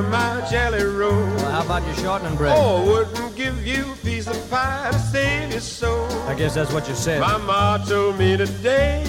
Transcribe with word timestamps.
of 0.00 0.08
my 0.10 0.46
jelly 0.50 0.82
roll. 0.82 1.10
Well, 1.12 1.50
how 1.50 1.62
about 1.62 1.84
your 1.84 1.94
shortening 1.96 2.36
bread? 2.36 2.56
Oh, 2.56 2.84
wouldn't 2.90 3.36
give 3.36 3.66
you 3.66 3.92
a 3.92 3.96
piece 3.96 4.26
of 4.26 4.50
pie 4.50 4.88
to 4.90 4.98
save 4.98 5.50
your 5.50 5.60
soul. 5.60 6.08
I 6.26 6.34
guess 6.34 6.54
that's 6.54 6.72
what 6.72 6.88
you 6.88 6.94
said. 6.94 7.20
My 7.20 7.36
ma 7.36 7.76
told 7.78 8.18
me 8.18 8.36
today 8.36 9.04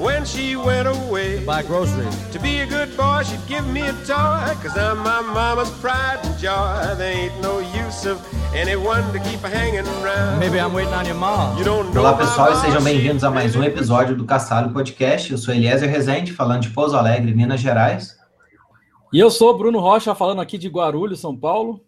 when 0.00 0.24
she 0.24 0.56
went 0.56 0.88
away. 0.88 1.44
Buy 1.44 1.62
groceries. 1.62 2.16
To 2.32 2.40
be 2.40 2.58
a 2.60 2.66
good 2.66 2.96
boy, 2.96 3.22
she'd 3.22 3.46
give 3.46 3.66
me 3.68 3.82
a 3.82 3.92
toy, 4.04 4.50
cause 4.62 4.76
I'm 4.76 4.98
my 4.98 5.20
mama's 5.20 5.70
pride 5.78 6.18
and 6.24 6.36
joy. 6.38 6.94
There 6.96 7.12
ain't 7.12 7.40
no 7.40 7.60
use 7.60 8.04
of 8.04 8.18
anyone 8.52 9.04
to 9.12 9.20
keep 9.20 9.40
hanging 9.40 9.86
around. 10.02 10.40
Maybe 10.40 10.58
I'm 10.58 10.72
waiting 10.72 10.94
on 10.94 11.06
your 11.06 11.16
mom. 11.16 11.56
You 11.56 11.64
don't 11.64 11.94
know 11.94 12.00
Olá 12.00 12.14
pessoal 12.14 12.52
e 12.52 12.56
sejam 12.56 12.82
bem-vindos 12.82 13.22
a 13.22 13.30
mais 13.30 13.54
um 13.54 13.62
episódio 13.62 14.16
do 14.16 14.24
Cassalho 14.24 14.70
Podcast. 14.70 15.30
Eu 15.30 15.38
sou 15.38 15.54
Eliezer 15.54 15.88
Rezende, 15.88 16.32
falando 16.32 16.62
de 16.62 16.70
Pouso 16.70 16.96
Alegre, 16.96 17.32
Minas 17.32 17.60
Gerais. 17.60 18.19
E 19.12 19.18
eu 19.18 19.28
sou 19.28 19.58
Bruno 19.58 19.80
Rocha, 19.80 20.14
falando 20.14 20.40
aqui 20.40 20.56
de 20.56 20.68
Guarulhos, 20.68 21.18
São 21.18 21.36
Paulo. 21.36 21.84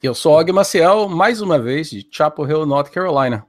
Eu 0.00 0.14
sou 0.14 0.38
Og 0.38 0.52
Maciel, 0.52 1.08
mais 1.08 1.40
uma 1.40 1.58
vez, 1.58 1.90
de 1.90 2.08
Chapel 2.08 2.48
Hill, 2.48 2.64
North 2.64 2.90
Carolina. 2.90 3.44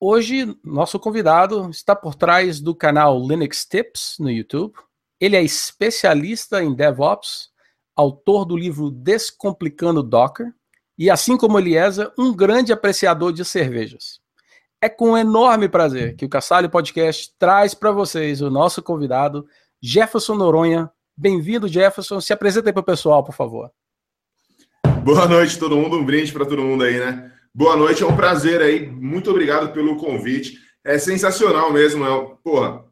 Hoje, 0.00 0.58
nosso 0.64 0.98
convidado 0.98 1.68
está 1.68 1.94
por 1.94 2.14
trás 2.14 2.60
do 2.60 2.74
canal 2.74 3.20
Linux 3.20 3.66
Tips 3.66 4.16
no 4.18 4.30
YouTube. 4.30 4.72
Ele 5.20 5.36
é 5.36 5.42
especialista 5.42 6.62
em 6.62 6.74
DevOps, 6.74 7.50
autor 7.94 8.46
do 8.46 8.56
livro 8.56 8.90
Descomplicando 8.90 10.02
Docker 10.02 10.50
e, 10.96 11.10
assim 11.10 11.36
como 11.36 11.58
Eliezer, 11.58 12.10
um 12.18 12.34
grande 12.34 12.72
apreciador 12.72 13.34
de 13.34 13.44
cervejas. 13.44 14.18
É 14.80 14.88
com 14.88 15.18
enorme 15.18 15.68
prazer 15.68 16.16
que 16.16 16.24
o 16.24 16.30
Cassalho 16.30 16.70
Podcast 16.70 17.34
traz 17.38 17.74
para 17.74 17.92
vocês 17.92 18.40
o 18.40 18.48
nosso 18.48 18.82
convidado, 18.82 19.46
Jefferson 19.78 20.36
Noronha. 20.36 20.90
Bem-vindo, 21.16 21.68
Jefferson. 21.68 22.20
Se 22.20 22.32
apresenta 22.32 22.68
aí 22.68 22.72
para 22.72 22.80
o 22.80 22.84
pessoal, 22.84 23.22
por 23.22 23.34
favor. 23.34 23.70
Boa 25.04 25.28
noite, 25.28 25.58
todo 25.58 25.76
mundo. 25.76 25.96
Um 25.96 26.04
brinde 26.04 26.32
para 26.32 26.44
todo 26.44 26.62
mundo 26.62 26.82
aí, 26.82 26.98
né? 26.98 27.30
Boa 27.54 27.76
noite, 27.76 28.02
é 28.02 28.06
um 28.06 28.16
prazer 28.16 28.60
aí. 28.60 28.90
Muito 28.90 29.30
obrigado 29.30 29.72
pelo 29.72 29.96
convite. 29.96 30.58
É 30.82 30.98
sensacional 30.98 31.72
mesmo. 31.72 32.04
É, 32.04 32.36
porra, 32.42 32.84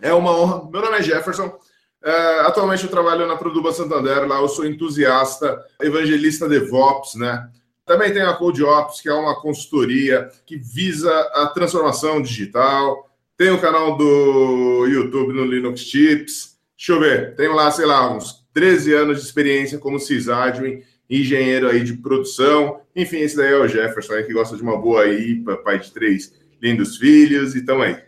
é 0.00 0.12
uma 0.12 0.36
honra. 0.36 0.70
Meu 0.70 0.82
nome 0.82 0.98
é 0.98 1.02
Jefferson. 1.02 1.56
É, 2.04 2.40
atualmente 2.40 2.84
eu 2.84 2.90
trabalho 2.90 3.26
na 3.26 3.36
Produba 3.36 3.72
Santander. 3.72 4.28
Lá 4.28 4.40
eu 4.40 4.48
sou 4.48 4.66
entusiasta, 4.66 5.58
evangelista 5.80 6.48
DevOps, 6.48 7.14
né? 7.14 7.48
Também 7.86 8.12
tenho 8.12 8.28
a 8.28 8.34
CodeOps, 8.34 9.00
que 9.00 9.08
é 9.08 9.14
uma 9.14 9.40
consultoria 9.40 10.30
que 10.44 10.56
visa 10.56 11.10
a 11.34 11.46
transformação 11.46 12.20
digital. 12.20 13.08
Tem 13.36 13.50
o 13.50 13.60
canal 13.60 13.96
do 13.96 14.86
YouTube 14.86 15.32
no 15.32 15.44
Linux 15.44 15.84
Tips. 15.84 16.51
Deixa 16.84 16.92
eu 16.94 16.98
ver, 16.98 17.36
tenho 17.36 17.54
lá, 17.54 17.70
sei 17.70 17.86
lá, 17.86 18.12
uns 18.12 18.44
13 18.52 18.92
anos 18.92 19.20
de 19.20 19.24
experiência 19.24 19.78
como 19.78 20.00
sysadmin 20.00 20.82
engenheiro 21.08 21.68
aí 21.68 21.84
de 21.84 21.92
produção. 21.92 22.80
Enfim, 22.96 23.18
esse 23.18 23.36
daí 23.36 23.52
é 23.52 23.56
o 23.56 23.68
Jefferson, 23.68 24.14
aí, 24.14 24.24
que 24.24 24.32
gosta 24.32 24.56
de 24.56 24.62
uma 24.64 24.76
boa 24.76 25.06
IPA, 25.06 25.58
pai 25.58 25.78
de 25.78 25.92
três 25.92 26.34
lindos 26.60 26.96
filhos, 26.96 27.54
e 27.54 27.64
tamo 27.64 27.84
aí. 27.84 28.02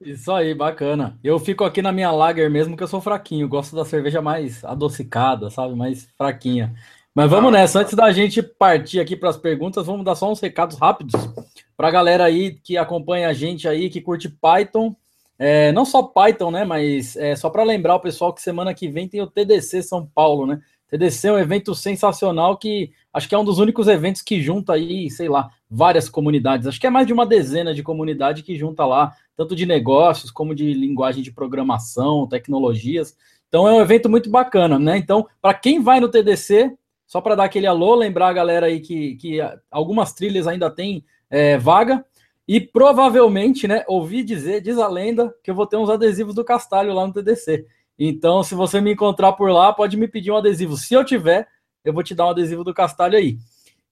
Isso 0.00 0.32
aí, 0.32 0.52
bacana. 0.52 1.16
Eu 1.22 1.38
fico 1.38 1.62
aqui 1.62 1.80
na 1.80 1.92
minha 1.92 2.10
lager 2.10 2.50
mesmo, 2.50 2.76
que 2.76 2.82
eu 2.82 2.88
sou 2.88 3.00
fraquinho. 3.00 3.48
Gosto 3.48 3.76
da 3.76 3.84
cerveja 3.84 4.20
mais 4.20 4.64
adocicada, 4.64 5.48
sabe? 5.48 5.76
Mais 5.76 6.08
fraquinha. 6.18 6.74
Mas 7.14 7.30
vamos 7.30 7.52
nessa. 7.52 7.82
Antes 7.82 7.94
da 7.94 8.10
gente 8.10 8.42
partir 8.42 8.98
aqui 8.98 9.14
para 9.14 9.30
as 9.30 9.36
perguntas, 9.36 9.86
vamos 9.86 10.04
dar 10.04 10.16
só 10.16 10.28
uns 10.28 10.40
recados 10.40 10.76
rápidos 10.76 11.12
para 11.76 11.86
a 11.86 11.92
galera 11.92 12.24
aí 12.24 12.52
que 12.52 12.76
acompanha 12.76 13.28
a 13.28 13.32
gente 13.32 13.68
aí, 13.68 13.88
que 13.88 14.00
curte 14.00 14.28
Python. 14.28 14.96
É, 15.38 15.72
não 15.72 15.84
só 15.84 16.02
Python, 16.02 16.50
né? 16.50 16.64
Mas 16.64 17.16
é, 17.16 17.34
só 17.34 17.50
para 17.50 17.62
lembrar 17.62 17.96
o 17.96 18.00
pessoal 18.00 18.32
que 18.32 18.42
semana 18.42 18.74
que 18.74 18.88
vem 18.88 19.08
tem 19.08 19.20
o 19.20 19.26
TDC 19.26 19.82
São 19.82 20.06
Paulo, 20.06 20.46
né? 20.46 20.60
TDC 20.92 21.28
é 21.28 21.32
um 21.32 21.38
evento 21.38 21.74
sensacional 21.74 22.58
que 22.58 22.92
acho 23.14 23.26
que 23.26 23.34
é 23.34 23.38
um 23.38 23.44
dos 23.44 23.58
únicos 23.58 23.88
eventos 23.88 24.20
que 24.20 24.42
junta 24.42 24.74
aí, 24.74 25.10
sei 25.10 25.26
lá, 25.26 25.48
várias 25.70 26.08
comunidades. 26.08 26.66
Acho 26.66 26.78
que 26.78 26.86
é 26.86 26.90
mais 26.90 27.06
de 27.06 27.14
uma 27.14 27.24
dezena 27.24 27.74
de 27.74 27.82
comunidade 27.82 28.42
que 28.42 28.56
junta 28.56 28.84
lá, 28.84 29.12
tanto 29.34 29.56
de 29.56 29.64
negócios 29.64 30.30
como 30.30 30.54
de 30.54 30.74
linguagem 30.74 31.22
de 31.22 31.32
programação, 31.32 32.28
tecnologias. 32.28 33.16
Então 33.48 33.66
é 33.66 33.72
um 33.72 33.80
evento 33.80 34.08
muito 34.08 34.28
bacana, 34.30 34.78
né? 34.78 34.98
Então, 34.98 35.26
para 35.40 35.54
quem 35.54 35.80
vai 35.80 35.98
no 35.98 36.10
TDC, 36.10 36.76
só 37.06 37.20
para 37.20 37.34
dar 37.34 37.44
aquele 37.44 37.66
alô, 37.66 37.94
lembrar 37.94 38.28
a 38.28 38.32
galera 38.32 38.66
aí 38.66 38.80
que, 38.80 39.16
que 39.16 39.38
algumas 39.70 40.12
trilhas 40.12 40.46
ainda 40.46 40.70
tem 40.70 41.04
é, 41.30 41.56
vaga. 41.56 42.04
E 42.52 42.60
provavelmente, 42.60 43.66
né, 43.66 43.82
ouvi 43.88 44.22
dizer, 44.22 44.60
diz 44.60 44.76
a 44.76 44.86
lenda, 44.86 45.34
que 45.42 45.50
eu 45.50 45.54
vou 45.54 45.66
ter 45.66 45.78
uns 45.78 45.88
adesivos 45.88 46.34
do 46.34 46.44
Castalho 46.44 46.92
lá 46.92 47.06
no 47.06 47.12
TDC. 47.14 47.66
Então, 47.98 48.42
se 48.42 48.54
você 48.54 48.78
me 48.78 48.92
encontrar 48.92 49.32
por 49.32 49.50
lá, 49.50 49.72
pode 49.72 49.96
me 49.96 50.06
pedir 50.06 50.30
um 50.30 50.36
adesivo. 50.36 50.76
Se 50.76 50.92
eu 50.92 51.02
tiver, 51.02 51.48
eu 51.82 51.94
vou 51.94 52.02
te 52.02 52.14
dar 52.14 52.26
um 52.26 52.28
adesivo 52.28 52.62
do 52.62 52.74
Castalho 52.74 53.16
aí. 53.16 53.38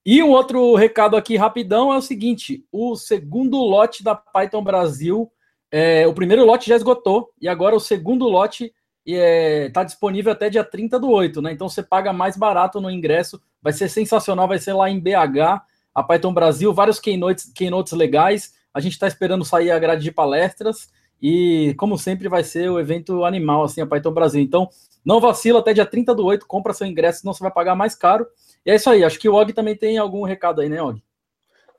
E 0.05 0.21
um 0.21 0.29
outro 0.29 0.75
recado 0.75 1.17
aqui 1.17 1.35
rapidão 1.37 1.91
é 1.91 1.97
o 1.97 2.03
seguinte: 2.03 2.63
o 2.71 2.95
segundo 2.95 3.57
lote 3.57 4.03
da 4.03 4.13
Python 4.13 4.63
Brasil, 4.63 5.31
é, 5.71 6.05
o 6.05 6.13
primeiro 6.13 6.45
lote 6.45 6.69
já 6.69 6.75
esgotou, 6.75 7.31
e 7.41 7.47
agora 7.47 7.75
o 7.75 7.79
segundo 7.79 8.29
lote 8.29 8.65
está 9.03 9.25
é, 9.25 9.69
tá 9.71 9.83
disponível 9.83 10.31
até 10.31 10.51
dia 10.51 10.63
30 10.63 10.99
do 10.99 11.09
8, 11.09 11.41
né? 11.41 11.51
Então 11.51 11.67
você 11.67 11.81
paga 11.81 12.13
mais 12.13 12.37
barato 12.37 12.79
no 12.79 12.91
ingresso, 12.91 13.41
vai 13.59 13.73
ser 13.73 13.89
sensacional, 13.89 14.47
vai 14.47 14.59
ser 14.59 14.73
lá 14.73 14.87
em 14.87 14.99
BH, 14.99 15.65
a 15.93 16.03
Python 16.03 16.33
Brasil, 16.33 16.73
vários 16.73 16.99
keynotes, 16.99 17.51
keynotes 17.53 17.93
legais. 17.93 18.53
A 18.73 18.79
gente 18.79 18.93
está 18.93 19.07
esperando 19.07 19.45
sair 19.45 19.71
a 19.71 19.79
grade 19.79 20.03
de 20.03 20.11
palestras. 20.11 20.89
E, 21.21 21.75
como 21.77 21.97
sempre, 21.97 22.27
vai 22.27 22.43
ser 22.43 22.69
o 22.69 22.79
evento 22.79 23.23
animal, 23.23 23.63
assim, 23.63 23.81
a 23.81 23.85
Python 23.85 24.11
Brasil. 24.11 24.41
Então, 24.41 24.67
não 25.05 25.19
vacila, 25.19 25.59
até 25.59 25.73
dia 25.73 25.85
30 25.85 26.15
do 26.15 26.25
8, 26.25 26.47
compra 26.47 26.73
seu 26.73 26.87
ingresso, 26.87 27.21
senão 27.21 27.33
você 27.33 27.43
vai 27.43 27.51
pagar 27.51 27.75
mais 27.75 27.95
caro. 27.95 28.25
E 28.65 28.71
é 28.71 28.75
isso 28.75 28.89
aí, 28.89 29.03
acho 29.03 29.19
que 29.19 29.29
o 29.29 29.35
Og 29.35 29.53
também 29.53 29.75
tem 29.75 29.97
algum 29.97 30.23
recado 30.23 30.61
aí, 30.61 30.69
né, 30.69 30.81
Og? 30.81 31.01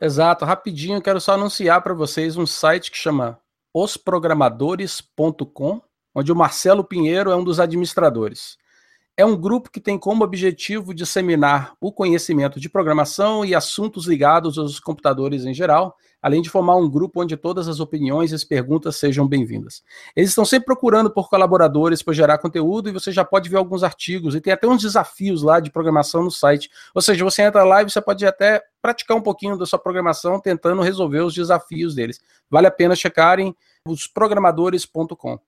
Exato, 0.00 0.44
rapidinho, 0.44 1.00
quero 1.00 1.20
só 1.20 1.34
anunciar 1.34 1.80
para 1.80 1.94
vocês 1.94 2.36
um 2.36 2.46
site 2.46 2.90
que 2.90 2.98
chama 2.98 3.38
osprogramadores.com, 3.72 5.80
onde 6.14 6.32
o 6.32 6.36
Marcelo 6.36 6.84
Pinheiro 6.84 7.30
é 7.30 7.36
um 7.36 7.44
dos 7.44 7.60
administradores. 7.60 8.58
É 9.14 9.26
um 9.26 9.36
grupo 9.36 9.70
que 9.70 9.78
tem 9.78 9.98
como 9.98 10.24
objetivo 10.24 10.94
disseminar 10.94 11.74
o 11.78 11.92
conhecimento 11.92 12.58
de 12.58 12.70
programação 12.70 13.44
e 13.44 13.54
assuntos 13.54 14.06
ligados 14.06 14.56
aos 14.56 14.80
computadores 14.80 15.44
em 15.44 15.52
geral, 15.52 15.94
além 16.22 16.40
de 16.40 16.48
formar 16.48 16.76
um 16.76 16.88
grupo 16.88 17.20
onde 17.20 17.36
todas 17.36 17.68
as 17.68 17.78
opiniões 17.78 18.32
e 18.32 18.34
as 18.34 18.42
perguntas 18.42 18.96
sejam 18.96 19.28
bem-vindas. 19.28 19.82
Eles 20.16 20.30
estão 20.30 20.46
sempre 20.46 20.64
procurando 20.64 21.10
por 21.10 21.28
colaboradores 21.28 22.02
para 22.02 22.14
gerar 22.14 22.38
conteúdo 22.38 22.88
e 22.88 22.92
você 22.92 23.12
já 23.12 23.22
pode 23.22 23.50
ver 23.50 23.58
alguns 23.58 23.82
artigos 23.82 24.34
e 24.34 24.40
tem 24.40 24.54
até 24.54 24.66
uns 24.66 24.80
desafios 24.80 25.42
lá 25.42 25.60
de 25.60 25.70
programação 25.70 26.22
no 26.22 26.30
site. 26.30 26.70
Ou 26.94 27.02
seja, 27.02 27.22
você 27.22 27.42
entra 27.42 27.64
lá 27.64 27.82
e 27.82 27.90
você 27.90 28.00
pode 28.00 28.24
até 28.24 28.62
praticar 28.80 29.14
um 29.14 29.22
pouquinho 29.22 29.58
da 29.58 29.66
sua 29.66 29.78
programação 29.78 30.40
tentando 30.40 30.80
resolver 30.80 31.20
os 31.20 31.34
desafios 31.34 31.94
deles. 31.94 32.18
Vale 32.48 32.66
a 32.66 32.70
pena 32.70 32.96
checarem 32.96 33.54
os 33.86 34.06
programadores.com. 34.06 35.38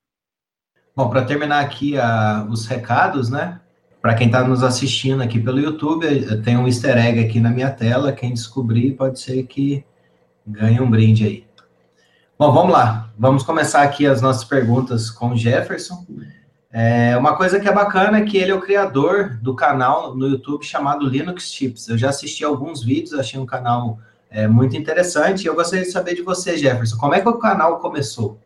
Bom, 0.95 1.09
para 1.09 1.25
terminar 1.25 1.59
aqui 1.59 1.95
uh, 1.97 2.49
os 2.49 2.65
recados, 2.67 3.29
né? 3.29 3.59
Para 4.01 4.13
quem 4.13 4.27
está 4.27 4.47
nos 4.47 4.63
assistindo 4.63 5.21
aqui 5.21 5.37
pelo 5.37 5.59
YouTube, 5.59 6.07
tem 6.41 6.55
um 6.55 6.67
easter 6.67 6.97
egg 6.97 7.19
aqui 7.19 7.41
na 7.41 7.49
minha 7.49 7.69
tela. 7.69 8.13
Quem 8.13 8.31
descobrir 8.31 8.93
pode 8.93 9.19
ser 9.19 9.43
que 9.43 9.83
ganhe 10.47 10.79
um 10.79 10.89
brinde 10.89 11.25
aí. 11.25 11.45
Bom, 12.39 12.49
vamos 12.53 12.71
lá. 12.71 13.09
Vamos 13.19 13.43
começar 13.43 13.81
aqui 13.81 14.05
as 14.07 14.21
nossas 14.21 14.45
perguntas 14.45 15.09
com 15.09 15.31
o 15.31 15.35
Jefferson. 15.35 16.05
É, 16.71 17.17
uma 17.17 17.35
coisa 17.35 17.59
que 17.59 17.67
é 17.67 17.73
bacana 17.73 18.19
é 18.19 18.23
que 18.23 18.37
ele 18.37 18.51
é 18.51 18.55
o 18.55 18.61
criador 18.61 19.37
do 19.41 19.53
canal 19.53 20.15
no 20.15 20.29
YouTube 20.29 20.63
chamado 20.63 21.05
Linux 21.05 21.51
Tips. 21.51 21.89
Eu 21.89 21.97
já 21.97 22.07
assisti 22.07 22.45
alguns 22.45 22.81
vídeos, 22.81 23.19
achei 23.19 23.37
um 23.37 23.45
canal 23.45 23.99
é, 24.29 24.47
muito 24.47 24.77
interessante. 24.77 25.43
E 25.43 25.47
eu 25.47 25.55
gostaria 25.55 25.83
de 25.83 25.91
saber 25.91 26.15
de 26.15 26.21
você, 26.21 26.57
Jefferson, 26.57 26.95
como 26.95 27.15
é 27.15 27.19
que 27.19 27.27
o 27.27 27.37
canal 27.37 27.79
começou? 27.79 28.39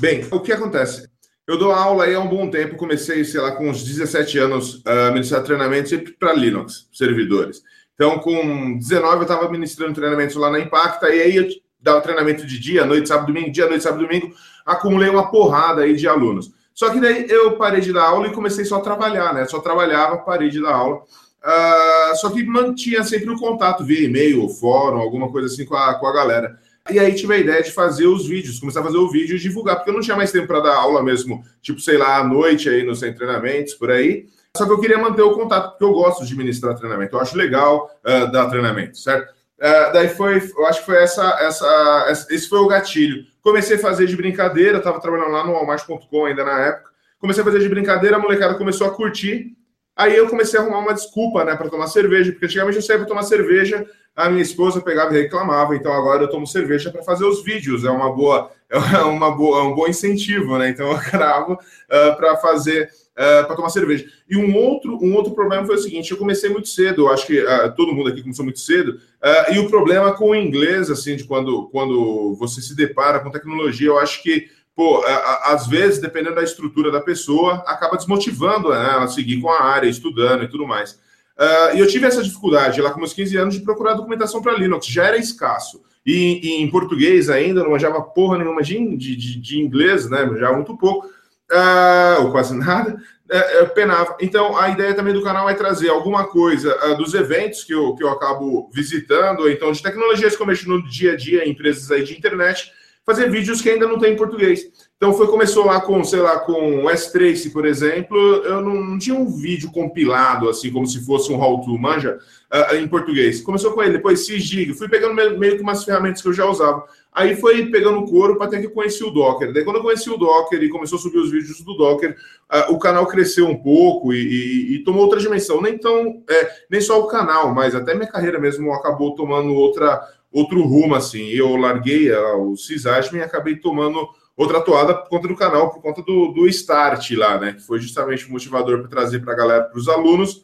Bem, 0.00 0.26
o 0.30 0.40
que 0.40 0.50
acontece? 0.50 1.10
Eu 1.46 1.58
dou 1.58 1.72
aula 1.72 2.04
aí 2.04 2.14
há 2.14 2.20
um 2.20 2.28
bom 2.28 2.48
tempo, 2.48 2.74
comecei, 2.74 3.22
sei 3.22 3.38
lá, 3.38 3.52
com 3.52 3.68
uns 3.68 3.84
17 3.84 4.38
anos 4.38 4.82
a 4.86 5.10
ministrar 5.10 5.42
treinamento 5.42 5.90
sempre 5.90 6.12
para 6.12 6.32
Linux, 6.32 6.88
servidores. 6.90 7.62
Então, 7.94 8.18
com 8.18 8.78
19 8.78 9.16
eu 9.16 9.22
estava 9.22 9.50
ministrando 9.50 9.92
treinamentos 9.92 10.36
lá 10.36 10.50
na 10.50 10.58
Impacta, 10.58 11.10
e 11.10 11.20
aí 11.20 11.36
eu 11.36 11.46
dava 11.78 12.00
treinamento 12.00 12.46
de 12.46 12.58
dia, 12.58 12.86
noite, 12.86 13.08
sábado, 13.08 13.26
domingo, 13.26 13.52
dia, 13.52 13.68
noite, 13.68 13.82
sábado, 13.82 14.06
domingo, 14.06 14.34
acumulei 14.64 15.10
uma 15.10 15.30
porrada 15.30 15.82
aí 15.82 15.94
de 15.94 16.08
alunos. 16.08 16.50
Só 16.72 16.88
que 16.88 16.98
daí 16.98 17.26
eu 17.28 17.58
parei 17.58 17.82
de 17.82 17.92
dar 17.92 18.04
aula 18.04 18.28
e 18.28 18.32
comecei 18.32 18.64
só 18.64 18.76
a 18.76 18.80
trabalhar, 18.80 19.34
né? 19.34 19.44
Só 19.44 19.60
trabalhava, 19.60 20.16
parei 20.16 20.48
de 20.48 20.62
dar 20.62 20.76
aula. 20.76 21.02
Uh, 21.44 22.16
só 22.16 22.30
que 22.30 22.42
mantinha 22.42 23.04
sempre 23.04 23.28
o 23.28 23.38
contato 23.38 23.84
via 23.84 24.06
e-mail, 24.06 24.48
fórum, 24.48 24.98
alguma 24.98 25.30
coisa 25.30 25.48
assim 25.48 25.66
com 25.66 25.76
a, 25.76 25.92
com 25.94 26.06
a 26.06 26.12
galera. 26.12 26.58
E 26.88 26.98
aí 26.98 27.14
tive 27.14 27.34
a 27.34 27.38
ideia 27.38 27.62
de 27.62 27.70
fazer 27.70 28.06
os 28.06 28.26
vídeos, 28.26 28.58
começar 28.58 28.80
a 28.80 28.84
fazer 28.84 28.96
o 28.96 29.10
vídeo 29.10 29.36
e 29.36 29.38
divulgar, 29.38 29.76
porque 29.76 29.90
eu 29.90 29.94
não 29.94 30.00
tinha 30.00 30.16
mais 30.16 30.32
tempo 30.32 30.46
para 30.46 30.60
dar 30.60 30.76
aula 30.76 31.02
mesmo, 31.02 31.44
tipo, 31.60 31.80
sei 31.80 31.98
lá, 31.98 32.18
à 32.18 32.24
noite 32.24 32.68
aí 32.68 32.82
nos 32.82 33.00
treinamentos, 33.00 33.74
por 33.74 33.90
aí. 33.90 34.26
Só 34.56 34.66
que 34.66 34.72
eu 34.72 34.80
queria 34.80 34.98
manter 34.98 35.22
o 35.22 35.32
contato, 35.32 35.70
porque 35.70 35.84
eu 35.84 35.92
gosto 35.92 36.24
de 36.24 36.36
ministrar 36.36 36.74
treinamento, 36.74 37.14
eu 37.14 37.20
acho 37.20 37.36
legal 37.36 37.90
uh, 38.04 38.32
dar 38.32 38.48
treinamento, 38.48 38.98
certo? 38.98 39.30
Uh, 39.58 39.92
daí 39.92 40.08
foi, 40.08 40.38
eu 40.56 40.66
acho 40.66 40.80
que 40.80 40.86
foi 40.86 40.96
essa, 40.96 41.38
essa, 41.40 42.26
esse 42.30 42.48
foi 42.48 42.58
o 42.58 42.66
gatilho. 42.66 43.24
Comecei 43.42 43.76
a 43.76 43.80
fazer 43.80 44.06
de 44.06 44.16
brincadeira, 44.16 44.78
estava 44.78 45.00
trabalhando 45.00 45.30
lá 45.30 45.44
no 45.46 45.52
Walmart.com 45.52 46.24
ainda 46.24 46.44
na 46.44 46.60
época. 46.60 46.90
comecei 47.20 47.42
a 47.42 47.44
fazer 47.44 47.60
de 47.60 47.68
brincadeira, 47.68 48.16
a 48.16 48.18
molecada 48.18 48.54
começou 48.54 48.86
a 48.86 48.90
curtir. 48.90 49.54
Aí 49.94 50.16
eu 50.16 50.28
comecei 50.28 50.58
a 50.58 50.62
arrumar 50.62 50.78
uma 50.78 50.94
desculpa, 50.94 51.44
né, 51.44 51.54
para 51.54 51.68
tomar 51.68 51.86
cerveja, 51.86 52.32
porque 52.32 52.46
antigamente 52.46 52.76
eu 52.76 52.82
saía 52.82 53.00
para 53.00 53.08
tomar 53.08 53.22
cerveja, 53.22 53.86
a 54.14 54.28
minha 54.28 54.42
esposa 54.42 54.80
pegava 54.80 55.16
e 55.16 55.22
reclamava, 55.22 55.74
então 55.74 55.92
agora 55.92 56.24
eu 56.24 56.30
tomo 56.30 56.46
cerveja 56.46 56.90
para 56.90 57.02
fazer 57.02 57.24
os 57.24 57.42
vídeos, 57.42 57.84
é 57.84 57.90
uma 57.90 58.12
boa, 58.12 58.50
é 58.68 59.02
uma 59.02 59.30
boa, 59.30 59.60
é 59.60 59.62
um 59.62 59.74
bom 59.74 59.86
incentivo, 59.86 60.58
né? 60.58 60.68
Então 60.68 60.90
eu 60.90 60.98
gravo 61.10 61.54
uh, 61.54 62.16
para 62.16 62.36
fazer 62.36 62.90
uh, 63.20 63.46
para 63.46 63.54
tomar 63.54 63.68
cerveja. 63.68 64.06
E 64.28 64.36
um 64.36 64.56
outro, 64.56 64.98
um 65.02 65.14
outro 65.14 65.34
problema 65.34 65.66
foi 65.66 65.76
o 65.76 65.78
seguinte: 65.78 66.10
eu 66.10 66.16
comecei 66.16 66.50
muito 66.50 66.68
cedo, 66.68 67.08
acho 67.08 67.26
que 67.26 67.42
uh, 67.42 67.74
todo 67.76 67.92
mundo 67.92 68.08
aqui 68.08 68.22
começou 68.22 68.44
muito 68.44 68.60
cedo, 68.60 68.92
uh, 68.92 69.52
e 69.52 69.58
o 69.58 69.68
problema 69.68 70.12
com 70.12 70.30
o 70.30 70.34
inglês, 70.34 70.90
assim, 70.90 71.16
de 71.16 71.24
quando, 71.24 71.68
quando 71.70 72.34
você 72.36 72.60
se 72.60 72.74
depara 72.74 73.20
com 73.20 73.30
tecnologia, 73.30 73.88
eu 73.88 73.98
acho 73.98 74.22
que, 74.22 74.48
pô, 74.74 75.02
às 75.44 75.66
vezes, 75.66 76.00
dependendo 76.00 76.36
da 76.36 76.42
estrutura 76.42 76.90
da 76.90 77.00
pessoa, 77.00 77.62
acaba 77.66 77.96
desmotivando 77.96 78.70
né, 78.70 78.90
ela 78.92 79.04
a 79.04 79.08
seguir 79.08 79.40
com 79.40 79.50
a 79.50 79.62
área, 79.62 79.88
estudando 79.88 80.44
e 80.44 80.48
tudo 80.48 80.66
mais. 80.66 80.98
Uh, 81.40 81.76
e 81.76 81.80
eu 81.80 81.86
tive 81.86 82.06
essa 82.06 82.22
dificuldade 82.22 82.82
lá 82.82 82.90
com 82.90 82.98
meus 82.98 83.14
15 83.14 83.36
anos 83.38 83.54
de 83.54 83.62
procurar 83.62 83.94
documentação 83.94 84.42
para 84.42 84.52
Linux, 84.52 84.86
já 84.86 85.06
era 85.06 85.16
escasso. 85.16 85.82
E, 86.04 86.40
e, 86.42 86.62
em 86.62 86.70
português 86.70 87.30
ainda, 87.30 87.62
não 87.62 87.70
manjava 87.70 88.02
porra 88.02 88.36
nenhuma 88.36 88.62
de, 88.62 88.96
de, 88.96 89.40
de 89.40 89.58
inglês, 89.58 90.08
né? 90.08 90.28
Já 90.38 90.52
muito 90.52 90.76
pouco 90.76 91.08
uh, 91.50 92.22
ou 92.22 92.30
quase 92.30 92.54
nada, 92.56 92.94
uh, 92.94 93.74
penava. 93.74 94.16
Então, 94.20 94.56
a 94.56 94.70
ideia 94.70 94.94
também 94.94 95.12
do 95.12 95.22
canal 95.22 95.48
é 95.48 95.54
trazer 95.54 95.88
alguma 95.88 96.26
coisa 96.26 96.76
uh, 96.86 96.96
dos 96.96 97.14
eventos 97.14 97.64
que 97.64 97.74
eu, 97.74 97.94
que 97.94 98.02
eu 98.02 98.08
acabo 98.08 98.70
visitando, 98.72 99.40
ou 99.40 99.50
então 99.50 99.72
de 99.72 99.82
tecnologias 99.82 100.36
que 100.36 100.42
eu 100.42 100.46
mexo 100.46 100.68
no 100.68 100.82
dia 100.88 101.12
a 101.12 101.16
dia 101.16 101.44
em 101.44 101.50
empresas 101.50 101.90
aí 101.90 102.04
de 102.04 102.16
internet, 102.16 102.72
fazer 103.04 103.30
vídeos 103.30 103.60
que 103.60 103.70
ainda 103.70 103.86
não 103.86 103.98
tem 103.98 104.12
em 104.12 104.16
português. 104.16 104.62
Então 105.00 105.14
foi 105.14 105.28
começou 105.28 105.64
lá 105.64 105.80
com, 105.80 106.04
sei 106.04 106.20
lá, 106.20 106.40
com 106.40 106.84
o 106.84 106.90
S3, 106.90 107.50
por 107.50 107.64
exemplo, 107.64 108.18
eu 108.44 108.60
não, 108.60 108.74
não, 108.84 108.98
tinha 108.98 109.16
um 109.16 109.34
vídeo 109.34 109.72
compilado 109.72 110.46
assim 110.46 110.70
como 110.70 110.86
se 110.86 111.02
fosse 111.06 111.32
um 111.32 111.40
how 111.42 111.58
to 111.62 111.78
manja 111.78 112.18
uh, 112.52 112.74
em 112.74 112.86
português. 112.86 113.40
Começou 113.40 113.72
com 113.72 113.82
ele, 113.82 113.94
depois 113.94 114.26
SysGig, 114.26 114.74
fui 114.74 114.90
pegando 114.90 115.14
meio 115.14 115.56
que 115.56 115.62
umas 115.62 115.84
ferramentas 115.84 116.20
que 116.20 116.28
eu 116.28 116.34
já 116.34 116.44
usava. 116.44 116.84
Aí 117.14 117.34
foi 117.34 117.70
pegando 117.70 118.04
couro 118.04 118.36
para 118.36 118.50
ter 118.50 118.60
que 118.60 118.68
conhecer 118.68 119.02
o 119.04 119.10
Docker. 119.10 119.54
Daí 119.54 119.64
quando 119.64 119.76
eu 119.76 119.82
conheci 119.82 120.10
o 120.10 120.18
Docker 120.18 120.62
e 120.62 120.68
começou 120.68 120.98
a 120.98 121.00
subir 121.00 121.16
os 121.16 121.30
vídeos 121.30 121.62
do 121.62 121.74
Docker, 121.78 122.14
uh, 122.52 122.74
o 122.74 122.78
canal 122.78 123.06
cresceu 123.06 123.46
um 123.46 123.56
pouco 123.56 124.12
e, 124.12 124.18
e, 124.18 124.74
e 124.74 124.84
tomou 124.84 125.04
outra 125.04 125.18
dimensão. 125.18 125.62
Nem 125.62 125.78
tão, 125.78 126.22
é, 126.28 126.50
nem 126.70 126.80
só 126.82 127.00
o 127.00 127.06
canal, 127.06 127.54
mas 127.54 127.74
até 127.74 127.94
minha 127.94 128.06
carreira 128.06 128.38
mesmo 128.38 128.70
acabou 128.74 129.14
tomando 129.14 129.54
outra 129.54 129.98
outro 130.30 130.62
rumo 130.62 130.94
assim. 130.94 131.26
Eu 131.30 131.56
larguei 131.56 132.12
uh, 132.12 132.50
o 132.52 132.54
Sysadmin 132.54 133.20
e 133.20 133.22
acabei 133.22 133.56
tomando 133.56 134.06
outra 134.40 134.60
toada 134.60 134.94
por 134.94 135.08
conta 135.08 135.28
do 135.28 135.36
canal, 135.36 135.70
por 135.70 135.82
conta 135.82 136.02
do, 136.02 136.28
do 136.32 136.46
Start 136.48 137.10
lá, 137.12 137.38
né? 137.38 137.52
Que 137.52 137.60
foi 137.60 137.78
justamente 137.78 138.26
o 138.26 138.30
motivador 138.30 138.80
para 138.80 138.88
trazer 138.88 139.20
para 139.20 139.34
a 139.34 139.36
galera, 139.36 139.64
para 139.64 139.78
os 139.78 139.86
alunos, 139.86 140.36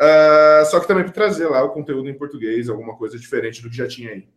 uh, 0.00 0.64
só 0.70 0.78
que 0.78 0.86
também 0.86 1.02
para 1.02 1.12
trazer 1.12 1.48
lá 1.48 1.62
o 1.64 1.70
conteúdo 1.70 2.08
em 2.08 2.16
português, 2.16 2.68
alguma 2.68 2.96
coisa 2.96 3.18
diferente 3.18 3.60
do 3.60 3.68
que 3.68 3.76
já 3.76 3.88
tinha 3.88 4.10
aí. 4.10 4.28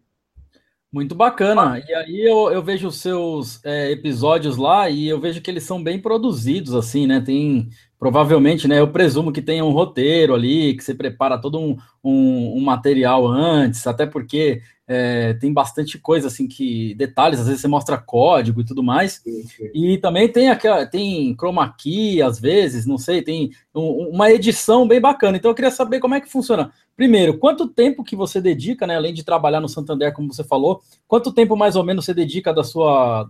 Muito 0.92 1.14
bacana. 1.14 1.78
E 1.86 1.94
aí 1.94 2.22
eu, 2.22 2.52
eu 2.52 2.64
vejo 2.64 2.88
os 2.88 3.02
seus 3.02 3.64
é, 3.66 3.92
episódios 3.92 4.56
lá 4.56 4.90
e 4.90 5.10
eu 5.10 5.20
vejo 5.20 5.42
que 5.42 5.52
eles 5.52 5.64
são 5.64 5.84
bem 5.84 6.00
produzidos, 6.00 6.74
assim, 6.74 7.06
né? 7.06 7.20
Tem 7.20 7.70
provavelmente, 8.00 8.68
né? 8.68 8.80
Eu 8.80 8.88
presumo 8.88 9.32
que 9.32 9.42
tenha 9.42 9.66
um 9.66 9.72
roteiro 9.72 10.34
ali, 10.34 10.74
que 10.74 10.84
você 10.84 10.96
prepara 10.96 11.38
todo 11.38 11.60
um, 11.60 11.76
um, 12.04 12.58
um 12.58 12.62
material 12.62 13.28
antes, 13.28 13.86
até 13.86 14.06
porque 14.06 14.62
é, 14.88 15.34
tem 15.34 15.52
bastante 15.52 15.98
coisa 15.98 16.28
assim 16.28 16.48
que 16.48 16.94
detalhes, 16.96 17.40
às 17.40 17.48
vezes 17.48 17.62
você 17.62 17.68
mostra 17.68 17.98
código 17.98 18.62
e 18.62 18.66
tudo 18.66 18.84
mais. 18.84 19.22
Sim, 19.24 19.44
sim. 19.44 19.70
E 19.74 19.98
também 19.98 20.32
tem 20.32 20.50
aquela, 20.50 20.86
tem 20.86 21.36
chroma 21.36 21.74
key, 21.76 22.22
às 22.22 22.40
vezes, 22.40 22.86
não 22.86 22.98
sei, 22.98 23.24
tem 23.24 23.52
um, 23.74 24.10
uma 24.10 24.30
edição 24.30 24.88
bem 24.88 25.02
bacana. 25.02 25.38
Então 25.38 25.50
eu 25.50 25.56
queria 25.56 25.72
saber 25.72 26.00
como 26.00 26.14
é 26.14 26.22
que 26.22 26.32
funciona. 26.32 26.72
Primeiro, 26.96 27.38
quanto 27.40 27.68
tempo 27.68 28.04
que 28.04 28.16
você 28.16 28.40
dedica, 28.40 28.86
né? 28.86 28.96
Além 28.96 29.14
de 29.14 29.24
trabalhar 29.24 29.60
no 29.60 29.68
Santander, 29.68 30.14
como 30.14 30.32
você 30.32 30.44
falou, 30.44 30.82
quanto 31.08 31.34
tempo 31.34 31.56
mais 31.58 31.76
ou 31.76 31.84
menos 31.84 32.06
você 32.06 32.14
dedica 32.14 32.54
da 32.54 32.64
sua 32.64 33.30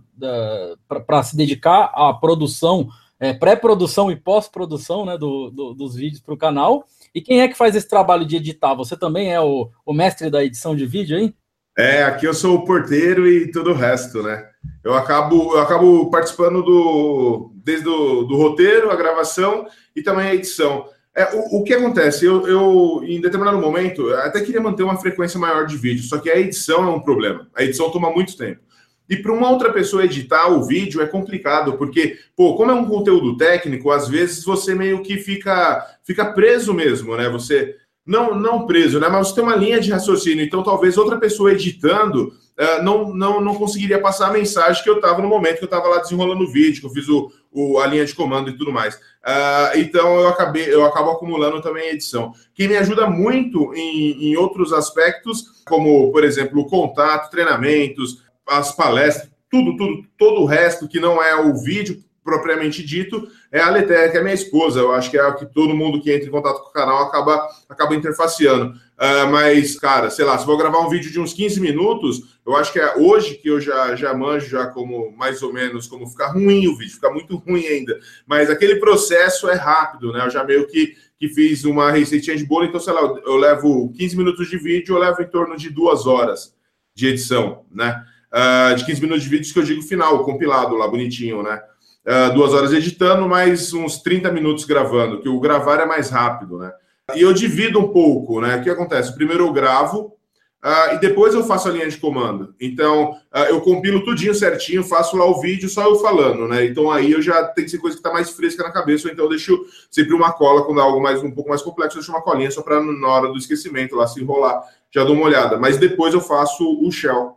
para 1.06 1.22
se 1.22 1.36
dedicar 1.36 1.90
à 1.94 2.12
produção, 2.12 2.88
é, 3.18 3.32
pré-produção 3.32 4.10
e 4.10 4.16
pós-produção, 4.16 5.06
né? 5.06 5.16
Do, 5.16 5.50
do, 5.50 5.74
dos 5.74 5.94
vídeos 5.94 6.20
para 6.20 6.34
o 6.34 6.38
canal. 6.38 6.84
E 7.14 7.22
quem 7.22 7.40
é 7.40 7.48
que 7.48 7.56
faz 7.56 7.74
esse 7.74 7.88
trabalho 7.88 8.26
de 8.26 8.36
editar? 8.36 8.74
Você 8.74 8.94
também 8.94 9.32
é 9.32 9.40
o, 9.40 9.70
o 9.86 9.94
mestre 9.94 10.28
da 10.28 10.44
edição 10.44 10.76
de 10.76 10.84
vídeo, 10.84 11.18
hein? 11.18 11.34
É, 11.76 12.02
aqui 12.04 12.24
eu 12.24 12.32
sou 12.32 12.56
o 12.56 12.64
porteiro 12.64 13.28
e 13.28 13.50
todo 13.50 13.70
o 13.70 13.74
resto, 13.74 14.22
né? 14.22 14.48
Eu 14.82 14.94
acabo, 14.94 15.54
eu 15.54 15.60
acabo 15.60 16.10
participando 16.10 16.62
do 16.62 17.52
desde 17.54 17.86
o 17.86 18.22
do 18.22 18.36
roteiro, 18.36 18.90
a 18.90 18.96
gravação 18.96 19.66
e 19.94 20.02
também 20.02 20.28
a 20.28 20.34
edição. 20.34 20.88
É, 21.14 21.34
o, 21.34 21.58
o 21.60 21.64
que 21.64 21.74
acontece? 21.74 22.24
Eu, 22.24 22.46
eu, 22.46 23.02
em 23.04 23.20
determinado 23.20 23.58
momento, 23.58 24.10
até 24.14 24.40
queria 24.40 24.60
manter 24.60 24.84
uma 24.84 24.96
frequência 24.98 25.38
maior 25.38 25.66
de 25.66 25.76
vídeo, 25.76 26.02
só 26.04 26.18
que 26.18 26.30
a 26.30 26.38
edição 26.38 26.84
é 26.84 26.90
um 26.90 27.00
problema. 27.00 27.46
A 27.54 27.62
edição 27.62 27.90
toma 27.90 28.10
muito 28.10 28.36
tempo. 28.36 28.60
E 29.08 29.16
para 29.16 29.32
uma 29.32 29.50
outra 29.50 29.72
pessoa 29.72 30.04
editar 30.04 30.48
o 30.48 30.64
vídeo 30.64 31.00
é 31.00 31.06
complicado, 31.06 31.74
porque, 31.76 32.18
pô, 32.34 32.56
como 32.56 32.70
é 32.70 32.74
um 32.74 32.86
conteúdo 32.86 33.36
técnico, 33.36 33.90
às 33.90 34.08
vezes 34.08 34.44
você 34.44 34.74
meio 34.74 35.02
que 35.02 35.18
fica, 35.18 35.86
fica 36.02 36.24
preso 36.24 36.74
mesmo, 36.74 37.16
né? 37.16 37.28
Você 37.28 37.76
não, 38.06 38.38
não 38.38 38.66
preso, 38.66 39.00
né? 39.00 39.08
Mas 39.08 39.28
você 39.28 39.34
tem 39.34 39.44
uma 39.44 39.56
linha 39.56 39.80
de 39.80 39.90
raciocínio. 39.90 40.44
Então, 40.44 40.62
talvez 40.62 40.96
outra 40.96 41.18
pessoa 41.18 41.52
editando 41.52 42.28
uh, 42.28 42.82
não, 42.82 43.12
não, 43.12 43.40
não 43.40 43.54
conseguiria 43.56 44.00
passar 44.00 44.28
a 44.28 44.32
mensagem 44.32 44.82
que 44.82 44.88
eu 44.88 44.96
estava 44.96 45.20
no 45.20 45.28
momento 45.28 45.58
que 45.58 45.64
eu 45.64 45.66
estava 45.66 45.88
lá 45.88 45.98
desenrolando 45.98 46.44
o 46.44 46.50
vídeo, 46.50 46.80
que 46.80 46.86
eu 46.86 46.92
fiz 46.92 47.08
o, 47.08 47.30
o, 47.50 47.80
a 47.80 47.86
linha 47.86 48.04
de 48.04 48.14
comando 48.14 48.48
e 48.48 48.56
tudo 48.56 48.72
mais. 48.72 48.94
Uh, 48.94 49.76
então, 49.76 50.20
eu 50.20 50.28
acabei, 50.28 50.72
eu 50.72 50.84
acabo 50.84 51.10
acumulando 51.10 51.60
também 51.60 51.88
a 51.88 51.92
edição. 51.92 52.32
Que 52.54 52.68
me 52.68 52.76
ajuda 52.76 53.10
muito 53.10 53.74
em, 53.74 54.30
em 54.30 54.36
outros 54.36 54.72
aspectos, 54.72 55.64
como, 55.66 56.12
por 56.12 56.22
exemplo, 56.22 56.60
o 56.60 56.66
contato, 56.66 57.30
treinamentos, 57.30 58.22
as 58.46 58.70
palestras, 58.70 59.28
tudo, 59.50 59.76
tudo, 59.76 60.02
todo 60.16 60.42
o 60.42 60.46
resto 60.46 60.88
que 60.88 61.00
não 61.00 61.20
é 61.20 61.34
o 61.34 61.56
vídeo 61.56 62.00
propriamente 62.26 62.84
dito, 62.84 63.28
é 63.52 63.60
a 63.60 63.70
Letéria, 63.70 64.10
que 64.10 64.18
é 64.18 64.20
minha 64.20 64.34
esposa. 64.34 64.80
Eu 64.80 64.92
acho 64.92 65.08
que 65.08 65.16
é 65.16 65.24
o 65.24 65.36
que 65.36 65.46
todo 65.46 65.76
mundo 65.76 66.02
que 66.02 66.12
entra 66.12 66.26
em 66.26 66.32
contato 66.32 66.60
com 66.60 66.70
o 66.70 66.72
canal 66.72 67.04
acaba, 67.04 67.48
acaba 67.68 67.94
interfaceando. 67.94 68.72
Uh, 68.72 69.30
mas, 69.30 69.78
cara, 69.78 70.10
sei 70.10 70.24
lá, 70.24 70.36
se 70.36 70.44
vou 70.44 70.58
gravar 70.58 70.80
um 70.80 70.88
vídeo 70.88 71.12
de 71.12 71.20
uns 71.20 71.32
15 71.32 71.60
minutos, 71.60 72.40
eu 72.44 72.56
acho 72.56 72.72
que 72.72 72.80
é 72.80 72.96
hoje 72.96 73.36
que 73.36 73.48
eu 73.48 73.60
já, 73.60 73.94
já 73.94 74.12
manjo 74.12 74.48
já 74.48 74.66
como 74.66 75.12
mais 75.16 75.40
ou 75.40 75.52
menos 75.52 75.86
como 75.86 76.06
ficar 76.08 76.32
ruim 76.32 76.66
o 76.66 76.76
vídeo, 76.76 76.94
fica 76.94 77.10
muito 77.10 77.36
ruim 77.36 77.64
ainda. 77.64 77.96
Mas 78.26 78.50
aquele 78.50 78.76
processo 78.76 79.48
é 79.48 79.54
rápido, 79.54 80.12
né? 80.12 80.24
Eu 80.26 80.30
já 80.30 80.42
meio 80.42 80.66
que, 80.66 80.96
que 81.16 81.28
fiz 81.28 81.64
uma 81.64 81.92
receitinha 81.92 82.36
de 82.36 82.44
bolo, 82.44 82.64
então, 82.64 82.80
sei 82.80 82.92
lá, 82.92 83.02
eu, 83.02 83.36
levo 83.36 83.92
15 83.92 84.16
minutos 84.16 84.48
de 84.48 84.58
vídeo, 84.58 84.96
eu 84.96 84.98
levo 84.98 85.22
em 85.22 85.28
torno 85.28 85.56
de 85.56 85.70
duas 85.70 86.08
horas 86.08 86.52
de 86.92 87.06
edição, 87.06 87.64
né? 87.70 88.02
Uh, 88.32 88.74
de 88.74 88.84
15 88.84 89.00
minutos 89.00 89.22
de 89.22 89.28
vídeo 89.28 89.52
que 89.52 89.58
eu 89.58 89.62
digo 89.62 89.82
final, 89.82 90.24
compilado 90.24 90.74
lá, 90.74 90.88
bonitinho, 90.88 91.42
né? 91.42 91.60
Uh, 92.06 92.32
duas 92.32 92.54
horas 92.54 92.72
editando, 92.72 93.28
mais 93.28 93.72
uns 93.74 93.98
30 93.98 94.30
minutos 94.30 94.64
gravando, 94.64 95.20
que 95.20 95.28
o 95.28 95.40
gravar 95.40 95.80
é 95.80 95.86
mais 95.86 96.08
rápido, 96.08 96.58
né? 96.58 96.72
E 97.14 97.22
eu 97.22 97.32
divido 97.32 97.78
um 97.78 97.88
pouco, 97.88 98.40
né? 98.40 98.56
O 98.56 98.62
que 98.62 98.70
acontece? 98.70 99.14
Primeiro 99.14 99.46
eu 99.46 99.52
gravo 99.52 100.16
uh, 100.64 100.94
e 100.94 100.98
depois 100.98 101.34
eu 101.34 101.44
faço 101.44 101.68
a 101.68 101.72
linha 101.72 101.88
de 101.88 101.96
comando. 101.98 102.54
Então, 102.60 103.12
uh, 103.12 103.38
eu 103.48 103.60
compilo 103.60 104.04
tudinho 104.04 104.34
certinho, 104.34 104.82
faço 104.82 105.16
lá 105.16 105.24
o 105.24 105.40
vídeo 105.40 105.68
só 105.68 105.84
eu 105.84 105.96
falando, 105.96 106.48
né? 106.48 106.64
Então 106.64 106.90
aí 106.90 107.12
eu 107.12 107.22
já 107.22 107.44
tem 107.44 107.64
que 107.64 107.70
ser 107.70 107.78
coisa 107.78 107.96
que 107.96 108.02
tá 108.02 108.12
mais 108.12 108.30
fresca 108.30 108.62
na 108.62 108.72
cabeça, 108.72 109.06
ou 109.08 109.12
então 109.12 109.24
eu 109.24 109.30
deixo 109.30 109.56
sempre 109.90 110.14
uma 110.14 110.32
cola 110.32 110.64
quando 110.64 110.80
é 110.80 110.82
algo 110.82 111.02
mais 111.02 111.22
um 111.22 111.30
pouco 111.30 111.50
mais 111.50 111.62
complexo, 111.62 111.96
eu 111.96 112.00
deixo 112.00 112.12
uma 112.12 112.22
colinha 112.22 112.50
só 112.50 112.62
para 112.62 112.80
na 112.80 113.08
hora 113.08 113.28
do 113.28 113.38
esquecimento 113.38 113.96
lá 113.96 114.06
se 114.06 114.20
enrolar, 114.20 114.62
já 114.90 115.04
dou 115.04 115.14
uma 115.14 115.26
olhada. 115.26 115.58
Mas 115.58 115.76
depois 115.78 116.14
eu 116.14 116.20
faço 116.20 116.64
o 116.64 116.90
shell 116.90 117.36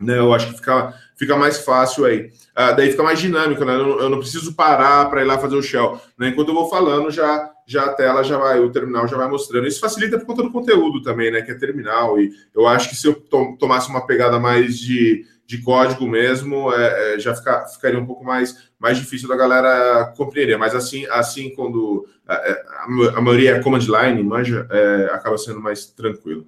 né, 0.00 0.18
eu 0.18 0.32
acho 0.32 0.48
que 0.48 0.54
fica, 0.54 0.94
fica 1.20 1.36
mais 1.36 1.58
fácil 1.58 2.06
aí. 2.06 2.32
Ah, 2.54 2.72
daí 2.72 2.90
fica 2.90 3.02
mais 3.02 3.18
dinâmico, 3.18 3.62
né? 3.62 3.74
Eu 3.74 3.86
não, 3.86 4.00
eu 4.00 4.08
não 4.08 4.18
preciso 4.18 4.54
parar 4.54 5.04
para 5.10 5.20
ir 5.20 5.26
lá 5.26 5.38
fazer 5.38 5.54
o 5.54 5.62
shell. 5.62 6.00
Né? 6.18 6.28
Enquanto 6.28 6.48
eu 6.48 6.54
vou 6.54 6.70
falando, 6.70 7.10
já, 7.10 7.50
já 7.66 7.84
a 7.84 7.92
tela 7.92 8.24
já 8.24 8.38
vai, 8.38 8.58
o 8.58 8.70
terminal 8.70 9.06
já 9.06 9.18
vai 9.18 9.28
mostrando. 9.28 9.66
Isso 9.66 9.80
facilita 9.80 10.18
por 10.18 10.24
conta 10.24 10.42
do 10.42 10.50
conteúdo 10.50 11.02
também, 11.02 11.30
né? 11.30 11.42
Que 11.42 11.50
é 11.50 11.54
terminal. 11.54 12.18
E 12.18 12.32
eu 12.54 12.66
acho 12.66 12.88
que 12.88 12.96
se 12.96 13.06
eu 13.06 13.12
to 13.12 13.54
tomasse 13.58 13.90
uma 13.90 14.06
pegada 14.06 14.40
mais 14.40 14.78
de, 14.78 15.26
de 15.46 15.58
código 15.58 16.08
mesmo, 16.08 16.72
é, 16.72 17.16
é, 17.16 17.18
já 17.18 17.34
fica, 17.34 17.66
ficaria 17.66 18.00
um 18.00 18.06
pouco 18.06 18.24
mais, 18.24 18.70
mais 18.78 18.96
difícil 18.96 19.28
da 19.28 19.36
galera 19.36 20.14
compreender. 20.16 20.56
Mas 20.56 20.74
assim, 20.74 21.04
assim 21.10 21.54
quando 21.54 22.06
a, 22.26 22.34
é, 22.34 22.50
é, 22.50 22.64
a, 23.10 23.18
a 23.18 23.20
maioria 23.20 23.56
é 23.56 23.62
command 23.62 23.80
line, 23.80 24.22
manja, 24.22 24.66
é, 24.70 25.10
acaba 25.12 25.36
sendo 25.36 25.60
mais 25.60 25.84
tranquilo. 25.84 26.46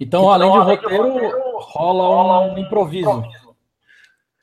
Então, 0.00 0.22
então 0.22 0.32
além 0.32 0.50
de 0.50 0.58
roteiro, 0.58 1.30
rola 1.60 2.52
um 2.52 2.58
improviso. 2.58 3.22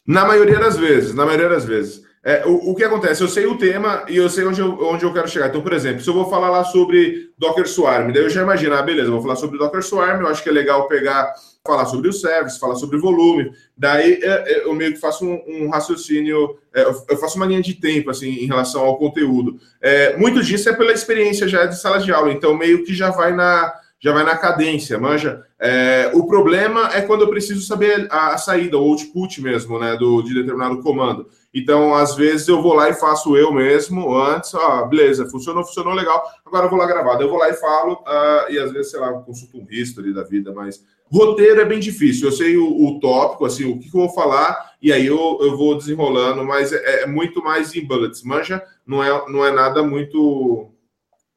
Na 0.05 0.25
maioria 0.25 0.60
das 0.60 0.77
vezes, 0.77 1.13
na 1.13 1.25
maioria 1.25 1.50
das 1.50 1.65
vezes. 1.65 2.01
é, 2.24 2.43
o, 2.46 2.72
o, 2.72 2.75
que 2.75 2.84
acontece? 2.84 3.22
Eu 3.22 3.27
sei 3.27 3.46
o 3.48 3.58
tema 3.58 4.05
e 4.08 4.17
eu 4.17 4.29
sei 4.29 4.46
onde 4.46 4.62
eu, 4.62 4.77
onde 4.84 5.03
eu 5.03 5.13
quero 5.13 5.27
chegar. 5.27 5.48
Então, 5.48 5.62
por 5.62 5.74
exemplo, 5.74 6.01
se 6.01 6.10
eu 6.10 6.13
vou 6.13 6.29
falar 6.29 6.50
lá 6.50 6.63
sobre 6.63 7.31
Docker 7.38 7.67
Swarm, 7.67 8.12
daí 8.12 8.24
eu 8.24 8.29
já 8.29 8.43
imagino, 8.43 8.75
ah, 8.75 8.81
beleza, 8.81 9.10
vou 9.10 9.22
falar 9.22 9.36
sobre 9.36 9.58
Docker 9.58 9.81
Swarm, 9.81 10.22
eu 10.22 10.27
acho 10.27 10.43
que 10.43 10.50
é 10.50 10.51
legal 10.51 10.88
pegar, 10.88 11.34
falar 11.65 11.86
sobre 11.86 12.10
o 12.10 12.13
service, 12.13 12.60
falar 12.60 12.75
sobre 12.75 13.00
volume. 13.00 13.51
Daí 13.75 14.20
é, 14.22 14.27
é, 14.27 14.65
eu 14.65 14.74
meio 14.75 14.93
que 14.93 15.00
faço 15.00 15.25
um, 15.25 15.41
um 15.48 15.70
raciocínio, 15.70 16.58
é, 16.74 16.84
eu 16.84 17.17
faço 17.17 17.38
uma 17.38 17.46
linha 17.46 17.62
de 17.62 17.74
tempo, 17.74 18.12
assim, 18.12 18.29
em 18.29 18.46
relação 18.46 18.84
ao 18.84 18.98
conteúdo. 18.98 19.60
É, 19.81 20.15
muito 20.17 20.43
disso 20.43 20.70
é 20.70 20.74
pela 20.74 20.91
experiência 20.91 21.48
já 21.48 21.65
de 21.65 21.79
sala 21.79 22.00
de 22.00 22.12
aula, 22.12 22.31
então 22.31 22.55
meio 22.55 22.84
que 22.84 22.93
já 22.93 23.10
vai 23.10 23.34
na 23.34 23.74
já 24.01 24.12
vai 24.12 24.24
na 24.24 24.36
cadência, 24.36 24.98
manja. 24.98 25.46
É, 25.60 26.10
o 26.15 26.25
problema 26.25 26.89
é 26.91 27.01
quando 27.01 27.22
eu 27.22 27.29
preciso 27.29 27.62
saber 27.62 28.08
a, 28.10 28.34
a, 28.34 28.38
saída, 28.38 28.75
o 28.75 28.81
output 28.81 29.39
mesmo, 29.39 29.77
né, 29.77 29.96
do, 29.96 30.24
de 30.24 30.34
determinado 30.34 30.81
comando. 30.81 31.27
Então, 31.53 31.93
às 31.93 32.15
vezes, 32.15 32.48
eu 32.48 32.63
vou 32.63 32.74
lá 32.74 32.89
e 32.89 32.96
faço 32.96 33.38
eu 33.38 33.53
mesmo 33.53 34.12
antes, 34.15 34.55
ó, 34.55 34.88
beleza, 34.88 35.29
funcionou, 35.29 35.63
funcionou 35.63 35.93
legal, 35.93 36.24
agora 36.43 36.65
eu 36.65 36.70
vou 36.72 36.79
lá 36.79 36.88
gravar. 36.88 37.22
Eu 37.22 37.29
vou 37.29 37.38
lá 37.38 37.50
e 37.50 37.53
falo, 37.53 37.93
uh, 37.93 38.51
e 38.51 38.58
às 38.58 38.72
vezes, 38.72 38.89
sei 38.89 39.00
lá, 39.00 39.13
consulto 39.13 39.60
um 39.60 39.67
history 39.70 40.12
da 40.12 40.24
vida, 40.24 40.51
mas 40.51 40.84
roteiro 41.12 41.62
é 41.62 41.65
bem 41.65 41.79
difícil. 41.79 42.27
Eu 42.27 42.31
sei 42.31 42.58
o, 42.58 42.88
o 42.88 43.00
tópico, 43.00 43.46
assim, 43.46 43.72
o 43.72 43.77
que, 43.77 43.91
que, 43.91 43.96
eu 43.96 44.01
vou 44.01 44.10
falar, 44.10 44.72
e 44.81 44.91
aí 44.91 45.05
eu, 45.05 45.38
eu 45.41 45.55
vou 45.55 45.77
desenrolando, 45.77 46.43
mas 46.43 46.74
é, 46.74 47.03
é 47.03 47.05
muito 47.05 47.43
mais 47.43 47.75
em 47.75 47.86
bullets, 47.86 48.24
manja, 48.24 48.63
não 48.88 49.03
é, 49.03 49.29
não 49.29 49.46
é 49.46 49.51
nada 49.51 49.84
muito 49.84 50.71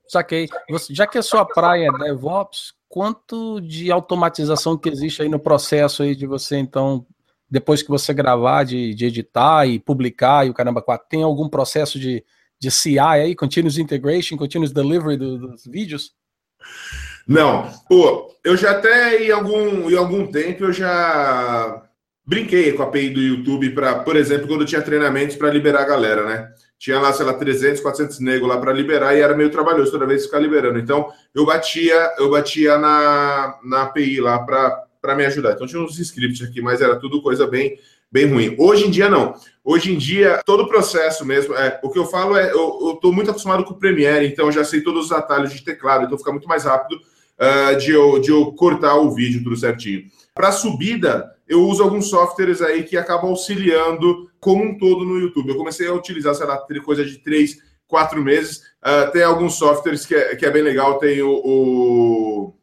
Saquei. 0.08 0.48
Você, 0.70 0.94
já 0.94 1.06
que 1.06 1.18
a 1.18 1.22
sua 1.22 1.44
praia 1.44 1.88
é 1.88 1.98
DevOps, 2.04 2.74
quanto 2.88 3.60
de 3.60 3.90
automatização 3.90 4.76
que 4.76 4.88
existe 4.88 5.22
aí 5.22 5.28
no 5.28 5.38
processo 5.38 6.02
aí 6.02 6.14
de 6.14 6.26
você, 6.26 6.56
então, 6.56 7.06
depois 7.50 7.82
que 7.82 7.88
você 7.88 8.12
gravar, 8.14 8.64
de, 8.64 8.94
de 8.94 9.06
editar 9.06 9.66
e 9.66 9.78
publicar 9.78 10.46
e 10.46 10.50
o 10.50 10.54
caramba 10.54 10.84
tem 11.08 11.22
algum 11.22 11.48
processo 11.48 11.98
de, 11.98 12.24
de 12.58 12.70
CI 12.70 12.98
aí, 12.98 13.34
Continuous 13.34 13.78
Integration, 13.78 14.36
Continuous 14.36 14.72
Delivery 14.72 15.16
do, 15.16 15.38
dos 15.38 15.66
vídeos? 15.66 16.14
Não. 17.26 17.70
Pô, 17.88 18.30
eu 18.44 18.56
já 18.56 18.72
até 18.72 19.24
em 19.24 19.30
algum, 19.30 19.90
em 19.90 19.96
algum 19.96 20.26
tempo 20.26 20.64
eu 20.64 20.72
já 20.72 21.82
brinquei 22.26 22.72
com 22.72 22.82
a 22.82 22.86
API 22.86 23.10
do 23.10 23.20
YouTube 23.20 23.70
para, 23.70 24.00
por 24.00 24.16
exemplo, 24.16 24.46
quando 24.46 24.64
tinha 24.64 24.82
treinamentos 24.82 25.36
para 25.36 25.50
liberar 25.50 25.82
a 25.82 25.86
galera, 25.86 26.26
né? 26.26 26.52
Tinha 26.84 27.00
lá, 27.00 27.14
sei 27.14 27.24
lá, 27.24 27.32
300, 27.32 27.80
400 27.80 28.20
negros 28.20 28.46
lá 28.46 28.58
para 28.58 28.70
liberar 28.70 29.16
e 29.16 29.20
era 29.22 29.34
meio 29.34 29.48
trabalhoso 29.48 29.90
toda 29.90 30.04
vez 30.04 30.26
ficar 30.26 30.38
liberando. 30.38 30.78
Então, 30.78 31.10
eu 31.34 31.46
batia, 31.46 32.12
eu 32.18 32.28
batia 32.30 32.76
na, 32.76 33.58
na 33.64 33.82
API 33.84 34.20
lá 34.20 34.38
para 34.40 35.14
me 35.16 35.24
ajudar. 35.24 35.52
Então, 35.52 35.66
tinha 35.66 35.80
uns 35.80 35.98
scripts 35.98 36.46
aqui, 36.46 36.60
mas 36.60 36.82
era 36.82 36.96
tudo 36.96 37.22
coisa 37.22 37.46
bem 37.46 37.78
bem 38.12 38.26
ruim. 38.26 38.54
Hoje 38.58 38.86
em 38.86 38.90
dia, 38.90 39.08
não. 39.08 39.34
Hoje 39.64 39.94
em 39.94 39.96
dia, 39.96 40.42
todo 40.44 40.64
o 40.64 40.68
processo 40.68 41.24
mesmo, 41.24 41.54
é, 41.54 41.80
o 41.82 41.88
que 41.88 41.98
eu 41.98 42.04
falo 42.04 42.36
é, 42.36 42.52
eu 42.52 42.92
estou 42.94 43.10
muito 43.10 43.30
acostumado 43.30 43.64
com 43.64 43.72
o 43.72 43.78
Premiere, 43.78 44.26
então 44.26 44.52
já 44.52 44.62
sei 44.62 44.82
todos 44.82 45.06
os 45.06 45.12
atalhos 45.12 45.54
de 45.54 45.64
teclado, 45.64 46.04
então 46.04 46.18
fica 46.18 46.30
muito 46.30 46.46
mais 46.46 46.64
rápido 46.64 46.94
uh, 46.94 47.76
de, 47.76 47.90
eu, 47.90 48.20
de 48.20 48.30
eu 48.30 48.52
cortar 48.52 48.94
o 48.94 49.10
vídeo 49.10 49.42
tudo 49.42 49.56
certinho. 49.56 50.04
Para 50.32 50.52
subida, 50.52 51.34
eu 51.48 51.62
uso 51.62 51.82
alguns 51.82 52.08
softwares 52.08 52.62
aí 52.62 52.84
que 52.84 52.96
acabam 52.96 53.30
auxiliando 53.30 54.30
como 54.44 54.62
um 54.62 54.76
todo 54.76 55.06
no 55.06 55.18
YouTube. 55.18 55.48
Eu 55.48 55.56
comecei 55.56 55.88
a 55.88 55.94
utilizar, 55.94 56.34
sei 56.34 56.46
lá, 56.46 56.58
coisa 56.84 57.02
de 57.02 57.16
três, 57.16 57.56
quatro 57.86 58.22
meses. 58.22 58.58
Uh, 58.84 59.10
tem 59.10 59.22
alguns 59.22 59.54
softwares 59.54 60.04
que 60.04 60.14
é, 60.14 60.36
que 60.36 60.44
é 60.44 60.50
bem 60.50 60.60
legal. 60.60 60.98
Tem 60.98 61.22
o, 61.22 61.32
o, 61.42 62.54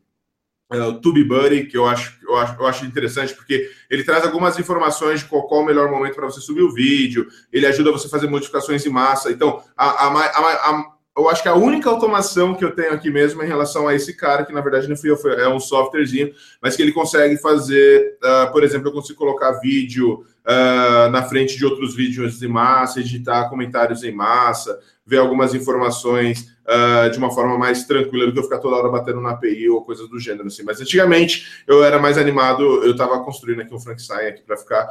é, 0.72 0.80
o 0.80 1.02
TubeBuddy, 1.02 1.66
que 1.66 1.76
eu 1.76 1.88
acho, 1.88 2.20
eu, 2.22 2.38
acho, 2.38 2.62
eu 2.62 2.68
acho 2.68 2.86
interessante, 2.86 3.34
porque 3.34 3.68
ele 3.90 4.04
traz 4.04 4.24
algumas 4.24 4.60
informações 4.60 5.22
de 5.22 5.26
qual, 5.26 5.48
qual 5.48 5.62
o 5.62 5.66
melhor 5.66 5.90
momento 5.90 6.14
para 6.14 6.28
você 6.28 6.40
subir 6.40 6.62
o 6.62 6.72
vídeo. 6.72 7.28
Ele 7.52 7.66
ajuda 7.66 7.92
você 7.92 8.06
a 8.06 8.12
fazer 8.12 8.30
modificações 8.30 8.86
em 8.86 8.90
massa. 8.92 9.32
Então, 9.32 9.64
a, 9.76 10.06
a, 10.06 10.20
a, 10.20 10.70
a 10.70 10.92
eu 11.18 11.28
acho 11.30 11.44
que 11.44 11.50
a 11.50 11.56
única 11.56 11.90
automação 11.90 12.56
que 12.56 12.64
eu 12.64 12.74
tenho 12.74 12.94
aqui 12.94 13.12
mesmo 13.12 13.42
é 13.42 13.46
em 13.46 13.48
relação 13.48 13.88
a 13.88 13.94
esse 13.94 14.16
cara, 14.16 14.46
que 14.46 14.54
na 14.54 14.62
verdade 14.62 14.88
não 14.88 14.96
fui 14.96 15.12
eu, 15.12 15.18
é 15.34 15.48
um 15.50 15.60
softwarezinho, 15.60 16.34
mas 16.62 16.76
que 16.76 16.82
ele 16.82 16.94
consegue 16.94 17.38
fazer, 17.38 18.18
uh, 18.24 18.52
por 18.52 18.64
exemplo, 18.64 18.88
eu 18.88 18.94
consigo 18.94 19.20
colocar 19.20 19.52
vídeo 19.60 20.26
uh, 20.46 21.10
na 21.12 21.24
frente 21.24 21.58
de 21.58 21.66
outros 21.66 21.96
vídeos 21.96 22.42
em 22.42 22.48
massa, 22.48 23.02
editar 23.02 23.50
comentários 23.50 24.04
em 24.04 24.12
massa, 24.14 24.80
ver 25.06 25.18
algumas 25.18 25.54
informações 25.54 26.56
uh, 26.66 27.10
de 27.12 27.18
uma 27.18 27.30
forma 27.30 27.58
mais 27.58 27.84
tranquila 27.84 28.28
do 28.28 28.32
que 28.32 28.40
eu 28.40 28.44
ficar 28.44 28.60
toda 28.60 28.78
hora 28.78 28.90
batendo 28.90 29.20
na 29.20 29.32
API 29.32 29.70
ou 29.70 29.84
coisas 29.84 30.08
do 30.08 30.18
gênero 30.18 30.48
assim. 30.48 30.64
Mas 30.64 30.80
antigamente 30.80 31.64
eu 31.68 31.84
era 31.84 32.00
mais 32.00 32.18
animado, 32.18 32.64
eu 32.86 32.92
estava 32.92 33.22
construindo 33.22 33.62
aqui 33.62 33.74
um 33.74 33.92
aqui 34.28 34.44
para 34.44 34.56
ficar 34.56 34.88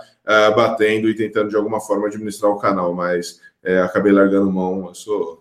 batendo 0.54 1.08
e 1.08 1.14
tentando 1.14 1.48
de 1.48 1.56
alguma 1.56 1.80
forma 1.80 2.08
administrar 2.08 2.50
o 2.50 2.58
canal, 2.58 2.92
mas 2.92 3.40
é, 3.62 3.80
acabei 3.80 4.12
largando 4.12 4.50
mão. 4.50 4.88
Eu 4.88 4.94
sou 4.94 5.39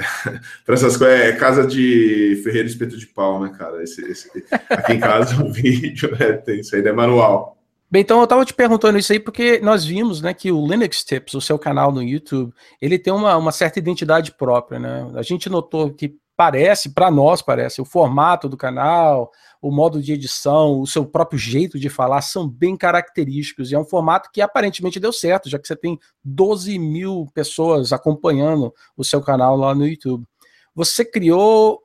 para 0.64 0.74
essas 0.74 0.96
coisas, 0.96 1.20
é 1.20 1.32
casa 1.32 1.66
de 1.66 2.40
ferreiro 2.42 2.68
espeto 2.68 2.96
de 2.96 3.06
pau, 3.06 3.40
né, 3.40 3.52
cara? 3.56 3.82
Esse, 3.82 4.02
esse, 4.04 4.30
aqui 4.68 4.94
em 4.94 5.00
casa 5.00 5.42
o 5.42 5.50
vídeo 5.52 6.10
né, 6.18 6.32
tem 6.32 6.60
isso 6.60 6.74
aí, 6.74 6.86
é 6.86 6.92
manual. 6.92 7.56
Bem, 7.90 8.02
então 8.02 8.18
eu 8.18 8.24
estava 8.24 8.44
te 8.44 8.54
perguntando 8.54 8.98
isso 8.98 9.12
aí 9.12 9.18
porque 9.18 9.58
nós 9.60 9.84
vimos, 9.84 10.22
né, 10.22 10.32
que 10.32 10.52
o 10.52 10.64
Linux 10.64 11.02
Tips, 11.02 11.34
o 11.34 11.40
seu 11.40 11.58
canal 11.58 11.90
no 11.90 12.02
YouTube, 12.02 12.52
ele 12.80 12.98
tem 12.98 13.12
uma, 13.12 13.36
uma 13.36 13.50
certa 13.50 13.80
identidade 13.80 14.32
própria, 14.32 14.78
né? 14.78 15.10
A 15.16 15.22
gente 15.22 15.48
notou 15.50 15.92
que 15.92 16.14
parece, 16.36 16.94
para 16.94 17.10
nós 17.10 17.42
parece, 17.42 17.82
o 17.82 17.84
formato 17.84 18.48
do 18.48 18.56
canal, 18.56 19.30
o 19.60 19.70
modo 19.70 20.02
de 20.02 20.12
edição, 20.12 20.80
o 20.80 20.86
seu 20.86 21.04
próprio 21.04 21.38
jeito 21.38 21.78
de 21.78 21.90
falar 21.90 22.22
são 22.22 22.48
bem 22.48 22.76
característicos. 22.76 23.70
E 23.70 23.74
é 23.74 23.78
um 23.78 23.84
formato 23.84 24.30
que 24.32 24.40
aparentemente 24.40 24.98
deu 24.98 25.12
certo, 25.12 25.50
já 25.50 25.58
que 25.58 25.66
você 25.66 25.76
tem 25.76 25.98
12 26.24 26.78
mil 26.78 27.26
pessoas 27.34 27.92
acompanhando 27.92 28.72
o 28.96 29.04
seu 29.04 29.20
canal 29.20 29.56
lá 29.56 29.74
no 29.74 29.86
YouTube. 29.86 30.26
Você 30.74 31.04
criou, 31.04 31.82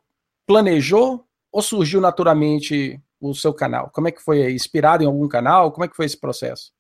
planejou 0.48 1.26
ou 1.52 1.62
surgiu 1.62 2.00
naturalmente 2.00 3.02
o 3.20 3.34
seu 3.34 3.54
canal? 3.54 3.90
Como 3.92 4.08
é 4.08 4.12
que 4.12 4.22
foi? 4.22 4.52
Inspirado 4.52 5.04
em 5.04 5.08
algum 5.08 5.28
canal? 5.28 5.72
Como 5.72 5.84
é 5.84 5.88
que 5.88 5.96
foi 5.96 6.06
esse 6.06 6.20
processo? 6.20 6.75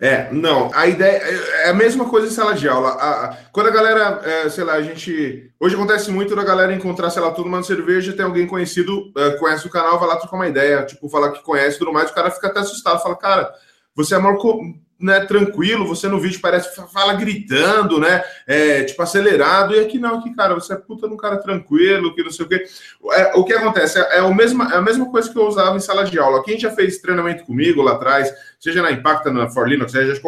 É, 0.00 0.32
não, 0.32 0.70
a 0.74 0.86
ideia 0.86 1.16
é 1.16 1.70
a 1.70 1.74
mesma 1.74 2.08
coisa 2.08 2.28
em 2.28 2.30
sala 2.30 2.54
de 2.54 2.68
aula. 2.68 2.90
A, 2.90 3.24
a, 3.24 3.36
quando 3.50 3.66
a 3.66 3.72
galera, 3.72 4.20
é, 4.24 4.48
sei 4.48 4.62
lá, 4.62 4.74
a 4.74 4.82
gente. 4.82 5.50
Hoje 5.58 5.74
acontece 5.74 6.08
muito 6.10 6.36
da 6.36 6.44
galera 6.44 6.72
encontrar, 6.72 7.10
sei 7.10 7.20
lá, 7.20 7.32
todo 7.32 7.48
mundo 7.48 7.66
cerveja, 7.66 8.12
tem 8.12 8.24
alguém 8.24 8.46
conhecido, 8.46 9.12
é, 9.16 9.30
conhece 9.32 9.66
o 9.66 9.70
canal, 9.70 9.98
vai 9.98 10.08
lá 10.08 10.16
trocar 10.16 10.36
uma 10.36 10.46
ideia, 10.46 10.84
tipo, 10.86 11.08
falar 11.08 11.32
que 11.32 11.42
conhece 11.42 11.78
tudo 11.80 11.92
mais, 11.92 12.10
o 12.10 12.14
cara 12.14 12.30
fica 12.30 12.46
até 12.46 12.60
assustado, 12.60 13.02
fala, 13.02 13.16
cara, 13.16 13.52
você 13.92 14.14
é 14.14 14.18
maior 14.18 14.36
né, 15.00 15.20
tranquilo, 15.20 15.86
você 15.86 16.08
no 16.08 16.18
vídeo 16.18 16.40
parece 16.40 16.74
fala 16.92 17.14
gritando, 17.14 18.00
né? 18.00 18.22
É, 18.46 18.82
tipo, 18.82 19.00
acelerado, 19.00 19.74
e 19.74 19.80
aqui 19.80 19.98
não, 19.98 20.18
aqui, 20.18 20.34
cara, 20.34 20.54
você 20.54 20.72
é 20.72 20.76
puta 20.76 21.06
num 21.06 21.16
cara 21.16 21.36
tranquilo, 21.36 22.14
que 22.14 22.22
não 22.22 22.30
sei 22.30 22.44
o 22.44 22.48
quê. 22.48 22.64
É, 23.12 23.32
o 23.36 23.44
que 23.44 23.52
acontece? 23.52 23.98
É, 23.98 24.18
é, 24.18 24.22
o 24.22 24.34
mesmo, 24.34 24.62
é 24.64 24.76
a 24.76 24.82
mesma 24.82 25.08
coisa 25.10 25.30
que 25.30 25.38
eu 25.38 25.46
usava 25.46 25.76
em 25.76 25.80
sala 25.80 26.04
de 26.04 26.18
aula. 26.18 26.42
Quem 26.42 26.58
já 26.58 26.70
fez 26.70 26.98
treinamento 26.98 27.44
comigo 27.44 27.80
lá 27.80 27.92
atrás, 27.92 28.32
seja 28.58 28.82
na 28.82 28.90
Impacta, 28.90 29.30
na 29.30 29.48
For 29.48 29.68
Linux, 29.68 29.92
seja 29.92 30.20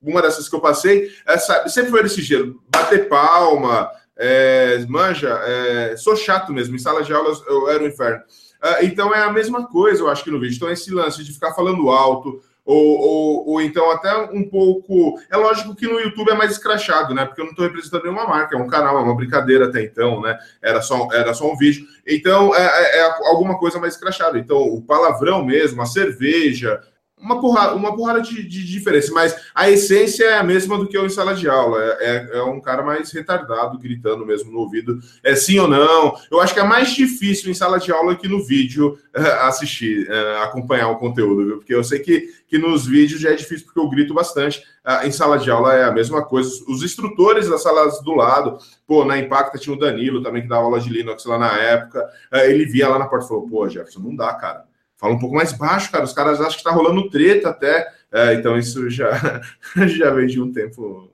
uma 0.00 0.22
dessas 0.22 0.48
que 0.48 0.54
eu 0.54 0.60
passei, 0.60 1.10
essa, 1.26 1.68
sempre 1.68 1.90
foi 1.90 2.02
desse 2.02 2.22
jeito, 2.22 2.60
bater 2.68 3.08
palma, 3.08 3.88
é, 4.16 4.84
manja, 4.88 5.30
é, 5.44 5.96
sou 5.96 6.16
chato 6.16 6.52
mesmo, 6.52 6.74
em 6.74 6.78
sala 6.78 7.02
de 7.02 7.12
aula 7.12 7.32
eu 7.46 7.68
era 7.68 7.82
um 7.82 7.86
inferno. 7.86 8.22
É, 8.62 8.84
então 8.84 9.12
é 9.12 9.24
a 9.24 9.32
mesma 9.32 9.66
coisa, 9.66 10.00
eu 10.00 10.08
acho 10.08 10.22
que 10.22 10.30
no 10.30 10.38
vídeo. 10.38 10.54
Então, 10.54 10.70
esse 10.70 10.92
lance 10.92 11.24
de 11.24 11.32
ficar 11.32 11.52
falando 11.52 11.90
alto, 11.90 12.40
ou, 12.64 13.00
ou, 13.00 13.48
ou, 13.48 13.60
então 13.60 13.90
até 13.90 14.14
um 14.32 14.48
pouco. 14.48 15.18
É 15.30 15.36
lógico 15.36 15.74
que 15.74 15.86
no 15.86 15.98
YouTube 15.98 16.30
é 16.30 16.34
mais 16.34 16.52
escrachado, 16.52 17.12
né? 17.14 17.24
Porque 17.24 17.40
eu 17.40 17.44
não 17.44 17.50
estou 17.52 17.66
representando 17.66 18.04
nenhuma 18.04 18.26
marca, 18.26 18.56
é 18.56 18.58
um 18.58 18.68
canal, 18.68 18.98
é 18.98 19.02
uma 19.02 19.16
brincadeira 19.16 19.66
até 19.66 19.82
então, 19.82 20.20
né? 20.20 20.38
Era 20.62 20.80
só, 20.80 21.08
era 21.12 21.34
só 21.34 21.50
um 21.50 21.56
vídeo. 21.56 21.86
Então 22.06 22.54
é, 22.54 22.62
é, 22.62 22.98
é 23.00 23.04
alguma 23.28 23.58
coisa 23.58 23.78
mais 23.78 23.94
escrachada. 23.94 24.38
Então, 24.38 24.58
o 24.58 24.80
palavrão 24.80 25.44
mesmo, 25.44 25.82
a 25.82 25.86
cerveja, 25.86 26.80
uma 27.22 27.40
porrada, 27.40 27.74
uma 27.76 27.94
porrada 27.94 28.20
de, 28.20 28.42
de, 28.42 28.66
diferença, 28.66 29.12
mas 29.12 29.36
a 29.54 29.70
essência 29.70 30.24
é 30.24 30.38
a 30.38 30.42
mesma 30.42 30.76
do 30.76 30.88
que 30.88 30.96
eu 30.96 31.06
em 31.06 31.08
sala 31.08 31.34
de 31.34 31.48
aula. 31.48 31.80
É, 31.80 31.98
é, 32.00 32.38
é, 32.38 32.42
um 32.42 32.60
cara 32.60 32.82
mais 32.82 33.12
retardado, 33.12 33.78
gritando 33.78 34.26
mesmo 34.26 34.50
no 34.50 34.58
ouvido. 34.58 34.98
É 35.22 35.36
sim 35.36 35.58
ou 35.58 35.68
não. 35.68 36.16
Eu 36.30 36.40
acho 36.40 36.52
que 36.52 36.58
é 36.58 36.64
mais 36.64 36.90
difícil 36.90 37.50
em 37.50 37.54
sala 37.54 37.78
de 37.78 37.92
aula 37.92 38.16
que 38.16 38.26
no 38.26 38.44
vídeo 38.44 38.98
é, 39.14 39.22
assistir, 39.46 40.10
é, 40.10 40.42
acompanhar 40.42 40.88
o 40.88 40.98
conteúdo, 40.98 41.46
viu? 41.46 41.56
Porque 41.58 41.74
eu 41.74 41.84
sei 41.84 42.00
que, 42.00 42.28
que 42.48 42.58
nos 42.58 42.86
vídeos 42.86 43.20
já 43.20 43.30
é 43.30 43.34
difícil 43.34 43.66
porque 43.66 43.78
eu 43.80 43.88
grito 43.88 44.12
bastante. 44.12 44.62
Ah, 44.84 45.06
em 45.06 45.12
sala 45.12 45.38
de 45.38 45.48
aula 45.48 45.74
é 45.74 45.84
a 45.84 45.92
mesma 45.92 46.24
coisa. 46.24 46.50
Os 46.66 46.82
instrutores 46.82 47.48
das 47.48 47.62
salas 47.62 48.02
do 48.02 48.14
lado, 48.14 48.58
pô, 48.84 49.04
na 49.04 49.16
Impacta 49.16 49.58
tinha 49.58 49.76
o 49.76 49.78
Danilo 49.78 50.20
também, 50.20 50.42
que 50.42 50.48
dava 50.48 50.64
aula 50.64 50.80
de 50.80 50.90
Linux 50.90 51.24
lá 51.24 51.38
na 51.38 51.56
época. 51.56 52.04
É, 52.32 52.50
ele 52.50 52.64
via 52.64 52.88
lá 52.88 52.98
na 52.98 53.06
porta 53.06 53.26
e 53.26 53.28
falou: 53.28 53.48
pô, 53.48 53.68
Jefferson, 53.68 54.00
não 54.00 54.16
dá, 54.16 54.34
cara 54.34 54.71
fala 55.02 55.14
um 55.14 55.18
pouco 55.18 55.34
mais 55.34 55.52
baixo, 55.52 55.90
cara. 55.90 56.04
Os 56.04 56.12
caras 56.12 56.40
acham 56.40 56.56
que 56.56 56.62
tá 56.62 56.70
rolando 56.70 57.10
treta 57.10 57.50
até. 57.50 57.92
É, 58.12 58.34
então 58.34 58.56
isso 58.56 58.88
já, 58.88 59.10
já 59.88 60.10
veio 60.10 60.28
de 60.28 60.40
um 60.40 60.52
tempo. 60.52 61.10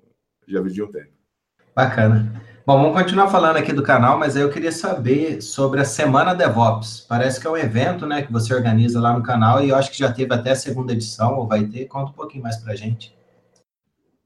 Já 0.46 0.60
veio 0.60 0.74
de 0.74 0.82
um 0.82 0.92
tempo. 0.92 1.08
Bacana. 1.74 2.30
Bom, 2.66 2.82
vamos 2.82 3.00
continuar 3.00 3.28
falando 3.28 3.56
aqui 3.56 3.72
do 3.72 3.82
canal, 3.82 4.18
mas 4.18 4.36
aí 4.36 4.42
eu 4.42 4.50
queria 4.50 4.70
saber 4.70 5.40
sobre 5.40 5.80
a 5.80 5.86
Semana 5.86 6.34
DevOps. 6.34 7.06
Parece 7.08 7.40
que 7.40 7.46
é 7.46 7.50
um 7.50 7.56
evento, 7.56 8.04
né, 8.04 8.20
que 8.20 8.30
você 8.30 8.52
organiza 8.52 9.00
lá 9.00 9.14
no 9.14 9.22
canal 9.22 9.64
e 9.64 9.70
eu 9.70 9.76
acho 9.76 9.90
que 9.90 9.98
já 9.98 10.12
teve 10.12 10.34
até 10.34 10.50
a 10.50 10.56
segunda 10.56 10.92
edição, 10.92 11.38
ou 11.38 11.46
vai 11.46 11.64
ter. 11.64 11.86
Conta 11.86 12.10
um 12.10 12.14
pouquinho 12.14 12.42
mais 12.42 12.58
pra 12.58 12.74
gente. 12.74 13.16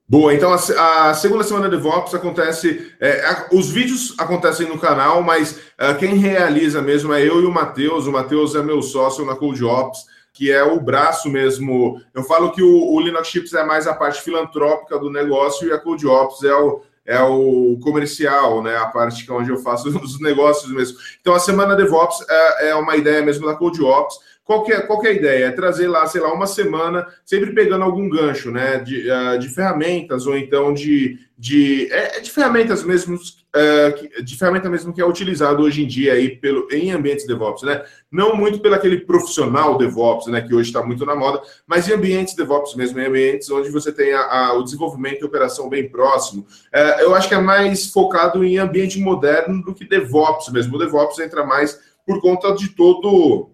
Boa, 0.08 0.34
então 0.34 0.52
a, 0.52 1.08
a, 1.10 1.14
segunda 1.14 1.42
semana 1.42 1.70
de 1.70 1.76
DevOps 1.76 2.14
acontece. 2.14 2.92
É, 3.00 3.24
a, 3.24 3.48
os 3.52 3.70
vídeos 3.70 4.14
acontecem 4.18 4.68
no 4.68 4.78
canal, 4.78 5.22
mas 5.22 5.52
uh, 5.52 5.96
quem 5.98 6.16
realiza 6.16 6.82
mesmo 6.82 7.12
é 7.14 7.22
eu 7.22 7.40
e 7.40 7.46
o 7.46 7.50
Matheus. 7.50 8.06
O 8.06 8.12
Matheus 8.12 8.54
é 8.54 8.62
meu 8.62 8.82
sócio 8.82 9.24
na 9.24 9.34
CodeOps, 9.34 10.00
que 10.32 10.50
é 10.50 10.62
o 10.62 10.80
braço 10.80 11.30
mesmo. 11.30 12.00
Eu 12.12 12.24
falo 12.24 12.52
que 12.52 12.62
o, 12.62 12.92
o, 12.92 13.00
Linux 13.00 13.28
Chips 13.28 13.54
é 13.54 13.64
mais 13.64 13.86
a 13.86 13.94
parte 13.94 14.20
filantrópica 14.20 14.98
do 14.98 15.10
negócio 15.10 15.66
e 15.66 15.72
a 15.72 15.78
CodeOps 15.78 16.42
é 16.42 16.54
o, 16.54 16.82
é 17.06 17.20
o 17.22 17.78
comercial, 17.82 18.62
né? 18.62 18.76
A 18.76 18.86
parte 18.86 19.24
que 19.24 19.30
é 19.30 19.34
onde 19.34 19.50
eu 19.50 19.58
faço 19.58 19.88
os 19.98 20.20
negócios 20.20 20.70
mesmo. 20.70 20.98
Então 21.20 21.32
a 21.32 21.40
semana 21.40 21.76
DevOps 21.76 22.24
é, 22.28 22.68
é 22.70 22.74
uma 22.74 22.96
ideia 22.96 23.22
mesmo 23.22 23.46
da 23.46 23.54
CodeOps. 23.54 24.16
Qual 24.44 24.64
que, 24.64 24.72
é, 24.72 24.80
qual 24.80 25.00
que 25.00 25.06
é 25.06 25.10
a 25.10 25.14
ideia? 25.14 25.44
É 25.46 25.50
trazer 25.52 25.86
lá, 25.86 26.04
sei 26.06 26.20
lá, 26.20 26.32
uma 26.32 26.48
semana, 26.48 27.06
sempre 27.24 27.54
pegando 27.54 27.84
algum 27.84 28.08
gancho, 28.08 28.50
né? 28.50 28.78
De, 28.80 29.08
uh, 29.08 29.38
de 29.38 29.48
ferramentas, 29.48 30.26
ou 30.26 30.36
então 30.36 30.74
de. 30.74 31.16
de 31.38 31.88
é, 31.92 32.18
é 32.18 32.20
de 32.20 32.28
ferramentas 32.28 32.82
mesmo, 32.82 33.14
uh, 33.14 34.22
de 34.24 34.36
ferramenta 34.36 34.68
mesmo 34.68 34.92
que 34.92 35.00
é 35.00 35.06
utilizado 35.06 35.62
hoje 35.62 35.84
em 35.84 35.86
dia 35.86 36.14
aí 36.14 36.36
pelo, 36.36 36.66
em 36.72 36.90
ambientes 36.90 37.24
DevOps, 37.24 37.62
né? 37.62 37.84
Não 38.10 38.34
muito 38.34 38.58
pelo 38.58 38.74
aquele 38.74 38.98
profissional 39.02 39.78
DevOps, 39.78 40.26
né? 40.26 40.40
Que 40.40 40.52
hoje 40.52 40.70
está 40.70 40.84
muito 40.84 41.06
na 41.06 41.14
moda, 41.14 41.40
mas 41.64 41.88
em 41.88 41.92
ambientes 41.92 42.34
DevOps 42.34 42.74
mesmo, 42.74 42.98
em 42.98 43.06
ambientes 43.06 43.48
onde 43.48 43.70
você 43.70 43.92
tem 43.92 44.12
a, 44.12 44.22
a, 44.22 44.54
o 44.54 44.64
desenvolvimento 44.64 45.22
e 45.22 45.24
operação 45.24 45.68
bem 45.68 45.88
próximo. 45.88 46.42
Uh, 46.74 47.00
eu 47.00 47.14
acho 47.14 47.28
que 47.28 47.34
é 47.34 47.40
mais 47.40 47.92
focado 47.92 48.44
em 48.44 48.58
ambiente 48.58 48.98
moderno 48.98 49.62
do 49.62 49.72
que 49.72 49.84
DevOps 49.84 50.50
mesmo. 50.50 50.74
O 50.74 50.78
DevOps 50.80 51.20
entra 51.20 51.46
mais 51.46 51.78
por 52.04 52.20
conta 52.20 52.52
de 52.56 52.70
todo 52.70 53.51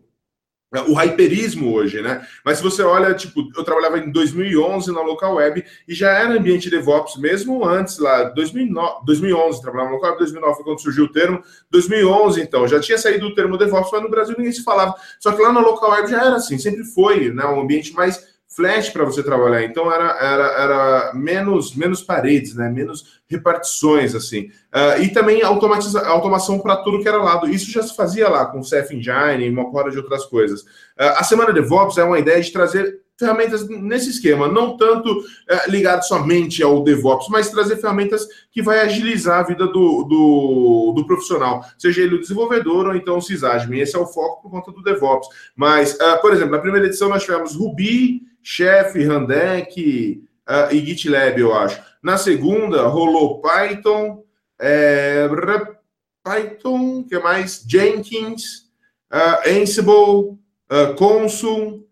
o 0.87 0.94
hyperismo 0.94 1.72
hoje, 1.72 2.02
né? 2.02 2.26
Mas 2.44 2.58
se 2.58 2.62
você 2.62 2.82
olha, 2.82 3.14
tipo, 3.14 3.40
eu 3.56 3.64
trabalhava 3.64 3.98
em 3.98 4.10
2011 4.12 4.92
na 4.92 5.00
local 5.00 5.37
web 5.37 5.64
e 5.87 5.94
já 5.94 6.10
era 6.10 6.34
ambiente 6.34 6.68
DevOps 6.68 7.16
mesmo 7.16 7.64
antes 7.64 7.98
lá, 7.98 8.25
2009, 8.25 9.06
2011 9.06 9.62
trabalhava 9.62 9.90
na 9.90 9.96
local 9.96 10.10
web, 10.10 10.18
2009 10.18 10.54
foi 10.56 10.64
quando 10.64 10.82
surgiu 10.82 11.04
o 11.04 11.12
termo, 11.12 11.42
2011 11.70 12.42
então 12.42 12.68
já 12.68 12.78
tinha 12.80 12.98
saído 12.98 13.26
o 13.26 13.34
termo 13.34 13.56
DevOps, 13.56 13.90
mas 13.90 14.02
no 14.02 14.10
Brasil 14.10 14.34
ninguém 14.37 14.52
se 14.52 14.62
falava. 14.62 14.94
Só 15.18 15.32
que 15.32 15.40
lá 15.40 15.52
na 15.52 15.60
local 15.60 15.90
web 15.90 16.10
já 16.10 16.22
era 16.22 16.37
assim, 16.37 16.58
sempre 16.58 16.84
foi, 16.84 17.32
né? 17.32 17.46
Um 17.46 17.60
ambiente 17.60 17.94
mais 17.94 18.38
flash 18.49 18.90
para 18.90 19.05
você 19.05 19.23
trabalhar. 19.23 19.62
Então 19.62 19.93
era, 19.93 20.19
era, 20.19 20.45
era 20.62 21.12
menos, 21.14 21.75
menos 21.75 22.02
paredes, 22.02 22.55
né? 22.55 22.69
menos 22.69 23.21
repartições 23.28 24.14
assim. 24.14 24.50
Uh, 24.75 25.02
e 25.02 25.09
também 25.09 25.43
automatiza, 25.43 26.07
automação 26.07 26.59
para 26.59 26.76
tudo 26.76 27.00
que 27.00 27.09
era 27.09 27.23
lado. 27.23 27.49
Isso 27.49 27.71
já 27.71 27.83
se 27.83 27.95
fazia 27.95 28.28
lá 28.28 28.47
com 28.47 28.61
o 28.61 28.64
Ceph 28.64 28.90
Engine 28.90 29.45
e 29.45 29.50
uma 29.50 29.71
porra 29.71 29.90
de 29.90 29.99
outras 29.99 30.25
coisas. 30.25 30.62
Uh, 30.62 31.17
a 31.17 31.25
semana 31.25 31.52
DevOps 31.52 31.99
é 31.99 32.05
uma 32.05 32.19
ideia 32.19 32.40
de 32.40 32.50
trazer 32.50 33.00
ferramentas 33.18 33.68
nesse 33.68 34.10
esquema, 34.10 34.46
não 34.46 34.76
tanto 34.76 35.10
uh, 35.10 35.70
ligado 35.70 36.02
somente 36.04 36.62
ao 36.62 36.84
DevOps, 36.84 37.28
mas 37.28 37.50
trazer 37.50 37.76
ferramentas 37.76 38.26
que 38.50 38.62
vai 38.62 38.80
agilizar 38.80 39.40
a 39.40 39.42
vida 39.42 39.66
do, 39.66 40.04
do, 40.04 40.92
do 40.96 41.06
profissional, 41.06 41.64
seja 41.76 42.02
ele 42.02 42.14
o 42.14 42.20
desenvolvedor 42.20 42.87
ou 42.87 42.94
então 42.94 43.18
o 43.18 43.22
sysadmin. 43.22 43.80
Esse 43.80 43.96
é 43.96 43.98
o 43.98 44.06
foco 44.06 44.42
por 44.42 44.50
conta 44.50 44.70
do 44.70 44.82
DevOps. 44.82 45.28
Mas, 45.56 45.94
uh, 45.94 46.20
por 46.20 46.32
exemplo, 46.32 46.52
na 46.52 46.60
primeira 46.60 46.87
edição 46.87 47.08
nós 47.08 47.25
tivemos 47.25 47.56
Ruby, 47.56 48.22
Chef, 48.42 49.02
Randeck 49.04 50.22
uh, 50.48 50.72
e 50.72 50.78
GitLab, 50.78 51.40
eu 51.40 51.54
acho. 51.54 51.82
Na 52.02 52.16
segunda, 52.16 52.87
rolou 52.87 53.40
Python, 53.40 54.22
é, 54.60 55.28
Python, 56.22 57.04
que 57.04 57.18
mais? 57.18 57.64
Jenkins, 57.66 58.68
uh, 59.12 59.48
Ansible, 59.48 60.38
uh, 60.70 60.94
Consul, 60.96 61.88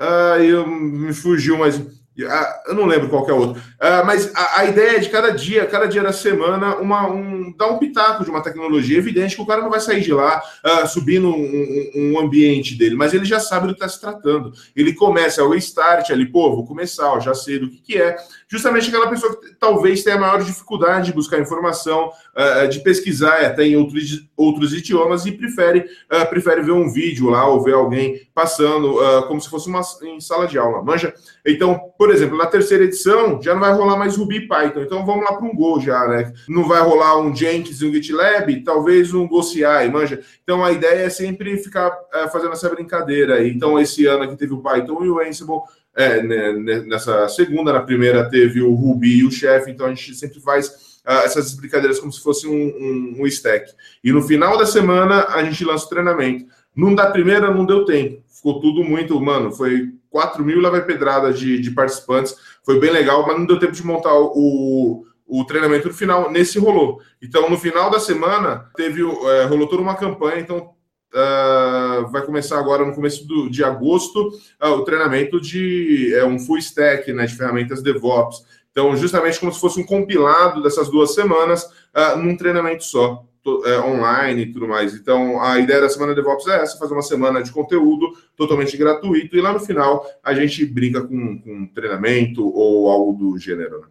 uh, 0.00 0.42
eu, 0.42 0.66
me 0.66 1.12
fugiu, 1.12 1.58
mas 1.58 1.80
ah, 2.26 2.62
eu 2.66 2.74
não 2.74 2.86
lembro 2.86 3.08
qual 3.08 3.28
é 3.28 3.32
o 3.32 3.36
outro. 3.36 3.62
Uh, 3.62 4.04
mas 4.04 4.34
a, 4.34 4.60
a, 4.60 4.64
ideia 4.64 4.96
é 4.96 4.98
de 4.98 5.08
cada 5.08 5.30
dia, 5.30 5.64
cada 5.66 5.86
dia 5.86 6.02
da 6.02 6.12
semana, 6.12 6.76
uma, 6.76 7.08
um, 7.08 7.54
dar 7.56 7.68
um 7.68 7.78
pitaco 7.78 8.24
de 8.24 8.30
uma 8.30 8.42
tecnologia. 8.42 8.98
Evidente 8.98 9.36
que 9.36 9.42
o 9.42 9.46
cara 9.46 9.62
não 9.62 9.70
vai 9.70 9.80
sair 9.80 10.00
de 10.00 10.12
lá 10.12 10.42
uh, 10.64 10.86
subindo 10.86 11.28
um, 11.28 11.40
um, 11.40 11.90
um, 11.94 12.20
ambiente 12.20 12.74
dele, 12.74 12.96
mas 12.96 13.14
ele 13.14 13.24
já 13.24 13.40
sabe 13.40 13.68
do 13.68 13.74
que 13.74 13.78
está 13.84 13.88
se 13.88 14.00
tratando. 14.00 14.52
Ele 14.74 14.92
começa 14.92 15.44
o 15.44 15.54
start 15.54 16.10
ali, 16.10 16.26
pô, 16.26 16.54
vou 16.54 16.66
começar, 16.66 17.10
ó, 17.10 17.20
já 17.20 17.34
sei 17.34 17.58
do 17.58 17.70
que, 17.70 17.78
que 17.78 17.98
é. 17.98 18.16
Justamente 18.48 18.88
aquela 18.88 19.08
pessoa 19.08 19.40
que 19.40 19.54
talvez 19.54 20.02
tenha 20.02 20.18
maior 20.18 20.42
dificuldade 20.42 21.06
de 21.06 21.12
buscar 21.14 21.40
informação, 21.40 22.10
uh, 22.40 22.68
de 22.68 22.80
pesquisar 22.80 23.44
até 23.44 23.64
em 23.64 23.76
outros, 23.76 24.26
outros 24.36 24.72
idiomas 24.72 25.26
e 25.26 25.32
prefere, 25.32 25.84
prefere 26.28 26.62
ver 26.62 26.72
um 26.72 26.90
vídeo 26.90 27.28
lá 27.28 27.46
ou 27.46 27.62
ver 27.62 27.74
alguém 27.74 28.20
passando 28.34 28.98
como 29.28 29.40
se 29.40 29.50
fosse 29.50 29.68
uma 29.68 29.82
em 30.02 30.20
sala 30.20 30.46
de 30.46 30.58
aula. 30.58 30.82
Manja? 30.82 31.12
Então, 31.46 31.78
por 31.98 32.10
exemplo, 32.10 32.36
na 32.36 32.46
terceira 32.46 32.84
edição 32.84 33.40
já 33.42 33.52
não 33.52 33.60
vai 33.60 33.72
rolar 33.72 33.96
mais 33.96 34.16
Ruby 34.16 34.36
e 34.36 34.48
Python, 34.48 34.82
então 34.82 35.04
vamos 35.04 35.24
lá 35.24 35.34
para 35.34 35.46
um 35.46 35.54
Go 35.54 35.80
já, 35.80 36.06
né? 36.08 36.32
Não 36.48 36.66
vai 36.66 36.80
rolar 36.82 37.18
um 37.18 37.34
Jenkins 37.34 37.80
e 37.80 37.86
um 37.86 37.92
GitLab, 37.92 38.62
talvez 38.62 39.12
um 39.12 39.26
Go 39.26 39.42
CI, 39.42 39.88
manja? 39.92 40.20
Então 40.42 40.64
a 40.64 40.72
ideia 40.72 41.06
é 41.06 41.10
sempre 41.10 41.56
ficar 41.58 41.96
é, 42.12 42.28
fazendo 42.28 42.52
essa 42.52 42.68
brincadeira. 42.68 43.46
Então 43.46 43.78
esse 43.78 44.06
ano 44.06 44.24
aqui 44.24 44.36
teve 44.36 44.52
o 44.52 44.62
Python 44.62 45.04
e 45.04 45.10
o 45.10 45.20
Ansible, 45.20 45.60
é, 45.96 46.22
né, 46.22 46.52
né 46.52 46.80
nessa 46.86 47.28
segunda, 47.28 47.72
na 47.72 47.80
primeira 47.80 48.28
teve 48.28 48.60
o 48.62 48.74
Ruby 48.74 49.18
e 49.18 49.24
o 49.24 49.30
Chef, 49.30 49.70
então 49.70 49.86
a 49.86 49.90
gente 49.90 50.14
sempre 50.14 50.40
faz 50.40 50.89
uh, 51.06 51.24
essas 51.24 51.54
brincadeiras 51.54 51.98
como 51.98 52.12
se 52.12 52.22
fosse 52.22 52.46
um, 52.46 52.52
um, 52.52 53.16
um 53.20 53.26
stack. 53.26 53.72
E 54.02 54.12
no 54.12 54.22
final 54.22 54.56
da 54.58 54.66
semana 54.66 55.26
a 55.28 55.42
gente 55.44 55.64
lança 55.64 55.86
o 55.86 55.88
treinamento. 55.88 56.46
Num 56.74 56.94
da 56.94 57.10
primeira 57.10 57.52
não 57.52 57.66
deu 57.66 57.84
tempo, 57.84 58.22
ficou 58.28 58.60
tudo 58.60 58.84
muito, 58.84 59.20
mano, 59.20 59.52
foi 59.52 59.92
4 60.10 60.44
mil 60.44 60.60
lá 60.60 60.70
vai 60.70 60.84
pedrada 60.84 61.32
de, 61.32 61.60
de 61.60 61.70
participantes. 61.70 62.34
Foi 62.64 62.78
bem 62.78 62.90
legal, 62.90 63.26
mas 63.26 63.38
não 63.38 63.46
deu 63.46 63.58
tempo 63.58 63.72
de 63.72 63.86
montar 63.86 64.12
o, 64.14 65.04
o 65.26 65.44
treinamento 65.44 65.88
no 65.88 65.94
final. 65.94 66.30
Nesse 66.30 66.58
rolou. 66.58 67.00
Então, 67.22 67.48
no 67.48 67.56
final 67.56 67.90
da 67.90 68.00
semana, 68.00 68.68
teve 68.76 69.02
é, 69.02 69.44
rolou 69.44 69.68
toda 69.68 69.82
uma 69.82 69.96
campanha. 69.96 70.40
Então, 70.40 70.74
Uh, 71.12 72.06
vai 72.12 72.24
começar 72.24 72.56
agora 72.56 72.86
no 72.86 72.94
começo 72.94 73.26
do, 73.26 73.50
de 73.50 73.64
agosto 73.64 74.28
uh, 74.62 74.68
o 74.68 74.84
treinamento 74.84 75.40
de 75.40 76.14
é, 76.14 76.24
um 76.24 76.38
full 76.38 76.58
stack 76.58 77.12
né, 77.12 77.26
de 77.26 77.34
ferramentas 77.34 77.82
DevOps. 77.82 78.44
Então, 78.70 78.96
justamente 78.96 79.40
como 79.40 79.52
se 79.52 79.60
fosse 79.60 79.80
um 79.80 79.84
compilado 79.84 80.62
dessas 80.62 80.88
duas 80.88 81.14
semanas 81.14 81.64
uh, 81.64 82.16
num 82.16 82.36
treinamento 82.36 82.84
só 82.84 83.24
é, 83.64 83.80
online 83.80 84.42
e 84.42 84.52
tudo 84.52 84.68
mais. 84.68 84.94
Então, 84.94 85.40
a 85.40 85.58
ideia 85.58 85.80
da 85.80 85.88
semana 85.88 86.14
DevOps 86.14 86.46
é 86.46 86.62
essa: 86.62 86.78
fazer 86.78 86.92
uma 86.92 87.02
semana 87.02 87.42
de 87.42 87.50
conteúdo 87.50 88.12
totalmente 88.36 88.76
gratuito 88.76 89.36
e 89.36 89.40
lá 89.40 89.52
no 89.52 89.60
final 89.60 90.04
a 90.22 90.34
gente 90.34 90.64
brinca 90.66 91.00
com, 91.00 91.38
com 91.38 91.66
treinamento 91.74 92.46
ou 92.46 92.90
algo 92.90 93.12
do 93.12 93.38
gênero. 93.38 93.80
Né? 93.80 93.86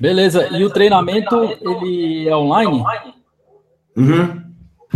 Beleza. 0.00 0.48
E 0.56 0.64
o 0.64 0.70
treinamento 0.70 1.42
ele 1.44 2.28
é 2.28 2.36
online? 2.36 2.84
Uhum. 3.96 4.42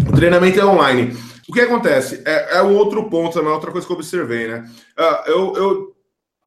O 0.09 0.17
treinamento 0.17 0.61
é 0.61 0.65
online. 0.65 1.17
O 1.49 1.53
que 1.53 1.61
acontece? 1.61 2.23
É, 2.25 2.59
é 2.59 2.63
um 2.63 2.77
outro 2.77 3.09
ponto 3.09 3.35
também, 3.35 3.51
outra 3.51 3.73
coisa 3.73 3.87
que 3.87 3.93
eu 3.93 3.97
observei, 3.97 4.49
né? 4.49 4.71
Uh, 4.99 5.31
eu, 5.31 5.57
eu, 5.57 5.97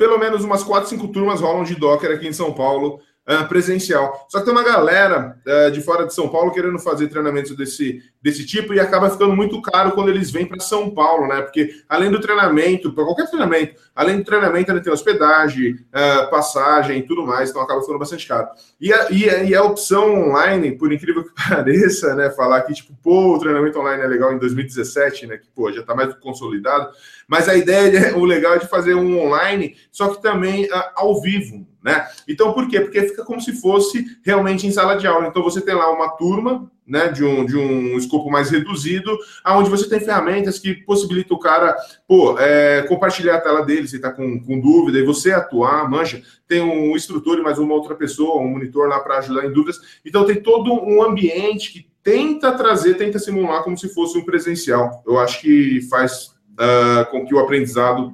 pelo 0.01 0.17
menos 0.17 0.43
umas 0.43 0.63
quatro, 0.63 0.89
cinco 0.89 1.09
turmas 1.09 1.41
rolam 1.41 1.63
de 1.63 1.75
Docker 1.75 2.09
aqui 2.09 2.27
em 2.27 2.33
São 2.33 2.51
Paulo 2.51 2.99
uh, 3.29 3.47
presencial. 3.47 4.25
Só 4.27 4.39
que 4.39 4.45
tem 4.45 4.51
uma 4.51 4.63
galera 4.63 5.37
uh, 5.45 5.69
de 5.69 5.79
fora 5.79 6.07
de 6.07 6.13
São 6.15 6.27
Paulo 6.27 6.51
querendo 6.51 6.79
fazer 6.79 7.07
treinamentos 7.07 7.55
desse, 7.55 8.01
desse 8.19 8.43
tipo 8.43 8.73
e 8.73 8.79
acaba 8.79 9.11
ficando 9.11 9.35
muito 9.35 9.61
caro 9.61 9.91
quando 9.91 10.09
eles 10.09 10.31
vêm 10.31 10.47
para 10.47 10.59
São 10.59 10.89
Paulo, 10.89 11.27
né? 11.27 11.41
Porque 11.41 11.69
além 11.87 12.09
do 12.09 12.19
treinamento, 12.19 12.91
para 12.93 13.03
qualquer 13.03 13.27
treinamento, 13.27 13.79
além 13.95 14.17
do 14.17 14.23
treinamento, 14.23 14.71
ele 14.71 14.81
tem 14.81 14.91
hospedagem, 14.91 15.73
uh, 15.73 16.29
passagem 16.31 16.97
e 16.97 17.03
tudo 17.03 17.23
mais, 17.23 17.51
então 17.51 17.61
acaba 17.61 17.81
ficando 17.81 17.99
bastante 17.99 18.27
caro. 18.27 18.47
E 18.79 18.91
a, 18.91 19.11
e, 19.11 19.29
a, 19.29 19.43
e 19.43 19.53
a 19.53 19.63
opção 19.63 20.29
online, 20.29 20.77
por 20.77 20.91
incrível 20.91 21.23
que 21.23 21.31
pareça, 21.47 22.15
né? 22.15 22.31
Falar 22.31 22.61
que, 22.61 22.73
tipo, 22.73 22.91
pô, 23.03 23.35
o 23.35 23.39
treinamento 23.39 23.79
online 23.79 24.01
é 24.01 24.07
legal 24.07 24.33
em 24.33 24.39
2017, 24.39 25.27
né? 25.27 25.37
Que, 25.37 25.47
pô, 25.53 25.71
já 25.71 25.81
está 25.81 25.93
mais 25.93 26.11
consolidado. 26.15 26.89
Mas 27.31 27.47
a 27.47 27.55
ideia, 27.55 28.17
o 28.17 28.25
legal 28.25 28.55
é 28.55 28.59
de 28.59 28.67
fazer 28.67 28.93
um 28.93 29.17
online, 29.17 29.77
só 29.89 30.09
que 30.09 30.21
também 30.21 30.67
ao 30.93 31.21
vivo, 31.21 31.65
né? 31.81 32.05
Então, 32.27 32.51
por 32.51 32.67
quê? 32.67 32.81
Porque 32.81 33.01
fica 33.03 33.23
como 33.23 33.39
se 33.39 33.53
fosse 33.53 34.05
realmente 34.21 34.67
em 34.67 34.71
sala 34.71 34.95
de 34.95 35.07
aula. 35.07 35.27
Então, 35.27 35.41
você 35.41 35.61
tem 35.61 35.73
lá 35.73 35.89
uma 35.89 36.09
turma, 36.09 36.69
né, 36.85 37.07
de 37.07 37.23
um, 37.23 37.45
de 37.45 37.55
um 37.55 37.97
escopo 37.97 38.29
mais 38.29 38.49
reduzido, 38.49 39.17
aonde 39.45 39.69
você 39.69 39.87
tem 39.87 40.01
ferramentas 40.01 40.59
que 40.59 40.73
possibilitam 40.83 41.37
o 41.37 41.39
cara, 41.39 41.73
pô, 42.05 42.37
é, 42.37 42.81
compartilhar 42.89 43.35
a 43.35 43.41
tela 43.41 43.65
dele, 43.65 43.87
se 43.87 43.95
está 43.95 44.11
com, 44.11 44.37
com 44.43 44.59
dúvida, 44.59 44.99
e 44.99 45.05
você 45.05 45.31
atuar, 45.31 45.89
mancha, 45.89 46.21
tem 46.49 46.59
um 46.61 46.97
instrutor 46.97 47.37
e 47.37 47.41
mais 47.41 47.57
uma 47.57 47.73
outra 47.73 47.95
pessoa, 47.95 48.41
um 48.41 48.49
monitor 48.49 48.89
lá 48.89 48.99
para 48.99 49.19
ajudar 49.19 49.45
em 49.45 49.53
dúvidas. 49.53 49.79
Então, 50.05 50.25
tem 50.25 50.35
todo 50.35 50.73
um 50.73 51.01
ambiente 51.01 51.71
que 51.71 51.89
tenta 52.03 52.51
trazer, 52.51 52.95
tenta 52.95 53.19
simular 53.19 53.63
como 53.63 53.77
se 53.77 53.87
fosse 53.93 54.17
um 54.17 54.25
presencial. 54.25 55.01
Eu 55.07 55.17
acho 55.17 55.39
que 55.39 55.79
faz 55.89 56.40
uh, 56.53 57.09
com 57.09 57.25
que 57.25 57.33
o 57.33 57.39
aprendizado 57.39 58.13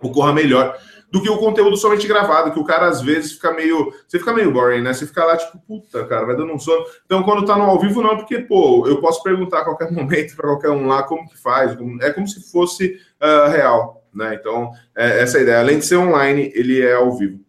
ocorra 0.00 0.32
melhor 0.32 0.76
do 1.10 1.22
que 1.22 1.30
o 1.30 1.38
conteúdo 1.38 1.76
somente 1.76 2.06
gravado, 2.06 2.52
que 2.52 2.58
o 2.58 2.64
cara 2.64 2.88
às 2.88 3.00
vezes 3.00 3.32
fica 3.32 3.52
meio. 3.52 3.92
Você 4.06 4.18
fica 4.18 4.32
meio 4.32 4.52
boring, 4.52 4.82
né? 4.82 4.92
Você 4.92 5.06
fica 5.06 5.24
lá, 5.24 5.36
tipo, 5.36 5.58
puta, 5.58 6.04
cara, 6.04 6.26
vai 6.26 6.36
dando 6.36 6.52
um 6.52 6.58
sono. 6.58 6.84
Então, 7.04 7.22
quando 7.22 7.46
tá 7.46 7.56
no 7.56 7.64
ao 7.64 7.80
vivo, 7.80 8.02
não, 8.02 8.16
porque, 8.16 8.40
pô, 8.40 8.86
eu 8.86 9.00
posso 9.00 9.22
perguntar 9.22 9.60
a 9.60 9.64
qualquer 9.64 9.90
momento 9.92 10.36
para 10.36 10.48
qualquer 10.48 10.70
um 10.70 10.86
lá 10.86 11.02
como 11.02 11.28
que 11.28 11.38
faz. 11.38 11.76
É 12.02 12.12
como 12.12 12.26
se 12.26 12.50
fosse 12.50 12.98
uh, 13.20 13.48
real, 13.50 14.04
né? 14.12 14.34
Então, 14.34 14.70
é, 14.96 15.22
essa 15.22 15.38
é 15.38 15.40
a 15.40 15.42
ideia. 15.42 15.60
Além 15.60 15.78
de 15.78 15.86
ser 15.86 15.96
online, 15.96 16.52
ele 16.54 16.82
é 16.82 16.94
ao 16.94 17.16
vivo. 17.16 17.40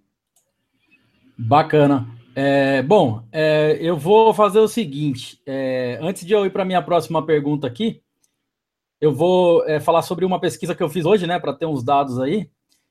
Bacana. 1.38 2.08
É, 2.36 2.84
bom, 2.84 3.24
é, 3.32 3.78
eu 3.82 3.98
vou 3.98 4.32
fazer 4.34 4.60
o 4.60 4.68
seguinte: 4.68 5.42
é, 5.46 5.98
antes 6.02 6.24
de 6.24 6.34
eu 6.34 6.46
ir 6.46 6.52
para 6.52 6.64
minha 6.64 6.82
próxima 6.82 7.26
pergunta 7.26 7.66
aqui, 7.66 8.02
eu 9.00 9.14
vou 9.14 9.66
é, 9.66 9.80
falar 9.80 10.02
sobre 10.02 10.26
uma 10.26 10.40
pesquisa 10.40 10.76
que 10.76 10.82
eu 10.82 10.90
fiz 10.90 11.06
hoje, 11.06 11.28
né, 11.28 11.40
para 11.40 11.54
ter 11.54 11.66
uns 11.66 11.84
dados 11.84 12.20
aí. 12.20 12.50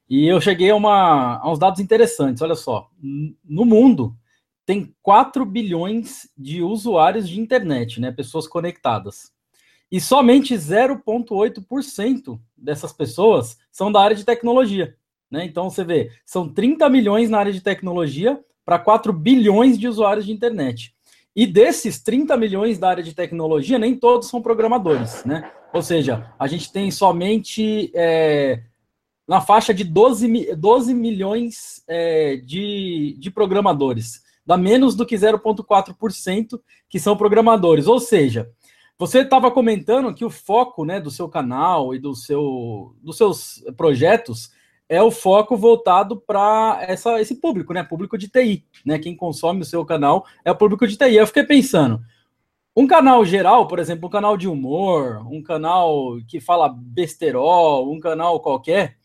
E 0.09 0.27
eu 0.27 0.41
cheguei 0.41 0.71
a, 0.71 0.77
uma, 0.77 1.39
a 1.39 1.51
uns 1.51 1.59
dados 1.59 1.81
interessantes. 1.81 2.43
Olha 2.43 2.55
só, 2.55 2.89
no 3.03 3.65
mundo 3.65 4.17
tem 4.65 4.95
4 5.03 5.45
bilhões 5.45 6.29
de 6.37 6.63
usuários 6.63 7.29
de 7.29 7.41
internet, 7.41 8.01
né, 8.01 8.11
pessoas 8.11 8.49
conectadas. 8.49 9.33
E 9.91 10.01
somente 10.01 10.55
0,8% 10.55 12.41
dessas 12.57 12.93
pessoas 12.93 13.59
são 13.71 13.93
da 13.93 14.01
área 14.01 14.17
de 14.17 14.25
tecnologia. 14.25 14.97
Né? 15.31 15.45
Então 15.45 15.71
você 15.71 15.85
vê, 15.85 16.11
são 16.25 16.49
30 16.49 16.89
milhões 16.89 17.31
na 17.31 17.39
área 17.39 17.53
de 17.53 17.61
tecnologia 17.61 18.41
para 18.65 18.79
4 18.79 19.13
bilhões 19.13 19.79
de 19.79 19.87
usuários 19.87 20.27
de 20.27 20.33
internet. 20.33 20.96
E 21.37 21.47
desses 21.47 22.03
30 22.03 22.35
milhões 22.39 22.79
da 22.79 22.89
área 22.89 23.03
de 23.03 23.15
tecnologia, 23.15 23.79
nem 23.79 23.95
todos 23.95 24.27
são 24.31 24.41
programadores, 24.41 25.23
né? 25.27 25.53
Ou 25.71 25.83
seja, 25.83 26.33
a 26.39 26.47
gente 26.47 26.73
tem 26.73 26.91
somente 26.91 27.93
é, 27.95 28.63
na 29.29 29.43
faixa 29.43 29.75
de 29.75 29.85
12, 29.85 30.55
12 30.57 30.95
milhões 30.95 31.85
é, 31.87 32.37
de, 32.37 33.17
de 33.19 33.31
programadores. 33.31 34.23
Dá 34.47 34.57
menos 34.57 34.95
do 34.95 35.05
que 35.05 35.15
0,4% 35.15 36.59
que 36.89 36.99
são 36.99 37.15
programadores. 37.15 37.87
Ou 37.87 38.01
seja, 38.01 38.51
você 38.99 39.19
estava 39.19 39.51
comentando 39.51 40.15
que 40.15 40.25
o 40.25 40.31
foco 40.31 40.87
né, 40.87 40.99
do 40.99 41.11
seu 41.11 41.29
canal 41.29 41.95
e 41.95 41.99
do 41.99 42.15
seu, 42.15 42.95
dos 43.03 43.19
seus 43.19 43.63
projetos 43.77 44.51
é 44.89 45.03
o 45.03 45.11
foco 45.11 45.57
voltado 45.57 46.21
para 46.21 46.87
esse 47.19 47.35
público, 47.37 47.73
né? 47.73 47.83
Público 47.83 48.17
de 48.17 48.29
TI, 48.29 48.65
né? 48.85 48.99
Quem 48.99 49.17
consome 49.17 49.63
o 49.63 49.65
seu 49.65 49.85
canal 49.85 50.27
é 50.45 50.51
o 50.51 50.57
público 50.57 50.87
de 50.87 50.97
TI. 50.97 51.17
Eu 51.17 51.27
fiquei 51.27 51.45
pensando, 51.45 52.01
um 52.77 52.87
canal 52.87 53.25
geral, 53.25 53.67
por 53.67 53.79
exemplo, 53.79 54.07
um 54.07 54.11
canal 54.11 54.37
de 54.37 54.47
humor, 54.47 55.27
um 55.31 55.43
canal 55.43 56.19
que 56.29 56.41
fala 56.41 56.69
besterol, 56.69 57.91
um 57.91 57.99
canal 57.99 58.39
qualquer, 58.41 58.97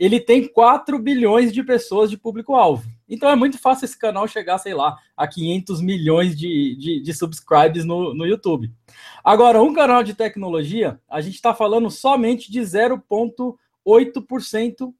ele 0.00 0.18
tem 0.18 0.48
4 0.48 0.98
bilhões 0.98 1.52
de 1.52 1.62
pessoas 1.62 2.10
de 2.10 2.16
público-alvo. 2.16 2.90
Então 3.08 3.28
é 3.28 3.36
muito 3.36 3.58
fácil 3.58 3.84
esse 3.84 3.96
canal 3.98 4.26
chegar, 4.26 4.58
sei 4.58 4.74
lá, 4.74 4.96
a 5.16 5.28
500 5.28 5.80
milhões 5.80 6.36
de, 6.36 6.76
de, 6.76 7.00
de 7.02 7.14
subscribes 7.14 7.84
no, 7.84 8.12
no 8.14 8.26
YouTube. 8.26 8.72
Agora, 9.22 9.62
um 9.62 9.74
canal 9.74 10.02
de 10.02 10.14
tecnologia, 10.14 10.98
a 11.08 11.20
gente 11.20 11.34
está 11.34 11.54
falando 11.54 11.88
somente 11.90 12.50
de 12.50 12.60
0,8% 12.60 14.94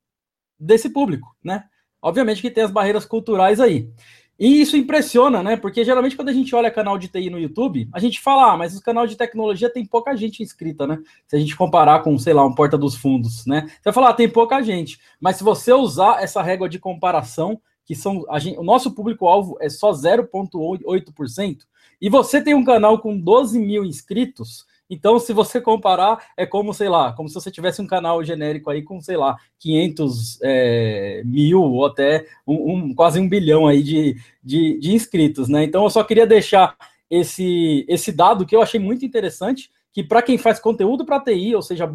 desse 0.61 0.91
público, 0.91 1.35
né? 1.43 1.65
Obviamente 2.03 2.43
que 2.43 2.51
tem 2.51 2.65
as 2.65 2.71
barreiras 2.71 3.05
culturais 3.05 3.61
aí. 3.61 3.91
E 4.39 4.63
isso 4.63 4.75
impressiona, 4.75 5.43
né? 5.43 5.55
Porque 5.55 5.85
geralmente 5.85 6.17
quando 6.17 6.31
a 6.31 6.33
gente 6.33 6.55
olha 6.55 6.71
canal 6.71 6.97
de 6.97 7.09
TI 7.09 7.29
no 7.29 7.39
YouTube, 7.39 7.89
a 7.93 8.01
gente 8.01 8.19
fala, 8.21 8.53
ah, 8.53 8.57
mas 8.57 8.75
o 8.75 8.83
canal 8.83 9.07
de 9.07 9.15
tecnologia 9.15 9.69
tem 9.69 9.85
pouca 9.85 10.17
gente 10.17 10.43
inscrita, 10.43 10.87
né? 10.87 10.99
Se 11.27 11.37
a 11.37 11.39
gente 11.39 11.55
comparar 11.55 12.03
com, 12.03 12.19
sei 12.19 12.33
lá, 12.33 12.43
um 12.47 12.55
Porta 12.55 12.79
dos 12.79 12.97
Fundos, 12.97 13.45
né? 13.45 13.67
Você 13.67 13.83
vai 13.85 13.93
falar, 13.93 14.09
ah, 14.11 14.15
tem 14.15 14.31
pouca 14.31 14.63
gente. 14.63 14.99
Mas 15.21 15.37
se 15.37 15.45
você 15.45 15.75
usar 15.75 16.23
essa 16.23 16.41
régua 16.41 16.71
de 16.71 16.79
comparação, 16.79 17.61
que 17.85 17.95
são 17.95 18.25
gente, 18.39 18.59
o 18.59 18.63
nosso 18.63 18.95
público-alvo 18.95 19.59
é 19.61 19.69
só 19.69 19.93
0,8%, 19.93 21.59
e 22.01 22.09
você 22.09 22.41
tem 22.41 22.55
um 22.55 22.65
canal 22.65 22.99
com 22.99 23.19
12 23.19 23.59
mil 23.59 23.85
inscritos, 23.85 24.65
então, 24.91 25.21
se 25.21 25.33
você 25.33 25.61
comparar, 25.61 26.19
é 26.37 26.45
como, 26.45 26.75
sei 26.75 26.89
lá, 26.89 27.13
como 27.13 27.29
se 27.29 27.35
você 27.37 27.49
tivesse 27.49 27.81
um 27.81 27.87
canal 27.87 28.25
genérico 28.25 28.69
aí 28.69 28.83
com, 28.83 29.01
sei 29.01 29.17
lá, 29.17 29.37
500 29.61 30.39
é, 30.43 31.23
mil 31.25 31.63
ou 31.63 31.87
até 31.87 32.27
um, 32.45 32.75
um, 32.75 32.95
quase 32.95 33.21
um 33.21 33.29
bilhão 33.29 33.69
aí 33.69 33.85
de, 33.85 34.17
de, 34.43 34.81
de, 34.81 34.93
inscritos, 34.93 35.49
né? 35.49 35.63
Então, 35.63 35.85
eu 35.85 35.91
só 35.91 36.03
queria 36.03 36.27
deixar 36.27 36.77
esse, 37.09 37.87
esse 37.89 38.11
dado 38.11 38.45
que 38.45 38.57
eu 38.57 38.61
achei 38.61 38.81
muito 38.81 39.05
interessante, 39.05 39.71
que 39.93 40.03
para 40.03 40.23
quem 40.23 40.37
faz 40.37 40.59
conteúdo 40.59 41.07
para 41.07 41.21
TI, 41.21 41.55
ou 41.55 41.63
seja, 41.63 41.89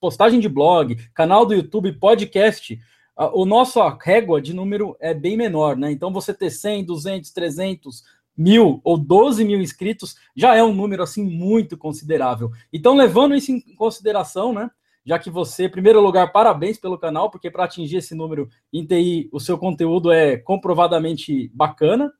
postagem 0.00 0.40
de 0.40 0.48
blog, 0.48 0.96
canal 1.12 1.44
do 1.44 1.52
YouTube, 1.52 1.92
podcast, 1.92 2.78
o 3.32 3.46
nosso 3.46 3.80
régua 4.02 4.40
de 4.42 4.54
número 4.54 4.94
é 5.00 5.14
bem 5.14 5.36
menor, 5.36 5.76
né? 5.76 5.90
Então, 5.90 6.12
você 6.12 6.34
ter 6.34 6.50
100, 6.50 6.84
200, 6.84 7.30
300, 7.30 8.04
mil 8.36 8.80
ou 8.84 8.98
12 8.98 9.44
mil 9.44 9.60
inscritos 9.60 10.16
já 10.34 10.54
é 10.54 10.62
um 10.62 10.74
número 10.74 11.02
assim 11.02 11.24
muito 11.24 11.76
considerável. 11.76 12.50
Então, 12.72 12.94
levando 12.94 13.34
isso 13.34 13.50
em 13.50 13.60
consideração, 13.74 14.52
né? 14.52 14.70
Já 15.04 15.18
que 15.18 15.30
você, 15.30 15.66
em 15.66 15.70
primeiro 15.70 16.00
lugar, 16.00 16.32
parabéns 16.32 16.78
pelo 16.78 16.98
canal, 16.98 17.30
porque 17.30 17.50
para 17.50 17.64
atingir 17.64 17.98
esse 17.98 18.14
número 18.14 18.48
em 18.72 18.84
TI, 18.84 19.28
o 19.32 19.38
seu 19.38 19.56
conteúdo 19.56 20.10
é 20.10 20.36
comprovadamente 20.36 21.48
bacana. 21.54 22.12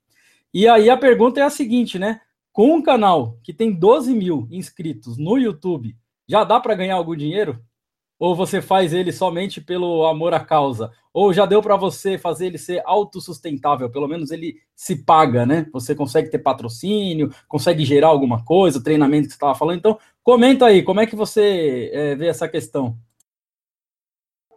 E 0.55 0.68
aí 0.68 0.88
a 0.88 0.96
pergunta 0.96 1.40
é 1.40 1.42
a 1.42 1.50
seguinte, 1.50 1.98
né? 1.98 2.20
Com 2.52 2.76
um 2.76 2.83
canal 2.83 3.38
que 3.42 3.52
tem 3.52 3.72
12 3.72 4.14
mil 4.14 4.46
inscritos 4.50 5.18
no 5.18 5.37
YouTube, 5.37 5.96
já 6.29 6.44
dá 6.44 6.61
para 6.61 6.74
ganhar 6.74 6.94
algum 6.94 7.16
dinheiro? 7.16 7.61
Ou 8.18 8.35
você 8.35 8.62
faz 8.62 8.92
ele 8.92 9.12
somente 9.12 9.61
pelo 9.61 10.07
amor 10.07 10.33
à 10.33 10.40
causa? 10.40 10.90
Ou 11.12 11.33
já 11.33 11.44
deu 11.46 11.62
para 11.62 11.76
você 11.76 12.16
fazer 12.16 12.46
ele 12.46 12.59
ser 12.59 12.83
autossustentável? 12.85 13.90
Pelo 13.90 14.09
menos 14.09 14.31
ele 14.31 14.57
se 14.74 14.96
paga, 14.96 15.44
né? 15.44 15.66
Você 15.72 15.94
consegue 15.94 16.31
ter 16.31 16.38
patrocínio, 16.38 17.31
consegue 17.48 17.85
gerar 17.85 18.09
alguma 18.09 18.44
coisa, 18.44 18.83
treinamento 18.83 19.26
que 19.26 19.33
você 19.33 19.37
estava 19.37 19.55
falando. 19.55 19.79
Então, 19.79 19.98
comenta 20.22 20.66
aí, 20.66 20.83
como 20.83 21.00
é 21.00 21.07
que 21.07 21.16
você 21.16 21.90
é, 21.92 22.14
vê 22.14 22.26
essa 22.26 22.48
questão? 22.48 22.96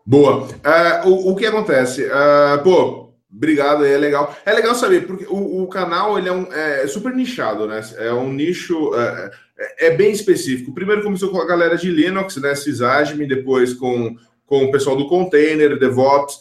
Boa. 0.06 0.48
Uh, 0.48 1.10
o, 1.10 1.32
o, 1.32 1.36
que 1.36 1.45
acontece? 1.45 2.06
Uh, 2.06 2.63
pô, 2.63 3.13
obrigado, 3.32 3.86
é 3.86 3.95
legal. 3.98 4.36
É 4.45 4.52
legal 4.54 4.74
saber, 4.74 5.06
porque 5.06 5.26
o, 5.30 5.63
o 5.63 5.67
canal 5.67 6.17
ele 6.17 6.30
é, 6.30 6.32
um, 6.32 6.52
é 6.52 6.88
super 6.88 7.13
nichado, 7.13 7.67
né? 7.67 7.80
É 7.98 8.12
um 8.12 8.34
nicho. 8.34 8.89
Uh, 8.89 9.30
é, 9.60 9.88
é, 9.88 9.95
bem 9.95 10.12
específico. 10.12 10.74
Primeiro 10.74 11.04
começou 11.04 11.30
com 11.30 11.41
a 11.41 11.45
galera 11.45 11.78
de 11.78 11.91
Linux, 11.91 12.38
né, 12.38 12.56
Sysadmin, 12.56 13.28
depois 13.28 13.74
com, 13.74 14.15
com 14.45 14.63
o 14.63 14.72
pessoal 14.72 14.95
do 14.95 15.08
container, 15.08 15.78
DevOps. 15.78 16.39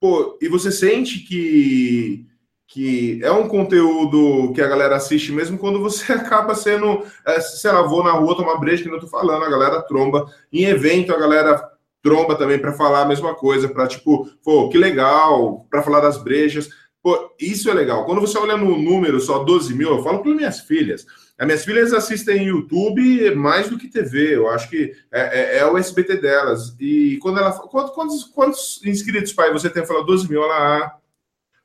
Pô, 0.00 0.38
e 0.40 0.48
você 0.48 0.72
sente 0.72 1.20
que, 1.20 2.26
que 2.66 3.20
é 3.22 3.30
um 3.30 3.48
conteúdo 3.48 4.52
que 4.54 4.62
a 4.62 4.66
galera 4.66 4.96
assiste 4.96 5.30
mesmo 5.30 5.58
quando 5.58 5.80
você 5.80 6.12
acaba 6.14 6.54
sendo, 6.54 7.04
é, 7.26 7.38
sei 7.40 7.70
lá, 7.70 7.82
vou 7.82 8.02
na 8.02 8.12
rua 8.12 8.36
tomar 8.36 8.56
breja, 8.56 8.82
que 8.82 8.90
não 8.90 8.98
tô 9.00 9.06
falando, 9.06 9.44
a 9.44 9.50
galera 9.50 9.82
tromba. 9.82 10.26
Em 10.50 10.64
evento, 10.64 11.12
a 11.12 11.18
galera 11.18 11.70
tromba 12.02 12.34
também 12.34 12.58
para 12.58 12.72
falar 12.72 13.02
a 13.02 13.08
mesma 13.08 13.34
coisa, 13.34 13.68
para 13.68 13.86
tipo, 13.86 14.28
pô, 14.42 14.68
que 14.70 14.78
legal, 14.78 15.66
para 15.70 15.82
falar 15.82 16.00
das 16.00 16.16
brejas. 16.16 16.68
Pô, 17.04 17.34
isso 17.38 17.68
é 17.68 17.74
legal. 17.74 18.06
Quando 18.06 18.22
você 18.22 18.38
olha 18.38 18.56
no 18.56 18.78
número 18.78 19.20
só 19.20 19.44
12 19.44 19.74
mil, 19.74 19.90
eu 19.90 20.02
falo 20.02 20.20
para 20.20 20.34
minhas 20.34 20.60
filhas. 20.60 21.04
As 21.38 21.46
minhas 21.46 21.62
filhas 21.62 21.92
assistem 21.92 22.46
YouTube 22.46 23.34
mais 23.34 23.68
do 23.68 23.76
que 23.76 23.88
TV. 23.90 24.36
Eu 24.36 24.48
acho 24.48 24.70
que 24.70 24.90
é, 25.12 25.56
é, 25.56 25.58
é 25.58 25.66
o 25.66 25.76
SBT 25.76 26.16
delas. 26.16 26.74
E 26.80 27.18
quando 27.20 27.40
ela 27.40 27.52
quantos, 27.52 27.94
quantos, 27.94 28.24
quantos 28.24 28.80
inscritos, 28.86 29.34
pai, 29.34 29.52
você 29.52 29.68
tem? 29.68 29.84
Fala 29.84 30.02
12 30.02 30.30
mil, 30.30 30.42
ela. 30.42 30.96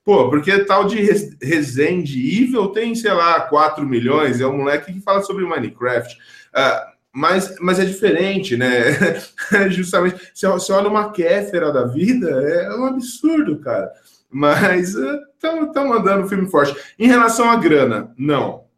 Pô, 0.03 0.29
porque 0.29 0.59
tal 0.65 0.83
de 0.83 0.97
Resende 1.41 2.43
Evil 2.43 2.67
tem, 2.67 2.93
sei 2.93 3.13
lá, 3.13 3.39
4 3.39 3.87
milhões. 3.87 4.41
É 4.41 4.45
um 4.45 4.57
moleque 4.57 4.91
que 4.91 4.99
fala 4.99 5.23
sobre 5.23 5.45
Minecraft. 5.45 6.17
Uh, 6.17 6.99
mas, 7.13 7.55
mas 7.61 7.79
é 7.79 7.85
diferente, 7.85 8.57
né? 8.57 9.21
Justamente, 9.71 10.19
você 10.33 10.73
olha 10.73 10.89
uma 10.89 11.13
Kéfera 11.13 11.71
da 11.71 11.85
vida, 11.85 12.29
é 12.29 12.75
um 12.75 12.83
absurdo, 12.83 13.57
cara. 13.59 13.89
Mas 14.29 14.93
estão 14.93 15.63
uh, 15.63 15.89
mandando 15.89 16.27
filme 16.27 16.49
forte. 16.49 16.75
Em 16.97 17.07
relação 17.07 17.49
à 17.49 17.55
grana, 17.55 18.13
não 18.17 18.69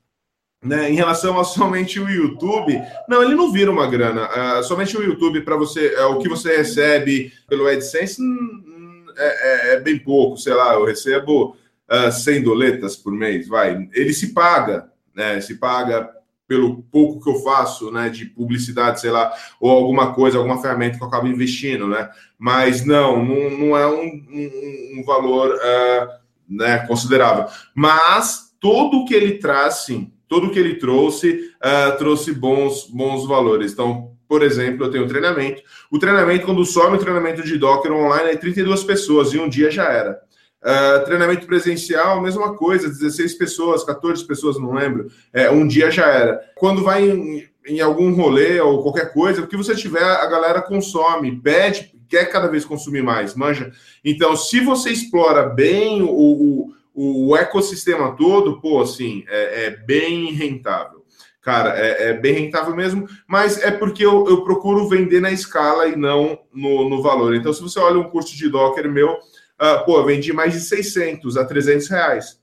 né, 0.64 0.92
em 0.92 0.96
relação 0.96 1.40
a 1.40 1.44
somente 1.44 2.00
o 2.00 2.08
YouTube, 2.08 2.80
não, 3.08 3.24
ele 3.24 3.34
não 3.34 3.52
vira 3.52 3.72
uma 3.72 3.88
grana. 3.88 4.30
Uh, 4.60 4.64
somente 4.64 4.96
o 4.96 5.02
YouTube, 5.02 5.42
para 5.42 5.56
você, 5.56 5.94
é, 5.96 6.06
o 6.06 6.20
que 6.20 6.30
você 6.30 6.56
recebe 6.58 7.34
pelo 7.50 7.68
AdSense 7.68 8.22
hum, 8.22 8.64
hum, 8.68 9.06
é, 9.18 9.26
é, 9.72 9.74
é, 9.74 9.80
bem 9.80 9.98
pouco, 9.98 10.38
sei 10.38 10.54
lá, 10.54 10.76
eu 10.76 10.86
recebo 10.86 11.56
uh, 11.90 12.12
100 12.12 12.44
doletas 12.44 12.96
por 12.96 13.12
mês, 13.12 13.48
vai. 13.48 13.90
Ele 13.92 14.14
se 14.14 14.34
paga, 14.34 14.92
né, 15.16 15.42
se 15.42 15.56
paga 15.56 16.10
pelo 16.52 16.84
pouco 16.92 17.24
que 17.24 17.30
eu 17.30 17.36
faço, 17.36 17.90
né, 17.94 18.10
de 18.10 18.26
publicidade, 18.26 19.00
sei 19.00 19.10
lá, 19.10 19.32
ou 19.58 19.72
alguma 19.72 20.14
coisa, 20.14 20.38
alguma 20.38 20.62
ferramenta 20.62 20.98
que 20.98 21.04
eu 21.04 21.08
acabo 21.08 21.26
investindo, 21.26 21.88
né, 21.88 22.10
mas 22.38 22.86
não, 22.86 23.24
não, 23.24 23.50
não 23.58 23.78
é 23.78 23.88
um, 23.88 24.04
um, 24.04 25.00
um 25.00 25.04
valor, 25.06 25.56
uh, 25.56 26.08
né, 26.50 26.80
considerável. 26.80 27.46
Mas 27.74 28.54
tudo 28.60 29.06
que 29.06 29.14
ele 29.14 29.38
traz, 29.38 29.86
sim, 29.86 30.12
tudo 30.28 30.50
que 30.52 30.60
ele 30.60 30.76
trouxe, 30.76 31.54
uh, 31.64 31.98
trouxe 31.98 32.34
bons, 32.34 32.86
bons 32.92 33.26
valores. 33.26 33.72
Então, 33.72 34.12
por 34.28 34.44
exemplo, 34.44 34.86
eu 34.86 34.92
tenho 34.92 35.08
treinamento. 35.08 35.62
O 35.90 35.98
treinamento, 35.98 36.46
quando 36.46 36.66
some 36.66 36.98
o 36.98 37.00
treinamento 37.00 37.44
de 37.44 37.58
Docker 37.58 37.94
online, 37.94 38.32
é 38.32 38.36
32 38.36 38.84
pessoas, 38.84 39.34
e 39.34 39.40
um 39.40 39.48
dia 39.48 39.72
já 39.72 39.86
era. 39.86 40.20
Uh, 40.63 41.04
treinamento 41.06 41.47
presencial, 41.47 42.21
mesma 42.21 42.56
coisa, 42.56 42.88
16 42.88 43.34
pessoas, 43.34 43.84
14 43.84 44.26
pessoas, 44.26 44.60
não 44.60 44.74
lembro. 44.74 45.12
É, 45.34 45.50
um 45.50 45.67
dia 45.67 45.89
já 45.89 46.06
era. 46.06 46.39
Quando 46.56 46.84
vai 46.84 47.10
em, 47.10 47.47
em 47.65 47.82
algum 47.82 48.13
rolê 48.13 48.60
ou 48.62 48.84
qualquer 48.84 49.12
coisa, 49.12 49.41
o 49.41 49.47
que 49.47 49.58
você 49.58 49.76
tiver, 49.76 50.04
a 50.04 50.26
galera 50.28 50.62
consome, 50.62 51.36
pede, 51.39 51.91
quer 52.08 52.26
cada 52.26 52.47
vez 52.47 52.63
consumir 52.63 53.02
mais, 53.02 53.34
manja. 53.34 53.71
Então, 54.06 54.36
se 54.36 54.60
você 54.60 54.91
explora 54.91 55.50
bem 55.50 56.04
o, 56.04 56.10
o 56.10 56.82
o 56.93 57.36
ecossistema 57.36 58.15
todo, 58.15 58.60
pô, 58.60 58.82
assim, 58.82 59.24
é, 59.28 59.65
é 59.65 59.69
bem 59.69 60.32
rentável. 60.34 61.02
Cara, 61.41 61.76
é, 61.76 62.10
é, 62.10 62.13
bem 62.13 62.34
rentável 62.34 62.76
mesmo, 62.76 63.08
mas 63.28 63.58
é 63.63 63.71
porque 63.71 64.06
eu, 64.06 64.28
eu 64.28 64.43
procuro 64.43 64.88
vender 64.88 65.19
na 65.19 65.32
escala 65.32 65.88
e 65.88 65.95
não 65.95 66.38
no, 66.54 66.88
no, 66.88 67.02
valor. 67.02 67.34
Então, 67.34 67.52
se 67.52 67.63
você 67.63 67.80
olha 67.80 67.97
um 67.97 68.10
curso 68.10 68.38
de 68.38 68.47
Docker 68.47 68.88
meu, 68.91 69.17
uh, 69.62 69.86
pô, 69.86 70.04
vendi 70.04 70.34
mais 70.34 70.54
de 70.54 70.60
600 70.60 71.38
a 71.38 71.45
300 71.45 71.88
reais. 71.88 72.41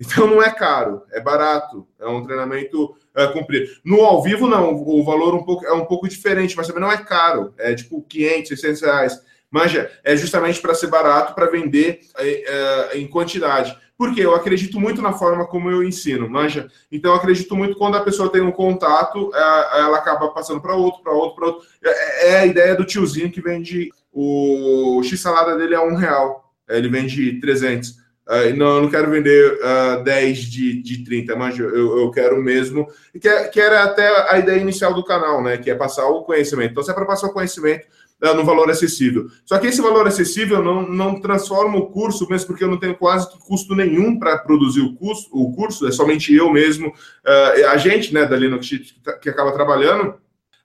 Então, 0.00 0.26
não 0.26 0.42
é 0.42 0.50
caro, 0.50 1.02
é 1.12 1.20
barato, 1.20 1.86
é 2.00 2.06
um 2.06 2.24
treinamento 2.24 2.84
uh, 2.86 3.32
cumprido. 3.32 3.70
No 3.84 4.00
ao 4.02 4.22
vivo, 4.22 4.48
não, 4.48 4.74
o 4.74 5.04
valor 5.04 5.34
um 5.34 5.44
pouco, 5.44 5.64
é 5.64 5.72
um 5.72 5.84
pouco 5.84 6.08
diferente, 6.08 6.56
mas 6.56 6.66
também 6.66 6.82
não 6.82 6.90
é 6.90 6.96
caro, 6.96 7.54
é 7.58 7.74
tipo 7.74 8.02
500, 8.02 8.48
600 8.48 8.82
reais. 8.82 9.22
Manja, 9.50 9.90
é 10.02 10.16
justamente 10.16 10.60
para 10.60 10.74
ser 10.74 10.86
barato, 10.86 11.34
para 11.34 11.50
vender 11.50 12.00
uh, 12.16 12.96
em 12.96 13.06
quantidade. 13.06 13.76
Porque 13.96 14.20
eu 14.20 14.34
acredito 14.34 14.80
muito 14.80 15.00
na 15.00 15.12
forma 15.12 15.46
como 15.46 15.70
eu 15.70 15.84
ensino, 15.84 16.28
manja. 16.28 16.68
Então, 16.90 17.12
eu 17.12 17.16
acredito 17.16 17.54
muito 17.54 17.76
quando 17.76 17.96
a 17.96 18.02
pessoa 18.02 18.32
tem 18.32 18.40
um 18.40 18.50
contato, 18.50 19.30
é, 19.32 19.78
ela 19.78 19.98
acaba 19.98 20.28
passando 20.30 20.60
para 20.60 20.74
outro, 20.74 21.02
para 21.02 21.12
outro, 21.12 21.36
para 21.36 21.46
outro. 21.46 21.68
É, 21.84 22.30
é, 22.30 22.38
a 22.40 22.46
ideia 22.46 22.74
do 22.74 22.84
tiozinho 22.84 23.30
que 23.30 23.40
vende 23.40 23.90
o 24.12 25.00
x-salada 25.04 25.56
dele 25.56 25.76
a 25.76 25.82
um 25.82 25.94
real. 25.94 26.41
Ele 26.76 26.88
vende 26.88 27.40
300. 27.40 27.90
Uh, 27.90 28.56
não, 28.56 28.76
eu 28.76 28.82
não 28.82 28.90
quero 28.90 29.10
vender 29.10 29.58
uh, 29.60 30.02
10 30.04 30.38
de, 30.38 30.82
de 30.82 31.04
30, 31.04 31.34
mas 31.34 31.58
eu, 31.58 31.98
eu 31.98 32.10
quero 32.10 32.40
mesmo. 32.40 32.86
Que, 33.20 33.48
que 33.48 33.60
era 33.60 33.82
até 33.82 34.30
a 34.30 34.38
ideia 34.38 34.60
inicial 34.60 34.94
do 34.94 35.04
canal, 35.04 35.42
né? 35.42 35.56
Que 35.56 35.70
é 35.70 35.74
passar 35.74 36.06
o 36.06 36.22
conhecimento. 36.22 36.70
Então, 36.70 36.82
se 36.82 36.90
é 36.90 36.94
para 36.94 37.04
passar 37.04 37.26
o 37.26 37.32
conhecimento, 37.32 37.86
uh, 38.22 38.34
no 38.34 38.44
valor 38.44 38.70
acessível. 38.70 39.26
Só 39.44 39.58
que 39.58 39.66
esse 39.66 39.82
valor 39.82 40.06
acessível 40.06 40.62
não, 40.62 40.88
não 40.88 41.20
transforma 41.20 41.76
o 41.76 41.90
curso, 41.90 42.28
mesmo 42.28 42.46
porque 42.46 42.62
eu 42.62 42.70
não 42.70 42.78
tenho 42.78 42.94
quase 42.94 43.28
custo 43.40 43.74
nenhum 43.74 44.18
para 44.18 44.38
produzir 44.38 44.80
o 44.80 44.94
curso, 44.94 45.28
o 45.32 45.52
curso, 45.52 45.86
é 45.86 45.90
somente 45.90 46.32
eu 46.34 46.50
mesmo, 46.50 46.88
uh, 46.88 47.66
a 47.70 47.76
gente, 47.76 48.14
né, 48.14 48.24
da 48.24 48.36
Linux 48.36 48.68
que, 48.68 49.00
tá, 49.02 49.14
que 49.14 49.28
acaba 49.28 49.52
trabalhando. 49.52 50.14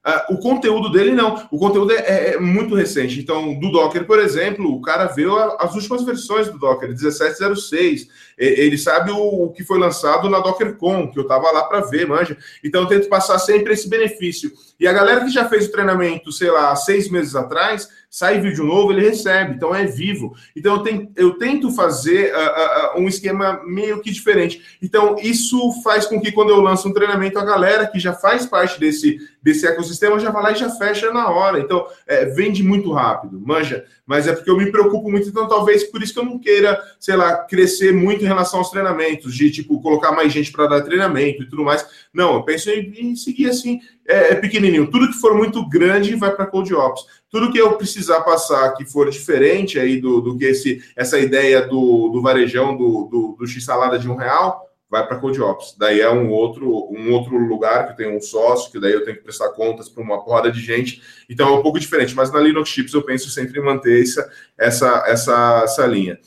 Uh, 0.07 0.35
o 0.35 0.37
conteúdo 0.37 0.89
dele 0.89 1.11
não. 1.11 1.45
O 1.51 1.57
conteúdo 1.57 1.91
é, 1.91 1.97
é, 1.97 2.33
é, 2.35 2.39
muito 2.39 2.73
recente. 2.73 3.19
Então, 3.19 3.59
do 3.59 3.69
Docker, 3.69 4.05
por 4.05 4.19
exemplo, 4.19 4.73
o 4.73 4.81
cara 4.81 5.07
vê 5.07 5.25
as 5.59 5.75
últimas 5.75 6.01
versões 6.03 6.47
do 6.47 6.57
Docker, 6.57 6.87
1706. 6.87 8.07
Ele 8.37 8.77
sabe 8.77 9.11
o, 9.11 9.49
que 9.49 9.65
foi 9.65 9.77
lançado 9.77 10.29
na 10.29 10.39
DockerCon, 10.39 11.11
que 11.11 11.19
eu 11.19 11.23
estava 11.23 11.51
lá 11.51 11.63
para 11.63 11.81
ver, 11.81 12.07
manja. 12.07 12.37
Então, 12.63 12.83
eu 12.83 12.87
tento 12.87 13.09
passar 13.09 13.37
sempre 13.37 13.73
esse 13.73 13.89
benefício. 13.89 14.49
E 14.79 14.87
a 14.87 14.93
galera 14.93 15.23
que 15.23 15.31
já 15.31 15.47
fez 15.49 15.67
o 15.67 15.71
treinamento, 15.71 16.31
sei 16.31 16.51
lá, 16.51 16.75
seis 16.75 17.09
meses 17.09 17.35
atrás, 17.35 17.89
sai 18.09 18.39
vídeo 18.39 18.63
novo, 18.63 18.91
ele 18.91 19.09
recebe, 19.09 19.53
então 19.53 19.75
é 19.75 19.85
vivo. 19.85 20.35
Então 20.55 20.75
eu, 20.75 20.83
tenho, 20.83 21.11
eu 21.15 21.37
tento 21.37 21.71
fazer 21.71 22.33
uh, 22.33 22.97
uh, 22.97 23.01
um 23.01 23.07
esquema 23.07 23.61
meio 23.65 24.01
que 24.01 24.11
diferente. 24.11 24.77
Então 24.81 25.15
isso 25.21 25.81
faz 25.83 26.05
com 26.05 26.21
que 26.21 26.31
quando 26.31 26.49
eu 26.49 26.61
lanço 26.61 26.87
um 26.87 26.93
treinamento, 26.93 27.37
a 27.37 27.45
galera 27.45 27.87
que 27.87 27.99
já 27.99 28.13
faz 28.13 28.45
parte 28.45 28.79
desse, 28.79 29.19
desse 29.41 29.67
ecossistema 29.67 30.19
já 30.19 30.31
vai 30.31 30.43
lá 30.43 30.51
e 30.51 30.55
já 30.55 30.69
fecha 30.69 31.11
na 31.11 31.29
hora. 31.29 31.59
Então 31.59 31.85
é, 32.07 32.25
vende 32.25 32.63
muito 32.63 32.91
rápido, 32.91 33.39
manja. 33.39 33.85
Mas 34.05 34.25
é 34.25 34.33
porque 34.33 34.49
eu 34.49 34.57
me 34.57 34.71
preocupo 34.71 35.11
muito, 35.11 35.27
então 35.27 35.49
talvez 35.49 35.83
por 35.83 36.01
isso 36.01 36.13
que 36.13 36.19
eu 36.19 36.25
não 36.25 36.39
queira, 36.39 36.81
sei 36.97 37.17
lá, 37.17 37.35
crescer 37.43 37.93
muito 37.93 38.23
em 38.23 38.27
relação 38.27 38.59
aos 38.59 38.69
treinamentos, 38.69 39.35
de 39.35 39.51
tipo 39.51 39.81
colocar 39.81 40.13
mais 40.13 40.31
gente 40.31 40.49
para 40.49 40.65
dar 40.65 40.81
treinamento 40.81 41.43
e 41.43 41.49
tudo 41.49 41.63
mais. 41.63 41.85
Não, 42.13 42.35
eu 42.35 42.43
penso 42.43 42.69
em, 42.69 42.91
em 42.97 43.15
seguir 43.15 43.49
assim 43.49 43.79
é, 44.07 44.33
é 44.33 44.35
pequenininho. 44.35 44.89
Tudo 44.89 45.07
que 45.07 45.19
for 45.19 45.35
muito 45.35 45.67
grande 45.67 46.15
vai 46.15 46.35
para 46.35 46.45
Code 46.45 46.73
Ops. 46.73 47.05
Tudo 47.29 47.51
que 47.51 47.57
eu 47.57 47.73
precisar 47.73 48.21
passar 48.21 48.73
que 48.73 48.85
for 48.85 49.09
diferente 49.09 49.79
aí 49.79 49.99
do, 49.99 50.21
do 50.21 50.37
que 50.37 50.45
esse, 50.45 50.81
essa 50.95 51.19
ideia 51.19 51.61
do, 51.61 52.09
do 52.09 52.21
varejão 52.21 52.75
do, 52.75 53.05
do, 53.05 53.35
do 53.37 53.47
X-salada 53.47 53.99
de 53.99 54.09
um 54.09 54.15
real, 54.15 54.67
vai 54.89 55.05
para 55.05 55.17
Code 55.17 55.41
Ops. 55.41 55.75
Daí 55.77 55.99
é 55.99 56.09
um 56.09 56.31
outro, 56.31 56.87
um 56.89 57.11
outro 57.11 57.37
lugar 57.37 57.87
que 57.87 57.97
tem 57.97 58.15
um 58.15 58.21
sócio, 58.21 58.71
que 58.71 58.79
daí 58.79 58.93
eu 58.93 59.03
tenho 59.03 59.17
que 59.17 59.23
prestar 59.23 59.49
contas 59.49 59.89
para 59.89 60.01
uma 60.01 60.23
porrada 60.23 60.51
de 60.51 60.61
gente. 60.61 61.01
Então 61.29 61.49
é 61.49 61.51
um 61.51 61.61
pouco 61.61 61.79
diferente. 61.79 62.15
Mas 62.15 62.31
na 62.31 62.39
Linux 62.39 62.69
Chips 62.69 62.93
eu 62.93 63.03
penso 63.03 63.29
sempre 63.29 63.59
em 63.59 63.63
manter 63.63 64.01
essa, 64.01 64.31
essa, 64.57 65.03
essa, 65.07 65.61
essa 65.65 65.85
linha. 65.85 66.17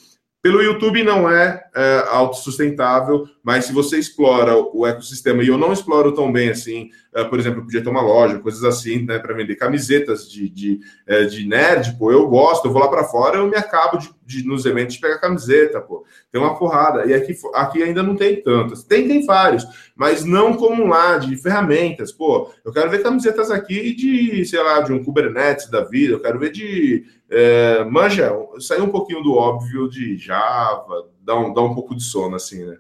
Pelo 0.42 0.62
YouTube 0.62 1.02
não 1.02 1.30
é, 1.30 1.62
é 1.74 2.04
autossustentável, 2.08 3.28
mas 3.42 3.66
se 3.66 3.74
você 3.74 3.98
explora 3.98 4.56
o 4.56 4.86
ecossistema, 4.86 5.42
e 5.42 5.48
eu 5.48 5.58
não 5.58 5.70
exploro 5.70 6.12
tão 6.12 6.32
bem 6.32 6.48
assim, 6.48 6.88
uh, 7.14 7.28
por 7.28 7.38
exemplo, 7.38 7.62
podia 7.62 7.82
ter 7.82 7.90
uma 7.90 8.00
loja, 8.00 8.38
coisas 8.38 8.64
assim, 8.64 9.04
né, 9.04 9.18
para 9.18 9.34
vender 9.34 9.56
camisetas 9.56 10.30
de, 10.30 10.48
de, 10.48 10.80
uh, 11.06 11.26
de 11.26 11.46
nerd, 11.46 11.94
pô, 11.98 12.10
eu 12.10 12.26
gosto, 12.26 12.66
eu 12.66 12.72
vou 12.72 12.80
lá 12.80 12.88
para 12.88 13.04
fora, 13.04 13.36
eu 13.36 13.48
me 13.48 13.56
acabo 13.56 13.98
de, 13.98 14.08
de, 14.24 14.46
nos 14.46 14.64
eventos 14.64 14.94
de 14.94 15.00
pegar 15.02 15.18
camiseta, 15.18 15.78
pô, 15.78 16.06
tem 16.32 16.40
uma 16.40 16.58
porrada, 16.58 17.04
e 17.04 17.12
aqui, 17.12 17.36
aqui 17.52 17.82
ainda 17.82 18.02
não 18.02 18.16
tem 18.16 18.42
tantas, 18.42 18.82
tem, 18.82 19.06
tem 19.06 19.26
vários, 19.26 19.66
mas 19.94 20.24
não 20.24 20.54
como 20.54 20.86
lá, 20.86 21.18
de 21.18 21.36
ferramentas, 21.36 22.12
pô, 22.12 22.50
eu 22.64 22.72
quero 22.72 22.88
ver 22.88 23.02
camisetas 23.02 23.50
aqui 23.50 23.94
de, 23.94 24.42
sei 24.46 24.62
lá, 24.62 24.80
de 24.80 24.90
um 24.90 25.04
Kubernetes 25.04 25.68
da 25.68 25.84
vida, 25.84 26.14
eu 26.14 26.20
quero 26.20 26.38
ver 26.38 26.50
de, 26.50 27.04
é, 27.30 27.84
manja, 27.84 28.32
sair 28.58 28.80
um 28.80 28.90
pouquinho 28.90 29.22
do 29.22 29.34
óbvio 29.34 29.88
de 29.88 30.18
Java, 30.18 31.08
dá 31.20 31.36
um, 31.36 31.54
dá 31.54 31.62
um 31.62 31.74
pouco 31.74 31.94
de 31.94 32.02
sono, 32.02 32.34
assim, 32.34 32.64
né? 32.64 32.76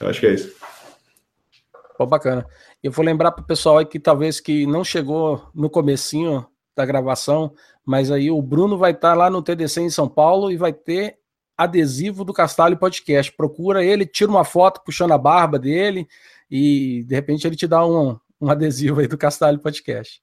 Eu 0.00 0.08
acho 0.08 0.20
que 0.20 0.26
é 0.26 0.34
isso. 0.34 0.56
Pô, 1.98 2.06
bacana. 2.06 2.46
Eu 2.82 2.90
vou 2.90 3.04
lembrar 3.04 3.30
para 3.30 3.42
o 3.42 3.46
pessoal 3.46 3.76
aí 3.76 3.84
que 3.84 4.00
talvez 4.00 4.40
que 4.40 4.66
não 4.66 4.82
chegou 4.82 5.50
no 5.54 5.68
comecinho 5.68 6.46
da 6.74 6.86
gravação, 6.86 7.52
mas 7.84 8.10
aí 8.10 8.30
o 8.30 8.40
Bruno 8.40 8.78
vai 8.78 8.92
estar 8.92 9.10
tá 9.10 9.14
lá 9.14 9.28
no 9.28 9.42
TDC 9.42 9.82
em 9.82 9.90
São 9.90 10.08
Paulo 10.08 10.50
e 10.50 10.56
vai 10.56 10.72
ter 10.72 11.18
adesivo 11.58 12.24
do 12.24 12.32
Castalho 12.32 12.78
Podcast. 12.78 13.30
Procura 13.36 13.84
ele, 13.84 14.06
tira 14.06 14.30
uma 14.30 14.44
foto 14.44 14.80
puxando 14.82 15.12
a 15.12 15.18
barba 15.18 15.58
dele 15.58 16.08
e 16.50 17.04
de 17.06 17.14
repente 17.14 17.46
ele 17.46 17.54
te 17.54 17.66
dá 17.66 17.84
um, 17.86 18.18
um 18.40 18.48
adesivo 18.48 19.00
aí 19.00 19.06
do 19.06 19.18
Castalho 19.18 19.58
Podcast. 19.58 20.22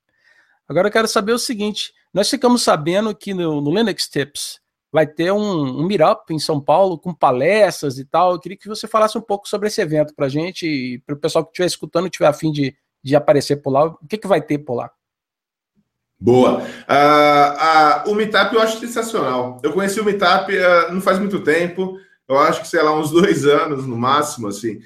Agora 0.68 0.88
eu 0.88 0.92
quero 0.92 1.08
saber 1.08 1.34
o 1.34 1.40
seguinte: 1.40 1.94
nós 2.18 2.32
ficamos 2.32 2.64
sabendo 2.64 3.16
que 3.16 3.32
no, 3.32 3.62
no 3.62 3.70
Linux 3.70 4.10
Tips 4.10 4.60
vai 4.92 5.06
ter 5.06 5.32
um, 5.32 5.82
um 5.82 5.86
meetup 5.86 6.34
em 6.34 6.40
São 6.40 6.60
Paulo 6.60 6.98
com 6.98 7.14
palestras 7.14 8.00
e 8.00 8.06
tal. 8.06 8.32
Eu 8.32 8.40
queria 8.40 8.58
que 8.58 8.68
você 8.68 8.88
falasse 8.88 9.16
um 9.20 9.22
pouco 9.22 9.48
sobre 9.48 9.68
esse 9.68 9.80
evento 9.82 10.16
para 10.16 10.26
a 10.26 10.30
gente 10.30 10.66
e 10.66 10.98
para 11.06 11.14
o 11.14 11.20
pessoal 11.20 11.46
que 11.46 11.52
estiver 11.52 11.68
escutando 11.68 12.08
e 12.08 12.10
tiver 12.10 12.26
afim 12.26 12.52
de, 12.52 12.76
de 13.04 13.16
aparecer 13.16 13.58
por 13.58 13.70
lá. 13.70 13.86
O 13.86 14.08
que, 14.10 14.18
que 14.18 14.28
vai 14.28 14.42
ter 14.42 14.58
por 14.58 14.74
lá? 14.74 14.90
Boa. 16.20 16.64
Uh, 16.64 18.10
uh, 18.10 18.12
o 18.12 18.16
Meetup 18.16 18.56
eu 18.56 18.62
acho 18.64 18.80
sensacional. 18.80 19.62
Eu 19.62 19.72
conheci 19.72 20.00
o 20.00 20.04
Meetup 20.04 20.52
uh, 20.52 20.92
não 20.92 21.02
faz 21.02 21.20
muito 21.20 21.44
tempo, 21.44 22.00
eu 22.28 22.40
acho 22.40 22.62
que, 22.62 22.68
sei 22.68 22.82
lá, 22.82 22.98
uns 22.98 23.12
dois 23.12 23.46
anos 23.46 23.86
no 23.86 23.96
máximo, 23.96 24.48
assim. 24.48 24.82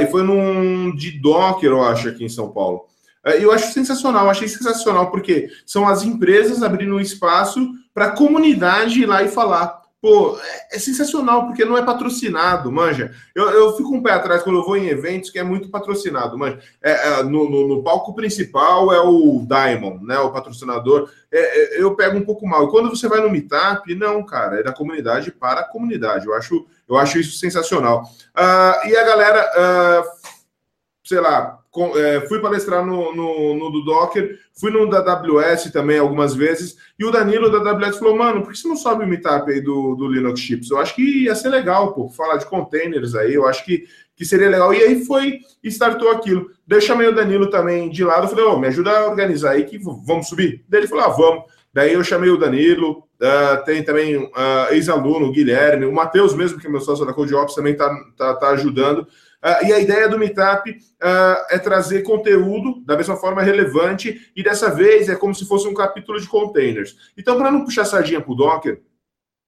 e 0.00 0.06
foi 0.06 0.22
num 0.22 0.96
de 0.96 1.20
Docker, 1.20 1.72
eu 1.72 1.84
acho, 1.84 2.08
aqui 2.08 2.24
em 2.24 2.28
São 2.30 2.50
Paulo. 2.50 2.86
Eu 3.24 3.52
acho 3.52 3.72
sensacional, 3.72 4.30
achei 4.30 4.48
sensacional, 4.48 5.10
porque 5.10 5.48
são 5.66 5.86
as 5.86 6.02
empresas 6.02 6.62
abrindo 6.62 6.94
um 6.94 7.00
espaço 7.00 7.60
para 7.92 8.06
a 8.06 8.16
comunidade 8.16 9.02
ir 9.02 9.06
lá 9.06 9.22
e 9.22 9.28
falar. 9.28 9.80
Pô, 10.00 10.38
é, 10.42 10.76
é, 10.76 10.78
sensacional, 10.78 11.46
porque 11.46 11.62
não 11.62 11.76
é 11.76 11.84
patrocinado, 11.84 12.72
manja. 12.72 13.14
Eu, 13.34 13.50
eu 13.50 13.76
fico 13.76 13.94
um 13.94 14.02
pé 14.02 14.12
atrás 14.12 14.42
quando 14.42 14.56
eu 14.56 14.64
vou 14.64 14.74
em 14.74 14.88
eventos 14.88 15.28
que 15.28 15.38
é 15.38 15.42
muito 15.42 15.68
patrocinado, 15.68 16.38
manja. 16.38 16.58
É, 16.82 16.92
é 16.92 17.22
no, 17.22 17.50
no, 17.50 17.68
no, 17.68 17.82
palco 17.82 18.14
principal 18.14 18.90
é 18.94 19.00
o 19.02 19.44
Diamond, 19.46 20.02
né? 20.06 20.18
O 20.20 20.32
patrocinador. 20.32 21.10
É, 21.30 21.38
é, 21.76 21.82
eu 21.82 21.94
pego 21.94 22.16
um 22.16 22.24
pouco 22.24 22.48
mal. 22.48 22.64
E 22.64 22.70
quando 22.70 22.88
você 22.88 23.06
vai 23.08 23.20
no 23.20 23.28
Meetup, 23.28 23.94
não, 23.94 24.24
cara, 24.24 24.60
é 24.60 24.62
da 24.62 24.72
comunidade 24.72 25.30
para 25.30 25.60
a 25.60 25.68
comunidade. 25.68 26.24
Eu 26.24 26.32
acho, 26.32 26.66
eu 26.88 26.96
acho 26.96 27.18
isso 27.18 27.36
sensacional. 27.36 28.04
Uh, 28.34 28.88
e 28.88 28.96
a 28.96 29.04
galera, 29.04 29.50
uh, 29.52 30.28
sei 31.04 31.20
lá, 31.20 31.59
é, 31.96 32.20
fui 32.22 32.40
palestrar 32.40 32.84
no, 32.84 33.14
no, 33.14 33.54
no, 33.54 33.70
do 33.70 33.84
Docker, 33.84 34.38
fui 34.52 34.70
no 34.70 34.88
da 34.90 34.98
AWS 34.98 35.70
também 35.70 35.98
algumas 35.98 36.34
vezes, 36.34 36.76
e 36.98 37.04
o 37.04 37.10
Danilo 37.10 37.50
da 37.50 37.70
AWS 37.70 37.98
falou, 37.98 38.16
mano, 38.16 38.42
por 38.42 38.52
que 38.52 38.58
você 38.58 38.66
não 38.66 38.76
sobe 38.76 39.04
o 39.04 39.06
meetup 39.06 39.50
aí 39.50 39.60
do, 39.60 39.94
do 39.94 40.08
Linux 40.08 40.40
Chips? 40.40 40.70
Eu 40.70 40.78
acho 40.78 40.94
que 40.94 41.24
ia 41.24 41.34
ser 41.34 41.48
legal, 41.48 41.92
pô, 41.94 42.08
falar 42.08 42.38
de 42.38 42.46
containers 42.46 43.14
aí, 43.14 43.34
eu 43.34 43.46
acho 43.46 43.64
que, 43.64 43.84
que 44.16 44.24
seria 44.24 44.48
legal. 44.48 44.74
E 44.74 44.82
aí 44.82 45.04
foi 45.04 45.38
startou 45.62 46.10
aquilo. 46.10 46.50
Daí 46.66 46.78
eu 46.78 46.82
chamei 46.82 47.06
o 47.06 47.14
Danilo 47.14 47.48
também 47.48 47.88
de 47.88 48.04
lado, 48.04 48.28
falei, 48.28 48.44
ô, 48.44 48.54
oh, 48.54 48.58
me 48.58 48.66
ajuda 48.66 48.90
a 48.90 49.06
organizar 49.08 49.52
aí 49.52 49.64
que 49.64 49.78
vamos 49.78 50.28
subir? 50.28 50.64
Daí 50.68 50.80
ele 50.80 50.88
falou, 50.88 51.04
ah, 51.04 51.08
vamos. 51.08 51.44
Daí 51.72 51.92
eu 51.92 52.02
chamei 52.02 52.30
o 52.30 52.36
Danilo, 52.36 53.04
uh, 53.20 53.64
tem 53.64 53.82
também 53.84 54.16
uh, 54.16 54.72
ex-aluno, 54.72 55.26
o 55.26 55.32
Guilherme, 55.32 55.86
o 55.86 55.92
Matheus 55.92 56.34
mesmo, 56.34 56.58
que 56.58 56.66
é 56.66 56.70
meu 56.70 56.80
sócio 56.80 57.06
da 57.06 57.12
CodeOps, 57.12 57.54
também 57.54 57.76
tá, 57.76 57.88
tá, 58.16 58.34
tá 58.34 58.48
ajudando. 58.50 59.06
Uh, 59.42 59.66
e 59.66 59.72
a 59.72 59.80
ideia 59.80 60.08
do 60.08 60.18
Meetup 60.18 60.70
uh, 60.70 61.46
é 61.48 61.58
trazer 61.58 62.02
conteúdo 62.02 62.82
da 62.84 62.96
mesma 62.96 63.16
forma 63.16 63.42
relevante, 63.42 64.30
e 64.36 64.42
dessa 64.42 64.70
vez 64.70 65.08
é 65.08 65.16
como 65.16 65.34
se 65.34 65.46
fosse 65.46 65.66
um 65.66 65.74
capítulo 65.74 66.20
de 66.20 66.28
containers. 66.28 66.96
Então, 67.16 67.38
para 67.38 67.50
não 67.50 67.64
puxar 67.64 67.86
sardinha 67.86 68.20
para 68.20 68.32
o 68.32 68.34
Docker, 68.34 68.82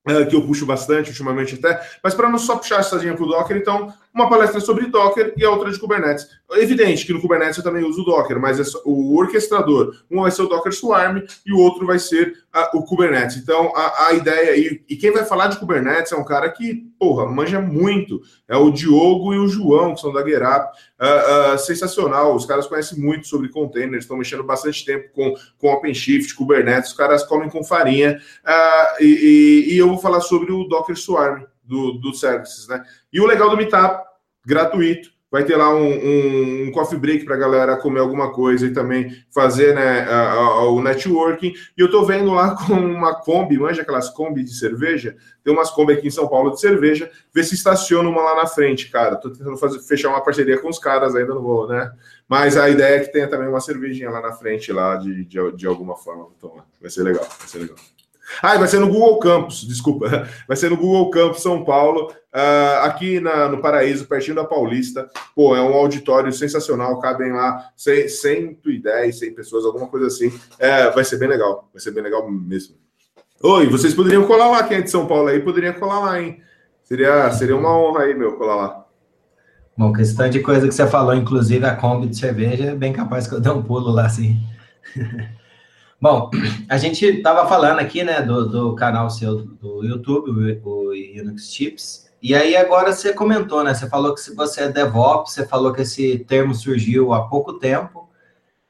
uh, 0.09 0.27
que 0.27 0.35
eu 0.35 0.47
puxo 0.47 0.65
bastante 0.65 1.11
ultimamente 1.11 1.57
até, 1.57 1.81
mas 2.03 2.15
para 2.15 2.31
não 2.31 2.39
só 2.39 2.57
puxar 2.57 2.83
sardinha 2.83 3.15
para 3.15 3.25
o 3.25 3.29
Docker, 3.29 3.57
então 3.57 3.93
uma 4.15 4.29
palestra 4.29 4.61
sobre 4.61 4.87
Docker 4.87 5.33
e 5.37 5.45
a 5.45 5.51
outra 5.51 5.71
de 5.71 5.79
Kubernetes. 5.79 6.29
Evidente 6.53 7.07
que 7.07 7.13
no 7.13 7.21
Kubernetes 7.21 7.57
eu 7.57 7.65
também 7.65 7.83
uso 7.83 8.03
o 8.03 8.05
Docker, 8.05 8.39
mas 8.39 8.61
é 8.61 8.79
o 8.85 9.17
orquestrador, 9.17 9.97
um 10.11 10.21
vai 10.21 10.31
ser 10.31 10.43
o 10.43 10.49
Docker 10.49 10.73
Swarm 10.73 11.23
e 11.47 11.53
o 11.53 11.59
outro 11.59 11.87
vai 11.87 11.99
ser 11.99 12.37
uh, 12.55 12.77
o 12.77 12.85
Kubernetes. 12.85 13.37
Então, 13.37 13.73
a, 13.75 14.09
a 14.09 14.13
ideia, 14.13 14.57
e, 14.57 14.83
e, 14.89 14.97
quem 14.97 15.11
vai 15.13 15.25
falar 15.25 15.47
de 15.47 15.59
Kubernetes 15.59 16.13
é 16.13 16.17
um 16.17 16.25
cara 16.25 16.51
que, 16.51 16.87
porra, 16.99 17.27
manja 17.27 17.61
muito. 17.61 18.21
É 18.47 18.57
o 18.57 18.71
Diogo 18.71 19.33
e 19.33 19.39
o 19.39 19.49
João, 19.49 19.95
que 19.95 20.01
são 20.01 20.13
da 20.13 20.23
GetUp. 20.23 20.43
Uh, 21.01 21.55
uh, 21.55 21.59
sensacional, 21.59 22.37
os 22.37 22.47
caras 22.47 22.67
conhecem 22.67 22.99
muito 22.99 23.27
sobre 23.27 23.49
containers, 23.49 24.05
estão 24.05 24.17
mexendo 24.17 24.45
bastante 24.45 24.85
tempo 24.85 25.09
com, 25.13 25.35
com 25.59 25.73
OpenShift, 25.73 26.35
Kubernetes, 26.35 26.91
os 26.91 26.97
caras 26.97 27.25
comem 27.25 27.49
com 27.49 27.65
farinha. 27.65 28.21
E, 29.01 29.05
e, 29.05 29.75
e, 29.75 29.79
eu 29.79 29.89
vou 29.89 29.99
falar 29.99 30.21
sobre 30.21 30.53
o 30.53 30.65
Docker 30.65 30.97
Swarm 30.97 31.45
do, 31.63 31.93
do 31.93 32.15
Services, 32.15 32.69
né? 32.69 32.83
E 33.13 33.21
o 33.21 33.27
legal 33.27 33.51
do 33.51 33.57
Meetup, 33.57 34.05
gratuito, 34.45 35.13
vai 35.33 35.45
ter 35.45 35.57
lá 35.57 35.75
um, 35.75 35.81
um, 35.81 36.65
um 36.65 36.71
coffee 36.73 36.99
break 36.99 37.25
para 37.25 37.35
a 37.35 37.39
galera 37.39 37.77
comer 37.79 38.01
alguma 38.01 38.31
coisa 38.31 38.67
e 38.67 38.73
também 38.75 39.11
fazer 39.31 39.75
né, 39.75 40.03
a, 40.03 40.31
a, 40.31 40.69
o 40.69 40.83
networking. 40.83 41.55
E 41.75 41.81
eu 41.81 41.87
estou 41.87 42.05
vendo 42.05 42.35
lá 42.35 42.55
com 42.67 42.75
uma 42.75 43.15
Kombi, 43.15 43.59
manja 43.59 43.81
aquelas 43.81 44.11
Kombi 44.11 44.45
de 44.45 44.55
cerveja? 44.55 45.17
Tem 45.43 45.51
umas 45.51 45.71
Kombi 45.71 45.95
aqui 45.95 46.09
em 46.09 46.11
São 46.11 46.29
Paulo 46.29 46.51
de 46.51 46.61
cerveja, 46.61 47.11
ver 47.35 47.45
se 47.45 47.55
estaciona 47.55 48.11
uma 48.11 48.23
lá 48.23 48.43
na 48.43 48.47
frente, 48.47 48.91
cara. 48.91 49.15
Estou 49.15 49.31
tentando 49.31 49.57
fazer, 49.57 49.81
fechar 49.81 50.11
uma 50.11 50.21
parceria 50.21 50.61
com 50.61 50.69
os 50.69 50.79
caras, 50.79 51.17
ainda 51.17 51.35
não 51.35 51.43
vou, 51.43 51.67
né? 51.67 51.91
Mas 52.29 52.59
a 52.59 52.69
ideia 52.69 52.97
é 52.97 53.01
que 53.01 53.11
tenha 53.11 53.27
também 53.27 53.49
uma 53.49 53.61
cervejinha 53.61 54.11
lá 54.11 54.21
na 54.21 54.33
frente, 54.33 54.71
lá 54.71 54.97
de, 54.97 55.25
de, 55.25 55.53
de 55.53 55.67
alguma 55.67 55.97
forma. 55.97 56.29
Então, 56.37 56.63
vai 56.79 56.91
ser 56.91 57.05
legal, 57.05 57.27
vai 57.39 57.49
ser 57.49 57.59
legal. 57.59 57.77
Ah, 58.41 58.57
vai 58.57 58.69
ser 58.69 58.79
no 58.79 58.89
Google 58.89 59.19
Campus, 59.19 59.67
desculpa. 59.67 60.29
Vai 60.49 60.57
ser 60.57 60.71
no 60.71 60.77
Google 60.77 61.11
Campus 61.11 61.43
São 61.43 61.65
Paulo, 61.65 62.11
uh, 62.11 62.85
aqui 62.85 63.21
na, 63.21 63.49
no 63.49 63.61
Paraíso, 63.61 64.07
pertinho 64.07 64.37
da 64.37 64.45
Paulista. 64.45 65.09
Pô, 65.35 65.57
é 65.57 65.61
um 65.61 65.75
auditório 65.75 66.33
sensacional, 66.33 66.99
cabem 67.01 67.33
lá 67.33 67.71
110, 67.77 69.19
100 69.19 69.35
pessoas, 69.35 69.65
alguma 69.65 69.89
coisa 69.89 70.07
assim. 70.07 70.33
É, 70.59 70.91
vai 70.91 71.05
ser 71.05 71.19
bem 71.19 71.29
legal, 71.29 71.69
vai 71.73 71.81
ser 71.81 71.91
bem 71.91 72.03
legal 72.03 72.31
mesmo. 72.31 72.77
Oi, 73.43 73.69
vocês 73.69 73.93
poderiam 73.93 74.27
colar 74.27 74.49
lá, 74.49 74.63
quem 74.63 74.79
é 74.79 74.83
de 74.83 74.91
São 74.91 75.07
Paulo 75.07 75.29
aí, 75.29 75.41
poderia 75.41 75.73
colar 75.73 76.01
lá, 76.01 76.21
hein? 76.21 76.41
Seria, 76.85 77.31
seria 77.33 77.57
uma 77.57 77.77
honra 77.77 78.03
aí, 78.05 78.15
meu, 78.15 78.37
colar 78.37 78.57
lá. 78.57 78.87
Bom, 79.77 79.93
questão 79.93 80.29
de 80.29 80.41
coisa 80.41 80.69
que 80.69 80.75
você 80.75 80.87
falou, 80.87 81.15
inclusive 81.15 81.65
a 81.65 81.75
Kombi 81.75 82.07
de 82.07 82.17
cerveja, 82.17 82.67
é 82.67 82.75
bem 82.75 82.93
capaz 82.93 83.27
que 83.27 83.35
eu 83.35 83.41
dê 83.41 83.51
um 83.51 83.63
pulo 83.63 83.91
lá, 83.91 84.09
sim. 84.09 84.39
Bom, 86.03 86.33
a 86.69 86.77
gente 86.79 87.07
estava 87.07 87.49
falando 87.49 87.79
aqui, 87.79 88.03
né, 88.03 88.21
do, 88.21 88.49
do, 88.49 88.75
canal 88.75 89.09
seu 89.09 89.37
do 89.37 89.85
YouTube, 89.85 90.33
o, 90.65 90.69
o 90.69 90.93
Linux 90.93 91.55
Chips, 91.55 92.11
e 92.21 92.35
aí 92.35 92.57
agora 92.57 92.93
você 92.93 93.13
comentou, 93.13 93.63
né, 93.63 93.73
você 93.73 93.89
falou 93.89 94.13
que 94.13 94.35
você 94.35 94.63
é 94.63 94.69
DevOps, 94.69 95.33
você 95.33 95.47
falou 95.47 95.73
que 95.73 95.83
esse 95.83 96.19
termo 96.27 96.57
surgiu 96.57 97.13
há 97.13 97.29
pouco 97.29 97.53
tempo. 97.53 98.11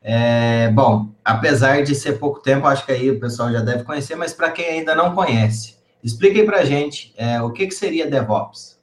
É, 0.02 0.68
bom, 0.72 1.08
apesar 1.24 1.82
de 1.82 1.94
ser 1.94 2.18
pouco 2.18 2.38
tempo, 2.38 2.66
acho 2.66 2.84
que 2.84 2.92
aí 2.92 3.10
o 3.10 3.18
pessoal 3.18 3.50
já 3.50 3.60
deve 3.60 3.82
conhecer, 3.84 4.14
mas 4.14 4.34
para 4.34 4.50
quem 4.50 4.66
ainda 4.66 4.94
não 4.94 5.14
conhece, 5.14 5.76
expliquem 6.04 6.44
para 6.44 6.58
a 6.58 6.64
gente 6.66 7.14
é, 7.16 7.40
o 7.40 7.50
que, 7.50 7.66
que 7.66 7.74
seria 7.74 8.10
DevOps. 8.10 8.78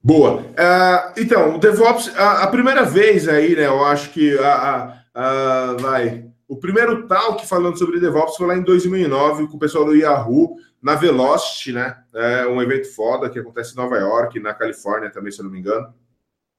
Boa. 0.00 0.42
Uh, 0.42 1.20
então, 1.20 1.56
o 1.56 1.58
DevOps, 1.58 2.16
a, 2.16 2.44
a, 2.44 2.46
primeira 2.46 2.84
vez 2.84 3.26
aí, 3.28 3.56
né, 3.56 3.66
eu 3.66 3.84
acho 3.84 4.10
que 4.10 4.38
a, 4.38 4.94
a, 5.12 5.76
vai 5.80 6.25
o 6.48 6.56
primeiro 6.56 7.06
talk 7.08 7.46
falando 7.46 7.78
sobre 7.78 7.98
DevOps 7.98 8.36
foi 8.36 8.46
lá 8.46 8.56
em 8.56 8.62
2009 8.62 9.48
com 9.48 9.56
o 9.56 9.58
pessoal 9.58 9.84
do 9.84 9.94
Yahoo 9.94 10.56
na 10.80 10.94
Velocity, 10.94 11.72
né? 11.72 11.96
É 12.14 12.46
um 12.46 12.62
evento 12.62 12.94
foda 12.94 13.28
que 13.28 13.38
acontece 13.38 13.72
em 13.72 13.76
Nova 13.76 13.96
York, 13.96 14.38
na 14.38 14.54
Califórnia 14.54 15.10
também, 15.10 15.32
se 15.32 15.40
eu 15.40 15.44
não 15.44 15.50
me 15.50 15.58
engano. 15.58 15.92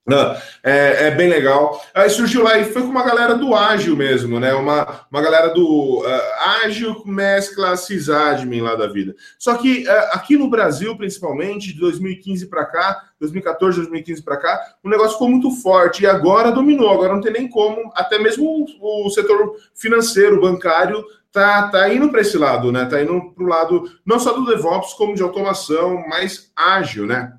Ah, 0.09 0.41
é, 0.63 1.07
é, 1.07 1.11
bem 1.11 1.29
legal. 1.29 1.83
Aí 1.93 2.09
surgiu 2.09 2.41
lá 2.41 2.57
e 2.57 2.63
foi 2.63 2.81
com 2.81 2.87
uma 2.87 3.03
galera 3.03 3.35
do 3.35 3.53
ágil 3.53 3.93
mesmo, 3.93 4.39
né? 4.39 4.53
Uma, 4.53 5.05
uma 5.11 5.21
galera 5.21 5.49
do 5.49 5.99
uh, 5.99 6.63
ágil 6.63 7.03
mescla 7.05 7.75
sysadmin 7.75 8.61
lá 8.61 8.75
da 8.75 8.87
vida. 8.87 9.13
Só 9.37 9.55
que 9.55 9.83
uh, 9.83 9.91
aqui 10.13 10.37
no 10.37 10.49
Brasil, 10.49 10.95
principalmente, 10.95 11.73
de 11.73 11.79
2015 11.81 12.47
para 12.47 12.63
cá, 12.65 13.03
2014, 13.19 13.79
2015 13.79 14.23
para 14.23 14.37
cá, 14.37 14.75
o 14.81 14.87
negócio 14.87 15.13
ficou 15.13 15.27
muito 15.27 15.51
forte 15.51 16.03
e 16.03 16.07
agora 16.07 16.53
dominou. 16.53 16.89
Agora 16.89 17.13
não 17.13 17.21
tem 17.21 17.33
nem 17.33 17.49
como, 17.49 17.91
até 17.93 18.17
mesmo 18.17 18.65
o, 18.79 19.07
o 19.07 19.09
setor 19.09 19.57
financeiro, 19.75 20.39
bancário, 20.39 21.03
tá, 21.33 21.67
tá 21.67 21.93
indo 21.93 22.07
para 22.09 22.21
esse 22.21 22.37
lado, 22.37 22.71
né? 22.71 22.85
Tá 22.85 23.01
indo 23.01 23.33
para 23.33 23.43
o 23.43 23.47
lado 23.47 23.91
não 24.05 24.19
só 24.19 24.31
do 24.31 24.45
DevOps, 24.45 24.93
como 24.93 25.15
de 25.15 25.21
automação 25.21 26.07
mais 26.07 26.49
ágil, 26.55 27.05
né? 27.05 27.33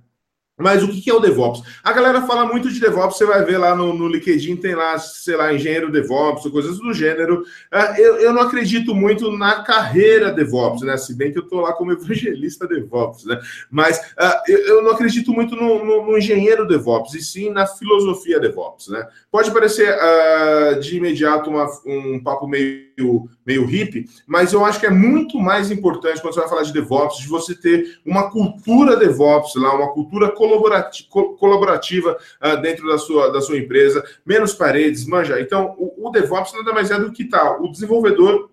Mas 0.58 0.82
o 0.82 0.88
que 0.88 1.08
é 1.08 1.14
o 1.14 1.20
DevOps? 1.20 1.62
A 1.84 1.92
galera 1.92 2.22
fala 2.22 2.44
muito 2.44 2.70
de 2.70 2.80
DevOps, 2.80 3.16
você 3.16 3.24
vai 3.24 3.44
ver 3.44 3.58
lá 3.58 3.74
no, 3.74 3.94
no 3.94 4.08
LinkedIn, 4.08 4.56
tem 4.56 4.74
lá, 4.74 4.98
sei 4.98 5.36
lá, 5.36 5.54
engenheiro 5.54 5.90
DevOps 5.90 6.48
coisas 6.50 6.78
do 6.78 6.92
gênero. 6.92 7.42
Uh, 7.72 8.00
eu, 8.00 8.16
eu 8.16 8.32
não 8.32 8.42
acredito 8.42 8.94
muito 8.94 9.30
na 9.30 9.62
carreira 9.62 10.32
DevOps, 10.32 10.82
né? 10.82 10.96
Se 10.96 11.14
bem 11.14 11.32
que 11.32 11.38
eu 11.38 11.44
estou 11.44 11.60
lá 11.60 11.72
como 11.72 11.92
evangelista 11.92 12.66
DevOps, 12.66 13.24
né? 13.24 13.40
Mas 13.70 13.98
uh, 13.98 14.42
eu, 14.48 14.58
eu, 14.66 14.82
não 14.82 14.92
acredito 14.92 15.32
muito 15.32 15.54
no, 15.54 15.84
no, 15.84 16.06
no, 16.06 16.18
engenheiro 16.18 16.66
DevOps, 16.66 17.14
e 17.14 17.22
sim 17.22 17.50
na 17.50 17.66
filosofia 17.66 18.40
DevOps, 18.40 18.88
né? 18.88 19.06
Pode 19.30 19.50
parecer 19.52 19.94
uh, 19.94 20.80
de 20.80 20.96
imediato 20.96 21.50
uma, 21.50 21.66
um 21.86 22.20
papo 22.22 22.46
meio 22.46 23.28
meio 23.48 23.64
hippie, 23.64 24.06
mas 24.26 24.52
eu 24.52 24.62
acho 24.62 24.78
que 24.78 24.86
é 24.86 24.90
muito 24.90 25.38
mais 25.38 25.70
importante 25.70 26.20
quando 26.20 26.34
você 26.34 26.40
vai 26.40 26.48
falar 26.50 26.62
de 26.62 26.72
DevOps, 26.72 27.18
de 27.18 27.26
você 27.26 27.54
ter 27.54 27.98
uma 28.04 28.30
cultura 28.30 28.94
DevOps 28.94 29.54
lá, 29.56 29.74
uma 29.74 29.90
cultura 29.92 30.30
colaborativa, 30.30 31.08
colaborativa 31.08 32.18
uh, 32.44 32.60
dentro 32.60 32.86
da 32.86 32.98
sua, 32.98 33.32
da 33.32 33.40
sua 33.40 33.56
empresa, 33.56 34.04
menos 34.24 34.52
paredes, 34.52 35.06
manja. 35.06 35.40
Então, 35.40 35.74
o, 35.78 36.08
o 36.08 36.10
DevOps 36.10 36.52
nada 36.52 36.74
mais 36.74 36.90
é 36.90 37.00
do 37.00 37.10
que 37.10 37.24
tal. 37.24 37.62
O 37.62 37.72
desenvolvedor 37.72 38.50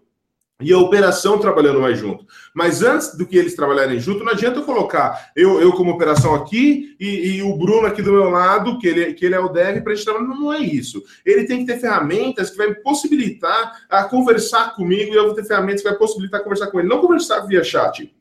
e 0.61 0.71
a 0.71 0.77
operação 0.77 1.37
trabalhando 1.37 1.81
mais 1.81 1.97
junto. 1.97 2.25
Mas 2.53 2.81
antes 2.81 3.17
do 3.17 3.25
que 3.25 3.37
eles 3.37 3.55
trabalharem 3.55 3.99
junto, 3.99 4.23
não 4.23 4.31
adianta 4.31 4.59
eu 4.59 4.63
colocar 4.63 5.31
eu, 5.35 5.59
eu 5.59 5.73
como 5.73 5.91
operação 5.91 6.33
aqui 6.33 6.95
e, 6.97 7.35
e 7.35 7.43
o 7.43 7.57
Bruno 7.57 7.85
aqui 7.85 8.01
do 8.01 8.13
meu 8.13 8.29
lado, 8.29 8.79
que 8.79 8.87
ele, 8.87 9.13
que 9.13 9.25
ele 9.25 9.35
é 9.35 9.39
o 9.39 9.49
dev, 9.49 9.81
para 9.83 9.91
a 9.91 9.95
gente 9.95 10.05
trabalhar. 10.05 10.27
Não, 10.27 10.53
é 10.53 10.59
isso. 10.59 11.03
Ele 11.25 11.45
tem 11.45 11.59
que 11.59 11.73
ter 11.73 11.79
ferramentas 11.79 12.49
que 12.49 12.57
vai 12.57 12.69
me 12.69 12.75
possibilitar 12.75 13.85
a 13.89 14.05
conversar 14.05 14.75
comigo 14.75 15.13
e 15.13 15.17
eu 15.17 15.25
vou 15.25 15.35
ter 15.35 15.43
ferramentas 15.43 15.81
que 15.81 15.89
vai 15.89 15.97
possibilitar 15.97 16.41
conversar 16.41 16.67
com 16.67 16.79
ele. 16.79 16.87
Não 16.87 17.01
conversar 17.01 17.41
via 17.41 17.63
chat 17.63 18.13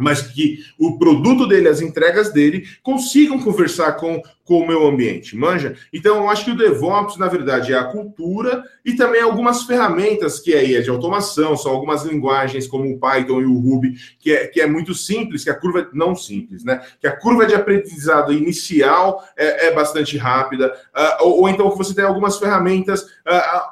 mas 0.00 0.22
que 0.22 0.64
o 0.78 0.98
produto 0.98 1.46
dele, 1.46 1.68
as 1.68 1.80
entregas 1.80 2.32
dele, 2.32 2.66
consigam 2.82 3.40
conversar 3.40 3.92
com, 3.92 4.22
com 4.44 4.60
o 4.60 4.66
meu 4.66 4.86
ambiente, 4.86 5.36
manja? 5.36 5.76
Então, 5.92 6.16
eu 6.16 6.28
acho 6.28 6.44
que 6.44 6.50
o 6.50 6.56
DevOps, 6.56 7.16
na 7.16 7.28
verdade, 7.28 7.72
é 7.72 7.78
a 7.78 7.84
cultura 7.84 8.64
e 8.84 8.94
também 8.94 9.22
algumas 9.22 9.64
ferramentas 9.64 10.40
que 10.40 10.54
aí 10.54 10.74
é 10.74 10.80
de 10.80 10.90
automação, 10.90 11.56
são 11.56 11.72
algumas 11.72 12.04
linguagens 12.04 12.66
como 12.66 12.90
o 12.90 12.98
Python 12.98 13.40
e 13.40 13.46
o 13.46 13.58
Ruby, 13.58 13.94
que 14.18 14.32
é, 14.32 14.46
que 14.46 14.60
é 14.60 14.66
muito 14.66 14.94
simples, 14.94 15.44
que 15.44 15.50
a 15.50 15.54
curva, 15.54 15.88
não 15.92 16.14
simples, 16.14 16.64
né? 16.64 16.82
Que 17.00 17.06
a 17.06 17.16
curva 17.16 17.46
de 17.46 17.54
aprendizado 17.54 18.32
inicial 18.32 19.24
é, 19.36 19.68
é 19.68 19.74
bastante 19.74 20.16
rápida, 20.16 20.74
uh, 20.96 21.24
ou, 21.24 21.40
ou, 21.42 21.48
então 21.48 21.70
que 21.70 21.78
você 21.78 21.94
tem 21.94 22.04
algumas 22.04 22.38
ferramentas 22.38 23.02
uh, 23.02 23.70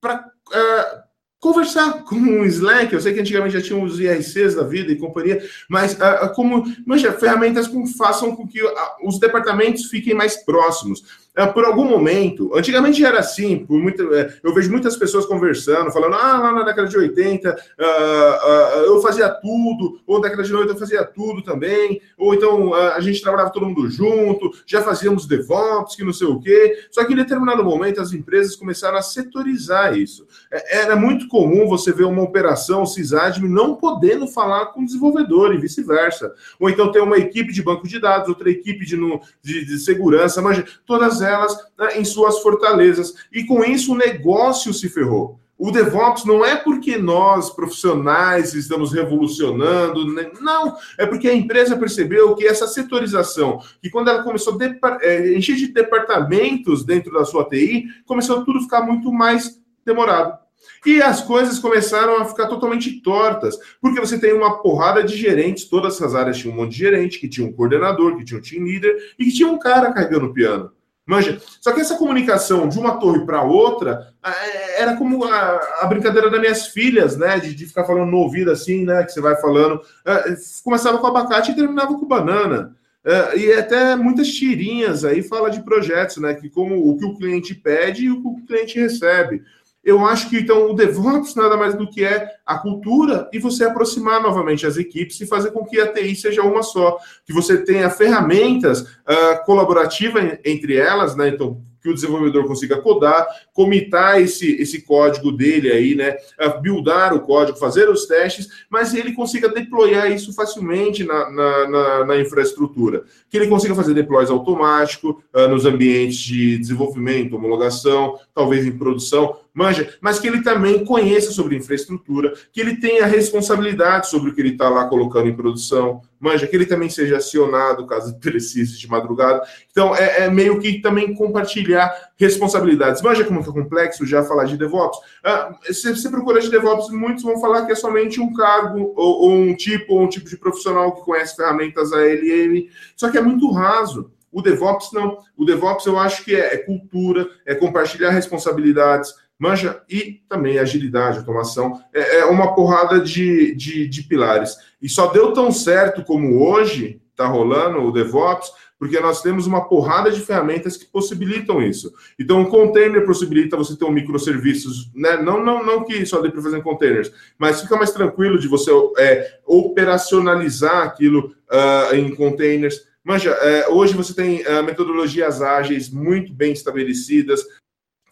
para... 0.00 1.07
Conversar 1.40 2.02
com 2.08 2.16
o 2.16 2.44
Slack, 2.46 2.92
eu 2.92 3.00
sei 3.00 3.14
que 3.14 3.20
antigamente 3.20 3.54
já 3.58 3.62
tinha 3.62 3.82
os 3.82 3.98
IRCs 3.98 4.54
da 4.54 4.64
vida 4.64 4.92
e 4.92 4.96
companhia, 4.98 5.42
mas 5.68 5.94
uh, 5.94 6.32
como, 6.34 6.64
manja, 6.86 7.12
ferramentas 7.12 7.68
que 7.68 7.86
façam 7.96 8.34
com 8.34 8.46
que 8.46 8.62
uh, 8.62 8.70
os 9.04 9.18
departamentos 9.18 9.86
fiquem 9.86 10.14
mais 10.14 10.36
próximos. 10.36 11.27
É, 11.38 11.46
por 11.46 11.64
algum 11.64 11.84
momento, 11.84 12.50
antigamente 12.52 13.04
era 13.04 13.20
assim, 13.20 13.64
por 13.64 13.80
muito, 13.80 14.12
é, 14.12 14.34
eu 14.42 14.52
vejo 14.52 14.72
muitas 14.72 14.96
pessoas 14.96 15.24
conversando, 15.24 15.92
falando, 15.92 16.14
ah, 16.14 16.36
lá 16.36 16.52
na 16.52 16.64
década 16.64 16.88
de 16.88 16.98
80 16.98 17.48
uh, 17.48 17.54
uh, 17.54 18.84
eu 18.86 19.00
fazia 19.00 19.28
tudo, 19.28 20.00
ou 20.04 20.16
na 20.16 20.24
década 20.24 20.42
de 20.42 20.52
90 20.52 20.72
eu 20.72 20.76
fazia 20.76 21.04
tudo 21.04 21.40
também, 21.40 22.02
ou 22.18 22.34
então 22.34 22.70
uh, 22.70 22.74
a 22.74 22.98
gente 22.98 23.22
trabalhava 23.22 23.52
todo 23.52 23.66
mundo 23.66 23.88
junto, 23.88 24.50
já 24.66 24.82
fazíamos 24.82 25.28
DevOps, 25.28 25.94
que 25.94 26.02
não 26.02 26.12
sei 26.12 26.26
o 26.26 26.40
quê. 26.40 26.76
Só 26.90 27.04
que 27.04 27.12
em 27.12 27.16
determinado 27.16 27.62
momento 27.62 28.00
as 28.00 28.12
empresas 28.12 28.56
começaram 28.56 28.98
a 28.98 29.02
setorizar 29.02 29.96
isso. 29.96 30.26
É, 30.50 30.80
era 30.80 30.96
muito 30.96 31.28
comum 31.28 31.68
você 31.68 31.92
ver 31.92 32.02
uma 32.02 32.22
operação 32.22 32.84
sysadmin 32.84 33.48
não 33.48 33.76
podendo 33.76 34.26
falar 34.26 34.66
com 34.66 34.80
o 34.80 34.84
desenvolvedor 34.84 35.54
e 35.54 35.58
vice-versa. 35.58 36.34
Ou 36.58 36.68
então 36.68 36.90
ter 36.90 37.00
uma 37.00 37.16
equipe 37.16 37.52
de 37.52 37.62
banco 37.62 37.86
de 37.86 38.00
dados, 38.00 38.28
outra 38.28 38.50
equipe 38.50 38.84
de, 38.84 38.96
de, 39.40 39.64
de 39.64 39.78
segurança, 39.78 40.42
mas 40.42 40.64
todas 40.84 41.27
elas 41.28 41.56
né, 41.78 41.98
em 41.98 42.04
suas 42.04 42.40
fortalezas. 42.40 43.14
E 43.32 43.44
com 43.44 43.64
isso 43.64 43.92
o 43.92 43.96
negócio 43.96 44.72
se 44.72 44.88
ferrou. 44.88 45.38
O 45.58 45.72
DevOps 45.72 46.24
não 46.24 46.44
é 46.44 46.54
porque 46.54 46.96
nós, 46.96 47.50
profissionais, 47.50 48.54
estamos 48.54 48.92
revolucionando, 48.92 50.06
né? 50.14 50.30
não, 50.40 50.76
é 50.96 51.04
porque 51.04 51.28
a 51.28 51.34
empresa 51.34 51.76
percebeu 51.76 52.36
que 52.36 52.46
essa 52.46 52.68
setorização, 52.68 53.60
que 53.82 53.90
quando 53.90 54.08
ela 54.08 54.22
começou 54.22 54.56
a 54.56 54.98
é, 55.02 55.36
encher 55.36 55.56
de 55.56 55.66
departamentos 55.66 56.84
dentro 56.84 57.12
da 57.12 57.24
sua 57.24 57.44
TI, 57.48 57.86
começou 58.06 58.44
tudo 58.44 58.60
a 58.60 58.62
ficar 58.62 58.82
muito 58.82 59.12
mais 59.12 59.60
demorado. 59.84 60.38
E 60.86 61.02
as 61.02 61.22
coisas 61.22 61.58
começaram 61.58 62.18
a 62.18 62.24
ficar 62.24 62.46
totalmente 62.46 63.00
tortas, 63.00 63.58
porque 63.80 63.98
você 63.98 64.16
tem 64.18 64.32
uma 64.32 64.62
porrada 64.62 65.02
de 65.02 65.16
gerentes, 65.16 65.64
todas 65.64 65.96
essas 65.96 66.14
áreas 66.14 66.38
tinham 66.38 66.54
um 66.54 66.60
monte 66.60 66.70
de 66.70 66.78
gerente, 66.78 67.18
que 67.18 67.28
tinha 67.28 67.46
um 67.46 67.52
coordenador, 67.52 68.16
que 68.16 68.24
tinha 68.24 68.38
um 68.38 68.42
team 68.42 68.64
leader 68.64 68.96
e 69.18 69.24
que 69.24 69.32
tinha 69.32 69.48
um 69.48 69.58
cara 69.58 69.92
carregando 69.92 70.26
o 70.26 70.32
piano. 70.32 70.70
Manja. 71.08 71.40
Só 71.58 71.72
que 71.72 71.80
essa 71.80 71.96
comunicação 71.96 72.68
de 72.68 72.78
uma 72.78 72.98
torre 72.98 73.24
para 73.24 73.42
outra 73.42 74.12
é, 74.22 74.82
era 74.82 74.94
como 74.94 75.24
a, 75.24 75.58
a, 75.80 75.86
brincadeira 75.86 76.28
das 76.28 76.38
minhas 76.38 76.66
filhas, 76.66 77.16
né? 77.16 77.40
De, 77.40 77.54
de, 77.54 77.64
ficar 77.64 77.84
falando 77.84 78.10
no 78.10 78.18
ouvido 78.18 78.50
assim, 78.50 78.84
né? 78.84 79.02
Que 79.02 79.12
você 79.12 79.20
vai 79.22 79.34
falando. 79.40 79.80
É, 80.04 80.36
começava 80.62 80.98
com 80.98 81.06
abacate 81.06 81.52
e 81.52 81.54
terminava 81.54 81.98
com 81.98 82.06
banana. 82.06 82.76
É, 83.02 83.38
e 83.38 83.52
até 83.54 83.96
muitas 83.96 84.28
tirinhas 84.28 85.02
aí 85.02 85.22
fala 85.22 85.50
de 85.50 85.62
projetos, 85.62 86.18
né? 86.18 86.34
Que 86.34 86.50
como 86.50 86.76
o 86.76 86.98
que 86.98 87.06
o 87.06 87.16
cliente 87.16 87.54
pede 87.54 88.04
e 88.04 88.10
o 88.10 88.20
que 88.20 88.28
o 88.28 88.46
cliente 88.46 88.78
recebe. 88.78 89.42
Eu 89.84 90.04
acho 90.04 90.28
que 90.28 90.38
então 90.38 90.70
o 90.70 90.74
DevOps 90.74 91.34
nada 91.34 91.56
mais 91.56 91.74
do 91.74 91.88
que 91.88 92.04
é 92.04 92.28
a 92.44 92.58
cultura 92.58 93.28
e 93.32 93.38
você 93.38 93.64
aproximar 93.64 94.20
novamente 94.20 94.66
as 94.66 94.76
equipes 94.76 95.20
e 95.20 95.26
fazer 95.26 95.52
com 95.52 95.64
que 95.64 95.80
a 95.80 95.92
TI 95.92 96.14
seja 96.14 96.42
uma 96.42 96.62
só, 96.62 96.98
que 97.24 97.32
você 97.32 97.64
tenha 97.64 97.88
ferramentas 97.88 98.82
uh, 98.82 99.44
colaborativas 99.46 100.38
entre 100.44 100.76
elas, 100.76 101.16
né? 101.16 101.28
Então, 101.28 101.62
que 101.80 101.88
o 101.88 101.94
desenvolvedor 101.94 102.46
consiga 102.46 102.80
codar, 102.80 103.26
comitar 103.52 104.20
esse, 104.20 104.60
esse 104.60 104.82
código 104.82 105.32
dele 105.32 105.70
aí, 105.70 105.94
né? 105.94 106.16
Buildar 106.60 107.14
o 107.14 107.20
código, 107.20 107.58
fazer 107.58 107.88
os 107.88 108.06
testes, 108.06 108.48
mas 108.70 108.94
ele 108.94 109.12
consiga 109.12 109.48
deployar 109.48 110.10
isso 110.10 110.34
facilmente 110.34 111.04
na, 111.04 111.30
na, 111.30 111.68
na, 111.68 112.04
na 112.06 112.20
infraestrutura. 112.20 113.04
Que 113.28 113.36
ele 113.36 113.48
consiga 113.48 113.74
fazer 113.74 113.94
deploys 113.94 114.30
automático 114.30 115.22
uh, 115.34 115.48
nos 115.48 115.64
ambientes 115.64 116.18
de 116.18 116.58
desenvolvimento, 116.58 117.36
homologação, 117.36 118.18
talvez 118.34 118.66
em 118.66 118.76
produção, 118.76 119.36
manja, 119.52 119.92
mas 120.00 120.18
que 120.18 120.28
ele 120.28 120.42
também 120.42 120.84
conheça 120.84 121.32
sobre 121.32 121.56
infraestrutura, 121.56 122.32
que 122.52 122.60
ele 122.60 122.76
tenha 122.76 123.06
responsabilidade 123.06 124.08
sobre 124.08 124.30
o 124.30 124.34
que 124.34 124.40
ele 124.40 124.50
está 124.50 124.68
lá 124.68 124.86
colocando 124.86 125.28
em 125.28 125.34
produção, 125.34 126.00
manja, 126.20 126.46
que 126.46 126.56
ele 126.56 126.66
também 126.66 126.88
seja 126.88 127.16
acionado 127.16 127.86
caso 127.86 128.16
precise 128.20 128.78
de 128.78 128.88
madrugada. 128.88 129.42
Então, 129.70 129.94
é, 129.94 130.24
é 130.24 130.30
meio 130.30 130.58
que 130.58 130.80
também 130.80 131.14
compartilhar 131.14 131.92
responsabilidades. 132.16 133.02
Manja 133.02 133.24
como 133.24 133.42
que 133.42 133.50
é 133.50 133.52
complexo 133.52 134.06
já 134.06 134.22
falar 134.22 134.44
de 134.44 134.56
DevOps. 134.56 134.98
Ah, 135.24 135.54
se 135.64 135.94
você 135.94 136.08
procura 136.10 136.40
de 136.40 136.50
DevOps, 136.50 136.90
muitos 136.90 137.22
vão 137.22 137.40
falar 137.40 137.66
que 137.66 137.72
é 137.72 137.74
somente 137.74 138.20
um 138.20 138.32
cargo, 138.32 138.92
ou, 138.96 139.22
ou 139.22 139.32
um 139.32 139.54
tipo, 139.54 139.94
ou 139.94 140.02
um 140.02 140.08
tipo 140.08 140.28
de 140.28 140.36
profissional 140.36 140.94
que 140.94 141.04
conhece 141.04 141.36
ferramentas 141.36 141.92
ALM, 141.92 142.68
só 142.96 143.10
que 143.10 143.18
é 143.18 143.22
muito 143.22 143.50
raso. 143.50 144.10
O 144.30 144.42
DevOps 144.42 144.92
não. 144.92 145.18
O 145.36 145.44
DevOps 145.44 145.86
eu 145.86 145.98
acho 145.98 146.24
que 146.24 146.34
é, 146.34 146.54
é 146.54 146.58
cultura, 146.58 147.26
é 147.46 147.54
compartilhar 147.54 148.10
responsabilidades, 148.10 149.14
manja 149.38 149.82
e 149.88 150.20
também 150.28 150.58
agilidade, 150.58 151.18
automação. 151.18 151.80
É, 151.94 152.18
é 152.18 152.24
uma 152.24 152.54
porrada 152.54 153.00
de, 153.00 153.54
de, 153.54 153.86
de, 153.86 154.02
pilares. 154.02 154.56
E 154.82 154.88
só 154.88 155.06
deu 155.06 155.32
tão 155.32 155.52
certo 155.52 156.02
como 156.04 156.42
hoje 156.42 157.00
está 157.10 157.26
rolando 157.26 157.78
o 157.78 157.92
DevOps, 157.92 158.50
porque 158.78 159.00
nós 159.00 159.20
temos 159.22 159.46
uma 159.46 159.68
porrada 159.68 160.10
de 160.10 160.20
ferramentas 160.20 160.76
que 160.76 160.86
possibilitam 160.86 161.60
isso. 161.60 161.92
Então, 162.18 162.42
o 162.42 162.48
container 162.48 163.04
possibilita 163.04 163.56
você 163.56 163.76
ter 163.76 163.84
um 163.84 163.90
microserviços, 163.90 164.90
né? 164.94 165.20
Não, 165.20 165.44
não, 165.44 165.64
não 165.64 165.84
que 165.84 166.06
só 166.06 166.20
dê 166.20 166.30
para 166.30 166.40
fazer 166.40 166.58
em 166.58 166.62
containers, 166.62 167.12
mas 167.36 167.60
fica 167.60 167.76
mais 167.76 167.90
tranquilo 167.90 168.38
de 168.38 168.46
você 168.46 168.70
é, 168.98 169.40
operacionalizar 169.44 170.84
aquilo 170.84 171.34
uh, 171.50 171.94
em 171.94 172.14
containers. 172.14 172.86
Manja, 173.02 173.30
é, 173.30 173.68
hoje 173.68 173.94
você 173.94 174.14
tem 174.14 174.42
uh, 174.42 174.62
metodologias 174.62 175.42
ágeis 175.42 175.90
muito 175.90 176.32
bem 176.32 176.52
estabelecidas, 176.52 177.42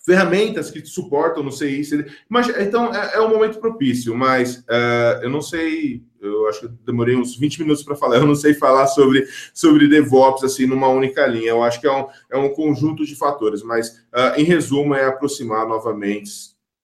ferramentas 0.07 0.71
que 0.71 0.81
te 0.81 0.89
suportam 0.89 1.43
no 1.43 1.51
CI. 1.51 1.83
Mas, 2.29 2.49
então, 2.49 2.95
é, 2.95 3.17
é 3.17 3.21
um 3.21 3.29
momento 3.29 3.59
propício, 3.59 4.15
mas 4.15 4.59
uh, 4.59 5.21
eu 5.21 5.29
não 5.29 5.43
sei, 5.43 6.05
eu 6.21 6.49
acho 6.49 6.61
que 6.61 6.69
demorei 6.87 7.17
uns 7.17 7.37
20 7.37 7.63
minutos 7.63 7.83
para 7.83 7.97
falar, 7.97 8.19
eu 8.23 8.27
não 8.27 8.37
sei 8.37 8.55
falar 8.55 8.87
sobre, 8.87 9.27
sobre 9.53 9.89
DevOps 9.89 10.45
assim 10.45 10.65
numa 10.65 10.89
única 10.89 11.27
linha. 11.27 11.51
Eu 11.51 11.63
acho 11.65 11.81
que 11.81 11.89
é 11.89 11.93
um, 11.93 12.07
é 12.31 12.39
um 12.39 12.51
conjunto 12.51 13.05
de 13.05 13.17
fatores, 13.17 13.65
mas, 13.65 13.89
uh, 14.15 14.39
em 14.39 14.45
resumo, 14.45 14.95
é 14.95 15.05
aproximar 15.05 15.67
novamente, 15.67 16.31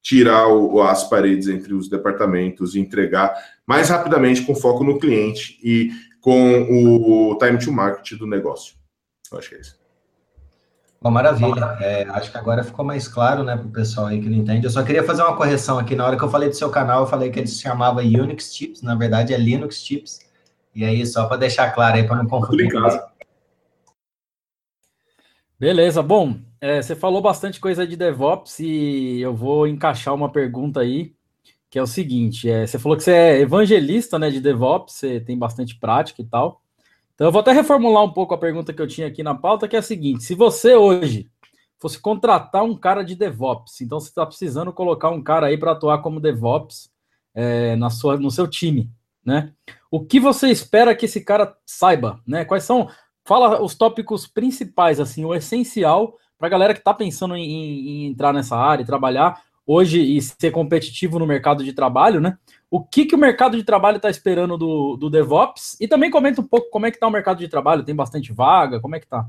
tirar 0.03 0.49
o, 0.49 0.83
as 0.83 1.09
paredes 1.09 1.47
entre 1.47 1.73
os 1.75 1.89
departamentos 1.89 2.75
e 2.75 2.81
entregar 2.81 3.33
mais 3.65 3.89
rapidamente 3.89 4.43
com 4.43 4.53
foco 4.53 4.83
no 4.83 4.99
cliente 4.99 5.61
e 5.63 5.93
com 6.21 6.63
o 6.63 7.39
time 7.39 7.57
to 7.57 7.71
market 7.71 8.19
do 8.19 8.27
negócio. 8.27 8.75
Eu 9.31 9.39
acho 9.39 9.49
que 9.49 9.55
é 9.55 9.61
isso. 9.61 9.82
Bom, 11.03 11.11
maravilha. 11.11 11.77
É, 11.81 12.05
acho 12.11 12.31
que 12.31 12.39
agora 12.39 12.63
ficou 12.63 12.85
mais 12.85 13.09
claro, 13.09 13.43
né, 13.43 13.57
para 13.57 13.67
o 13.67 13.73
pessoal 13.73 14.07
aí 14.07 14.21
que 14.21 14.29
não 14.29 14.39
entende. 14.39 14.65
Eu 14.65 14.71
só 14.71 14.85
queria 14.85 15.03
fazer 15.03 15.23
uma 15.23 15.37
correção 15.37 15.77
aqui. 15.77 15.97
Na 15.97 16.07
hora 16.07 16.17
que 16.17 16.23
eu 16.23 16.31
falei 16.31 16.49
do 16.49 16.55
seu 16.55 16.71
canal, 16.71 17.01
eu 17.01 17.07
falei 17.09 17.29
que 17.29 17.41
ele 17.41 17.49
se 17.49 17.61
chamava 17.61 18.01
Unix 18.01 18.55
Chips, 18.55 18.83
na 18.83 18.95
verdade 18.95 19.35
é 19.35 19.37
Linux 19.37 19.83
Chips. 19.83 20.21
E 20.73 20.85
aí, 20.85 21.05
só 21.05 21.27
para 21.27 21.39
deixar 21.39 21.73
claro 21.73 21.97
aí, 21.97 22.05
para 22.07 22.17
não 22.17 22.27
confundir. 22.27 22.71
Beleza, 25.59 26.03
bom, 26.03 26.37
é, 26.61 26.81
você 26.81 26.95
falou 26.95 27.21
bastante 27.21 27.59
coisa 27.59 27.85
de 27.85 27.97
DevOps 27.97 28.61
e 28.61 29.21
eu 29.21 29.35
vou 29.35 29.67
encaixar 29.67 30.15
uma 30.15 30.31
pergunta 30.31 30.81
aí, 30.81 31.13
que 31.69 31.79
é 31.79 31.83
o 31.83 31.87
seguinte: 31.87 32.49
é, 32.49 32.65
você 32.65 32.79
falou 32.79 32.97
que 32.97 33.03
você 33.03 33.13
é 33.13 33.41
evangelista 33.41 34.19
né, 34.19 34.31
de 34.31 34.41
DevOps, 34.41 34.95
você 34.95 35.21
tem 35.21 35.37
bastante 35.37 35.75
prática 35.77 36.23
e 36.23 36.25
tal. 36.25 36.62
Então 37.23 37.29
eu 37.29 37.33
vou 37.33 37.39
até 37.41 37.53
reformular 37.53 38.03
um 38.03 38.13
pouco 38.13 38.35
a 38.35 38.39
pergunta 38.39 38.73
que 38.73 38.83
eu 38.83 38.87
tinha 38.89 39.07
aqui 39.07 39.23
na 39.23 39.33
pauta, 39.33 39.69
que 39.69 39.77
é 39.77 39.79
a 39.79 39.83
seguinte: 39.83 40.25
se 40.25 40.35
você 40.35 40.75
hoje 40.75 41.31
fosse 41.79 41.97
contratar 41.97 42.65
um 42.65 42.77
cara 42.77 43.05
de 43.05 43.15
DevOps, 43.15 43.81
então 43.81 44.01
você 44.01 44.09
está 44.09 44.27
precisando 44.27 44.73
colocar 44.73 45.09
um 45.11 45.23
cara 45.23 45.47
aí 45.47 45.57
para 45.57 45.71
atuar 45.71 46.03
como 46.03 46.19
DevOps 46.19 46.91
é, 47.33 47.77
na 47.77 47.91
sua, 47.91 48.17
no 48.17 48.29
seu 48.29 48.49
time, 48.49 48.91
né? 49.25 49.53
O 49.89 50.05
que 50.05 50.19
você 50.19 50.49
espera 50.49 50.97
que 50.97 51.05
esse 51.05 51.21
cara 51.21 51.57
saiba, 51.65 52.21
né? 52.27 52.45
Quais 52.45 52.65
são? 52.65 52.89
Fala 53.25 53.63
os 53.63 53.77
tópicos 53.77 54.27
principais, 54.27 54.99
assim, 54.99 55.25
o 55.25 55.33
essencial 55.33 56.17
para 56.37 56.49
a 56.49 56.51
galera 56.51 56.75
que 56.75 56.81
está 56.81 56.93
pensando 56.93 57.37
em, 57.37 57.45
em, 57.45 58.07
entrar 58.07 58.33
nessa 58.33 58.57
área 58.57 58.83
e 58.83 58.87
trabalhar 58.87 59.41
hoje 59.67 60.01
e 60.01 60.21
ser 60.21 60.51
competitivo 60.51 61.19
no 61.19 61.27
mercado 61.27 61.63
de 61.63 61.73
trabalho, 61.73 62.21
né? 62.21 62.37
o 62.73 62.83
que, 62.83 63.05
que 63.05 63.15
o 63.15 63.19
mercado 63.19 63.55
de 63.55 63.63
trabalho 63.63 63.99
está 63.99 64.09
esperando 64.09 64.57
do, 64.57 64.97
do 64.97 65.11
DevOps 65.11 65.77
e 65.79 65.87
também 65.87 66.11
comenta 66.11 66.41
um 66.41 66.45
pouco 66.45 66.71
como 66.71 66.87
é 66.87 66.91
que 66.91 66.97
está 66.97 67.07
o 67.07 67.11
mercado 67.11 67.39
de 67.39 67.47
trabalho, 67.47 67.85
tem 67.85 67.95
bastante 67.95 68.33
vaga, 68.33 68.81
como 68.81 68.97
é 68.97 68.99
que 68.99 69.05
está? 69.05 69.27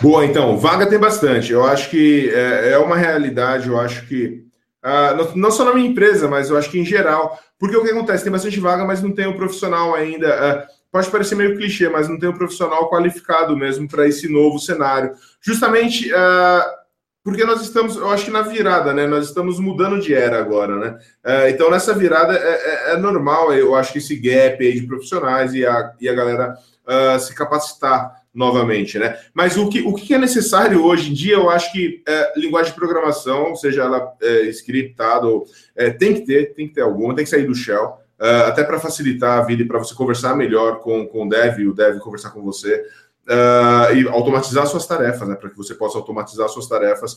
Boa, 0.00 0.26
então, 0.26 0.58
vaga 0.58 0.88
tem 0.88 0.98
bastante. 0.98 1.52
Eu 1.52 1.64
acho 1.64 1.88
que 1.88 2.28
é, 2.34 2.70
é 2.72 2.78
uma 2.78 2.96
realidade, 2.96 3.68
eu 3.68 3.78
acho 3.78 4.08
que. 4.08 4.44
Uh, 4.84 5.16
não, 5.16 5.36
não, 5.36 5.50
só 5.52 5.64
na 5.64 5.72
minha 5.72 5.88
empresa, 5.88 6.26
mas 6.26 6.50
eu 6.50 6.56
acho 6.56 6.68
que 6.68 6.80
em 6.80 6.84
geral. 6.84 7.38
Porque 7.56 7.76
o 7.76 7.84
que 7.84 7.90
acontece? 7.90 8.24
Tem 8.24 8.32
bastante 8.32 8.58
vaga, 8.58 8.84
mas 8.84 9.00
não 9.00 9.12
tem 9.12 9.28
um 9.28 9.36
profissional 9.36 9.94
ainda. 9.94 10.28
Uh, 10.28 10.66
pode 10.90 11.08
parecer 11.10 11.36
meio 11.36 11.56
clichê, 11.56 11.88
mas 11.88 12.08
não 12.08 12.18
tem 12.18 12.28
um 12.28 12.36
profissional 12.36 12.90
qualificado 12.90 13.56
mesmo 13.56 13.86
para 13.86 14.08
esse 14.08 14.28
novo 14.28 14.58
cenário. 14.58 15.12
Justamente. 15.40 16.12
Uh, 16.12 16.79
porque 17.22 17.44
nós 17.44 17.60
estamos, 17.60 17.96
eu 17.96 18.08
acho 18.10 18.24
que 18.24 18.30
na 18.30 18.42
virada, 18.42 18.94
né? 18.94 19.06
Nós 19.06 19.26
estamos 19.26 19.60
mudando 19.60 20.00
de 20.00 20.14
era 20.14 20.38
agora, 20.38 20.76
né? 20.76 20.98
É, 21.24 21.50
então, 21.50 21.70
nessa 21.70 21.92
virada 21.92 22.34
é, 22.34 22.38
é, 22.38 22.92
é, 22.92 22.96
normal, 22.96 23.52
eu 23.52 23.74
acho 23.74 23.92
que 23.92 23.98
esse 23.98 24.16
gap 24.16 24.64
aí 24.64 24.80
de 24.80 24.86
profissionais 24.86 25.52
e 25.52 25.66
a, 25.66 25.92
e 26.00 26.08
a 26.08 26.14
galera 26.14 26.54
uh, 26.86 27.20
se 27.20 27.34
capacitar 27.34 28.20
novamente, 28.32 28.98
né? 28.98 29.18
Mas 29.34 29.56
o 29.58 29.68
que, 29.68 29.82
o 29.82 29.92
que 29.92 30.14
é 30.14 30.18
necessário 30.18 30.82
hoje 30.82 31.10
em 31.10 31.14
dia, 31.14 31.34
eu 31.34 31.50
acho 31.50 31.70
que 31.72 32.02
é, 32.08 32.32
linguagem 32.38 32.72
de 32.72 32.78
programação, 32.78 33.54
seja 33.54 33.82
ela 33.82 34.14
é, 34.22 34.42
scriptada 34.46 35.26
ou 35.26 35.44
é, 35.76 35.90
tem 35.90 36.14
que 36.14 36.20
ter, 36.22 36.54
tem 36.54 36.68
que 36.68 36.74
ter 36.74 36.82
alguma, 36.82 37.14
tem 37.14 37.24
que 37.24 37.30
sair 37.30 37.46
do 37.46 37.54
shell, 37.54 37.98
uh, 38.18 38.46
até 38.46 38.64
para 38.64 38.80
facilitar 38.80 39.38
a 39.38 39.42
vida 39.42 39.62
e 39.62 39.66
para 39.66 39.78
você 39.78 39.94
conversar 39.94 40.34
melhor 40.36 40.78
com, 40.78 41.06
com 41.06 41.26
o 41.26 41.28
dev 41.28 41.58
e 41.58 41.68
o 41.68 41.74
dev 41.74 41.98
conversar 41.98 42.30
com 42.30 42.40
você 42.40 42.82
uh, 43.30 43.94
e 43.94 44.08
automatizar 44.08 44.66
suas 44.66 44.86
tarefas, 44.86 45.28
né? 45.28 45.36
Para 45.36 45.50
que 45.50 45.56
você 45.56 45.74
possa 45.74 45.96
automatizar 45.96 46.48
suas 46.48 46.66
tarefas. 46.66 47.14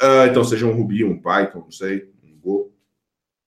Uh, 0.00 0.28
então, 0.30 0.44
seja 0.44 0.66
um 0.66 0.72
Ruby, 0.72 1.04
um 1.04 1.18
Python, 1.18 1.60
não 1.60 1.70
sei, 1.70 2.10
um 2.22 2.38
Go. 2.38 2.70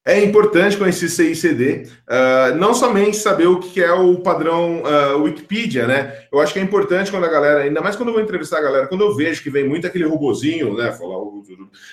É 0.03 0.23
importante 0.23 0.77
conhecer 0.77 1.07
CICD, 1.09 1.83
uh, 1.83 1.89
ah, 2.07 2.51
não 2.55 2.73
somente 2.73 3.17
saber 3.17 3.45
o 3.45 3.59
que 3.59 3.83
é 3.83 3.91
o 3.91 4.17
padrão 4.21 4.81
uh, 4.81 5.21
Wikipedia, 5.21 5.85
né? 5.85 6.25
Eu 6.31 6.39
acho 6.39 6.53
que 6.53 6.59
é 6.59 6.63
importante 6.63 7.11
quando 7.11 7.25
a 7.25 7.29
galera, 7.29 7.61
ainda 7.61 7.81
mais 7.81 7.95
quando 7.95 8.09
eu 8.09 8.13
vou 8.13 8.23
entrevistar 8.23 8.57
a 8.57 8.61
galera, 8.61 8.87
quando 8.87 9.01
eu 9.01 9.15
vejo 9.15 9.43
que 9.43 9.51
vem 9.51 9.67
muito 9.67 9.85
aquele 9.85 10.05
robozinho, 10.05 10.75
né? 10.75 10.91
Falar, 10.93 11.19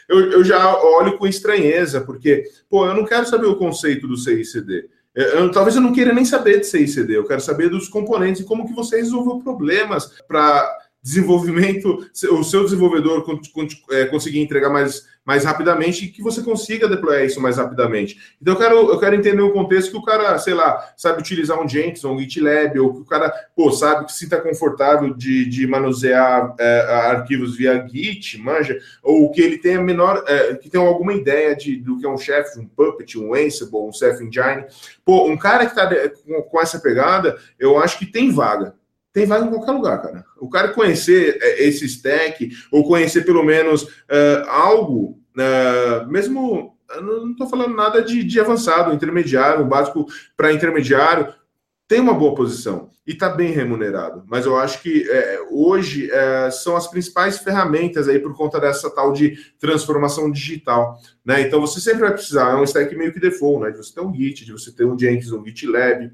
eu, 0.09 0.33
eu 0.33 0.45
já 0.45 0.81
olho 0.81 1.19
com 1.19 1.27
estranheza, 1.27 2.01
porque, 2.01 2.45
pô, 2.71 2.87
eu 2.87 2.95
não 2.95 3.05
quero 3.05 3.27
saber 3.27 3.47
o 3.47 3.57
conceito 3.57 4.09
do 4.09 4.17
CICD. 4.17 4.89
Eu, 5.17 5.51
talvez 5.51 5.75
eu 5.75 5.81
não 5.81 5.95
queira 5.95 6.13
nem 6.13 6.27
saber 6.27 6.61
de 6.61 6.67
CICD, 6.67 7.17
eu 7.17 7.27
quero 7.27 7.41
saber 7.41 7.71
dos 7.71 7.89
componentes 7.89 8.43
e 8.43 8.45
como 8.45 8.67
que 8.67 8.75
você 8.75 8.99
resolveu 8.99 9.39
problemas 9.39 10.13
para 10.29 10.71
desenvolvimento, 11.03 12.07
o 12.33 12.45
seu 12.45 12.65
desenvolvedor 12.65 13.25
é, 13.93 14.05
conseguir 14.07 14.41
entregar 14.41 14.69
mais, 14.69 15.07
mais 15.27 15.45
rapidamente 15.45 16.05
e 16.05 16.09
que 16.09 16.23
você 16.23 16.41
consiga 16.41 16.89
deployar 16.89 17.25
isso 17.25 17.41
mais 17.41 17.57
rapidamente. 17.57 18.17
Então 18.41 18.55
eu 18.55 18.59
quero, 18.59 18.77
eu 18.93 18.99
quero 19.01 19.17
entender 19.17 19.43
o 19.43 19.53
contexto 19.53 19.91
que 19.91 19.97
o 19.97 20.03
cara, 20.03 20.39
sei 20.39 20.55
lá, 20.55 20.93
sabe 20.97 21.21
utilizar 21.21 21.61
um 21.61 21.69
Jenkins 21.69 22.05
um 22.05 22.17
GitLab, 22.17 22.79
ou 22.79 22.95
que 22.95 23.01
o 23.01 23.05
cara, 23.05 23.33
pô, 23.57 23.73
sabe 23.73 24.07
que 24.07 24.13
se 24.13 24.25
está 24.25 24.41
confortável 24.41 25.13
de, 25.13 25.45
de 25.47 25.67
manusear 25.67 26.55
é, 26.61 26.81
arquivos 27.11 27.57
via 27.57 27.85
Git, 27.89 28.39
manja, 28.39 28.79
ou 29.03 29.31
que 29.33 29.41
ele 29.41 29.59
tenha 29.59 29.83
menor, 29.83 30.25
é, 30.29 30.55
que 30.55 30.71
tenha 30.71 30.87
alguma 30.87 31.13
ideia 31.13 31.57
de, 31.57 31.77
do 31.77 31.99
que 31.99 32.07
é 32.07 32.09
um 32.09 32.17
Chef, 32.17 32.57
um 32.57 32.67
Puppet, 32.67 33.19
um 33.19 33.35
Ansible, 33.35 33.81
um 33.81 33.93
Chef 33.93 34.23
Engine. 34.23 34.65
Pô, 35.05 35.27
um 35.27 35.37
cara 35.37 35.67
que 35.67 35.73
está 35.73 35.91
com, 36.25 36.43
com 36.43 36.61
essa 36.61 36.79
pegada, 36.79 37.37
eu 37.59 37.79
acho 37.79 37.99
que 37.99 38.07
tem 38.07 38.31
vaga 38.31 38.75
tem 39.17 39.25
vaga 39.25 39.47
em 39.47 39.49
qualquer 39.49 39.73
lugar, 39.73 40.03
cara. 40.03 40.26
O 40.41 40.49
cara 40.49 40.69
conhecer 40.69 41.39
é, 41.41 41.65
esse 41.65 41.85
stack, 41.87 42.51
ou 42.71 42.87
conhecer 42.87 43.25
pelo 43.25 43.43
menos 43.43 43.83
uh, 43.83 44.49
algo, 44.49 45.19
uh, 45.37 46.11
mesmo. 46.11 46.77
não 47.01 47.33
estou 47.33 47.49
falando 47.49 47.75
nada 47.75 48.03
de, 48.03 48.23
de 48.23 48.41
avançado, 48.41 48.93
intermediário, 48.93 49.65
básico 49.65 50.07
para 50.37 50.53
intermediário, 50.53 51.33
tem 51.89 52.01
uma 52.01 52.15
boa 52.15 52.35
posição 52.35 52.91
e 53.07 53.13
está 53.13 53.29
bem 53.29 53.53
remunerado. 53.53 54.25
Mas 54.27 54.45
eu 54.45 54.59
acho 54.59 54.83
que 54.83 55.09
é, 55.09 55.39
hoje 55.51 56.11
é, 56.11 56.51
são 56.51 56.77
as 56.77 56.89
principais 56.89 57.39
ferramentas 57.39 58.09
aí 58.09 58.19
por 58.19 58.37
conta 58.37 58.59
dessa 58.59 58.91
tal 58.91 59.13
de 59.13 59.37
transformação 59.61 60.31
digital. 60.31 60.99
Né? 61.25 61.43
Então 61.43 61.61
você 61.61 61.81
sempre 61.81 62.01
vai 62.01 62.13
precisar, 62.13 62.51
é 62.51 62.57
um 62.57 62.65
stack 62.65 62.95
meio 62.97 63.13
que 63.13 63.21
default, 63.21 63.63
né? 63.63 63.71
De 63.71 63.77
você 63.77 63.95
ter 63.95 64.01
um 64.01 64.13
Git, 64.13 64.45
de 64.45 64.53
você 64.53 64.73
ter 64.73 64.85
um 64.85 64.99
Jenkins, 64.99 65.31
um 65.31 65.45
GitLab, 65.47 66.11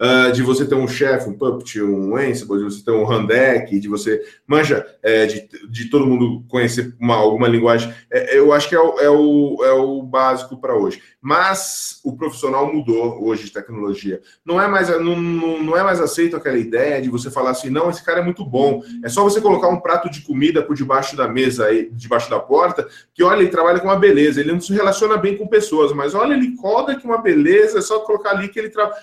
uh, 0.00 0.32
de 0.32 0.42
você 0.42 0.66
ter 0.66 0.74
um 0.74 0.88
chefe, 0.88 1.28
um 1.28 1.36
Puppet, 1.36 1.82
um 1.82 2.16
Ansible, 2.16 2.58
de 2.58 2.64
você 2.64 2.84
ter 2.84 2.92
um 2.92 3.04
Handek, 3.04 3.78
de 3.78 3.88
você 3.88 4.22
manja 4.46 4.86
é, 5.02 5.26
de, 5.26 5.48
de 5.68 5.90
todo 5.90 6.06
mundo 6.06 6.44
conhecer 6.48 6.94
uma, 7.00 7.16
alguma 7.16 7.48
linguagem. 7.48 7.92
É, 8.10 8.38
eu 8.38 8.52
acho 8.52 8.68
que 8.68 8.74
é 8.74 8.80
o, 8.80 8.98
é 9.00 9.10
o, 9.10 9.64
é 9.64 9.72
o 9.72 10.02
básico 10.02 10.56
para 10.56 10.76
hoje. 10.76 11.00
Mas 11.20 12.00
o 12.04 12.16
profissional 12.16 12.72
mudou 12.72 13.24
hoje 13.24 13.44
de 13.44 13.52
tecnologia. 13.52 14.20
Não 14.44 14.60
é 14.60 14.68
mais 14.68 14.88
não, 15.00 15.20
não 15.20 15.76
é 15.76 15.82
mais 15.82 16.00
aceito 16.00 16.36
aquela 16.36 16.58
ideia 16.58 17.00
de 17.00 17.08
você 17.08 17.30
falar 17.30 17.50
assim, 17.50 17.70
não, 17.70 17.88
esse 17.88 18.04
cara 18.04 18.20
é 18.20 18.24
muito 18.24 18.44
bom. 18.44 18.82
É 19.02 19.08
só 19.08 19.22
você 19.22 19.40
colocar 19.40 19.68
um 19.68 19.80
prato 19.80 20.10
de 20.10 20.20
comida 20.20 20.62
por 20.62 20.76
debaixo 20.76 21.16
da 21.16 21.26
mesa 21.26 21.66
aí, 21.66 21.88
debaixo 21.92 22.28
da 22.28 22.38
porta, 22.38 22.86
que 23.14 23.22
olha, 23.22 23.40
ele 23.40 23.50
trabalha 23.50 23.80
com 23.80 23.88
uma 23.88 23.98
beleza, 23.98 24.40
ele 24.40 24.52
não 24.52 24.60
se 24.60 24.72
relaciona 24.72 25.16
bem 25.16 25.36
com 25.36 25.46
pessoas, 25.46 25.92
mas 25.92 26.14
olha, 26.14 26.34
ele 26.34 26.56
coda 26.56 26.94
que 26.94 27.06
uma 27.06 27.18
beleza, 27.18 27.78
é 27.78 27.82
só 27.82 28.00
colocar 28.00 28.30
ali 28.30 28.48
que 28.48 28.58
ele 28.58 28.70
trabalha. 28.70 28.96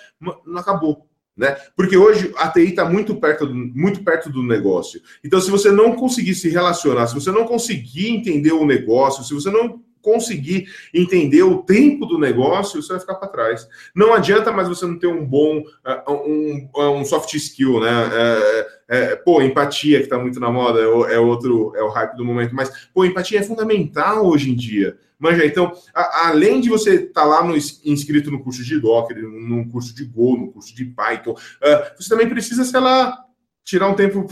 Né? 1.41 1.57
Porque 1.75 1.97
hoje 1.97 2.31
a 2.37 2.49
TI 2.49 2.69
está 2.69 2.85
muito 2.85 3.15
perto, 3.15 3.47
do, 3.47 3.55
muito 3.55 4.03
perto 4.03 4.29
do 4.29 4.43
negócio. 4.43 5.01
Então, 5.23 5.41
se 5.41 5.49
você 5.49 5.71
não 5.71 5.95
conseguir 5.95 6.35
se 6.35 6.47
relacionar, 6.49 7.07
se 7.07 7.15
você 7.15 7.31
não 7.31 7.45
conseguir 7.45 8.09
entender 8.09 8.51
o 8.51 8.63
negócio, 8.63 9.23
se 9.23 9.33
você 9.33 9.49
não 9.49 9.81
conseguir 10.01 10.67
entender 10.93 11.43
o 11.43 11.63
tempo 11.63 12.05
do 12.05 12.17
negócio, 12.17 12.81
você 12.81 12.93
vai 12.93 12.99
ficar 12.99 13.15
para 13.15 13.29
trás. 13.29 13.67
Não 13.95 14.13
adianta 14.13 14.51
mais 14.51 14.67
você 14.67 14.85
não 14.85 14.97
ter 14.97 15.07
um 15.07 15.25
bom 15.25 15.59
uh, 15.59 16.11
um, 16.11 16.69
um 16.99 17.05
soft 17.05 17.33
skill, 17.33 17.79
né? 17.79 18.09
É, 18.13 18.67
é, 18.91 19.15
pô, 19.15 19.41
empatia 19.41 19.99
que 19.99 20.03
está 20.03 20.17
muito 20.17 20.39
na 20.39 20.51
moda 20.51 20.79
é, 20.79 21.13
é, 21.15 21.19
outro 21.19 21.73
é 21.75 21.81
o 21.81 21.87
hype 21.87 22.17
do 22.17 22.25
momento, 22.25 22.53
mas 22.53 22.89
pô, 22.93 23.05
empatia 23.05 23.39
é 23.39 23.43
fundamental 23.43 24.27
hoje 24.27 24.51
em 24.51 24.55
dia. 24.55 24.97
Manja, 25.17 25.45
então, 25.45 25.71
a, 25.93 26.27
além 26.27 26.59
de 26.59 26.67
você 26.67 26.95
estar 26.95 27.21
tá 27.21 27.25
lá 27.25 27.43
no, 27.43 27.55
inscrito 27.55 28.29
no 28.29 28.43
curso 28.43 28.63
de 28.63 28.79
Docker, 28.79 29.17
num 29.21 29.69
curso 29.69 29.95
de 29.95 30.03
Go, 30.03 30.35
no 30.35 30.51
curso 30.51 30.75
de 30.75 30.83
Python, 30.83 31.31
uh, 31.31 31.95
você 31.97 32.09
também 32.09 32.27
precisa, 32.27 32.65
sei 32.65 32.79
lá, 32.79 33.17
tirar 33.63 33.87
um 33.87 33.95
tempo 33.95 34.27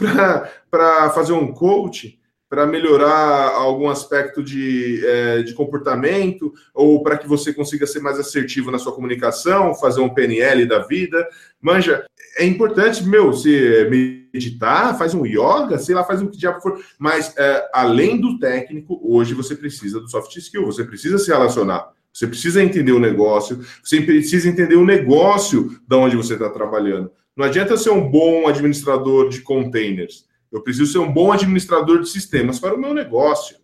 para 0.70 1.10
fazer 1.12 1.32
um 1.32 1.54
coach 1.54 2.19
para 2.50 2.66
melhorar 2.66 3.52
algum 3.54 3.88
aspecto 3.90 4.44
de, 4.44 5.06
é, 5.06 5.44
de 5.44 5.54
comportamento 5.54 6.52
ou 6.74 7.04
para 7.04 7.18
que 7.18 7.28
você 7.28 7.54
consiga 7.54 7.86
ser 7.86 8.00
mais 8.00 8.20
assertivo 8.20 8.72
na 8.72 8.80
sua 8.80 8.92
comunicação, 8.92 9.76
fazer 9.76 10.02
um 10.02 10.10
PNL 10.10 10.66
da 10.66 10.80
vida. 10.80 11.28
Manja, 11.62 12.06
é 12.38 12.46
importante, 12.46 13.06
meu, 13.06 13.32
se 13.34 13.88
meditar, 14.34 14.98
faz 14.98 15.14
um 15.14 15.26
yoga, 15.26 15.78
sei 15.78 15.94
lá, 15.94 16.04
faz 16.04 16.22
o 16.22 16.30
que 16.30 16.38
diabo 16.38 16.60
for. 16.60 16.82
Mas 16.98 17.36
é, 17.38 17.70
além 17.72 18.20
do 18.20 18.40
técnico, 18.40 19.00
hoje 19.04 19.36
você 19.36 19.56
precisa 19.56 20.00
do 20.00 20.10
soft 20.10 20.36
skill, 20.36 20.66
você 20.66 20.84
precisa 20.84 21.20
se 21.20 21.30
relacionar. 21.30 21.92
Você 22.12 22.26
precisa 22.26 22.64
entender 22.64 22.92
o 22.92 23.00
negócio, 23.00 23.64
você 23.84 24.02
precisa 24.02 24.50
entender 24.50 24.76
o 24.76 24.86
negócio 24.86 25.80
da 25.88 25.98
onde 25.98 26.16
você 26.16 26.34
está 26.34 26.50
trabalhando. 26.50 27.12
Não 27.38 27.46
adianta 27.46 27.78
ser 27.78 27.92
um 27.92 28.10
bom 28.10 28.48
administrador 28.48 29.30
de 29.30 29.42
containers. 29.42 30.28
Eu 30.52 30.62
preciso 30.62 30.92
ser 30.92 31.00
um 31.00 31.12
bom 31.12 31.32
administrador 31.32 32.00
de 32.00 32.10
sistemas 32.10 32.60
para 32.60 32.76
o 32.76 32.80
meu 32.80 32.94
negócio. 32.94 33.58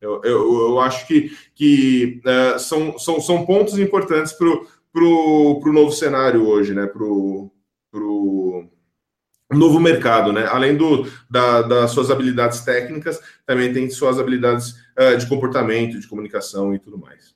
Eu, 0.00 0.20
eu, 0.24 0.68
eu 0.68 0.80
acho 0.80 1.06
que, 1.06 1.36
que 1.54 2.20
uh, 2.24 2.58
são, 2.58 2.98
são, 2.98 3.20
são 3.20 3.46
pontos 3.46 3.78
importantes 3.78 4.32
para 4.32 4.48
o 4.48 5.72
novo 5.72 5.92
cenário 5.92 6.46
hoje, 6.46 6.74
né? 6.74 6.86
Para 6.86 7.04
o 7.04 7.50
novo 9.52 9.80
mercado, 9.80 10.32
né? 10.32 10.46
Além 10.46 10.76
do, 10.76 11.06
da, 11.30 11.62
das 11.62 11.92
suas 11.92 12.10
habilidades 12.10 12.60
técnicas, 12.60 13.20
também 13.46 13.72
tem 13.72 13.88
suas 13.88 14.18
habilidades 14.18 14.74
uh, 14.98 15.16
de 15.16 15.26
comportamento, 15.26 15.98
de 15.98 16.08
comunicação 16.08 16.74
e 16.74 16.78
tudo 16.78 16.98
mais. 16.98 17.35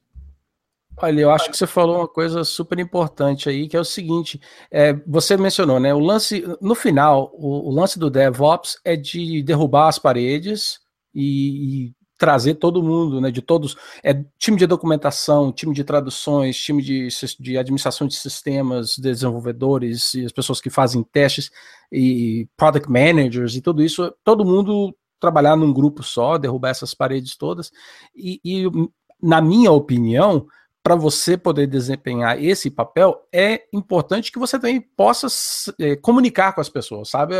Olha, 1.02 1.20
eu 1.22 1.30
acho 1.30 1.50
que 1.50 1.56
você 1.56 1.66
falou 1.66 1.98
uma 1.98 2.08
coisa 2.08 2.44
super 2.44 2.78
importante 2.78 3.48
aí, 3.48 3.66
que 3.68 3.76
é 3.76 3.80
o 3.80 3.84
seguinte: 3.84 4.40
é, 4.70 4.92
você 5.06 5.36
mencionou, 5.36 5.80
né? 5.80 5.94
O 5.94 5.98
lance, 5.98 6.44
no 6.60 6.74
final, 6.74 7.30
o, 7.34 7.68
o, 7.68 7.74
lance 7.74 7.98
do 7.98 8.10
DevOps 8.10 8.78
é 8.84 8.96
de 8.96 9.42
derrubar 9.42 9.88
as 9.88 9.98
paredes 9.98 10.78
e, 11.14 11.86
e, 11.86 11.94
trazer 12.18 12.56
todo 12.56 12.82
mundo, 12.82 13.18
né? 13.18 13.30
De 13.30 13.40
todos, 13.40 13.76
é 14.04 14.12
time 14.38 14.58
de 14.58 14.66
documentação, 14.66 15.50
time 15.50 15.74
de 15.74 15.84
traduções, 15.84 16.58
time 16.58 16.82
de, 16.82 17.08
de 17.38 17.56
administração 17.56 18.06
de 18.06 18.14
sistemas, 18.14 18.98
desenvolvedores 18.98 20.12
e 20.12 20.26
as 20.26 20.32
pessoas 20.32 20.60
que 20.60 20.68
fazem 20.68 21.02
testes 21.02 21.50
e 21.90 22.46
product 22.58 22.90
managers 22.90 23.56
e 23.56 23.62
tudo 23.62 23.82
isso, 23.82 24.12
todo 24.22 24.44
mundo 24.44 24.94
trabalhar 25.18 25.56
num 25.56 25.72
grupo 25.72 26.02
só, 26.02 26.36
derrubar 26.36 26.70
essas 26.70 26.94
paredes 26.94 27.36
todas 27.36 27.70
e, 28.14 28.40
e 28.44 28.64
na 29.22 29.40
minha 29.40 29.70
opinião 29.72 30.46
para 30.82 30.94
você 30.94 31.36
poder 31.36 31.66
desempenhar 31.66 32.42
esse 32.42 32.70
papel, 32.70 33.26
é 33.32 33.64
importante 33.72 34.32
que 34.32 34.38
você 34.38 34.58
também 34.58 34.80
possa 34.80 35.26
é, 35.78 35.94
comunicar 35.96 36.52
com 36.54 36.60
as 36.60 36.68
pessoas, 36.68 37.10
sabe? 37.10 37.34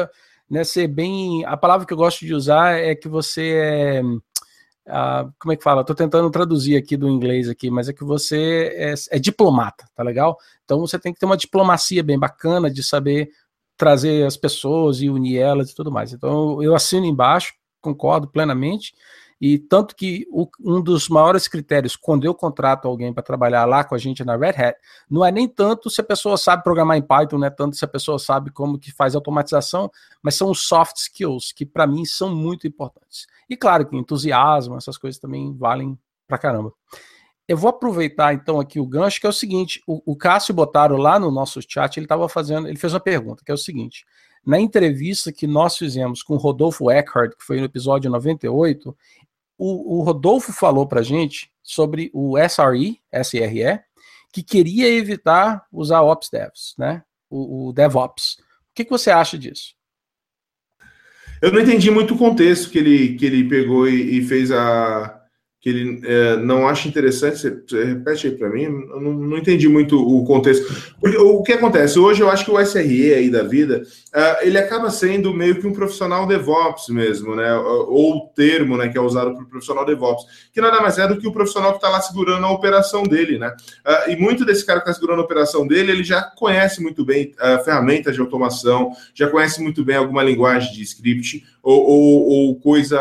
Né, 0.49 0.65
ser 0.65 0.89
bem. 0.89 1.45
A 1.47 1.57
palavra 1.57 1.87
que 1.87 1.93
eu 1.93 1.97
gosto 1.97 2.27
de 2.27 2.35
usar 2.35 2.79
é 2.79 2.95
que 2.95 3.09
você 3.09 3.53
é. 3.57 4.03
Uh, 4.03 5.33
como 5.39 5.53
é 5.53 5.57
que 5.57 5.63
fala? 5.63 5.83
Estou 5.83 5.95
tentando 5.95 6.29
traduzir 6.31 6.77
aqui 6.77 6.97
do 6.97 7.09
inglês 7.09 7.49
aqui, 7.49 7.71
mas 7.71 7.89
é 7.89 7.93
que 7.93 8.03
você 8.03 8.75
é, 8.75 8.95
é, 9.11 9.19
diplomata, 9.21 9.89
tá 9.95 10.03
legal? 10.03 10.37
Então 10.65 10.81
você 10.81 10.99
tem 10.99 11.13
que 11.13 11.21
ter 11.21 11.27
uma 11.27 11.37
diplomacia 11.37 12.03
bem 12.03 12.19
bacana 12.19 12.69
de 12.69 12.83
saber 12.83 13.31
trazer 13.77 14.27
as 14.27 14.37
pessoas 14.37 15.01
e 15.01 15.09
unir 15.09 15.39
elas 15.39 15.71
e 15.71 15.75
tudo 15.75 15.93
mais. 15.93 16.13
Então 16.13 16.61
eu 16.63 16.75
assino 16.75 17.07
embaixo, 17.07 17.55
concordo 17.81 18.27
plenamente. 18.27 18.93
E 19.41 19.59
tanto 19.59 19.97
que 19.97 20.27
o, 20.31 20.47
um 20.61 20.83
dos 20.83 21.09
maiores 21.09 21.49
critérios 21.49 21.97
quando 21.97 22.25
eu 22.25 22.35
contrato 22.35 22.87
alguém 22.87 23.13
para 23.13 23.23
trabalhar 23.23 23.65
lá 23.65 23.83
com 23.83 23.95
a 23.95 23.99
gente 23.99 24.23
na 24.23 24.37
Red 24.37 24.51
Hat, 24.51 24.79
não 25.09 25.25
é 25.25 25.33
nem 25.33 25.49
tanto 25.49 25.89
se 25.89 26.01
a 26.01 26.05
pessoa 26.05 26.37
sabe 26.37 26.63
programar 26.63 26.99
em 26.99 27.03
Python, 27.03 27.39
não 27.39 27.47
é 27.47 27.51
tanto 27.51 27.75
se 27.75 27.85
a 27.85 27.89
pessoa 27.89 28.19
sabe 28.19 28.51
como 28.51 28.79
que 28.79 28.93
faz 28.93 29.15
automatização, 29.15 29.91
mas 30.23 30.35
são 30.35 30.51
os 30.51 30.67
soft 30.67 30.97
skills 30.97 31.53
que 31.53 31.65
para 31.65 31.87
mim 31.87 32.05
são 32.05 32.35
muito 32.35 32.67
importantes. 32.67 33.27
E 33.49 33.57
claro 33.57 33.87
que 33.87 33.97
entusiasmo, 33.97 34.77
essas 34.77 34.99
coisas 34.99 35.19
também 35.19 35.57
valem 35.57 35.99
para 36.29 36.37
caramba. 36.37 36.73
Eu 37.49 37.57
vou 37.57 37.71
aproveitar 37.71 38.33
então 38.35 38.61
aqui 38.61 38.79
o 38.79 38.87
gancho, 38.87 39.21
que 39.21 39.27
é 39.27 39.31
o 39.31 39.33
seguinte: 39.33 39.83
o, 39.87 40.13
o 40.13 40.17
Cássio 40.17 40.55
Botaro 40.55 40.97
lá 40.97 41.19
no 41.19 41.31
nosso 41.31 41.61
chat, 41.67 41.97
ele 41.97 42.05
estava 42.05 42.29
fazendo, 42.29 42.69
ele 42.69 42.79
fez 42.79 42.93
uma 42.93 43.01
pergunta, 43.01 43.43
que 43.45 43.51
é 43.51 43.55
o 43.55 43.59
seguinte: 43.59 44.05
na 44.45 44.59
entrevista 44.59 45.33
que 45.33 45.47
nós 45.47 45.77
fizemos 45.77 46.23
com 46.23 46.37
Rodolfo 46.37 46.91
Eckhart, 46.91 47.33
que 47.37 47.45
foi 47.45 47.59
no 47.59 47.67
episódio 47.67 48.11
98, 48.11 48.97
o, 49.61 49.99
o 49.99 50.03
Rodolfo 50.03 50.55
falou 50.55 50.87
para 50.87 51.03
gente 51.03 51.53
sobre 51.63 52.11
o 52.15 52.39
SRE, 52.39 52.99
SRE, 53.23 53.81
que 54.33 54.43
queria 54.43 54.89
evitar 54.89 55.67
usar 55.71 56.01
Ops 56.01 56.31
Devs, 56.31 56.75
né? 56.79 57.03
O, 57.29 57.69
o 57.69 57.73
DevOps. 57.75 58.39
O 58.41 58.75
que, 58.75 58.85
que 58.85 58.91
você 58.91 59.11
acha 59.11 59.37
disso? 59.37 59.75
Eu 61.43 61.53
não 61.53 61.61
entendi 61.61 61.91
muito 61.91 62.15
o 62.15 62.19
contexto 62.19 62.71
que 62.71 62.79
ele, 62.79 63.17
que 63.17 63.27
ele 63.27 63.49
pegou 63.49 63.87
e, 63.87 64.19
e 64.19 64.23
fez 64.25 64.51
a, 64.51 65.20
que 65.61 65.69
ele 65.69 66.01
é, 66.05 66.37
não 66.37 66.67
acha 66.67 66.89
interessante. 66.89 67.39
Você, 67.39 67.51
você 67.51 67.85
repete 67.85 68.29
aí 68.29 68.35
para 68.35 68.49
mim, 68.49 68.63
eu 68.63 69.01
não, 69.01 69.13
não, 69.13 69.37
entendi 69.37 69.69
muito 69.69 70.01
o 70.01 70.25
contexto. 70.25 70.95
Porque, 70.99 71.19
o 71.19 71.43
que 71.43 71.53
acontece? 71.53 71.99
Hoje 71.99 72.23
eu 72.23 72.31
acho 72.31 72.47
que 72.47 72.51
o 72.51 72.59
SRE 72.59 73.13
aí 73.13 73.29
da 73.29 73.43
vida, 73.43 73.83
uh, 73.83 74.47
ele 74.47 74.57
acaba 74.57 74.91
sendo 74.91 75.35
meio 75.35 75.61
que 75.61 75.67
um 75.67 75.73
profissional 75.73 76.27
DevOps 76.27 76.89
mesmo, 76.89 77.37
né? 77.37 77.55
Ou 77.57 78.17
o 78.17 78.29
termo 78.35 78.79
né, 78.79 78.89
que 78.89 78.97
é 78.97 79.01
usado 79.01 79.35
para 79.35 79.43
o 79.43 79.49
profissional 79.49 79.85
DevOps, 79.85 80.25
que 80.51 80.63
nada 80.63 80.81
mais 80.81 80.97
é 80.99 81.07
do 81.07 81.19
que 81.19 81.29
o 81.29 81.33
profissional 81.33 81.73
que 81.73 81.77
está 81.77 81.91
lá 81.91 82.01
segurando 82.01 82.47
a 82.47 82.51
operação 82.51 83.03
dele, 83.03 83.39
né? 83.39 83.55
Uh, 83.87 84.11
e 84.13 84.17
muito 84.17 84.47
desse 84.47 84.65
cara 84.65 84.81
que 84.81 84.89
está 84.89 84.99
segurando 84.99 85.21
a 85.21 85.25
operação 85.25 85.67
dele, 85.67 85.93
ele 85.93 86.05
já 86.05 86.23
conhece 86.23 86.83
muito 86.83 87.05
bem 87.05 87.35
uh, 87.39 87.63
ferramentas 87.63 88.15
de 88.15 88.21
automação, 88.23 88.93
já 89.15 89.29
conhece 89.29 89.61
muito 89.63 89.85
bem 89.85 89.97
alguma 89.97 90.23
linguagem 90.23 90.73
de 90.73 90.83
script 90.83 91.45
ou, 91.63 91.83
ou, 91.83 92.29
ou 92.29 92.61
coisa 92.61 92.99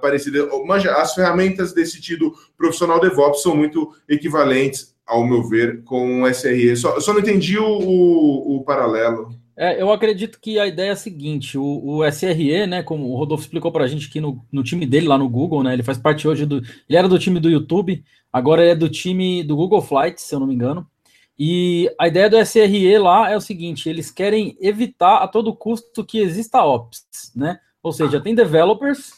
parecida. 0.00 0.48
Manja, 0.64 0.92
as 0.92 1.14
ferramentas 1.14 1.72
desse 1.72 1.92
sentido 1.92 2.34
profissional 2.56 3.00
DevOps 3.00 3.42
são 3.42 3.56
muito 3.56 3.92
equivalentes, 4.08 4.96
ao 5.06 5.26
meu 5.26 5.42
ver, 5.48 5.82
com 5.84 6.22
o 6.22 6.28
SRE. 6.28 6.76
Só, 6.76 7.00
só 7.00 7.12
não 7.12 7.20
entendi 7.20 7.58
o, 7.58 7.66
o, 7.66 8.56
o 8.56 8.64
paralelo. 8.64 9.30
É, 9.60 9.82
eu 9.82 9.90
acredito 9.90 10.38
que 10.40 10.56
a 10.56 10.68
ideia 10.68 10.90
é 10.90 10.92
a 10.92 10.96
seguinte: 10.96 11.58
o, 11.58 11.64
o 11.84 12.04
SRE, 12.08 12.64
né, 12.68 12.80
como 12.82 13.10
o 13.10 13.16
Rodolfo 13.16 13.42
explicou 13.42 13.72
para 13.72 13.84
a 13.84 13.88
gente 13.88 14.06
aqui 14.06 14.20
no, 14.20 14.40
no 14.52 14.62
time 14.62 14.86
dele 14.86 15.08
lá 15.08 15.18
no 15.18 15.28
Google, 15.28 15.64
né, 15.64 15.72
ele 15.72 15.82
faz 15.82 15.98
parte 15.98 16.28
hoje 16.28 16.46
do. 16.46 16.58
Ele 16.58 16.96
era 16.96 17.08
do 17.08 17.18
time 17.18 17.40
do 17.40 17.50
YouTube, 17.50 18.04
agora 18.32 18.62
ele 18.62 18.70
é 18.70 18.76
do 18.76 18.88
time 18.88 19.42
do 19.42 19.56
Google 19.56 19.82
Flights, 19.82 20.22
se 20.22 20.32
eu 20.32 20.38
não 20.38 20.46
me 20.46 20.54
engano. 20.54 20.86
E 21.36 21.92
a 21.98 22.06
ideia 22.06 22.30
do 22.30 22.38
SRE 22.38 22.98
lá 22.98 23.32
é 23.32 23.36
o 23.36 23.40
seguinte: 23.40 23.88
eles 23.88 24.12
querem 24.12 24.56
evitar 24.60 25.18
a 25.18 25.26
todo 25.26 25.54
custo 25.54 26.04
que 26.04 26.18
exista 26.18 26.64
ops, 26.64 27.32
né? 27.34 27.58
Ou 27.82 27.92
seja, 27.92 28.20
tem 28.20 28.34
developers 28.34 29.12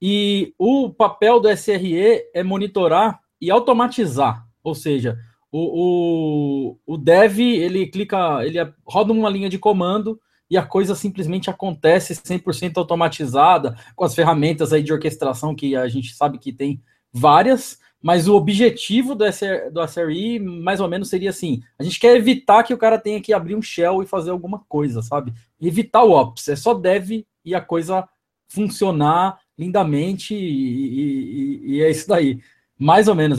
e 0.00 0.52
o 0.58 0.90
papel 0.90 1.38
do 1.38 1.48
SRE 1.48 2.24
é 2.34 2.42
monitorar 2.42 3.20
e 3.40 3.50
automatizar, 3.50 4.44
ou 4.62 4.74
seja, 4.74 5.18
o, 5.50 6.76
o, 6.86 6.94
o 6.94 6.96
dev 6.96 7.38
ele 7.40 7.86
clica, 7.86 8.44
ele 8.44 8.58
roda 8.86 9.12
uma 9.12 9.28
linha 9.28 9.48
de 9.48 9.58
comando 9.58 10.18
e 10.50 10.56
a 10.56 10.64
coisa 10.64 10.94
simplesmente 10.94 11.50
acontece 11.50 12.14
100% 12.14 12.78
automatizada 12.78 13.76
com 13.94 14.04
as 14.04 14.14
ferramentas 14.14 14.72
aí 14.72 14.82
de 14.82 14.92
orquestração 14.92 15.54
que 15.54 15.76
a 15.76 15.86
gente 15.88 16.14
sabe 16.14 16.38
que 16.38 16.52
tem 16.52 16.82
várias, 17.12 17.78
mas 18.02 18.26
o 18.26 18.34
objetivo 18.34 19.14
do, 19.14 19.24
SR, 19.24 19.70
do 19.70 19.86
SRE 19.86 20.40
mais 20.40 20.80
ou 20.80 20.88
menos 20.88 21.08
seria 21.08 21.30
assim: 21.30 21.62
a 21.78 21.84
gente 21.84 22.00
quer 22.00 22.16
evitar 22.16 22.64
que 22.64 22.74
o 22.74 22.78
cara 22.78 22.98
tenha 22.98 23.20
que 23.20 23.32
abrir 23.32 23.54
um 23.54 23.62
shell 23.62 24.02
e 24.02 24.06
fazer 24.06 24.30
alguma 24.30 24.58
coisa, 24.68 25.02
sabe? 25.02 25.32
Evitar 25.60 26.02
o 26.02 26.10
ops, 26.10 26.48
é 26.48 26.56
só 26.56 26.74
dev 26.74 27.24
e 27.44 27.54
a 27.54 27.60
coisa 27.60 28.08
funcionar 28.48 29.38
lindamente 29.58 30.34
e, 30.34 30.38
e, 30.38 31.76
e, 31.76 31.82
é 31.82 31.90
isso 31.90 32.08
daí. 32.08 32.40
Mais 32.78 33.08
ou 33.08 33.14
menos. 33.14 33.38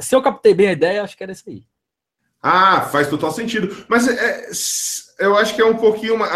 Se 0.00 0.14
eu 0.14 0.22
captei 0.22 0.54
bem 0.54 0.68
a 0.68 0.72
ideia, 0.72 1.02
acho 1.02 1.16
que 1.16 1.22
era 1.22 1.32
isso 1.32 1.44
aí. 1.48 1.64
Ah, 2.42 2.82
faz 2.82 3.08
total 3.08 3.30
sentido. 3.30 3.84
Mas 3.88 4.08
é, 4.08 4.50
eu 5.20 5.36
acho 5.36 5.54
que 5.54 5.62
é 5.62 5.64
um 5.64 5.76
pouquinho. 5.76 6.14
Uma, 6.14 6.26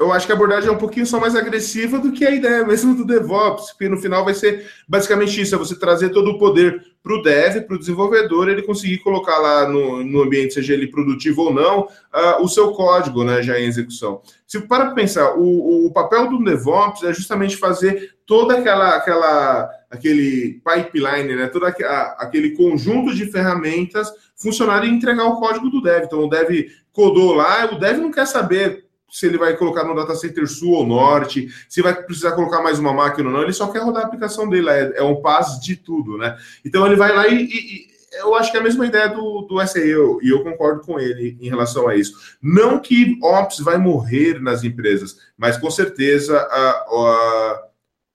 eu 0.00 0.10
acho 0.10 0.24
que 0.24 0.32
a 0.32 0.34
abordagem 0.34 0.70
é 0.70 0.72
um 0.72 0.78
pouquinho 0.78 1.04
só 1.04 1.20
mais 1.20 1.36
agressiva 1.36 1.98
do 1.98 2.10
que 2.10 2.24
a 2.24 2.30
ideia 2.30 2.64
mesmo 2.64 2.94
do 2.94 3.04
DevOps, 3.04 3.72
porque 3.72 3.86
no 3.86 3.98
final 3.98 4.24
vai 4.24 4.32
ser 4.32 4.66
basicamente 4.88 5.38
isso: 5.38 5.54
é 5.54 5.58
você 5.58 5.78
trazer 5.78 6.08
todo 6.08 6.30
o 6.30 6.38
poder 6.38 6.82
para 7.02 7.14
o 7.14 7.22
dev, 7.22 7.66
para 7.66 7.76
o 7.76 7.78
desenvolvedor, 7.78 8.48
ele 8.48 8.62
conseguir 8.62 8.98
colocar 8.98 9.38
lá 9.38 9.68
no, 9.68 10.02
no 10.02 10.22
ambiente, 10.22 10.54
seja 10.54 10.72
ele 10.72 10.90
produtivo 10.90 11.42
ou 11.42 11.54
não, 11.54 11.80
uh, 11.82 12.42
o 12.42 12.48
seu 12.48 12.72
código 12.72 13.22
né, 13.24 13.42
já 13.42 13.60
em 13.60 13.66
execução. 13.66 14.22
Se 14.46 14.60
para 14.60 14.92
pensar, 14.92 15.34
o, 15.36 15.86
o 15.86 15.92
papel 15.92 16.30
do 16.30 16.42
DevOps 16.42 17.02
é 17.02 17.12
justamente 17.12 17.56
fazer 17.56 18.14
toda 18.26 18.56
aquela, 18.56 18.96
aquela 18.96 19.70
aquele 19.90 20.62
pipeline, 20.64 21.34
né, 21.34 21.48
todo 21.48 21.66
aquele 21.66 22.50
conjunto 22.56 23.14
de 23.14 23.26
ferramentas 23.26 24.10
funcionar 24.36 24.84
e 24.84 24.88
entregar 24.88 25.24
o 25.24 25.38
código 25.38 25.68
do 25.68 25.82
dev. 25.82 26.04
Então, 26.04 26.24
o 26.24 26.28
dev 26.28 26.68
codou 26.92 27.34
lá, 27.34 27.66
o 27.66 27.78
dev 27.78 27.98
não 27.98 28.10
quer 28.10 28.26
saber 28.26 28.89
se 29.10 29.26
ele 29.26 29.38
vai 29.38 29.56
colocar 29.56 29.84
no 29.84 29.94
data 29.94 30.14
center 30.14 30.46
sul 30.48 30.72
ou 30.72 30.86
norte, 30.86 31.48
se 31.68 31.82
vai 31.82 31.94
precisar 31.94 32.32
colocar 32.32 32.62
mais 32.62 32.78
uma 32.78 32.92
máquina 32.92 33.28
ou 33.28 33.34
não, 33.34 33.42
ele 33.42 33.52
só 33.52 33.68
quer 33.68 33.82
rodar 33.82 34.04
a 34.04 34.06
aplicação 34.06 34.48
dele, 34.48 34.68
é, 34.70 34.92
é 34.96 35.02
um 35.02 35.20
pass 35.20 35.60
de 35.60 35.76
tudo, 35.76 36.16
né? 36.16 36.36
Então 36.64 36.86
ele 36.86 36.96
vai 36.96 37.14
lá 37.14 37.26
e, 37.28 37.44
e, 37.44 37.90
eu 38.12 38.34
acho 38.34 38.50
que 38.50 38.56
é 38.56 38.60
a 38.60 38.64
mesma 38.64 38.86
ideia 38.86 39.08
do, 39.08 39.42
do 39.42 39.66
SEO, 39.66 40.20
e 40.22 40.30
eu 40.30 40.42
concordo 40.42 40.80
com 40.82 40.98
ele 40.98 41.38
em 41.40 41.48
relação 41.48 41.86
a 41.86 41.94
isso. 41.94 42.36
Não 42.42 42.80
que 42.80 43.18
Ops 43.22 43.60
vai 43.60 43.78
morrer 43.78 44.40
nas 44.40 44.64
empresas, 44.64 45.16
mas 45.36 45.56
com 45.56 45.70
certeza 45.70 46.36
a, 46.38 46.70
a, 46.70 47.62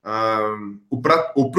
a, 0.04 0.58
o, 0.89 1.02
pra, 1.02 1.34
o, 1.36 1.50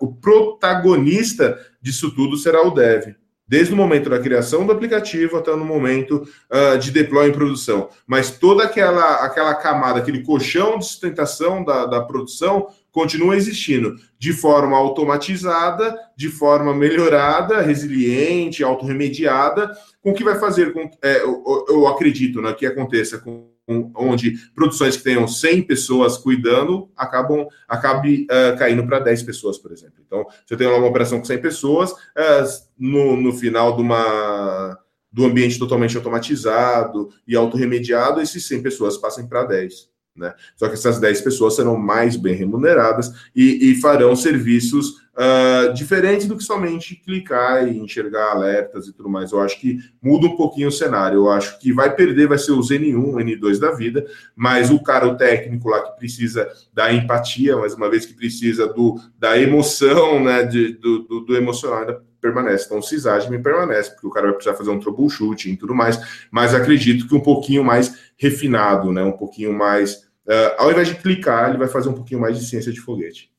o 0.00 0.14
protagonista 0.14 1.58
disso 1.80 2.14
tudo 2.14 2.36
será 2.36 2.62
o 2.62 2.70
Dev 2.70 3.14
desde 3.48 3.72
o 3.72 3.76
momento 3.76 4.10
da 4.10 4.18
criação 4.18 4.66
do 4.66 4.72
aplicativo 4.72 5.38
até 5.38 5.50
no 5.56 5.64
momento 5.64 6.28
uh, 6.52 6.78
de 6.78 6.90
deploy 6.90 7.28
em 7.28 7.32
produção. 7.32 7.88
Mas 8.06 8.30
toda 8.30 8.64
aquela, 8.64 9.24
aquela 9.24 9.54
camada, 9.54 10.00
aquele 10.00 10.22
colchão 10.22 10.78
de 10.78 10.86
sustentação 10.86 11.64
da, 11.64 11.86
da 11.86 12.02
produção 12.02 12.68
continua 12.92 13.36
existindo 13.36 13.96
de 14.18 14.32
forma 14.32 14.76
automatizada, 14.76 15.96
de 16.16 16.28
forma 16.28 16.74
melhorada, 16.74 17.62
resiliente, 17.62 18.62
autorremediada, 18.62 19.72
com 20.02 20.10
o 20.10 20.14
que 20.14 20.24
vai 20.24 20.38
fazer 20.38 20.72
com 20.72 20.90
é, 21.02 21.22
eu, 21.22 21.64
eu 21.68 21.86
acredito 21.86 22.42
né, 22.42 22.52
que 22.52 22.66
aconteça 22.66 23.18
com 23.18 23.57
onde 23.94 24.36
produções 24.54 24.96
que 24.96 25.02
tenham 25.02 25.28
100 25.28 25.62
pessoas 25.62 26.16
cuidando 26.16 26.90
acabam 26.96 27.46
acabe 27.68 28.26
uh, 28.30 28.58
caindo 28.58 28.86
para 28.86 28.98
10 28.98 29.22
pessoas, 29.24 29.58
por 29.58 29.72
exemplo. 29.72 30.02
Então, 30.04 30.24
se 30.46 30.54
eu 30.54 30.58
tenho 30.58 30.76
uma 30.76 30.86
operação 30.86 31.18
com 31.18 31.24
100 31.24 31.38
pessoas, 31.38 31.92
uh, 31.92 32.64
no, 32.78 33.16
no 33.16 33.32
final 33.32 33.76
de 33.76 33.82
uma 33.82 34.78
do 35.10 35.24
ambiente 35.24 35.58
totalmente 35.58 35.96
automatizado 35.96 37.08
e 37.26 37.34
autorremediado, 37.34 38.20
esses 38.20 38.46
100 38.46 38.62
pessoas 38.62 38.96
passem 38.96 39.26
para 39.26 39.44
10. 39.44 39.88
Né? 40.18 40.34
Só 40.56 40.66
que 40.68 40.74
essas 40.74 40.98
10 40.98 41.20
pessoas 41.20 41.54
serão 41.54 41.76
mais 41.76 42.16
bem 42.16 42.34
remuneradas 42.34 43.12
e, 43.34 43.70
e 43.70 43.80
farão 43.80 44.16
serviços 44.16 45.08
uh, 45.18 45.72
diferentes 45.74 46.26
do 46.26 46.36
que 46.36 46.44
somente 46.44 46.94
clicar 46.96 47.66
e 47.66 47.78
enxergar 47.78 48.32
alertas 48.32 48.86
e 48.86 48.92
tudo 48.92 49.08
mais. 49.08 49.32
Eu 49.32 49.40
acho 49.40 49.60
que 49.60 49.78
muda 50.02 50.26
um 50.26 50.36
pouquinho 50.36 50.68
o 50.68 50.72
cenário. 50.72 51.18
Eu 51.18 51.30
acho 51.30 51.58
que 51.58 51.72
vai 51.72 51.94
perder, 51.94 52.28
vai 52.28 52.38
ser 52.38 52.52
os 52.52 52.70
N1, 52.70 52.94
N2 52.94 53.58
da 53.58 53.72
vida, 53.72 54.06
mas 54.34 54.70
o 54.70 54.82
cara, 54.82 55.06
o 55.06 55.16
técnico 55.16 55.68
lá 55.68 55.82
que 55.82 55.98
precisa 55.98 56.48
da 56.72 56.92
empatia, 56.92 57.56
mais 57.56 57.74
uma 57.74 57.90
vez 57.90 58.06
que 58.06 58.14
precisa 58.14 58.66
do, 58.66 59.00
da 59.18 59.38
emoção, 59.38 60.22
né, 60.22 60.44
de, 60.44 60.74
do, 60.74 61.00
do, 61.00 61.20
do 61.20 61.36
emocional, 61.36 61.80
ainda 61.80 62.08
permanece. 62.20 62.66
Então, 62.66 62.78
o 62.78 63.30
me 63.30 63.38
permanece, 63.38 63.90
porque 63.92 64.06
o 64.06 64.10
cara 64.10 64.26
vai 64.26 64.34
precisar 64.34 64.56
fazer 64.56 64.70
um 64.70 64.80
troubleshooting 64.80 65.50
e 65.50 65.56
tudo 65.56 65.74
mais, 65.74 66.26
mas 66.30 66.54
acredito 66.54 67.06
que 67.06 67.14
um 67.14 67.20
pouquinho 67.20 67.64
mais 67.64 68.12
refinado, 68.16 68.92
né? 68.92 69.02
Um 69.02 69.12
pouquinho 69.12 69.52
mais 69.52 70.07
Uh, 70.28 70.60
ao 70.62 70.70
invés 70.70 70.88
de 70.88 70.94
clicar, 70.96 71.48
ele 71.48 71.56
vai 71.58 71.68
fazer 71.68 71.88
um 71.88 71.94
pouquinho 71.94 72.20
mais 72.20 72.38
de 72.38 72.44
ciência 72.44 72.70
de 72.70 72.80
foguete. 72.80 73.32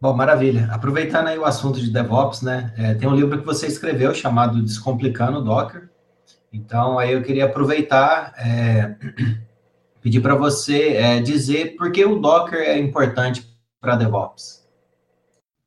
Bom, 0.00 0.12
maravilha. 0.14 0.68
Aproveitando 0.72 1.28
aí 1.28 1.38
o 1.38 1.44
assunto 1.44 1.80
de 1.80 1.88
DevOps, 1.88 2.42
né? 2.42 2.74
É, 2.76 2.94
tem 2.94 3.08
um 3.08 3.14
livro 3.14 3.38
que 3.38 3.46
você 3.46 3.68
escreveu 3.68 4.12
chamado 4.12 4.60
Descomplicando 4.60 5.44
Docker. 5.44 5.88
Então, 6.52 6.98
aí 6.98 7.12
eu 7.12 7.22
queria 7.22 7.44
aproveitar, 7.44 8.34
é, 8.36 8.96
pedir 10.02 10.20
para 10.20 10.34
você 10.34 10.94
é, 10.94 11.20
dizer 11.20 11.76
por 11.76 11.92
que 11.92 12.04
o 12.04 12.18
Docker 12.18 12.58
é 12.58 12.76
importante 12.76 13.48
para 13.80 13.94
DevOps. 13.94 14.61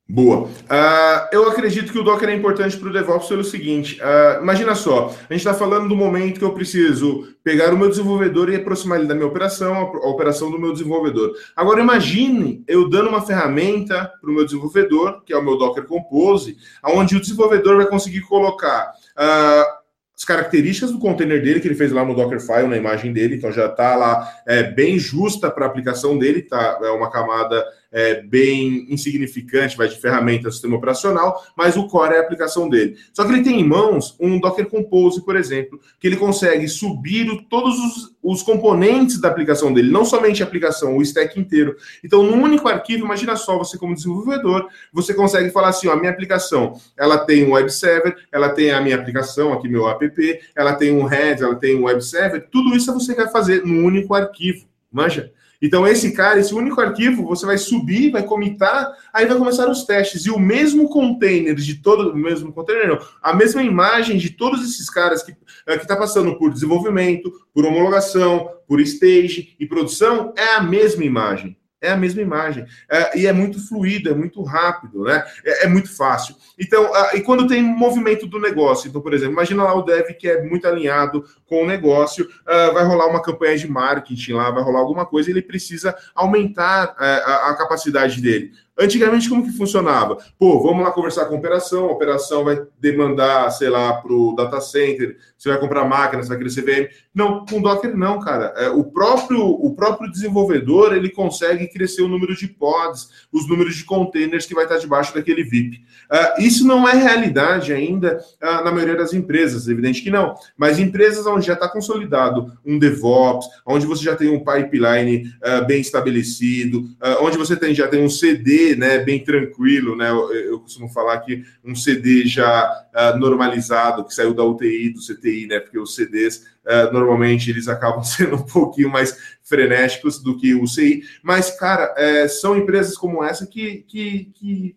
Boa. 0.08 0.42
Uh, 0.44 1.28
eu 1.32 1.48
acredito 1.48 1.92
que 1.92 1.98
o 1.98 2.04
Docker 2.04 2.28
é 2.28 2.34
importante 2.34 2.76
para 2.76 2.88
o 2.88 2.92
DevOps 2.92 3.26
pelo 3.26 3.42
seguinte: 3.42 4.00
uh, 4.00 4.40
imagina 4.40 4.72
só, 4.76 5.08
a 5.08 5.32
gente 5.32 5.40
está 5.40 5.52
falando 5.52 5.88
do 5.88 5.96
momento 5.96 6.38
que 6.38 6.44
eu 6.44 6.52
preciso 6.52 7.26
pegar 7.42 7.74
o 7.74 7.76
meu 7.76 7.88
desenvolvedor 7.88 8.48
e 8.48 8.54
aproximar 8.54 9.00
ele 9.00 9.08
da 9.08 9.16
minha 9.16 9.26
operação, 9.26 9.74
a 9.74 10.08
operação 10.08 10.48
do 10.48 10.60
meu 10.60 10.72
desenvolvedor. 10.72 11.32
Agora 11.56 11.80
imagine 11.80 12.62
eu 12.68 12.88
dando 12.88 13.08
uma 13.08 13.20
ferramenta 13.20 14.12
para 14.20 14.30
o 14.30 14.32
meu 14.32 14.44
desenvolvedor, 14.44 15.24
que 15.24 15.32
é 15.32 15.36
o 15.36 15.42
meu 15.42 15.58
Docker 15.58 15.84
Compose, 15.84 16.56
onde 16.84 17.16
o 17.16 17.20
desenvolvedor 17.20 17.76
vai 17.76 17.86
conseguir 17.86 18.20
colocar 18.20 18.92
uh, 19.18 19.86
as 20.16 20.24
características 20.24 20.92
do 20.92 20.98
container 20.98 21.42
dele, 21.42 21.60
que 21.60 21.68
ele 21.68 21.74
fez 21.74 21.92
lá 21.92 22.02
no 22.02 22.14
Dockerfile, 22.14 22.68
na 22.68 22.76
imagem 22.76 23.12
dele, 23.12 23.36
então 23.36 23.52
já 23.52 23.66
está 23.66 23.94
lá 23.94 24.26
é, 24.46 24.62
bem 24.62 24.98
justa 24.98 25.50
para 25.50 25.66
a 25.66 25.68
aplicação 25.68 26.16
dele, 26.16 26.40
tá? 26.40 26.78
É 26.82 26.90
uma 26.90 27.10
camada 27.10 27.62
é, 27.96 28.20
bem 28.20 28.86
insignificante, 28.90 29.74
vai 29.74 29.88
de 29.88 29.98
ferramenta 29.98 30.48
do 30.48 30.52
sistema 30.52 30.76
operacional, 30.76 31.42
mas 31.56 31.78
o 31.78 31.86
core 31.86 32.12
é 32.12 32.18
a 32.18 32.20
aplicação 32.20 32.68
dele. 32.68 32.98
Só 33.10 33.24
que 33.24 33.32
ele 33.32 33.42
tem 33.42 33.58
em 33.58 33.64
mãos 33.64 34.14
um 34.20 34.38
Docker 34.38 34.68
Compose, 34.68 35.24
por 35.24 35.34
exemplo, 35.34 35.80
que 35.98 36.06
ele 36.06 36.16
consegue 36.16 36.68
subir 36.68 37.46
todos 37.48 37.74
os, 37.78 38.14
os, 38.22 38.42
componentes 38.42 39.18
da 39.18 39.28
aplicação 39.28 39.72
dele, 39.72 39.90
não 39.90 40.04
somente 40.04 40.42
a 40.42 40.46
aplicação, 40.46 40.94
o 40.94 41.00
stack 41.00 41.40
inteiro. 41.40 41.74
Então, 42.04 42.22
num 42.22 42.42
único 42.42 42.68
arquivo, 42.68 43.06
imagina 43.06 43.34
só, 43.34 43.56
você 43.56 43.78
como 43.78 43.94
desenvolvedor, 43.94 44.68
você 44.92 45.14
consegue 45.14 45.48
falar 45.48 45.68
assim, 45.68 45.88
ó, 45.88 45.92
a 45.94 45.96
minha 45.96 46.12
aplicação, 46.12 46.78
ela 46.98 47.16
tem 47.16 47.46
um 47.46 47.52
web 47.52 47.72
server, 47.72 48.14
ela 48.30 48.50
tem 48.50 48.72
a 48.72 48.80
minha 48.82 48.96
aplicação, 48.96 49.54
aqui 49.54 49.68
meu 49.68 49.88
app, 49.88 50.06
ela 50.54 50.74
tem 50.74 50.92
um 50.92 51.04
head, 51.04 51.42
ela 51.42 51.54
tem 51.54 51.74
um 51.74 51.84
web 51.84 52.04
server, 52.04 52.46
tudo 52.50 52.76
isso 52.76 52.92
você 52.92 53.14
quer 53.14 53.32
fazer 53.32 53.64
num 53.64 53.86
único 53.86 54.12
arquivo, 54.12 54.66
manja? 54.92 55.32
Então, 55.60 55.86
esse 55.86 56.12
cara, 56.12 56.38
esse 56.38 56.54
único 56.54 56.80
arquivo, 56.80 57.24
você 57.24 57.46
vai 57.46 57.58
subir, 57.58 58.10
vai 58.10 58.22
comitar, 58.22 58.92
aí 59.12 59.26
vai 59.26 59.36
começar 59.36 59.68
os 59.70 59.84
testes. 59.84 60.26
E 60.26 60.30
o 60.30 60.38
mesmo 60.38 60.88
container 60.88 61.54
de 61.54 61.76
todo, 61.76 62.12
o 62.12 62.16
mesmo 62.16 62.52
container 62.52 62.88
não, 62.88 62.98
a 63.22 63.34
mesma 63.34 63.62
imagem 63.62 64.16
de 64.16 64.30
todos 64.30 64.62
esses 64.62 64.88
caras 64.90 65.22
que 65.22 65.34
está 65.66 65.96
passando 65.96 66.36
por 66.38 66.52
desenvolvimento, 66.52 67.32
por 67.52 67.64
homologação, 67.64 68.50
por 68.66 68.80
stage 68.80 69.56
e 69.58 69.66
produção, 69.66 70.32
é 70.36 70.54
a 70.54 70.62
mesma 70.62 71.04
imagem 71.04 71.56
é 71.86 71.92
a 71.92 71.96
mesma 71.96 72.22
imagem. 72.22 72.66
É, 72.88 73.18
e 73.18 73.26
é 73.26 73.32
muito 73.32 73.64
fluido, 73.66 74.10
é 74.10 74.14
muito 74.14 74.42
rápido, 74.42 75.04
né? 75.04 75.24
É, 75.44 75.64
é 75.64 75.68
muito 75.68 75.94
fácil. 75.94 76.34
Então, 76.58 76.90
e 77.14 77.20
quando 77.20 77.46
tem 77.46 77.62
movimento 77.62 78.26
do 78.26 78.40
negócio, 78.40 78.88
então, 78.88 79.00
por 79.00 79.12
exemplo, 79.12 79.32
imagina 79.32 79.62
lá 79.62 79.74
o 79.74 79.82
dev 79.82 80.06
que 80.18 80.28
é 80.28 80.42
muito 80.42 80.66
alinhado 80.66 81.24
com 81.46 81.62
o 81.62 81.66
negócio, 81.66 82.24
uh, 82.24 82.72
vai 82.72 82.84
rolar 82.84 83.06
uma 83.06 83.22
campanha 83.22 83.56
de 83.56 83.68
marketing 83.68 84.32
lá, 84.32 84.50
vai 84.50 84.62
rolar 84.62 84.80
alguma 84.80 85.06
coisa, 85.06 85.30
ele 85.30 85.42
precisa 85.42 85.94
aumentar 86.14 86.88
uh, 86.88 86.94
a, 86.98 87.50
a 87.50 87.56
capacidade 87.56 88.20
dele. 88.20 88.52
Antigamente, 88.78 89.28
como 89.28 89.42
que 89.42 89.56
funcionava? 89.56 90.18
Pô, 90.38 90.62
vamos 90.62 90.84
lá 90.84 90.90
conversar 90.90 91.24
com 91.24 91.34
a 91.34 91.38
operação, 91.38 91.86
a 91.86 91.92
operação 91.92 92.44
vai 92.44 92.62
demandar, 92.78 93.50
sei 93.50 93.70
lá, 93.70 93.94
para 93.94 94.12
o 94.12 94.34
data 94.36 94.60
center, 94.60 95.16
você 95.36 95.48
vai 95.48 95.58
comprar 95.58 95.86
máquina, 95.86 96.22
você 96.22 96.28
vai 96.28 96.38
querer 96.38 96.50
CVM. 96.50 96.94
Não, 97.14 97.46
com 97.46 97.62
Docker 97.62 97.96
não, 97.96 98.20
cara. 98.20 98.52
É, 98.56 98.68
o, 98.68 98.84
próprio, 98.84 99.40
o 99.40 99.74
próprio 99.74 100.10
desenvolvedor, 100.10 100.94
ele 100.94 101.08
consegue 101.08 101.66
crescer 101.68 102.02
o 102.02 102.08
número 102.08 102.36
de 102.36 102.48
pods, 102.48 103.08
os 103.32 103.48
números 103.48 103.76
de 103.76 103.84
containers 103.84 104.44
que 104.44 104.54
vai 104.54 104.64
estar 104.64 104.76
debaixo 104.76 105.14
daquele 105.14 105.42
VIP. 105.42 105.78
Uh, 106.10 106.42
isso 106.42 106.66
não 106.66 106.86
é 106.86 106.94
realidade 106.94 107.72
ainda 107.72 108.20
uh, 108.42 108.64
na 108.64 108.70
maioria 108.70 108.96
das 108.96 109.14
empresas, 109.14 109.68
evidente 109.68 110.02
que 110.02 110.10
não. 110.10 110.34
Mas 110.56 110.78
empresas 110.78 111.26
onde 111.26 111.46
já 111.46 111.54
está 111.54 111.68
consolidado 111.68 112.52
um 112.64 112.78
DevOps, 112.78 113.46
onde 113.64 113.86
você 113.86 114.04
já 114.04 114.14
tem 114.14 114.28
um 114.28 114.44
pipeline 114.44 115.32
uh, 115.42 115.66
bem 115.66 115.80
estabelecido, 115.80 116.84
onde 117.20 117.38
você 117.38 117.56
tem, 117.56 117.74
já 117.74 117.88
tem 117.88 118.02
um 118.02 118.10
CD 118.10 118.65
né, 118.74 118.98
bem 118.98 119.22
tranquilo, 119.22 119.94
né? 119.94 120.10
Eu, 120.10 120.32
eu 120.32 120.60
costumo 120.60 120.88
falar 120.88 121.20
que 121.20 121.44
um 121.64 121.74
CD 121.74 122.26
já 122.26 122.68
uh, 122.94 123.18
normalizado, 123.18 124.04
que 124.04 124.14
saiu 124.14 124.34
da 124.34 124.42
UTI, 124.42 124.90
do 124.90 125.00
CTI, 125.00 125.46
né? 125.46 125.60
Porque 125.60 125.78
os 125.78 125.94
CDs 125.94 126.46
uh, 126.64 126.92
normalmente 126.92 127.50
eles 127.50 127.68
acabam 127.68 128.02
sendo 128.04 128.36
um 128.36 128.42
pouquinho 128.42 128.90
mais 128.90 129.36
frenéticos 129.42 130.18
do 130.18 130.36
que 130.36 130.54
o 130.54 130.66
CI. 130.66 131.02
Mas, 131.22 131.50
cara, 131.50 131.94
é, 131.96 132.26
são 132.26 132.56
empresas 132.56 132.96
como 132.96 133.22
essa 133.22 133.46
que, 133.46 133.84
que, 133.86 134.32
que 134.34 134.76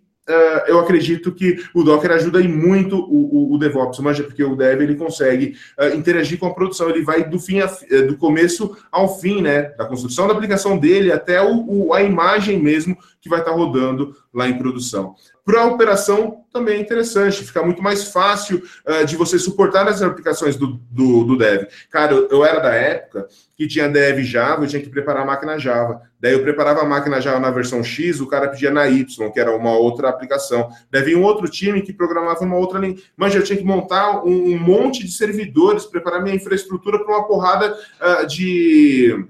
eu 0.68 0.80
acredito 0.80 1.32
que 1.32 1.64
o 1.74 1.84
Docker 1.84 2.12
ajuda 2.12 2.40
muito 2.44 2.98
o, 2.98 3.52
o, 3.52 3.56
o 3.56 3.58
DevOps, 3.58 4.00
mas 4.00 4.20
porque 4.20 4.44
o 4.44 4.56
Dev 4.56 4.82
ele 4.82 4.96
consegue 4.96 5.56
uh, 5.80 5.96
interagir 5.96 6.38
com 6.38 6.48
a 6.48 6.54
produção, 6.54 6.90
ele 6.90 7.02
vai 7.02 7.28
do 7.28 7.40
fim 7.40 7.60
a, 7.60 7.70
eh, 7.90 8.02
do 8.04 8.18
começo 8.18 8.78
ao 8.92 9.20
fim, 9.20 9.42
né, 9.42 9.74
da 9.78 9.86
construção 9.86 10.28
da 10.28 10.34
aplicação 10.34 10.78
dele 10.78 11.12
até 11.12 11.42
o 11.42 11.94
a 11.94 12.04
imagem 12.04 12.60
mesmo 12.62 12.98
que 13.22 13.30
vai 13.30 13.40
estar 13.40 13.52
rodando 13.52 14.16
lá 14.34 14.48
em 14.48 14.58
produção. 14.58 15.16
Para 15.44 15.62
a 15.62 15.66
operação 15.66 16.44
também 16.54 16.78
é 16.78 16.82
interessante, 16.82 17.44
fica 17.44 17.64
muito 17.64 17.82
mais 17.82 18.06
fácil 18.06 18.62
uh, 18.88 19.06
de 19.06 19.16
você 19.16 19.40
suportar 19.40 19.88
as 19.88 20.02
aplicações 20.02 20.56
do, 20.56 20.80
do, 20.92 21.24
do, 21.24 21.38
Dev. 21.38 21.64
Cara, 21.90 22.14
eu, 22.14 22.28
eu, 22.30 22.46
era 22.46 22.60
da 22.60 22.74
época 22.74 23.28
que 23.56 23.68
tinha 23.68 23.90
Dev 23.90 24.20
Java, 24.20 24.64
eu 24.64 24.68
tinha 24.68 24.82
que 24.82 24.90
preparar 24.90 25.24
a 25.24 25.26
máquina 25.26 25.58
Java. 25.58 26.02
Daí 26.20 26.34
eu 26.34 26.44
preparava 26.44 26.82
a 26.82 26.86
máquina 26.86 27.20
Java 27.20 27.40
na 27.40 27.50
versão 27.50 27.84
X, 27.84 28.20
o 28.20 28.28
cara 28.28 28.50
pedia 28.50 28.72
na 28.72 28.88
Y, 28.88 29.32
que 29.32 29.40
era 29.40 29.56
uma 29.56 29.72
outra 29.72 30.10
aplicação. 30.10 30.70
Daí 30.92 31.04
vinha 31.04 31.18
um 31.18 31.24
outro 31.24 31.48
time 31.50 31.82
que 31.82 31.94
programava 31.94 32.44
uma 32.44 32.58
outra 32.58 32.80
linha. 32.80 32.98
Mas 33.18 33.34
eu 33.34 33.44
tinha 33.44 33.58
que 33.58 33.66
montar 33.66 34.24
um, 34.24 34.54
um 34.54 34.60
monte 34.60 35.04
de 35.04 35.12
servidores, 35.12 35.86
preparar 35.86 36.22
minha 36.22 36.36
infraestrutura 36.36 37.00
para 37.00 37.16
uma 37.16 37.28
porrada 37.28 37.76
uh, 38.02 38.28
de 38.28 39.26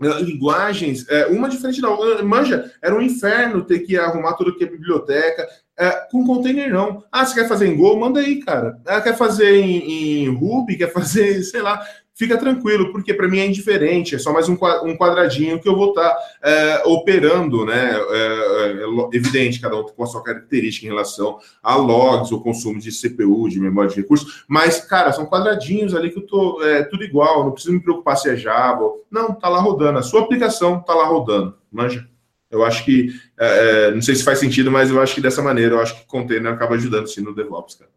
linguagens, 0.00 1.08
é, 1.08 1.26
uma 1.26 1.48
diferente 1.48 1.80
da 1.80 1.88
outra. 1.88 2.22
Manja, 2.24 2.72
era 2.82 2.94
um 2.94 3.02
inferno 3.02 3.64
ter 3.64 3.80
que 3.80 3.96
arrumar 3.96 4.34
tudo 4.34 4.56
que 4.56 4.64
é 4.64 4.68
biblioteca. 4.68 5.46
É, 5.76 5.90
com 6.10 6.24
container 6.24 6.72
não. 6.72 7.04
Ah, 7.10 7.24
você 7.24 7.34
quer 7.34 7.48
fazer 7.48 7.66
em 7.66 7.76
Go? 7.76 7.98
Manda 7.98 8.20
aí, 8.20 8.40
cara. 8.40 8.80
Ah, 8.86 9.00
quer 9.00 9.16
fazer 9.16 9.56
em, 9.56 10.24
em 10.24 10.28
Ruby? 10.34 10.76
Quer 10.76 10.90
fazer, 10.94 11.42
sei 11.42 11.62
lá 11.62 11.84
fica 12.14 12.38
tranquilo, 12.38 12.92
porque 12.92 13.12
para 13.12 13.28
mim 13.28 13.40
é 13.40 13.46
indiferente, 13.46 14.14
é 14.14 14.18
só 14.18 14.32
mais 14.32 14.48
um 14.48 14.56
quadradinho 14.56 15.60
que 15.60 15.68
eu 15.68 15.74
vou 15.74 15.88
estar 15.88 16.10
tá, 16.10 16.18
é, 16.42 16.82
operando, 16.86 17.66
né? 17.66 17.90
É, 17.92 18.82
é, 18.82 19.16
evidente, 19.16 19.60
cada 19.60 19.76
um 19.76 19.82
com 19.82 20.02
a 20.04 20.06
sua 20.06 20.22
característica 20.22 20.86
em 20.86 20.90
relação 20.90 21.38
a 21.62 21.74
logs, 21.74 22.30
o 22.30 22.40
consumo 22.40 22.78
de 22.78 22.90
CPU, 22.90 23.48
de 23.48 23.58
memória 23.58 23.90
de 23.90 23.96
recursos, 23.96 24.44
mas, 24.46 24.80
cara, 24.80 25.12
são 25.12 25.26
quadradinhos 25.26 25.94
ali 25.94 26.10
que 26.10 26.18
eu 26.18 26.26
tô 26.26 26.60
tudo 26.90 27.02
igual, 27.02 27.44
não 27.44 27.52
preciso 27.52 27.74
me 27.74 27.82
preocupar 27.82 28.16
se 28.16 28.30
é 28.30 28.36
Java. 28.36 28.92
Não, 29.10 29.34
tá 29.34 29.48
lá 29.48 29.60
rodando, 29.60 29.98
a 29.98 30.02
sua 30.02 30.22
aplicação 30.22 30.80
tá 30.80 30.94
lá 30.94 31.06
rodando, 31.06 31.56
manja. 31.70 32.08
Eu 32.50 32.64
acho 32.64 32.84
que, 32.84 33.08
não 33.92 34.00
sei 34.00 34.14
se 34.14 34.22
faz 34.22 34.38
sentido, 34.38 34.70
mas 34.70 34.90
eu 34.90 35.00
acho 35.00 35.16
que 35.16 35.20
dessa 35.20 35.42
maneira, 35.42 35.74
eu 35.74 35.80
acho 35.80 35.96
que 35.96 36.06
container 36.06 36.52
acaba 36.52 36.76
ajudando 36.76 37.08
sim 37.08 37.20
no 37.20 37.34
DevOps, 37.34 37.74
cara. 37.74 37.90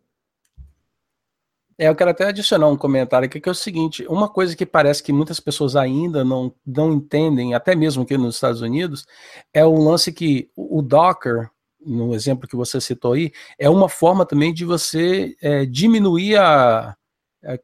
É, 1.77 1.87
eu 1.87 1.95
quero 1.95 2.09
até 2.09 2.25
adicionar 2.25 2.67
um 2.67 2.75
comentário 2.75 3.27
aqui, 3.27 3.39
que 3.39 3.47
é 3.47 3.51
o 3.51 3.55
seguinte: 3.55 4.05
uma 4.09 4.27
coisa 4.27 4.55
que 4.55 4.65
parece 4.65 5.03
que 5.03 5.13
muitas 5.13 5.39
pessoas 5.39 5.75
ainda 5.75 6.25
não, 6.25 6.53
não 6.65 6.91
entendem, 6.93 7.53
até 7.53 7.75
mesmo 7.75 8.03
aqui 8.03 8.17
nos 8.17 8.35
Estados 8.35 8.61
Unidos, 8.61 9.05
é 9.53 9.63
o 9.63 9.75
lance 9.75 10.11
que 10.11 10.49
o 10.55 10.81
Docker, 10.81 11.49
no 11.79 12.15
exemplo 12.15 12.47
que 12.47 12.55
você 12.55 12.81
citou 12.81 13.13
aí, 13.13 13.31
é 13.59 13.69
uma 13.69 13.87
forma 13.87 14.25
também 14.25 14.53
de 14.53 14.65
você 14.65 15.35
é, 15.41 15.65
diminuir 15.65 16.37
a, 16.37 16.96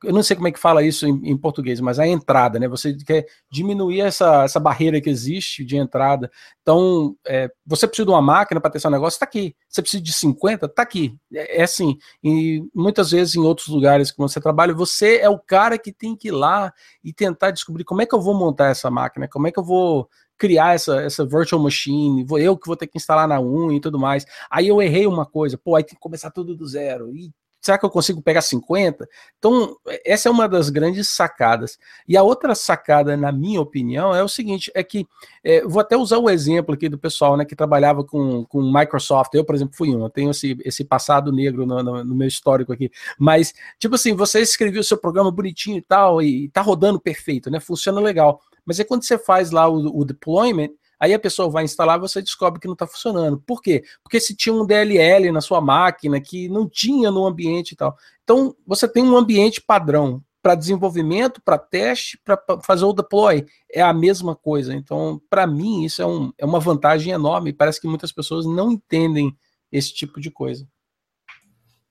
eu 0.04 0.14
não 0.14 0.24
sei 0.24 0.36
como 0.36 0.48
é 0.48 0.52
que 0.52 0.60
fala 0.60 0.82
isso 0.82 1.06
em, 1.06 1.32
em, 1.32 1.38
português, 1.38 1.82
mas 1.82 2.00
a 2.00 2.08
entrada, 2.08 2.58
né? 2.58 2.68
Você 2.70 2.96
quer 2.96 3.26
diminuir 3.52 4.00
essa, 4.00 4.44
essa 4.44 4.60
barreira 4.60 5.02
que 5.02 5.10
existe 5.10 5.66
de 5.66 5.76
entrada. 5.76 6.32
Então, 6.62 7.16
é, 7.28 7.52
você 7.66 7.86
precisa 7.86 8.06
de 8.06 8.12
uma 8.12 8.22
máquina 8.22 8.62
para 8.62 8.72
ter 8.72 8.80
seu 8.80 8.90
negócio, 8.90 9.18
está 9.18 9.26
aqui. 9.26 9.56
Você 9.68 9.82
precisa 9.82 10.02
de 10.02 10.14
50, 10.14 10.68
está 10.68 10.82
aqui. 10.82 11.18
É, 11.34 11.60
é, 11.60 11.64
assim. 11.64 11.98
E 12.24 12.64
muitas 12.74 13.12
vezes 13.12 13.36
em 13.36 13.42
outros 13.42 13.68
lugares 13.68 14.10
que 14.10 14.18
você 14.18 14.40
trabalha, 14.40 14.74
você 14.74 15.18
é 15.18 15.30
o 15.30 15.38
cara 15.38 15.78
que 15.78 15.92
tem 15.92 16.16
que 16.16 16.30
ir 16.30 16.32
lá 16.32 16.72
e 17.04 17.12
tentar 17.12 17.52
descobrir 17.52 17.84
como 17.84 18.02
é 18.02 18.06
que 18.06 18.16
eu 18.16 18.22
vou 18.22 18.34
montar 18.34 18.70
essa 18.70 18.90
máquina, 18.90 19.28
como 19.28 19.48
é 19.48 19.52
que 19.52 19.60
eu 19.60 19.64
vou 19.64 20.08
criar 20.38 20.76
essa, 20.76 21.02
essa 21.02 21.26
virtual 21.26 21.62
machine, 21.62 22.24
vou 22.24 22.40
eu 22.40 22.58
que 22.58 22.68
vou 22.68 22.76
ter 22.76 22.88
que 22.88 22.98
instalar 22.98 23.28
na 23.28 23.40
UN 23.40 23.76
e 23.76 23.82
tudo 23.82 24.00
mais. 24.00 24.26
Aí 24.50 24.68
eu 24.68 24.82
errei 24.82 25.08
uma 25.08 25.26
coisa, 25.26 25.58
pô, 25.58 25.76
aí 25.76 25.84
tem 25.84 25.96
que 25.96 26.02
começar 26.02 26.32
tudo 26.32 26.56
do 26.56 26.68
zero. 26.68 27.14
E 27.16 27.32
será 27.64 27.78
que 27.78 27.86
eu 27.86 27.90
consigo 27.90 28.22
pegar 28.22 28.42
50? 28.42 29.08
Então, 29.40 29.78
essa 30.06 30.28
é 30.28 30.32
uma 30.32 30.48
das 30.48 30.70
grandes 30.70 31.08
sacadas. 31.08 31.80
E 32.08 32.18
a 32.18 32.22
outra 32.22 32.54
sacada, 32.54 33.16
na 33.16 33.32
minha 33.32 33.62
opinião, 33.62 34.14
é 34.14 34.22
o 34.22 34.28
seguinte: 34.28 34.70
é 34.76 34.84
que 34.84 35.08
é, 35.44 35.62
vou 35.62 35.80
até 35.80 35.96
usar 35.96 36.18
o 36.18 36.30
exemplo 36.30 36.76
aqui 36.76 36.90
do 36.90 36.98
pessoal 36.98 37.38
né, 37.38 37.46
que 37.46 37.56
trabalhava 37.56 38.04
com, 38.04 38.44
com 38.46 38.62
Microsoft. 38.62 39.34
Eu, 39.34 39.46
por 39.46 39.56
exemplo, 39.56 39.76
fui 39.76 39.96
um, 39.96 40.04
eu 40.04 40.10
tenho 40.10 40.32
esse, 40.32 40.58
esse 40.66 40.84
passado 40.84 41.32
negro 41.32 41.66
no, 41.66 41.82
no, 41.82 42.04
no 42.04 42.16
meu 42.16 42.28
histórico 42.28 42.74
aqui. 42.74 42.92
Mas, 43.18 43.54
tipo 43.80 43.96
assim, 43.96 44.14
você 44.14 44.42
escreveu 44.42 44.82
o 44.82 44.84
seu 44.84 44.98
programa 44.98 45.32
bonitinho 45.32 45.78
e 45.78 45.82
tal, 45.82 46.22
e 46.22 46.50
tá 46.50 46.62
rodando 46.62 47.00
perfeito, 47.00 47.50
né? 47.50 47.60
Funciona 47.62 48.02
legal. 48.02 48.42
Mas 48.66 48.80
é 48.80 48.84
quando 48.84 49.04
você 49.04 49.18
faz 49.18 49.52
lá 49.52 49.68
o, 49.70 50.00
o 50.00 50.06
deployment, 50.06 50.70
Aí 51.04 51.14
a 51.14 51.20
pessoa 51.20 51.50
vai 51.50 51.66
instalar, 51.66 52.00
você 52.00 52.22
descobre 52.22 52.62
que 52.62 52.66
não 52.66 52.76
está 52.76 52.88
funcionando. 52.88 53.38
Por 53.46 53.62
quê? 53.62 53.84
Porque 54.02 54.22
se 54.22 54.34
tinha 54.34 54.56
um 54.56 54.66
DLL 54.66 55.34
na 55.34 55.42
sua 55.42 55.60
máquina 55.60 56.22
que 56.22 56.48
não 56.48 56.66
tinha 56.66 57.12
no 57.12 57.26
ambiente 57.26 57.74
e 57.74 57.76
tal. 57.76 57.98
Então, 58.24 58.56
você 58.66 58.88
tem 58.88 59.04
um 59.04 59.18
ambiente 59.18 59.60
padrão 59.60 60.24
para 60.42 60.56
desenvolvimento, 60.56 61.42
para 61.44 61.58
teste, 61.58 62.18
para 62.24 62.42
fazer 62.64 62.86
o 62.86 62.94
deploy. 62.94 63.46
É 63.70 63.82
a 63.82 63.92
mesma 63.92 64.34
coisa. 64.34 64.74
Então, 64.74 65.22
para 65.30 65.46
mim, 65.46 65.84
isso 65.84 66.02
é, 66.02 66.06
um, 66.06 66.32
é 66.38 66.46
uma 66.46 66.62
vantagem 66.62 67.12
enorme. 67.12 67.52
Parece 67.52 67.82
que 67.82 67.88
muitas 67.88 68.14
pessoas 68.14 68.46
não 68.46 68.72
entendem 68.72 69.36
esse 69.70 69.94
tipo 69.94 70.22
de 70.22 70.32
coisa. 70.32 70.66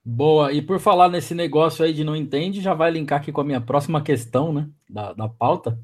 Boa, 0.03 0.55
e 0.55 0.63
por 0.63 0.81
falar 0.81 1.11
nesse 1.11 1.35
negócio 1.35 1.85
aí 1.85 1.93
de 1.93 2.03
não 2.03 2.17
entende, 2.17 2.63
já 2.63 2.73
vai 2.73 2.91
linkar 2.91 3.21
aqui 3.21 3.31
com 3.31 3.43
a 3.43 3.45
minha 3.45 3.61
próxima 3.61 4.01
questão, 4.01 4.55
né, 4.55 4.71
da, 4.89 5.13
da 5.13 5.29
pauta, 5.29 5.79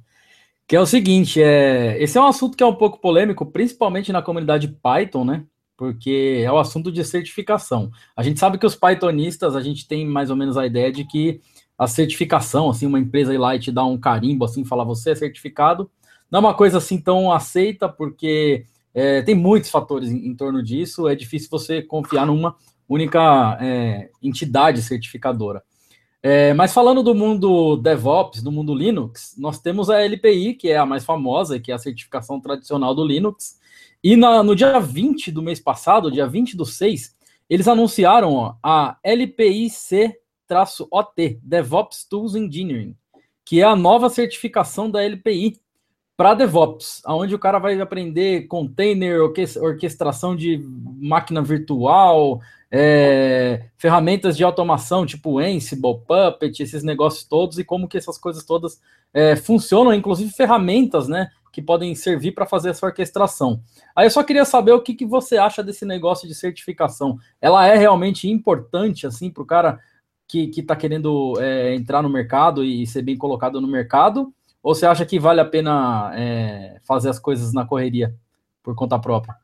que 0.68 0.76
é 0.76 0.80
o 0.80 0.84
seguinte, 0.84 1.42
é, 1.42 1.96
esse 2.00 2.18
é 2.18 2.20
um 2.20 2.26
assunto 2.26 2.54
que 2.54 2.62
é 2.62 2.66
um 2.66 2.74
pouco 2.74 3.00
polêmico, 3.00 3.46
principalmente 3.46 4.12
na 4.12 4.20
comunidade 4.20 4.68
Python, 4.68 5.24
né? 5.24 5.44
Porque 5.74 6.42
é 6.44 6.52
o 6.52 6.58
assunto 6.58 6.92
de 6.92 7.02
certificação. 7.04 7.90
A 8.14 8.22
gente 8.22 8.38
sabe 8.38 8.58
que 8.58 8.66
os 8.66 8.76
Pythonistas, 8.76 9.56
a 9.56 9.62
gente 9.62 9.88
tem 9.88 10.06
mais 10.06 10.28
ou 10.28 10.36
menos 10.36 10.58
a 10.58 10.66
ideia 10.66 10.92
de 10.92 11.06
que 11.06 11.40
a 11.78 11.86
certificação, 11.86 12.68
assim, 12.68 12.84
uma 12.84 13.00
empresa 13.00 13.32
ir 13.32 13.38
lá 13.38 13.56
e 13.56 13.58
te 13.58 13.72
dar 13.72 13.86
um 13.86 13.96
carimbo, 13.96 14.44
assim, 14.44 14.62
falar 14.62 14.84
você 14.84 15.12
é 15.12 15.14
certificado, 15.14 15.90
não 16.30 16.38
é 16.38 16.40
uma 16.40 16.54
coisa 16.54 16.76
assim 16.76 17.00
tão 17.00 17.32
aceita, 17.32 17.88
porque 17.88 18.66
é, 18.92 19.22
tem 19.22 19.34
muitos 19.34 19.70
fatores 19.70 20.10
em, 20.10 20.26
em, 20.26 20.36
torno 20.36 20.62
disso, 20.62 21.08
é 21.08 21.14
difícil 21.14 21.48
você 21.50 21.80
confiar 21.80 22.26
numa 22.26 22.54
única 22.86 23.56
é, 23.58 24.10
entidade 24.22 24.82
certificadora. 24.82 25.62
É, 26.22 26.52
mas 26.52 26.74
falando 26.74 27.02
do 27.02 27.14
mundo 27.14 27.76
DevOps, 27.76 28.42
do 28.42 28.50
mundo 28.50 28.74
Linux, 28.74 29.36
nós 29.38 29.60
temos 29.60 29.88
a 29.88 30.00
LPI, 30.02 30.54
que 30.54 30.68
é 30.68 30.76
a 30.76 30.84
mais 30.84 31.04
famosa, 31.04 31.60
que 31.60 31.70
é 31.70 31.74
a 31.74 31.78
certificação 31.78 32.40
tradicional 32.40 32.94
do 32.94 33.04
Linux. 33.04 33.58
E 34.02 34.16
na, 34.16 34.42
no 34.42 34.56
dia 34.56 34.80
20 34.80 35.30
do 35.30 35.42
mês 35.42 35.60
passado, 35.60 36.10
dia 36.10 36.26
20 36.26 36.56
do 36.56 36.64
6, 36.66 37.16
eles 37.48 37.68
anunciaram 37.68 38.34
ó, 38.34 38.56
a 38.62 38.98
LPI-C-OT, 39.02 40.18
DevOps 41.42 42.04
Tools 42.04 42.34
Engineering, 42.34 42.96
que 43.44 43.60
é 43.60 43.64
a 43.64 43.76
nova 43.76 44.10
certificação 44.10 44.90
da 44.90 45.02
LPI. 45.02 45.60
para 46.16 46.34
DevOps, 46.34 47.00
onde 47.06 47.32
o 47.34 47.38
cara 47.38 47.60
vai 47.60 47.80
aprender 47.80 48.48
container, 48.48 49.20
orquestração 49.22 50.34
de 50.34 50.60
máquina 51.00 51.40
virtual, 51.40 52.40
é, 52.70 53.66
ferramentas 53.76 54.36
de 54.36 54.44
automação 54.44 55.06
tipo 55.06 55.38
Ansible, 55.38 56.00
Puppet, 56.06 56.62
esses 56.62 56.82
negócios 56.82 57.24
todos 57.24 57.58
e 57.58 57.64
como 57.64 57.88
que 57.88 57.96
essas 57.96 58.18
coisas 58.18 58.44
todas 58.44 58.80
é, 59.12 59.36
funcionam, 59.36 59.94
inclusive 59.94 60.30
ferramentas, 60.30 61.08
né, 61.08 61.30
que 61.52 61.62
podem 61.62 61.94
servir 61.94 62.32
para 62.32 62.46
fazer 62.46 62.70
essa 62.70 62.84
orquestração. 62.84 63.60
Aí 63.96 64.06
eu 64.06 64.10
só 64.10 64.22
queria 64.22 64.44
saber 64.44 64.72
o 64.72 64.82
que, 64.82 64.94
que 64.94 65.06
você 65.06 65.38
acha 65.38 65.62
desse 65.62 65.84
negócio 65.84 66.28
de 66.28 66.34
certificação. 66.34 67.18
Ela 67.40 67.66
é 67.66 67.76
realmente 67.76 68.28
importante 68.28 69.06
assim 69.06 69.30
para 69.30 69.42
o 69.42 69.46
cara 69.46 69.80
que 70.26 70.50
está 70.54 70.76
querendo 70.76 71.34
é, 71.40 71.74
entrar 71.74 72.02
no 72.02 72.10
mercado 72.10 72.62
e 72.62 72.86
ser 72.86 73.00
bem 73.02 73.16
colocado 73.16 73.60
no 73.60 73.66
mercado? 73.66 74.32
Ou 74.62 74.74
você 74.74 74.84
acha 74.84 75.06
que 75.06 75.18
vale 75.18 75.40
a 75.40 75.44
pena 75.44 76.12
é, 76.14 76.78
fazer 76.82 77.08
as 77.08 77.18
coisas 77.18 77.54
na 77.54 77.64
correria 77.64 78.14
por 78.62 78.74
conta 78.74 78.98
própria? 78.98 79.34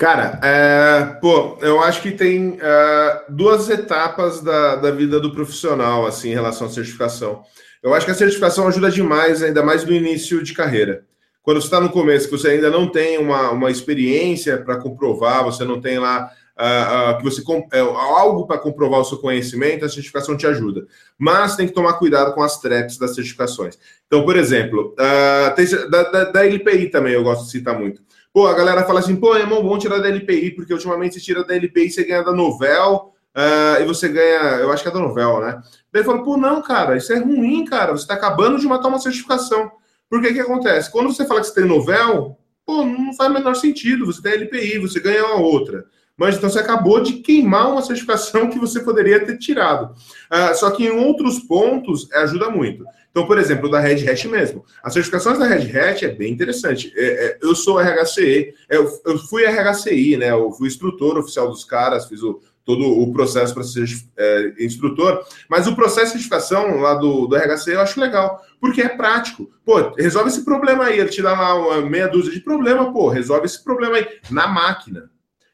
Cara, 0.00 0.40
é, 0.42 1.18
pô, 1.20 1.58
eu 1.60 1.78
acho 1.82 2.00
que 2.00 2.10
tem 2.10 2.56
é, 2.58 3.22
duas 3.28 3.68
etapas 3.68 4.40
da, 4.40 4.76
da 4.76 4.90
vida 4.90 5.20
do 5.20 5.30
profissional, 5.30 6.06
assim, 6.06 6.30
em 6.30 6.34
relação 6.34 6.68
à 6.68 6.70
certificação. 6.70 7.42
Eu 7.82 7.92
acho 7.92 8.06
que 8.06 8.12
a 8.12 8.14
certificação 8.14 8.66
ajuda 8.66 8.90
demais, 8.90 9.42
ainda 9.42 9.62
mais 9.62 9.84
no 9.84 9.92
início 9.92 10.42
de 10.42 10.54
carreira. 10.54 11.04
Quando 11.42 11.60
você 11.60 11.66
está 11.66 11.78
no 11.78 11.90
começo, 11.90 12.30
que 12.30 12.38
você 12.38 12.48
ainda 12.48 12.70
não 12.70 12.88
tem 12.88 13.18
uma, 13.18 13.50
uma 13.50 13.70
experiência 13.70 14.56
para 14.56 14.78
comprovar, 14.78 15.44
você 15.44 15.66
não 15.66 15.78
tem 15.82 15.98
lá 15.98 16.30
uh, 16.58 17.10
uh, 17.10 17.18
que 17.18 17.22
você 17.22 17.42
uh, 17.42 17.90
algo 17.90 18.46
para 18.46 18.56
comprovar 18.56 19.00
o 19.00 19.04
seu 19.04 19.18
conhecimento, 19.18 19.84
a 19.84 19.88
certificação 19.90 20.34
te 20.34 20.46
ajuda. 20.46 20.86
Mas 21.18 21.56
tem 21.56 21.66
que 21.66 21.74
tomar 21.74 21.92
cuidado 21.98 22.32
com 22.32 22.42
as 22.42 22.58
traps 22.58 22.96
das 22.96 23.14
certificações. 23.14 23.78
Então, 24.06 24.24
por 24.24 24.36
exemplo, 24.36 24.94
ah, 24.98 25.52
tem, 25.54 25.66
da, 25.90 26.02
da, 26.04 26.24
da, 26.24 26.46
LPI 26.46 26.88
também 26.88 27.12
eu 27.12 27.22
gosto 27.22 27.44
de 27.44 27.50
citar 27.50 27.78
muito. 27.78 28.00
Pô, 28.32 28.46
a 28.46 28.54
galera 28.54 28.84
fala 28.84 29.00
assim, 29.00 29.16
pô, 29.16 29.34
é 29.34 29.44
bom 29.44 29.78
tirar 29.78 29.98
da 29.98 30.08
LPI, 30.08 30.52
porque 30.52 30.72
ultimamente 30.72 31.14
você 31.14 31.20
tira 31.20 31.44
da 31.44 31.54
LPI 31.54 31.86
e 31.86 31.90
você 31.90 32.04
ganha 32.04 32.22
da 32.22 32.32
Novel, 32.32 33.12
Uh, 33.30 33.80
e 33.80 33.84
você 33.84 34.08
ganha, 34.08 34.58
eu 34.58 34.72
acho 34.72 34.82
que 34.82 34.88
é 34.88 34.92
da 34.92 34.98
Novel, 34.98 35.40
né? 35.40 35.62
Daí 35.92 36.02
fala, 36.02 36.22
pô, 36.22 36.36
não, 36.36 36.60
cara, 36.60 36.96
isso 36.96 37.12
é 37.12 37.18
ruim, 37.18 37.64
cara. 37.64 37.92
Você 37.92 38.02
está 38.02 38.14
acabando 38.14 38.58
de 38.58 38.66
matar 38.66 38.88
uma 38.88 38.98
certificação. 38.98 39.70
Por 40.08 40.20
que 40.20 40.32
que 40.32 40.40
acontece? 40.40 40.90
Quando 40.90 41.12
você 41.12 41.24
fala 41.24 41.40
que 41.40 41.46
você 41.46 41.54
tem 41.54 41.64
Novel, 41.64 42.36
pô, 42.66 42.84
não 42.84 43.14
faz 43.14 43.30
o 43.30 43.34
menor 43.34 43.54
sentido. 43.54 44.06
Você 44.06 44.20
tem 44.20 44.32
LPI, 44.32 44.78
você 44.78 44.98
ganha 44.98 45.24
uma 45.24 45.36
outra. 45.36 45.84
Mas 46.20 46.36
então 46.36 46.50
você 46.50 46.58
acabou 46.58 47.02
de 47.02 47.14
queimar 47.14 47.72
uma 47.72 47.80
certificação 47.80 48.50
que 48.50 48.58
você 48.58 48.80
poderia 48.80 49.24
ter 49.24 49.38
tirado. 49.38 49.94
Uh, 50.30 50.54
só 50.54 50.70
que 50.70 50.84
em 50.84 50.90
outros 50.90 51.38
pontos 51.38 52.12
ajuda 52.12 52.50
muito. 52.50 52.84
Então, 53.10 53.26
por 53.26 53.38
exemplo, 53.38 53.70
da 53.70 53.80
Red 53.80 54.06
Hat 54.06 54.28
mesmo. 54.28 54.62
As 54.82 54.92
certificações 54.92 55.38
da 55.38 55.46
Red 55.46 55.74
Hat 55.74 56.04
é 56.04 56.08
bem 56.08 56.30
interessante. 56.30 56.92
É, 56.94 57.04
é, 57.04 57.38
eu 57.40 57.54
sou 57.54 57.80
RHCE, 57.80 58.52
é, 58.68 58.76
eu, 58.76 58.86
eu 59.06 59.18
fui 59.18 59.46
RHCI, 59.46 60.18
né? 60.18 60.30
Eu 60.30 60.52
fui 60.52 60.68
instrutor 60.68 61.16
oficial 61.16 61.48
dos 61.48 61.64
caras, 61.64 62.06
fiz 62.06 62.22
o, 62.22 62.38
todo 62.66 62.84
o 62.84 63.10
processo 63.14 63.54
para 63.54 63.64
ser 63.64 63.88
é, 64.18 64.52
instrutor, 64.60 65.24
mas 65.48 65.66
o 65.66 65.74
processo 65.74 66.18
de 66.18 66.22
certificação 66.22 66.80
lá 66.80 66.94
do, 66.96 67.26
do 67.26 67.34
RHC 67.34 67.68
eu 67.68 67.80
acho 67.80 67.98
legal, 67.98 68.44
porque 68.60 68.82
é 68.82 68.90
prático. 68.90 69.50
Pô, 69.64 69.94
resolve 69.96 70.28
esse 70.28 70.44
problema 70.44 70.84
aí, 70.84 71.00
ele 71.00 71.08
te 71.08 71.22
dá 71.22 71.32
lá 71.32 71.54
uma 71.54 71.80
meia 71.80 72.08
dúzia 72.08 72.30
de 72.30 72.40
problema, 72.40 72.92
pô, 72.92 73.08
resolve 73.08 73.46
esse 73.46 73.64
problema 73.64 73.96
aí 73.96 74.06
na 74.30 74.46
máquina. 74.46 75.10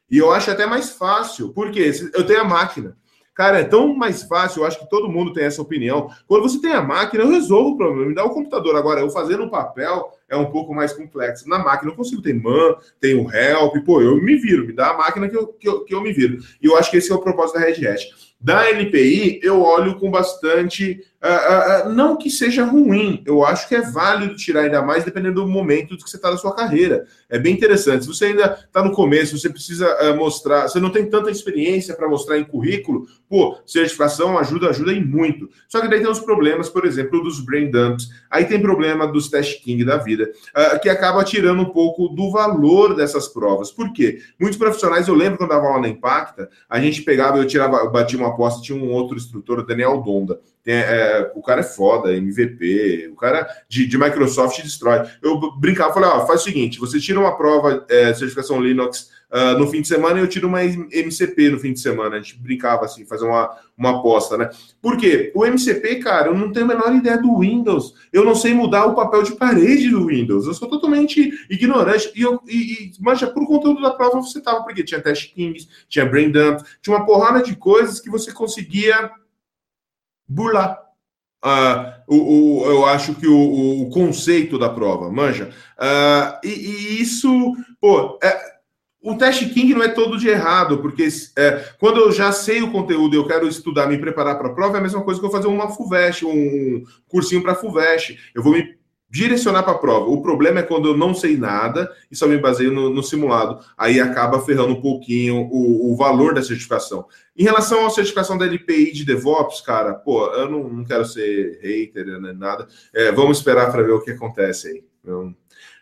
E 0.09 0.17
eu 0.17 0.31
acho 0.31 0.49
até 0.49 0.65
mais 0.65 0.91
fácil, 0.91 1.49
porque 1.53 1.91
eu 2.13 2.25
tenho 2.25 2.41
a 2.41 2.45
máquina. 2.45 2.95
Cara, 3.37 3.59
é 3.59 3.63
tão 3.63 3.93
mais 3.95 4.23
fácil, 4.23 4.61
eu 4.61 4.65
acho 4.65 4.79
que 4.79 4.89
todo 4.89 5.07
mundo 5.07 5.31
tem 5.31 5.43
essa 5.43 5.61
opinião. 5.61 6.09
Quando 6.27 6.41
você 6.49 6.59
tem 6.59 6.71
a 6.71 6.81
máquina, 6.81 7.23
eu 7.23 7.29
resolvo 7.29 7.69
o 7.69 7.77
problema, 7.77 8.09
me 8.09 8.15
dá 8.15 8.25
o 8.25 8.31
computador. 8.31 8.75
Agora, 8.75 8.99
eu 8.99 9.11
fazer 9.11 9.37
no 9.37 9.51
papel 9.51 10.11
é 10.27 10.35
um 10.35 10.49
pouco 10.49 10.73
mais 10.73 10.91
complexo. 10.91 11.47
Na 11.47 11.59
máquina 11.59 11.91
eu 11.91 11.95
consigo, 11.95 12.19
tem 12.19 12.33
man, 12.33 12.75
tem 12.99 13.13
o 13.13 13.31
help, 13.31 13.75
pô, 13.85 14.01
eu 14.01 14.19
me 14.19 14.35
viro, 14.37 14.65
me 14.65 14.73
dá 14.73 14.89
a 14.89 14.97
máquina 14.97 15.29
que 15.29 15.37
eu, 15.37 15.47
que 15.47 15.69
eu, 15.69 15.85
que 15.85 15.93
eu 15.93 16.01
me 16.01 16.11
viro. 16.11 16.39
E 16.59 16.65
eu 16.65 16.75
acho 16.75 16.89
que 16.89 16.97
esse 16.97 17.11
é 17.11 17.15
o 17.15 17.21
propósito 17.21 17.59
da 17.59 17.65
Red 17.65 17.87
Hat. 17.87 18.07
Da 18.41 18.69
LPI, 18.69 19.39
eu 19.43 19.61
olho 19.61 19.99
com 19.99 20.09
bastante. 20.09 20.99
Uh, 21.19 21.87
uh, 21.87 21.89
uh, 21.89 21.93
não 21.93 22.15
que 22.15 22.29
seja 22.29 22.63
ruim, 22.63 23.23
eu 23.25 23.43
acho 23.43 23.67
que 23.67 23.73
é 23.73 23.81
válido 23.81 24.35
tirar 24.35 24.61
ainda 24.61 24.83
mais 24.83 25.03
dependendo 25.03 25.41
do 25.41 25.47
momento 25.47 25.97
que 25.97 26.07
você 26.07 26.15
está 26.15 26.29
na 26.29 26.37
sua 26.37 26.53
carreira. 26.53 27.07
É 27.27 27.39
bem 27.39 27.53
interessante. 27.55 28.03
Se 28.03 28.07
você 28.07 28.25
ainda 28.25 28.59
está 28.63 28.83
no 28.83 28.91
começo, 28.91 29.35
você 29.35 29.49
precisa 29.49 30.13
mostrar, 30.15 30.67
você 30.67 30.79
não 30.79 30.91
tem 30.91 31.09
tanta 31.09 31.31
experiência 31.31 31.95
para 31.95 32.07
mostrar 32.07 32.37
em 32.37 32.43
currículo, 32.43 33.07
pô, 33.27 33.57
certificação 33.65 34.37
ajuda, 34.37 34.69
ajuda 34.69 34.93
em 34.93 35.03
muito. 35.03 35.49
Só 35.67 35.81
que 35.81 35.87
daí 35.87 35.99
tem 35.99 36.09
os 36.09 36.19
problemas, 36.19 36.69
por 36.69 36.85
exemplo, 36.85 37.21
dos 37.23 37.39
brain 37.43 37.71
dumps, 37.71 38.09
aí 38.29 38.45
tem 38.45 38.61
problema 38.61 39.07
dos 39.07 39.27
test 39.27 39.63
king 39.63 39.83
da 39.83 39.97
vida, 39.97 40.31
que 40.81 40.87
acaba 40.87 41.23
tirando 41.23 41.61
um 41.61 41.71
pouco 41.71 42.07
do 42.09 42.31
valor 42.31 42.95
dessas 42.95 43.27
provas. 43.27 43.71
Por 43.71 43.91
quê? 43.91 44.19
Muitos 44.39 44.57
profissionais, 44.57 45.07
eu 45.07 45.15
lembro 45.15 45.39
quando 45.39 45.49
dava 45.49 45.67
aula 45.67 45.81
na 45.81 45.89
Impacta, 45.89 46.49
a 46.69 46.79
gente 46.79 47.01
pegava, 47.01 47.37
eu 47.37 47.47
tirava, 47.47 47.77
eu 47.77 47.91
batia 47.91 48.19
uma 48.19 48.29
aposta, 48.29 48.61
tinha 48.61 48.77
um 48.77 48.89
outro 48.91 49.17
instrutor, 49.17 49.59
o 49.59 49.65
Daniel 49.65 50.01
Donda. 50.01 50.39
Tem, 50.67 50.75
é, 50.75 51.31
o 51.33 51.41
cara 51.41 51.61
é 51.61 51.63
foda, 51.63 52.13
MVP, 52.13 53.07
o 53.13 53.15
cara 53.15 53.47
de, 53.69 53.87
de 53.87 53.97
Microsoft 53.97 54.61
destrói. 54.61 55.07
Eu 55.21 55.39
brincava, 55.57 55.93
falei, 55.93 56.09
ó, 56.09 56.27
faz 56.27 56.41
o 56.41 56.43
seguinte, 56.43 56.77
você 56.77 56.99
tira 56.99 57.17
uma 57.17 57.37
prova, 57.37 57.85
é, 57.87 58.13
certificação 58.13 58.59
Linux 58.59 59.09
uh, 59.31 59.57
no 59.57 59.65
fim 59.67 59.79
de 59.79 59.87
semana 59.87 60.19
e 60.19 60.21
eu 60.21 60.27
tiro 60.27 60.45
uma 60.45 60.61
MCP 60.61 61.51
no 61.51 61.57
fim 61.57 61.71
de 61.71 61.79
semana. 61.79 62.17
A 62.17 62.19
gente 62.19 62.37
brincava 62.37 62.83
assim, 62.83 63.05
fazer 63.05 63.23
uma, 63.23 63.49
uma 63.77 63.99
aposta, 63.99 64.37
né? 64.37 64.49
Por 64.81 64.97
quê? 64.97 65.31
O 65.33 65.45
MCP, 65.45 65.99
cara, 65.99 66.27
eu 66.27 66.37
não 66.37 66.51
tenho 66.51 66.65
a 66.65 66.67
menor 66.67 66.93
ideia 66.93 67.17
do 67.17 67.39
Windows. 67.39 67.93
Eu 68.11 68.25
não 68.25 68.35
sei 68.35 68.53
mudar 68.53 68.87
o 68.87 68.93
papel 68.93 69.23
de 69.23 69.37
parede 69.37 69.89
do 69.89 70.07
Windows. 70.07 70.47
Eu 70.47 70.53
sou 70.53 70.67
totalmente 70.67 71.31
ignorante. 71.49 72.11
E, 72.13 72.23
eu, 72.23 72.41
e, 72.45 72.57
e 72.57 72.91
mas 72.99 73.19
já 73.19 73.27
por 73.27 73.47
conteúdo 73.47 73.81
da 73.81 73.91
prova 73.91 74.19
você 74.19 74.41
tava, 74.41 74.65
porque 74.65 74.83
tinha 74.83 74.99
test 74.99 75.33
kings, 75.33 75.65
tinha 75.87 76.05
brain 76.05 76.29
dump, 76.29 76.61
tinha 76.81 76.93
uma 76.93 77.05
porrada 77.05 77.41
de 77.41 77.55
coisas 77.55 78.01
que 78.01 78.09
você 78.09 78.33
conseguia 78.33 79.09
burlar. 80.27 80.87
Uh, 81.43 81.93
o, 82.07 82.15
o, 82.15 82.65
eu 82.65 82.85
acho 82.85 83.13
que 83.15 83.27
o, 83.27 83.81
o, 83.81 83.89
conceito 83.89 84.57
da 84.57 84.69
prova, 84.69 85.11
manja. 85.11 85.49
Uh, 85.77 86.39
e, 86.43 86.49
e, 86.49 87.01
isso, 87.01 87.55
pô, 87.79 88.17
é, 88.23 88.57
o 89.01 89.15
teste 89.15 89.47
King 89.49 89.73
não 89.73 89.83
é 89.83 89.87
todo 89.87 90.17
de 90.17 90.27
errado, 90.27 90.79
porque 90.79 91.07
é, 91.37 91.51
quando 91.79 91.99
eu 91.99 92.11
já 92.11 92.31
sei 92.31 92.61
o 92.61 92.71
conteúdo 92.71 93.15
e 93.15 93.17
eu 93.17 93.27
quero 93.27 93.47
estudar, 93.47 93.87
me 93.87 93.97
preparar 93.97 94.37
para 94.37 94.49
a 94.49 94.53
prova, 94.53 94.77
é 94.77 94.79
a 94.79 94.83
mesma 94.83 95.03
coisa 95.03 95.19
que 95.19 95.25
eu 95.25 95.31
fazer 95.31 95.47
uma 95.47 95.69
FUVEST, 95.69 96.25
um 96.25 96.83
cursinho 97.07 97.41
para 97.41 97.55
FUVEST. 97.55 98.17
Eu 98.33 98.43
vou 98.43 98.51
me 98.51 98.75
direcionar 99.09 99.63
para 99.63 99.73
a 99.73 99.77
prova. 99.77 100.09
O 100.09 100.21
problema 100.21 100.59
é 100.59 100.63
quando 100.63 100.89
eu 100.89 100.97
não 100.97 101.13
sei 101.13 101.37
nada 101.37 101.89
e 102.11 102.15
só 102.15 102.27
me 102.27 102.37
baseio 102.37 102.71
no, 102.71 102.89
no 102.89 103.01
simulado. 103.01 103.59
Aí 103.77 103.99
acaba 103.99 104.41
ferrando 104.41 104.73
um 104.73 104.81
pouquinho 104.81 105.47
o, 105.49 105.91
o, 105.91 105.95
valor 105.95 106.33
da 106.33 106.43
certificação. 106.43 107.05
Em 107.35 107.43
relação 107.43 107.85
à 107.85 107.89
certificação 107.89 108.37
da 108.37 108.45
LPI 108.45 108.91
de 108.91 109.05
DevOps, 109.05 109.61
cara, 109.61 109.93
pô, 109.93 110.25
eu 110.33 110.49
não, 110.49 110.67
não 110.69 110.83
quero 110.83 111.05
ser 111.05 111.59
hater, 111.61 112.19
né, 112.19 112.33
nada. 112.33 112.67
É, 112.93 113.11
vamos 113.11 113.37
esperar 113.37 113.71
para 113.71 113.83
ver 113.83 113.93
o 113.93 114.01
que 114.01 114.11
acontece 114.11 114.67
aí. 114.67 114.83
Eu, 115.05 115.33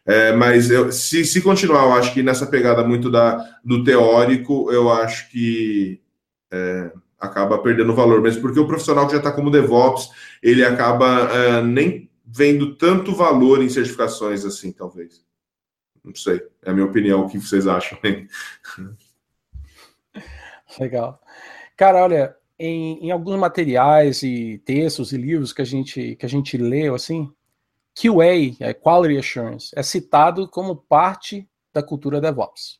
é, 0.05 0.33
mas 0.33 0.69
eu, 0.69 0.91
se, 0.91 1.25
se 1.25 1.41
continuar, 1.41 1.83
eu 1.85 1.93
acho 1.93 2.13
que 2.13 2.21
nessa 2.21 2.45
pegada 2.45 2.83
muito 2.83 3.09
da, 3.09 3.43
do 3.63 3.83
teórico, 3.83 4.71
eu 4.71 4.91
acho 4.91 5.31
que 5.31 5.99
é, 6.51 6.91
acaba 7.19 7.57
perdendo 7.57 7.95
valor, 7.95 8.21
mesmo 8.21 8.41
porque 8.41 8.59
o 8.59 8.67
profissional 8.67 9.07
que 9.07 9.13
já 9.13 9.17
está 9.17 9.31
como 9.31 9.49
DevOps, 9.49 10.09
ele 10.43 10.63
acaba 10.63 11.27
é, 11.33 11.61
nem 11.63 12.07
vendo 12.25 12.75
tanto 12.75 13.13
valor 13.13 13.61
em 13.61 13.69
certificações 13.69 14.43
assim, 14.43 14.71
talvez. 14.71 15.23
Não 16.03 16.15
sei, 16.15 16.41
é 16.63 16.71
a 16.71 16.73
minha 16.73 16.85
opinião, 16.85 17.25
o 17.25 17.29
que 17.29 17.37
vocês 17.39 17.67
acham? 17.67 17.97
Legal. 20.79 21.21
Cara, 21.77 22.03
olha, 22.03 22.35
em, 22.57 23.07
em, 23.07 23.11
alguns 23.11 23.39
materiais 23.39 24.23
e 24.23 24.61
textos 24.65 25.11
e 25.11 25.17
livros 25.17 25.51
que 25.53 25.61
a 25.61 25.65
gente 25.65 26.15
que 26.15 26.25
a 26.25 26.29
gente 26.29 26.57
leu 26.57 26.95
assim, 26.95 27.31
QA, 27.93 28.55
é 28.59 28.73
Quality 28.73 29.17
Assurance, 29.17 29.71
é 29.75 29.83
citado 29.83 30.47
como 30.47 30.75
parte 30.75 31.47
da 31.73 31.81
cultura 31.83 32.21
DevOps. 32.21 32.79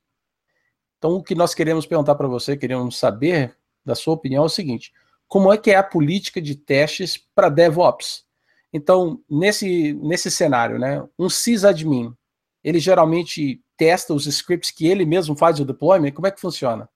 Então, 0.98 1.14
o 1.16 1.24
que 1.24 1.36
nós 1.36 1.54
queremos 1.54 1.86
perguntar 1.86 2.16
para 2.16 2.28
você, 2.28 2.58
queremos 2.58 2.98
saber 2.98 3.56
da 3.84 3.96
sua 3.96 4.14
opinião 4.14 4.44
é 4.44 4.46
o 4.48 4.50
seguinte: 4.50 4.94
como 5.28 5.52
é 5.52 5.58
que 5.58 5.72
é 5.72 5.76
a 5.76 5.84
política 5.84 6.42
de 6.42 6.56
testes 6.56 7.18
para 7.18 7.50
DevOps? 7.50 8.25
Então, 8.76 9.22
nesse, 9.30 9.94
nesse 9.94 10.30
cenário, 10.30 10.78
né, 10.78 11.02
um 11.18 11.30
sysadmin, 11.30 12.14
ele 12.62 12.78
geralmente 12.78 13.62
testa 13.78 14.14
os 14.14 14.28
scripts 14.28 14.70
que 14.70 14.86
ele 14.86 15.06
mesmo 15.06 15.34
faz 15.34 15.62
o 15.62 15.66
deployment, 15.66 16.12
como 16.12 16.28
é 16.28 16.32
que 16.32 16.42
funciona? 16.42 16.90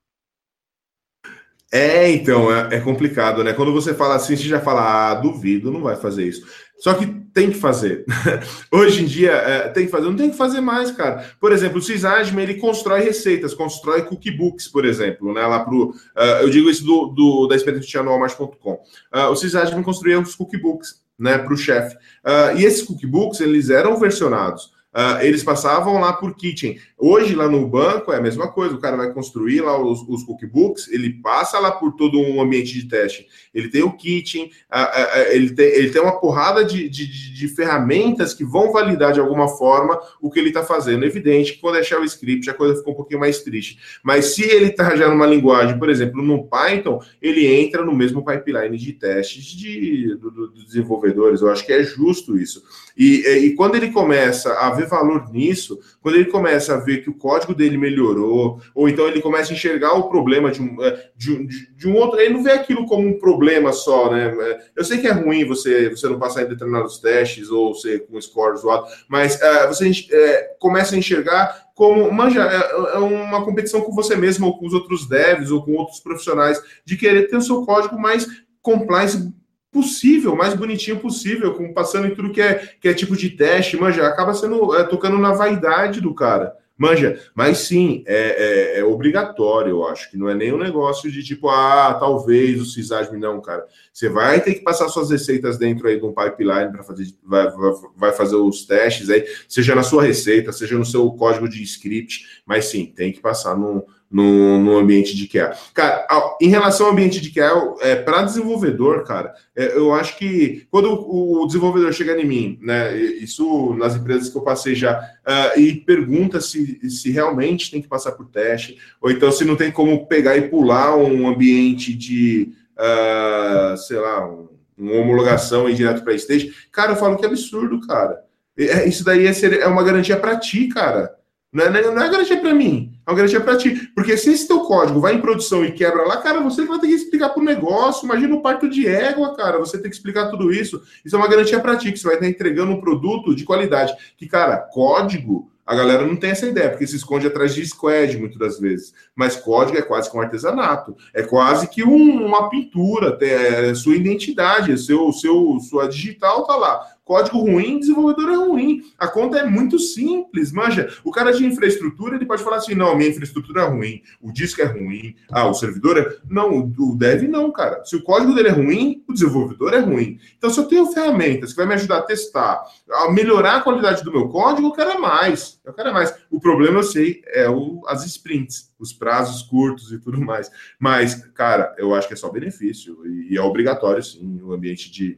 É, 1.72 2.12
então, 2.12 2.54
é, 2.54 2.76
é, 2.76 2.80
complicado, 2.82 3.46
né? 3.46 3.54
Quando 3.54 3.72
você 3.72 3.94
fala 3.94 4.16
assim, 4.16 4.36
você 4.36 4.44
já 4.44 4.60
fala, 4.60 5.12
ah, 5.12 5.16
duvido, 5.16 5.72
não 5.72 5.82
vai 5.82 5.96
fazer 5.96 6.28
isso. 6.28 6.46
Só 6.80 6.94
que 6.96 7.06
tem 7.34 7.50
que 7.50 7.58
fazer. 7.58 8.04
Hoje 8.70 9.04
em 9.04 9.06
dia, 9.06 9.32
é, 9.32 9.70
tem 9.70 9.86
que 9.86 9.92
fazer. 9.92 10.06
Não 10.08 10.18
tem 10.18 10.32
que 10.32 10.38
fazer 10.38 10.60
mais, 10.60 10.92
cara. 10.92 11.32
Por 11.40 11.54
exemplo, 11.54 11.78
o 11.78 11.82
Sysadmin, 11.82 12.42
ele 12.42 12.56
constrói 12.56 13.00
receitas, 13.02 13.54
constrói 13.54 14.02
cookbooks, 14.02 14.68
por 14.68 14.84
exemplo, 14.84 15.34
né? 15.34 15.48
Lá 15.48 15.64
pro... 15.64 15.92
Uh, 15.92 16.42
eu 16.42 16.50
digo 16.50 16.70
isso 16.70 16.84
do, 16.84 17.06
do, 17.08 17.48
da 17.48 17.56
experiência 17.56 18.04
Walmart.com. 18.04 18.74
Uh, 19.14 19.30
o 19.32 19.36
Sysadmin 19.38 19.82
construía 19.82 20.20
os 20.20 20.36
cookbooks. 20.36 21.08
Né, 21.20 21.38
para 21.38 21.54
o 21.54 21.58
chefe. 21.58 21.96
Uh, 21.96 22.58
e 22.58 22.66
esses 22.66 22.84
cookbooks, 22.84 23.42
eles 23.42 23.70
eram 23.70 24.00
versionados. 24.00 24.72
Uh, 25.00 25.24
eles 25.24 25.42
passavam 25.44 25.98
lá 25.98 26.12
por 26.12 26.36
kitchen. 26.36 26.78
Hoje, 26.98 27.34
lá 27.34 27.48
no 27.48 27.66
banco, 27.66 28.12
é 28.12 28.18
a 28.18 28.22
mesma 28.22 28.52
coisa. 28.52 28.76
O 28.76 28.80
cara 28.80 28.98
vai 28.98 29.14
construir 29.14 29.62
lá 29.62 29.82
os, 29.82 30.02
os 30.10 30.24
cookbooks, 30.24 30.90
ele 30.90 31.14
passa 31.22 31.58
lá 31.58 31.72
por 31.72 31.94
todo 31.94 32.20
um 32.20 32.42
ambiente 32.42 32.74
de 32.74 32.86
teste. 32.86 33.26
Ele 33.54 33.70
tem 33.70 33.82
o 33.82 33.96
kitchen, 33.96 34.48
uh, 34.70 34.78
uh, 34.78 35.32
ele, 35.32 35.52
tem, 35.52 35.68
ele 35.68 35.90
tem 35.90 36.02
uma 36.02 36.20
porrada 36.20 36.66
de, 36.66 36.90
de, 36.90 37.08
de, 37.08 37.48
ferramentas 37.48 38.34
que 38.34 38.44
vão 38.44 38.74
validar 38.74 39.14
de 39.14 39.22
alguma 39.22 39.48
forma 39.48 39.98
o 40.22 40.30
que 40.30 40.38
ele 40.38 40.50
está 40.50 40.64
fazendo. 40.64 41.06
Evidente 41.06 41.54
que 41.54 41.60
quando 41.60 41.76
deixar 41.76 42.02
o 42.02 42.04
script, 42.04 42.50
a 42.50 42.54
coisa 42.54 42.76
fica 42.76 42.92
um 42.92 42.96
pouquinho 42.96 43.22
mais 43.22 43.42
triste. 43.42 43.80
Mas 44.04 44.36
se 44.36 44.44
ele 44.44 44.66
está 44.66 44.98
já 44.98 45.08
numa 45.08 45.26
linguagem, 45.26 45.80
por 45.80 45.90
exemplo, 45.90 46.22
no 46.22 46.44
Python, 46.44 47.02
ele 47.22 47.48
entra 47.48 47.86
no 47.86 47.96
mesmo 47.96 48.26
pipeline 48.26 48.78
de 48.78 48.92
testes 48.92 49.46
de, 49.46 50.18
do, 50.18 50.30
do, 50.30 50.48
dos 50.50 50.66
desenvolvedores. 50.66 51.40
Eu 51.40 51.50
acho 51.50 51.66
que 51.66 51.72
é 51.72 51.84
justo 51.84 52.38
isso. 52.38 52.62
E, 52.98 53.26
e 53.26 53.56
quando 53.56 53.76
ele 53.76 53.92
começa 53.92 54.52
a 54.56 54.72
ver 54.72 54.89
valor 54.90 55.32
nisso, 55.32 55.80
quando 56.02 56.16
ele 56.16 56.26
começa 56.26 56.74
a 56.74 56.78
ver 56.78 57.04
que 57.04 57.10
o 57.10 57.14
código 57.14 57.54
dele 57.54 57.78
melhorou, 57.78 58.60
ou 58.76 58.90
então 58.90 59.08
ele 59.08 59.22
começa 59.22 59.52
a 59.52 59.56
enxergar 59.56 59.94
o 59.94 60.10
problema 60.10 60.52
de 60.52 60.62
um, 60.62 60.84
é, 60.84 61.10
de 61.16 61.32
um, 61.32 61.46
de 61.46 61.88
um 61.88 61.96
outro, 61.96 62.20
ele 62.20 62.34
não 62.34 62.44
vê 62.44 62.52
aquilo 62.52 62.86
como 62.86 63.08
um 63.08 63.18
problema 63.18 63.72
só, 63.72 64.12
né? 64.12 64.36
É, 64.38 64.60
eu 64.76 64.84
sei 64.84 64.98
que 64.98 65.08
é 65.08 65.12
ruim 65.12 65.46
você, 65.46 65.90
você 65.90 66.08
não 66.10 66.20
passar 66.20 66.44
em 66.44 66.48
determinados 66.50 67.00
testes 67.00 67.50
ou 67.50 67.74
ser 67.74 68.06
com 68.08 68.20
score 68.20 68.58
zoado, 68.58 68.88
mas 69.08 69.36
uh, 69.36 69.68
você 69.68 69.90
uh, 69.90 70.60
começa 70.60 70.96
a 70.96 70.98
enxergar 70.98 71.70
como, 71.80 72.12
manja, 72.12 72.42
é 72.42 72.98
uma 72.98 73.46
competição 73.46 73.80
com 73.80 73.96
você 73.96 74.14
mesmo, 74.14 74.48
ou 74.48 74.58
com 74.58 74.68
os 74.68 74.74
outros 74.74 75.08
devs, 75.08 75.50
ou 75.50 75.64
com 75.64 75.76
outros 75.76 76.02
profissionais, 76.02 76.62
de 76.84 76.98
querer 76.98 77.30
ter 77.30 77.38
o 77.38 77.42
seu 77.42 77.66
código 77.66 77.98
mais 77.98 78.28
compliance 78.62 79.34
possível, 79.72 80.36
mais 80.36 80.54
bonitinho 80.54 81.00
possível, 81.00 81.54
com, 81.54 81.74
passando 81.74 82.08
em 82.08 82.16
tudo 82.16 82.32
que 82.32 82.42
é, 82.42 82.56
que 82.80 82.88
é 82.88 82.94
tipo 82.94 83.16
de 83.16 83.30
teste, 83.30 83.78
manja, 83.78 84.06
acaba 84.08 84.34
sendo 84.34 84.76
é, 84.76 84.84
tocando 84.84 85.18
na 85.18 85.34
vaidade 85.34 86.02
do 86.02 86.14
cara. 86.14 86.58
Manja, 86.80 87.20
mas 87.36 87.58
sim, 87.58 88.06
é, 88.08 88.78
é, 88.78 88.80
é, 88.80 88.84
obrigatório, 88.86 89.72
eu 89.72 89.86
acho, 89.86 90.10
que 90.10 90.18
não 90.18 90.30
é 90.30 90.34
nem 90.34 90.54
um 90.54 90.58
negócio 90.58 91.12
de 91.12 91.22
tipo, 91.22 91.50
ah, 91.50 91.94
talvez 92.00 92.62
o 92.62 92.66
CISASM, 92.66 93.18
não, 93.18 93.42
cara. 93.42 93.66
Você 93.92 94.08
vai 94.08 94.40
ter 94.40 94.54
que 94.54 94.62
passar 94.62 94.88
suas 94.88 95.12
receitas 95.12 95.58
dentro 95.58 95.90
aí 95.90 96.00
de 96.00 96.06
um 96.06 96.14
pipeline 96.14 96.72
para 96.72 96.82
fazer, 96.82 97.08
vai, 97.22 97.52
vai, 97.52 97.72
vai, 97.98 98.12
fazer 98.14 98.38
os 98.38 98.66
testes 98.66 99.10
aí, 99.10 99.26
seja 99.46 99.76
na 99.76 99.84
sua 99.84 100.04
receita, 100.04 100.54
seja 100.54 100.78
no 100.78 100.86
seu 100.86 101.12
código 101.12 101.50
de 101.50 101.62
script, 101.64 102.42
mas 102.46 102.68
sim, 102.68 102.86
tem 102.86 103.12
que 103.12 103.20
passar 103.20 103.58
num, 103.58 103.84
no 104.10 104.78
ambiente 104.78 105.16
de 105.16 105.28
QA. 105.28 105.56
Cara, 105.74 106.08
em 106.42 106.50
relação 106.50 106.88
ao 106.88 106.92
ambiente 106.92 107.22
de 107.22 107.32
QA, 107.32 107.76
é, 107.82 107.96
para 107.96 108.24
desenvolvedor, 108.24 109.04
cara, 109.04 109.34
é, 109.56 109.78
eu 109.78 109.94
acho 109.94 110.18
que 110.18 110.66
quando 110.72 110.92
o, 110.92 111.44
o, 111.44 111.48
desenvolvedor 111.48 111.94
chega 111.94 112.20
em 112.20 112.26
mim, 112.26 112.60
né, 112.62 112.96
isso 112.98 113.76
nas 113.76 113.96
empresas 113.96 114.30
que 114.30 114.38
eu 114.38 114.42
passei 114.42 114.74
já, 114.74 115.00
uh, 115.00 115.60
e 115.60 115.74
pergunta 115.74 116.42
se, 116.42 116.90
se 116.90 117.12
realmente 117.12 117.70
tem 117.70 117.82
que 117.82 117.88
passar 117.88 118.14
por 118.14 118.26
teste, 118.26 118.78
ou 119.00 119.12
então 119.12 119.32
se 119.32 119.46
não 119.46 119.56
tem 119.56 119.72
como 119.72 120.08
pegar 120.08 120.36
e 120.38 120.50
pular 120.50 120.96
um 120.96 121.28
ambiente 121.28 121.94
de, 121.94 122.52
uh, 122.78 123.78
sei 123.78 123.98
lá, 123.98 124.28
um, 124.28 124.50
uma 124.76 124.94
homologação 124.94 125.70
e 125.70 125.74
ir 125.74 125.76
direto 125.76 126.04
para 126.04 126.16
stage, 126.16 126.54
cara, 126.72 126.94
eu 126.94 126.96
falo 126.96 127.18
que 127.18 127.26
absurdo, 127.26 127.80
cara. 127.86 128.24
É, 128.58 128.88
isso 128.88 129.04
daí 129.06 129.28
é, 129.28 129.34
ser, 129.34 129.60
é 129.60 129.68
uma 129.68 129.84
garantia 129.84 130.18
para 130.18 130.38
ti, 130.38 130.68
cara. 130.68 131.16
Não 131.52 131.66
é, 131.66 131.70
não 131.70 132.02
é 132.02 132.10
garantia 132.10 132.40
para 132.40 132.54
mim, 132.54 132.99
uma 133.10 133.16
garantia 133.16 133.42
para 133.42 133.58
ti. 133.58 133.92
Porque 133.96 134.16
se 134.16 134.32
esse 134.32 134.48
teu 134.48 134.62
código 134.62 135.00
vai 135.00 135.16
em 135.16 135.22
produção 135.22 135.66
e 135.66 135.72
quebra 135.72 136.04
lá, 136.04 136.18
cara, 136.18 136.42
você 136.42 136.66
vai 136.66 136.80
ter 136.80 136.88
que 136.88 136.94
explicar 136.94 137.30
para 137.30 137.42
o 137.42 137.46
negócio. 137.46 138.06
Imagina 138.06 138.36
o 138.36 138.42
parto 138.42 138.70
de 138.70 138.88
égua, 138.88 139.36
cara. 139.36 139.58
Você 139.58 139.78
tem 139.78 139.90
que 139.90 139.96
explicar 139.96 140.30
tudo 140.30 140.52
isso. 140.52 140.82
Isso 141.04 141.16
é 141.16 141.20
uma 141.20 141.28
garantia 141.28 141.60
para 141.60 141.76
ti, 141.76 141.92
que 141.92 142.00
você 142.00 142.08
vai 142.08 142.16
estar 142.16 142.28
entregando 142.28 142.72
um 142.72 142.80
produto 142.80 143.36
de 143.36 143.44
qualidade. 143.44 143.94
Que, 144.16 144.28
cara, 144.28 144.58
código, 144.58 145.52
a 145.66 145.76
galera 145.76 146.06
não 146.06 146.16
tem 146.16 146.32
essa 146.32 146.48
ideia, 146.48 146.70
porque 146.70 146.88
se 146.88 146.96
esconde 146.96 147.28
atrás 147.28 147.54
de 147.54 147.64
squad 147.66 148.18
muitas 148.18 148.40
das 148.40 148.60
vezes. 148.60 148.94
Mas 149.16 149.36
código 149.36 149.78
é 149.78 149.82
quase 149.82 150.10
que 150.10 150.18
um 150.18 150.22
artesanato. 150.22 150.96
É 151.14 151.22
quase 151.22 151.68
que 151.68 151.84
um, 151.84 152.26
uma 152.26 152.50
pintura, 152.50 153.18
é, 153.22 153.74
sua 153.76 153.96
identidade, 153.96 154.78
seu, 154.80 155.12
seu, 155.12 155.60
sua 155.60 155.88
digital 155.88 156.46
tá 156.46 156.56
lá 156.56 156.88
Código 157.10 157.40
ruim, 157.40 157.80
desenvolvedor 157.80 158.30
é 158.30 158.36
ruim. 158.36 158.84
A 158.96 159.08
conta 159.08 159.40
é 159.40 159.44
muito 159.44 159.80
simples, 159.80 160.52
manja. 160.52 160.96
O 161.04 161.10
cara 161.10 161.34
de 161.34 161.44
infraestrutura, 161.44 162.16
ele 162.16 162.26
pode 162.28 162.44
falar 162.44 162.58
assim, 162.58 162.76
não, 162.76 162.96
minha 162.96 163.10
infraestrutura 163.10 163.64
é 163.64 163.66
ruim, 163.66 164.04
o 164.22 164.32
disco 164.32 164.62
é 164.62 164.66
ruim, 164.66 165.16
ah, 165.32 165.48
o 165.48 165.56
servidor 165.56 165.98
é... 165.98 166.18
Não, 166.30 166.72
o 166.78 166.96
dev 166.96 167.24
não, 167.24 167.52
cara. 167.52 167.84
Se 167.84 167.96
o 167.96 168.04
código 168.04 168.36
dele 168.36 168.50
é 168.50 168.52
ruim, 168.52 169.04
o 169.08 169.14
desenvolvedor 169.14 169.74
é 169.74 169.80
ruim. 169.80 170.20
Então, 170.38 170.52
se 170.52 170.60
eu 170.60 170.66
tenho 170.66 170.86
ferramentas 170.92 171.50
que 171.50 171.58
vai 171.58 171.66
me 171.66 171.74
ajudar 171.74 171.98
a 171.98 172.04
testar, 172.04 172.64
a 172.88 173.12
melhorar 173.12 173.56
a 173.56 173.62
qualidade 173.62 174.04
do 174.04 174.12
meu 174.12 174.30
código, 174.30 174.68
eu 174.68 174.72
quero 174.72 175.02
mais. 175.02 175.60
Eu 175.66 175.74
quero 175.74 175.92
mais. 175.92 176.14
O 176.30 176.40
problema, 176.40 176.78
eu 176.78 176.84
sei, 176.84 177.24
é 177.26 177.50
o, 177.50 177.82
as 177.88 178.06
sprints, 178.06 178.72
os 178.78 178.94
prazos 178.94 179.42
curtos 179.42 179.92
e 179.92 179.98
tudo 179.98 180.22
mais. 180.22 180.52
Mas, 180.78 181.16
cara, 181.34 181.74
eu 181.80 181.96
acho 181.96 182.08
que 182.08 182.14
é 182.14 182.18
só 182.18 182.30
benefício 182.30 183.04
e 183.08 183.36
é 183.36 183.42
obrigatório, 183.42 184.04
sim, 184.04 184.40
o 184.44 184.54
ambiente 184.54 184.92
de 184.92 185.18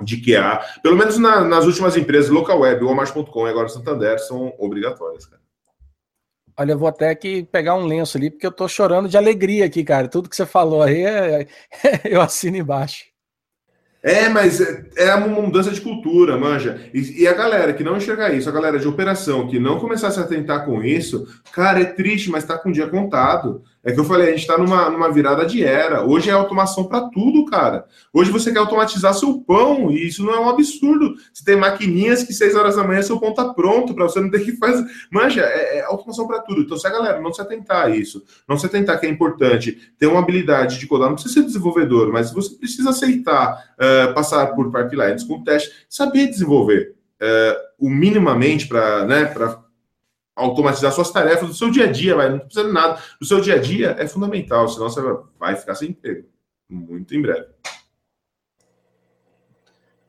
de 0.00 0.16
QA, 0.16 0.60
pelo 0.82 0.96
menos 0.96 1.18
na, 1.18 1.44
nas 1.44 1.64
últimas 1.64 1.96
empresas, 1.96 2.30
local 2.30 2.60
web, 2.60 2.84
Walmart.com 2.84 3.46
e 3.46 3.50
agora 3.50 3.68
Santander, 3.68 4.18
são 4.18 4.52
obrigatórias, 4.58 5.26
cara. 5.26 5.42
Olha, 6.58 6.72
eu 6.72 6.78
vou 6.78 6.88
até 6.88 7.14
que 7.14 7.44
pegar 7.44 7.74
um 7.74 7.86
lenço 7.86 8.18
ali, 8.18 8.30
porque 8.30 8.46
eu 8.46 8.52
tô 8.52 8.68
chorando 8.68 9.08
de 9.08 9.16
alegria 9.16 9.64
aqui, 9.64 9.82
cara. 9.82 10.06
Tudo 10.06 10.28
que 10.28 10.36
você 10.36 10.44
falou 10.44 10.82
aí, 10.82 11.02
é, 11.02 11.46
eu 12.04 12.20
assino 12.20 12.56
embaixo. 12.56 13.12
É, 14.02 14.28
mas 14.28 14.60
é, 14.60 14.84
é 14.96 15.14
uma 15.14 15.28
mudança 15.40 15.70
de 15.70 15.80
cultura, 15.80 16.36
manja. 16.36 16.90
E, 16.92 17.22
e, 17.22 17.28
a 17.28 17.32
galera 17.32 17.72
que 17.72 17.84
não 17.84 17.96
enxergar 17.96 18.34
isso, 18.34 18.48
a 18.48 18.52
galera 18.52 18.78
de 18.78 18.88
operação 18.88 19.46
que 19.46 19.60
não 19.60 19.78
começar 19.78 20.08
a 20.08 20.10
se 20.10 20.18
atentar 20.18 20.64
com 20.64 20.82
isso, 20.82 21.26
cara, 21.52 21.80
é 21.80 21.84
triste, 21.84 22.28
mas 22.28 22.44
tá 22.44 22.58
com 22.58 22.70
o 22.70 22.72
dia 22.72 22.88
contado. 22.88 23.62
É 23.84 23.90
que 23.90 23.98
eu 23.98 24.04
falei, 24.04 24.28
a 24.28 24.30
gente 24.30 24.42
está 24.42 24.56
numa, 24.56 24.88
numa 24.88 25.10
virada 25.10 25.44
de 25.44 25.64
era. 25.64 26.06
Hoje 26.06 26.30
é 26.30 26.32
automação 26.32 26.84
para 26.84 27.08
tudo, 27.08 27.44
cara. 27.46 27.84
Hoje 28.12 28.30
você 28.30 28.52
quer 28.52 28.60
automatizar 28.60 29.12
seu 29.12 29.40
pão, 29.40 29.90
e 29.90 30.06
isso 30.06 30.24
não 30.24 30.32
é 30.32 30.38
um 30.38 30.48
absurdo. 30.48 31.14
Você 31.32 31.44
tem 31.44 31.56
maquininhas 31.56 32.22
que 32.22 32.32
seis 32.32 32.54
horas 32.54 32.76
da 32.76 32.84
manhã 32.84 33.02
seu 33.02 33.18
pão 33.18 33.34
tá 33.34 33.52
pronto, 33.52 33.92
para 33.92 34.04
você 34.04 34.20
não 34.20 34.30
ter 34.30 34.44
que 34.44 34.56
fazer. 34.56 34.86
Manja, 35.10 35.42
é, 35.42 35.78
é 35.78 35.84
automação 35.84 36.28
para 36.28 36.40
tudo. 36.40 36.60
Então, 36.60 36.76
se 36.76 36.86
a 36.86 36.90
galera 36.90 37.20
não 37.20 37.32
se 37.32 37.40
atentar 37.40 37.86
a 37.86 37.90
isso, 37.90 38.22
não 38.48 38.56
se 38.56 38.66
atentar 38.66 39.00
que 39.00 39.06
é 39.06 39.10
importante 39.10 39.92
ter 39.98 40.06
uma 40.06 40.20
habilidade 40.20 40.78
de 40.78 40.86
codar, 40.86 41.08
não 41.08 41.14
precisa 41.14 41.34
ser 41.34 41.42
desenvolvedor, 41.46 42.12
mas 42.12 42.32
você 42.32 42.54
precisa 42.54 42.90
aceitar 42.90 43.64
uh, 43.74 44.14
passar 44.14 44.46
por 44.54 44.70
pipelines 44.70 45.24
com 45.24 45.42
teste, 45.42 45.86
saber 45.88 46.28
desenvolver. 46.28 46.94
Uh, 47.20 47.86
o 47.86 47.90
minimamente 47.90 48.68
para 48.68 49.04
né, 49.06 49.24
automatizar 50.34 50.92
suas 50.92 51.10
tarefas 51.10 51.48
do 51.48 51.54
seu 51.54 51.70
dia 51.70 51.84
a 51.84 51.92
dia, 51.92 52.16
vai, 52.16 52.30
não 52.30 52.38
precisa 52.38 52.66
de 52.66 52.72
nada. 52.72 53.00
Do 53.20 53.26
seu 53.26 53.40
dia 53.40 53.56
a 53.56 53.58
dia 53.58 53.96
é 53.98 54.06
fundamental, 54.06 54.68
senão 54.68 54.88
você 54.88 55.00
vai 55.38 55.56
ficar 55.56 55.74
sem 55.74 55.90
emprego. 55.90 56.26
Muito 56.68 57.14
em 57.14 57.22
breve. 57.22 57.46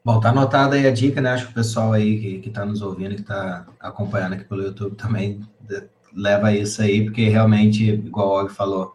Bom, 0.05 0.19
tá 0.19 0.30
anotada 0.30 0.76
aí 0.76 0.86
a 0.86 0.91
dica, 0.91 1.21
né? 1.21 1.32
Acho 1.32 1.45
que 1.45 1.51
o 1.51 1.55
pessoal 1.55 1.93
aí 1.93 2.19
que, 2.19 2.39
que 2.39 2.49
tá 2.49 2.65
nos 2.65 2.82
ouvindo, 2.82 3.15
que 3.15 3.24
tá 3.24 3.65
acompanhando 3.80 4.34
aqui 4.34 4.43
pelo 4.43 4.63
YouTube 4.63 4.95
também 4.95 5.41
leva 6.13 6.51
isso 6.51 6.82
aí, 6.82 7.05
porque 7.05 7.30
realmente, 7.30 7.84
igual 7.86 8.28
o 8.30 8.41
Og 8.41 8.49
falou, 8.51 8.93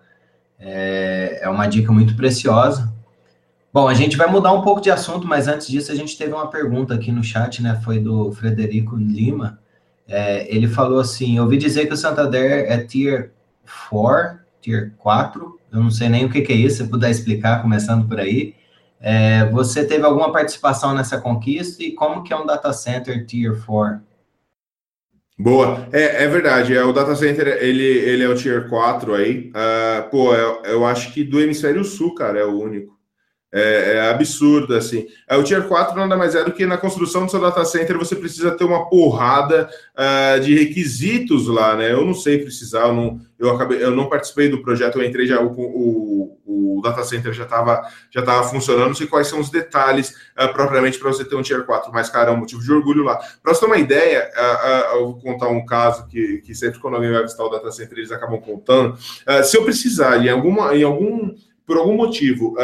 é, 0.58 1.40
é 1.42 1.48
uma 1.48 1.66
dica 1.66 1.90
muito 1.92 2.14
preciosa. 2.14 2.92
Bom, 3.72 3.88
a 3.88 3.94
gente 3.94 4.16
vai 4.16 4.30
mudar 4.30 4.52
um 4.52 4.62
pouco 4.62 4.80
de 4.80 4.90
assunto, 4.90 5.26
mas 5.26 5.48
antes 5.48 5.68
disso 5.68 5.92
a 5.92 5.94
gente 5.94 6.16
teve 6.16 6.32
uma 6.32 6.50
pergunta 6.50 6.94
aqui 6.94 7.12
no 7.12 7.24
chat, 7.24 7.62
né? 7.62 7.80
Foi 7.84 7.98
do 7.98 8.32
Frederico 8.32 8.96
Lima. 8.96 9.58
É, 10.08 10.46
ele 10.54 10.66
falou 10.66 10.98
assim: 10.98 11.36
eu 11.36 11.44
ouvi 11.44 11.58
dizer 11.58 11.86
que 11.86 11.94
o 11.94 11.96
Santander 11.96 12.64
é 12.66 12.78
Tier 12.78 13.32
4, 13.90 14.38
Tier 14.60 14.92
4, 14.96 15.60
eu 15.70 15.82
não 15.82 15.90
sei 15.90 16.08
nem 16.08 16.24
o 16.24 16.30
que, 16.30 16.40
que 16.40 16.52
é 16.52 16.56
isso, 16.56 16.82
se 16.82 16.90
puder 16.90 17.10
explicar, 17.10 17.60
começando 17.60 18.08
por 18.08 18.18
aí. 18.18 18.54
É, 19.00 19.44
você 19.50 19.84
teve 19.86 20.04
alguma 20.04 20.32
participação 20.32 20.94
nessa 20.94 21.20
conquista 21.20 21.82
e 21.82 21.92
como 21.92 22.24
que 22.24 22.32
é 22.32 22.36
um 22.36 22.46
data 22.46 22.72
center 22.72 23.24
Tier 23.26 23.64
4? 23.64 24.00
Boa, 25.40 25.88
é, 25.92 26.24
é 26.24 26.26
verdade, 26.26 26.76
é, 26.76 26.82
o 26.82 26.92
data 26.92 27.14
center, 27.14 27.46
ele, 27.60 27.84
ele 27.84 28.24
é 28.24 28.28
o 28.28 28.34
Tier 28.34 28.68
4 28.68 29.14
aí, 29.14 29.52
uh, 29.52 30.10
pô, 30.10 30.34
eu, 30.34 30.62
eu 30.64 30.84
acho 30.84 31.12
que 31.12 31.22
do 31.22 31.40
hemisfério 31.40 31.84
sul, 31.84 32.12
cara, 32.12 32.40
é 32.40 32.44
o 32.44 32.60
único. 32.60 32.97
É, 33.50 33.94
é, 33.94 34.10
absurdo, 34.10 34.74
assim. 34.74 35.06
É, 35.26 35.34
o 35.34 35.42
Tier 35.42 35.66
4 35.66 35.96
nada 35.96 36.18
mais 36.18 36.34
é 36.34 36.44
do 36.44 36.52
que 36.52 36.66
na 36.66 36.76
construção 36.76 37.24
do 37.24 37.30
seu 37.30 37.40
data 37.40 37.64
center 37.64 37.96
você 37.96 38.14
precisa 38.14 38.50
ter 38.50 38.64
uma 38.64 38.90
porrada 38.90 39.70
uh, 39.96 40.38
de 40.40 40.54
requisitos 40.54 41.48
lá, 41.48 41.74
né? 41.74 41.90
Eu 41.90 42.04
não 42.04 42.12
sei 42.12 42.40
precisar, 42.40 42.88
eu 42.88 42.92
não, 42.92 43.18
eu 43.38 43.48
acabei, 43.50 43.82
eu 43.82 43.90
não 43.90 44.06
participei 44.06 44.50
do 44.50 44.60
projeto, 44.60 44.98
eu 44.98 45.04
entrei 45.04 45.26
já, 45.26 45.40
o, 45.40 45.50
o, 45.50 46.76
o 46.76 46.82
data 46.82 47.02
center 47.02 47.32
já 47.32 47.44
estava 47.44 47.88
já 48.10 48.20
tava 48.20 48.46
funcionando, 48.46 48.88
não 48.88 48.94
sei 48.94 49.06
quais 49.06 49.28
são 49.28 49.40
os 49.40 49.48
detalhes 49.48 50.10
uh, 50.38 50.52
propriamente 50.52 50.98
para 50.98 51.08
você 51.08 51.24
ter 51.24 51.34
um 51.34 51.40
Tier 51.40 51.64
4, 51.64 51.90
mas, 51.90 52.10
cara, 52.10 52.30
é 52.30 52.34
um 52.34 52.38
motivo 52.38 52.62
de 52.62 52.70
orgulho 52.70 53.02
lá. 53.02 53.16
Para 53.42 53.54
você 53.54 53.60
ter 53.60 53.66
uma 53.66 53.78
ideia, 53.78 54.30
uh, 54.36 54.96
eu 54.96 55.06
vou 55.06 55.20
contar 55.20 55.48
um 55.48 55.64
caso 55.64 56.06
que, 56.06 56.42
que 56.42 56.54
sempre 56.54 56.80
quando 56.80 56.96
alguém 56.96 57.12
vai 57.12 57.22
visitar 57.22 57.44
o 57.44 57.48
data 57.48 57.72
center 57.72 57.96
eles 57.96 58.12
acabam 58.12 58.38
contando. 58.42 58.98
se 59.42 59.56
eu 59.56 59.64
precisar, 59.64 60.22
em, 60.22 60.28
alguma, 60.28 60.76
em 60.76 60.82
algum, 60.82 61.34
por 61.64 61.78
algum 61.78 61.94
motivo, 61.94 62.54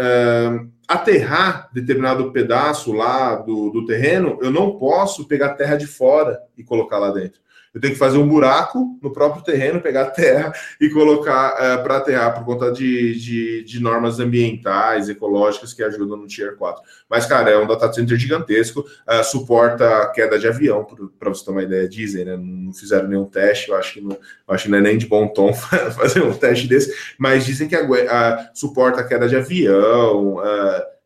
uh, 0.00 0.70
aterrar 0.88 1.68
determinado 1.72 2.32
pedaço 2.32 2.92
lá 2.92 3.36
do, 3.36 3.70
do 3.70 3.84
terreno, 3.84 4.38
eu 4.40 4.50
não 4.50 4.78
posso 4.78 5.28
pegar 5.28 5.54
terra 5.54 5.76
de 5.76 5.86
fora 5.86 6.40
e 6.56 6.64
colocar 6.64 6.98
lá 6.98 7.10
dentro 7.10 7.40
eu 7.72 7.80
tenho 7.80 7.92
que 7.92 7.98
fazer 7.98 8.18
um 8.18 8.28
buraco 8.28 8.98
no 9.00 9.12
próprio 9.12 9.44
terreno, 9.44 9.80
pegar 9.80 10.06
terra 10.06 10.52
e 10.80 10.88
colocar 10.90 11.54
é, 11.58 11.76
para 11.76 11.98
aterrar 11.98 12.34
por 12.34 12.44
conta 12.44 12.72
de, 12.72 13.14
de, 13.18 13.64
de, 13.64 13.80
normas 13.80 14.18
ambientais, 14.18 15.08
ecológicas 15.08 15.72
que 15.72 15.82
ajudam 15.82 16.16
no 16.16 16.26
Tier 16.26 16.56
4. 16.56 16.82
Mas, 17.08 17.26
cara, 17.26 17.50
é 17.50 17.56
um 17.56 17.66
data 17.66 17.92
center 17.92 18.16
gigantesco, 18.16 18.80
uh, 18.80 19.24
suporta 19.24 20.10
queda 20.12 20.38
de 20.38 20.48
avião, 20.48 20.84
para 21.18 21.28
você 21.28 21.44
ter 21.44 21.50
uma 21.50 21.62
ideia, 21.62 21.88
dizem, 21.88 22.24
né? 22.24 22.36
Não 22.36 22.72
fizeram 22.72 23.08
nenhum 23.08 23.24
teste, 23.24 23.70
eu 23.70 23.76
acho 23.76 23.94
que 23.94 24.00
não, 24.00 24.18
acho 24.48 24.64
que 24.64 24.70
não 24.70 24.78
é 24.78 24.80
nem 24.80 24.98
de 24.98 25.06
bom 25.06 25.28
tom 25.28 25.52
fazer 25.94 26.22
um 26.22 26.32
teste 26.32 26.66
desse, 26.66 26.92
mas 27.18 27.46
dizem 27.46 27.68
que 27.68 27.76
uh, 27.76 27.86
suporta 28.52 29.04
queda 29.04 29.28
de 29.28 29.36
avião, 29.36 30.40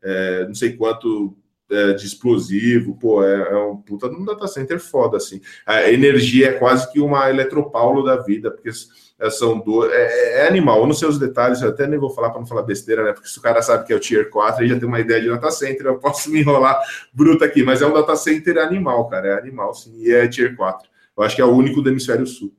é, 0.02 0.46
não 0.46 0.54
sei 0.54 0.76
quanto 0.76 1.34
é, 1.70 1.92
de 1.94 2.06
explosivo, 2.06 2.96
pô, 2.98 3.22
é, 3.24 3.52
é, 3.52 3.56
um 3.56 3.76
puta 3.76 4.08
de 4.08 4.16
um 4.16 4.24
data 4.24 4.46
center 4.46 4.78
foda, 4.78 5.16
assim. 5.16 5.40
A 5.66 5.90
energia 5.90 6.48
é 6.48 6.52
quase 6.52 6.90
que 6.92 7.00
uma 7.00 7.28
eletropaulo 7.30 8.04
da 8.04 8.16
vida, 8.16 8.50
porque 8.50 8.70
é, 9.18 9.30
são 9.30 9.58
do, 9.58 9.90
é, 9.90 10.42
é, 10.42 10.48
animal. 10.48 10.80
Eu 10.80 10.86
não 10.86 10.94
sei 10.94 11.08
os 11.08 11.18
detalhes, 11.18 11.62
eu 11.62 11.70
até 11.70 11.86
nem 11.86 11.98
vou 11.98 12.10
falar 12.10 12.30
para 12.30 12.40
não 12.40 12.46
falar 12.46 12.62
besteira, 12.62 13.04
né? 13.04 13.12
Porque 13.12 13.28
se 13.28 13.38
o 13.38 13.42
cara 13.42 13.62
sabe 13.62 13.86
que 13.86 13.92
é 13.92 13.96
o 13.96 14.00
Tier 14.00 14.28
4 14.28 14.64
e 14.64 14.68
já 14.68 14.78
tem 14.78 14.86
uma 14.86 15.00
ideia 15.00 15.20
de 15.20 15.28
data 15.28 15.50
center, 15.50 15.86
eu 15.86 15.98
posso 15.98 16.28
me 16.32 16.40
enrolar 16.40 16.78
bruto 17.12 17.44
aqui, 17.44 17.62
mas 17.62 17.80
é 17.80 17.86
um 17.86 17.92
data 17.92 18.14
center 18.16 18.58
animal, 18.58 19.08
cara, 19.08 19.28
é 19.28 19.38
animal, 19.38 19.72
sim, 19.74 19.92
e 19.96 20.12
é 20.12 20.28
Tier 20.28 20.54
4. 20.56 20.88
Eu 21.16 21.22
acho 21.22 21.36
que 21.36 21.42
é 21.42 21.44
o 21.44 21.52
único 21.52 21.80
do 21.80 21.88
hemisfério 21.88 22.26
sul. 22.26 22.52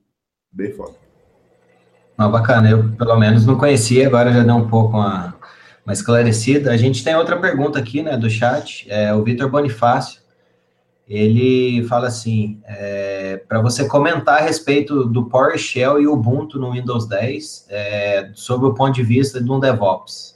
Bem 0.51 0.71
foda. 0.71 0.93
Não, 2.17 2.31
bacana, 2.31 2.69
eu 2.69 2.91
pelo 2.97 3.17
menos 3.17 3.45
não 3.45 3.57
conhecia, 3.57 4.07
agora 4.07 4.31
já 4.31 4.41
deu 4.41 4.55
um 4.55 4.69
pouco 4.69 4.95
uma, 4.95 5.34
uma 5.85 5.93
esclarecida. 5.93 6.71
A 6.71 6.77
gente 6.77 7.03
tem 7.03 7.15
outra 7.15 7.39
pergunta 7.39 7.77
aqui, 7.77 8.01
né, 8.01 8.17
do 8.17 8.29
chat, 8.29 8.85
é 8.89 9.13
o 9.13 9.23
Vitor 9.23 9.49
Bonifácio. 9.49 10.21
Ele 11.07 11.85
fala 11.87 12.07
assim, 12.07 12.59
é, 12.65 13.37
para 13.47 13.61
você 13.61 13.87
comentar 13.87 14.39
a 14.39 14.43
respeito 14.43 15.05
do 15.05 15.25
PowerShell 15.25 16.01
e 16.01 16.07
Ubuntu 16.07 16.57
no 16.57 16.71
Windows 16.71 17.07
10, 17.07 17.67
é, 17.69 18.31
sobre 18.33 18.67
o 18.67 18.73
ponto 18.73 18.95
de 18.95 19.03
vista 19.03 19.41
de 19.41 19.51
um 19.51 19.59
DevOps. 19.59 20.35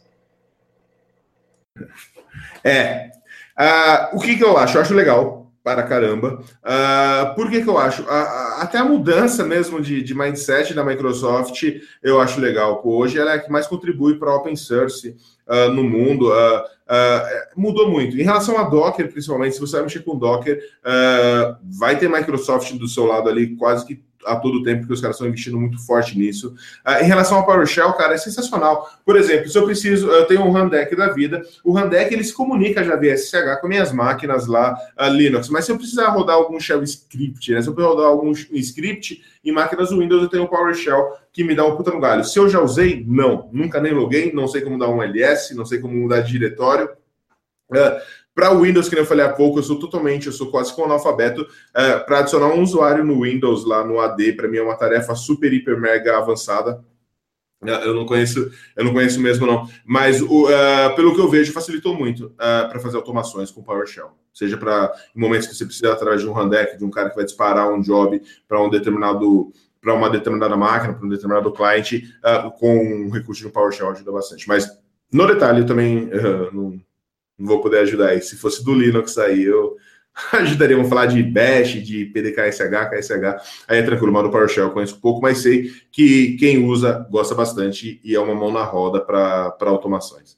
É, 2.64 3.10
uh, 3.58 4.16
o 4.16 4.20
que, 4.20 4.38
que 4.38 4.44
eu 4.44 4.58
acho? 4.58 4.78
Eu 4.78 4.82
acho 4.82 4.94
legal 4.94 5.39
para 5.64 5.84
caramba. 5.84 6.42
Uh, 6.64 7.36
por 7.36 7.50
que, 7.50 7.62
que 7.62 7.70
eu 7.70 7.78
acho? 7.78 8.04
Uh, 8.04 8.60
até 8.60 8.78
a 8.78 8.86
mudança 8.86 9.44
mesmo 9.46 9.82
de, 9.82 10.02
de, 10.02 10.16
mindset 10.16 10.74
da 10.74 10.84
Microsoft 10.84 11.64
eu 12.02 12.20
acho 12.20 12.40
legal. 12.40 12.82
Hoje 12.84 13.20
ela 13.20 13.32
é 13.32 13.36
a 13.36 13.40
que 13.40 13.52
mais 13.52 13.68
contribui 13.68 14.18
para 14.18 14.34
open 14.34 14.56
source 14.56 15.16
uh, 15.48 15.70
no 15.72 15.84
mundo. 15.84 16.32
mudou 17.56 17.90
muito. 17.90 18.18
Em 18.18 18.24
relação 18.24 18.58
a 18.58 18.64
Docker, 18.64 19.12
principalmente, 19.12 19.56
se 19.56 19.62
você 19.62 19.74
vai 19.74 19.84
mexer 19.84 20.04
com 20.04 20.18
Docker, 20.18 20.60
vai 21.64 21.98
ter 21.98 22.10
Microsoft 22.10 22.74
do 22.74 22.88
seu 22.88 23.06
lado 23.06 23.30
ali 23.30 23.56
quase 23.56 23.86
que 23.86 24.02
a 24.26 24.36
todo 24.36 24.64
tempo, 24.64 24.82
porque 24.82 24.94
os 24.94 25.02
caras 25.02 25.16
estão 25.16 25.28
investindo 25.28 25.60
muito 25.60 25.84
forte 25.86 26.18
nisso. 26.18 26.54
Uh, 26.86 27.04
em 27.04 27.06
relação 27.06 27.38
ao 27.38 27.46
PowerShell, 27.46 27.94
cara, 27.94 28.14
é 28.14 28.18
sensacional. 28.18 28.90
Por 29.06 29.16
exemplo, 29.16 29.50
se 29.50 29.58
eu 29.58 29.66
preciso, 29.66 30.08
eu 30.10 30.26
tenho 30.26 30.42
um 30.42 30.52
Randeck 30.52 30.96
da 30.96 31.10
vida, 31.10 31.42
o 31.64 31.72
Randeck 31.72 32.14
ele 32.14 32.24
se 32.24 32.34
comunica 32.34 32.84
já 32.84 32.96
via 32.96 33.16
SSH 33.16 33.62
com 33.62 33.68
minhas 33.68 33.92
máquinas 33.92 34.48
lá, 34.48 34.78
uh, 35.00 35.10
Linux, 35.10 35.50
mas 35.50 35.66
se 35.66 35.72
eu 35.72 35.78
precisar 35.78 36.10
rodar 36.10 36.36
algum 36.36 36.60
shell 36.60 36.84
script, 36.84 37.52
né, 37.52 37.62
se 37.62 37.68
eu 37.68 37.74
precisar 37.74 37.96
rodar 37.96 38.10
algum 38.10 38.32
script 38.32 39.22
em 39.44 39.52
máquinas 39.52 39.92
Windows, 39.92 40.24
eu 40.24 40.30
tenho 40.30 40.44
o 40.44 40.48
PowerShell 40.48 41.14
que 41.32 41.44
me 41.44 41.56
dá 41.56 41.66
um 41.66 41.76
puta 41.76 41.92
no 41.92 42.00
galho. 42.00 42.24
Se 42.24 42.38
eu 42.38 42.50
já 42.50 42.62
usei, 42.62 43.06
não, 43.08 43.50
nunca 43.52 43.80
nem 43.80 43.94
loguei, 43.94 44.34
não 44.34 44.48
sei 44.48 44.62
como 44.62 44.78
dar 44.78 44.90
um 44.90 45.02
LS, 45.02 45.56
não 45.56 45.66
sei 45.66 45.80
como 45.80 45.96
mudar 45.96 46.22
de 46.22 46.32
diretório. 46.32 46.90
Uh, 47.70 48.02
para 48.40 48.54
o 48.54 48.62
Windows, 48.62 48.88
que 48.88 48.98
eu 48.98 49.06
falei 49.06 49.26
há 49.26 49.34
pouco, 49.34 49.60
eu 49.60 49.64
sou 49.64 49.78
totalmente, 49.78 50.28
eu 50.28 50.32
sou 50.32 50.50
quase 50.50 50.74
que 50.74 50.80
um 50.80 50.86
analfabeto. 50.86 51.42
Uh, 51.42 52.06
para 52.06 52.20
adicionar 52.20 52.48
um 52.48 52.62
usuário 52.62 53.04
no 53.04 53.24
Windows, 53.24 53.66
lá 53.66 53.84
no 53.84 54.00
AD, 54.00 54.32
para 54.32 54.48
mim 54.48 54.56
é 54.56 54.62
uma 54.62 54.78
tarefa 54.78 55.14
super, 55.14 55.52
hiper, 55.52 55.78
mega 55.78 56.18
avançada. 56.18 56.82
Uh, 57.62 57.68
eu 57.68 57.94
não 57.94 58.06
conheço, 58.06 58.50
eu 58.78 58.86
não 58.86 58.94
conheço 58.94 59.20
mesmo, 59.20 59.46
não. 59.46 59.68
Mas 59.86 60.22
uh, 60.22 60.96
pelo 60.96 61.14
que 61.14 61.20
eu 61.20 61.28
vejo, 61.28 61.52
facilitou 61.52 61.94
muito 61.94 62.30
para 62.38 62.80
fazer 62.80 62.96
automações 62.96 63.52
com 63.52 63.62
PowerShell. 63.62 64.12
Seja 64.34 64.56
para 64.56 64.90
momentos 65.14 65.48
que 65.48 65.56
você 65.56 65.66
precisa 65.66 65.92
através 65.92 66.22
de 66.22 66.28
um 66.30 66.32
handdeck, 66.32 66.78
de 66.78 66.86
um 66.86 66.90
cara 66.90 67.10
que 67.10 67.18
vai 67.18 67.26
disparar 67.26 67.70
um 67.70 67.82
job 67.82 68.22
para 68.48 68.64
um 68.64 68.70
determinado 68.70 69.52
para 69.82 69.94
uma 69.94 70.10
determinada 70.10 70.56
máquina, 70.56 70.94
para 70.94 71.06
um 71.06 71.10
determinado 71.10 71.52
cliente, 71.52 72.14
com 72.58 73.06
um 73.06 73.10
recurso 73.10 73.46
de 73.46 73.50
PowerShell 73.50 73.90
ajuda 73.90 74.12
bastante. 74.14 74.48
Mas 74.48 74.70
no 75.12 75.26
detalhe, 75.26 75.66
também 75.66 76.10
não 76.54 76.80
não 77.40 77.48
vou 77.48 77.62
poder 77.62 77.80
ajudar 77.80 78.10
aí. 78.10 78.22
Se 78.22 78.36
fosse 78.36 78.64
do 78.64 78.74
Linux 78.74 79.18
aí, 79.18 79.44
eu 79.44 79.78
ajudaria. 80.34 80.76
Vamos 80.76 80.90
falar 80.90 81.06
de 81.06 81.24
Bash, 81.24 81.84
de 81.84 82.06
PDKSH, 82.06 82.90
KSH. 82.90 83.66
Aí 83.68 83.80
é 83.80 83.84
tranquilo, 83.84 84.12
mas 84.12 84.24
no 84.24 84.32
PowerShell 84.32 84.66
eu 84.66 84.72
conheço 84.72 85.00
pouco, 85.00 85.22
mas 85.22 85.40
sei 85.40 85.72
que 85.92 86.36
quem 86.38 86.66
usa 86.66 87.08
gosta 87.10 87.34
bastante 87.34 88.02
e 88.04 88.14
é 88.14 88.20
uma 88.20 88.36
mão 88.36 88.52
na 88.52 88.64
roda 88.64 89.00
para 89.00 89.56
automações. 89.62 90.38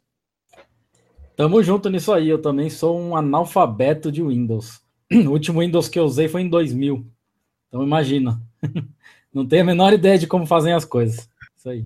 Tamo 1.36 1.64
junto 1.64 1.90
nisso 1.90 2.14
aí. 2.14 2.30
Eu 2.30 2.40
também 2.40 2.70
sou 2.70 3.00
um 3.00 3.16
analfabeto 3.16 4.12
de 4.12 4.22
Windows. 4.22 4.80
O 5.12 5.32
último 5.32 5.60
Windows 5.60 5.90
que 5.90 6.00
eu 6.00 6.04
usei 6.04 6.30
foi 6.30 6.42
em 6.42 6.50
2000. 6.50 7.06
Então 7.68 7.84
imagina. 7.84 8.40
Não 9.34 9.46
tenho 9.46 9.64
a 9.64 9.66
menor 9.66 9.92
ideia 9.92 10.18
de 10.18 10.28
como 10.28 10.46
fazem 10.46 10.74
as 10.74 10.86
coisas. 10.86 11.30
Isso 11.58 11.70
aí. 11.70 11.86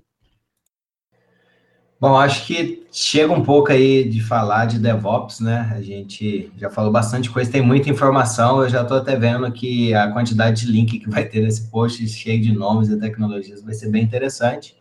Bom, 1.98 2.14
acho 2.14 2.46
que 2.46 2.86
chega 2.92 3.32
um 3.32 3.42
pouco 3.42 3.72
aí 3.72 4.06
de 4.06 4.22
falar 4.22 4.66
de 4.66 4.78
DevOps, 4.78 5.40
né? 5.40 5.72
A 5.74 5.80
gente 5.80 6.52
já 6.58 6.68
falou 6.68 6.92
bastante 6.92 7.30
coisa, 7.30 7.50
tem 7.50 7.62
muita 7.62 7.88
informação. 7.88 8.62
Eu 8.62 8.68
já 8.68 8.82
estou 8.82 8.98
até 8.98 9.16
vendo 9.16 9.50
que 9.50 9.94
a 9.94 10.12
quantidade 10.12 10.66
de 10.66 10.70
link 10.70 10.98
que 10.98 11.08
vai 11.08 11.24
ter 11.24 11.40
nesse 11.40 11.70
post, 11.70 12.06
cheio 12.06 12.40
de 12.42 12.52
nomes 12.52 12.90
e 12.90 13.00
tecnologias, 13.00 13.62
vai 13.62 13.72
ser 13.72 13.88
bem 13.88 14.02
interessante. 14.04 14.76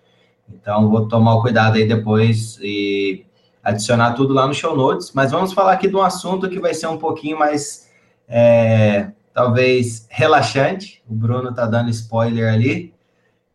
Então, 0.50 0.90
vou 0.90 1.08
tomar 1.08 1.36
o 1.36 1.42
cuidado 1.42 1.78
aí 1.78 1.88
depois 1.88 2.60
e 2.62 3.26
adicionar 3.64 4.14
tudo 4.14 4.34
lá 4.34 4.46
no 4.46 4.54
show 4.54 4.76
notes. 4.76 5.12
Mas 5.14 5.32
vamos 5.32 5.54
falar 5.54 5.72
aqui 5.72 5.88
de 5.88 5.96
um 5.96 6.02
assunto 6.02 6.50
que 6.50 6.60
vai 6.60 6.74
ser 6.74 6.88
um 6.88 6.98
pouquinho 6.98 7.40
mais, 7.40 7.90
é, 8.28 9.12
talvez, 9.34 10.06
relaxante. 10.10 11.02
O 11.08 11.16
Bruno 11.16 11.50
está 11.50 11.66
dando 11.66 11.90
spoiler 11.92 12.54
ali. 12.54 12.95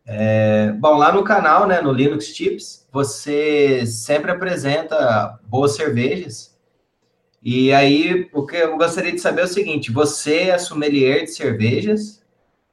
É, 0.05 0.71
bom, 0.73 0.97
lá 0.97 1.11
no 1.11 1.23
canal, 1.23 1.67
né, 1.67 1.81
no 1.81 1.91
Linux 1.91 2.33
Tips, 2.33 2.87
você 2.91 3.85
sempre 3.85 4.31
apresenta 4.31 5.39
boas 5.47 5.75
cervejas. 5.75 6.51
E 7.41 7.71
aí, 7.73 8.29
o 8.33 8.45
que 8.45 8.55
eu 8.55 8.77
gostaria 8.77 9.11
de 9.11 9.19
saber 9.19 9.41
é 9.41 9.45
o 9.45 9.47
seguinte: 9.47 9.91
você 9.91 10.49
é 10.49 10.57
sommelier 10.57 11.23
de 11.23 11.31
cervejas? 11.31 12.21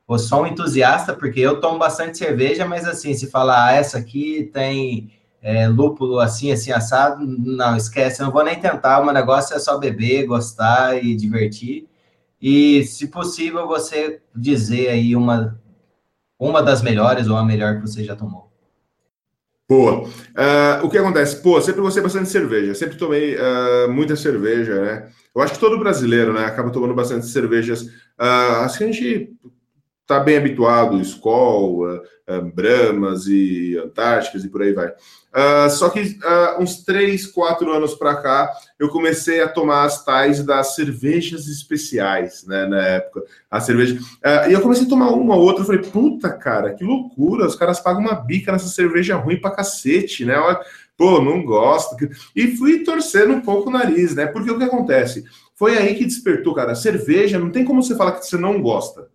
Ou 0.07 0.19
só 0.19 0.43
um 0.43 0.47
entusiasta? 0.47 1.15
Porque 1.15 1.41
eu 1.41 1.61
tomo 1.61 1.79
bastante 1.79 2.19
cerveja, 2.19 2.67
mas 2.67 2.87
assim, 2.87 3.15
se 3.15 3.31
falar, 3.31 3.67
ah, 3.67 3.73
essa 3.73 3.99
aqui 3.99 4.51
tem 4.53 5.13
é, 5.43 5.69
lúpulo 5.69 6.19
assim, 6.19 6.51
assim, 6.53 6.73
assado, 6.73 7.27
não, 7.27 7.77
esquece, 7.77 8.23
não 8.23 8.31
vou 8.31 8.45
nem 8.45 8.59
tentar. 8.61 9.01
O 9.01 9.13
negócio 9.13 9.55
é 9.55 9.59
só 9.59 9.79
beber, 9.79 10.27
gostar 10.27 11.03
e 11.03 11.15
divertir. 11.15 11.87
E, 12.41 12.85
se 12.85 13.09
possível, 13.09 13.67
você 13.67 14.21
dizer 14.35 14.89
aí 14.89 15.17
uma 15.17 15.61
uma 16.39 16.63
das 16.63 16.83
melhores 16.83 17.29
ou 17.29 17.37
a 17.37 17.45
melhor 17.45 17.77
que 17.77 17.83
você 17.83 18.05
já 18.05 18.15
tomou? 18.15 18.49
Boa. 19.69 20.05
Uh, 20.09 20.85
o 20.85 20.89
que 20.89 20.97
acontece? 20.97 21.43
Pô, 21.43 21.61
sempre 21.61 21.83
gostei 21.83 22.03
bastante 22.03 22.25
de 22.25 22.31
cerveja. 22.31 22.75
Sempre 22.75 22.97
tomei 22.97 23.37
uh, 23.37 23.91
muita 23.91 24.17
cerveja, 24.17 24.81
né? 24.81 25.09
Eu 25.35 25.43
acho 25.43 25.55
que 25.55 25.61
todo 25.61 25.79
brasileiro, 25.79 26.33
né, 26.33 26.47
acaba 26.47 26.71
tomando 26.71 26.95
bastante 26.95 27.27
cervejas. 27.27 27.83
Uh, 27.83 28.65
assim, 28.65 28.85
a 28.85 28.87
gente 28.87 29.31
tá 30.09 30.19
bem 30.19 30.39
habituado, 30.39 30.99
Skol, 31.03 31.87
uh, 31.87 32.01
uh, 32.27 32.43
Brahmas 32.55 33.27
e 33.27 33.77
Antárticas 33.77 34.43
e 34.43 34.49
por 34.49 34.63
aí 34.63 34.73
vai. 34.73 34.89
Uh, 34.89 35.69
só 35.69 35.91
que 35.91 36.01
uh, 36.01 36.63
uns 36.63 36.83
três, 36.83 37.27
quatro 37.27 37.71
anos 37.71 37.95
para 37.95 38.17
cá, 38.17 38.51
eu 38.81 38.89
comecei 38.89 39.43
a 39.43 39.49
tomar 39.49 39.85
as 39.85 40.03
tais 40.03 40.43
das 40.43 40.75
cervejas 40.75 41.47
especiais, 41.47 42.47
né, 42.47 42.65
na 42.65 42.81
época. 42.81 43.23
A 43.51 43.61
cerveja. 43.61 43.97
Uh, 43.97 44.49
e 44.49 44.55
eu 44.55 44.63
comecei 44.63 44.87
a 44.87 44.89
tomar 44.89 45.11
uma 45.11 45.37
ou 45.37 45.43
outra, 45.43 45.61
eu 45.61 45.67
falei, 45.67 45.83
puta, 45.83 46.31
cara, 46.31 46.73
que 46.73 46.83
loucura, 46.83 47.47
os 47.47 47.55
caras 47.55 47.79
pagam 47.79 48.01
uma 48.01 48.15
bica 48.15 48.51
nessa 48.51 48.69
cerveja 48.69 49.15
ruim 49.17 49.39
pra 49.39 49.51
cacete, 49.51 50.25
né? 50.25 50.35
Pô, 50.97 51.21
não 51.21 51.45
gosto. 51.45 51.97
E 52.35 52.57
fui 52.57 52.83
torcendo 52.83 53.35
um 53.35 53.43
pouco 53.43 53.69
o 53.69 53.73
nariz, 53.73 54.15
né? 54.15 54.27
Porque 54.27 54.51
o 54.51 54.57
que 54.57 54.65
acontece? 54.65 55.23
Foi 55.55 55.77
aí 55.77 55.95
que 55.95 56.07
despertou, 56.07 56.55
cara. 56.55 56.75
Cerveja, 56.75 57.39
não 57.39 57.51
tem 57.51 57.65
como 57.65 57.83
você 57.83 57.95
falar 57.95 58.13
que 58.13 58.27
você 58.27 58.39
não 58.39 58.63
gosta. 58.63 59.07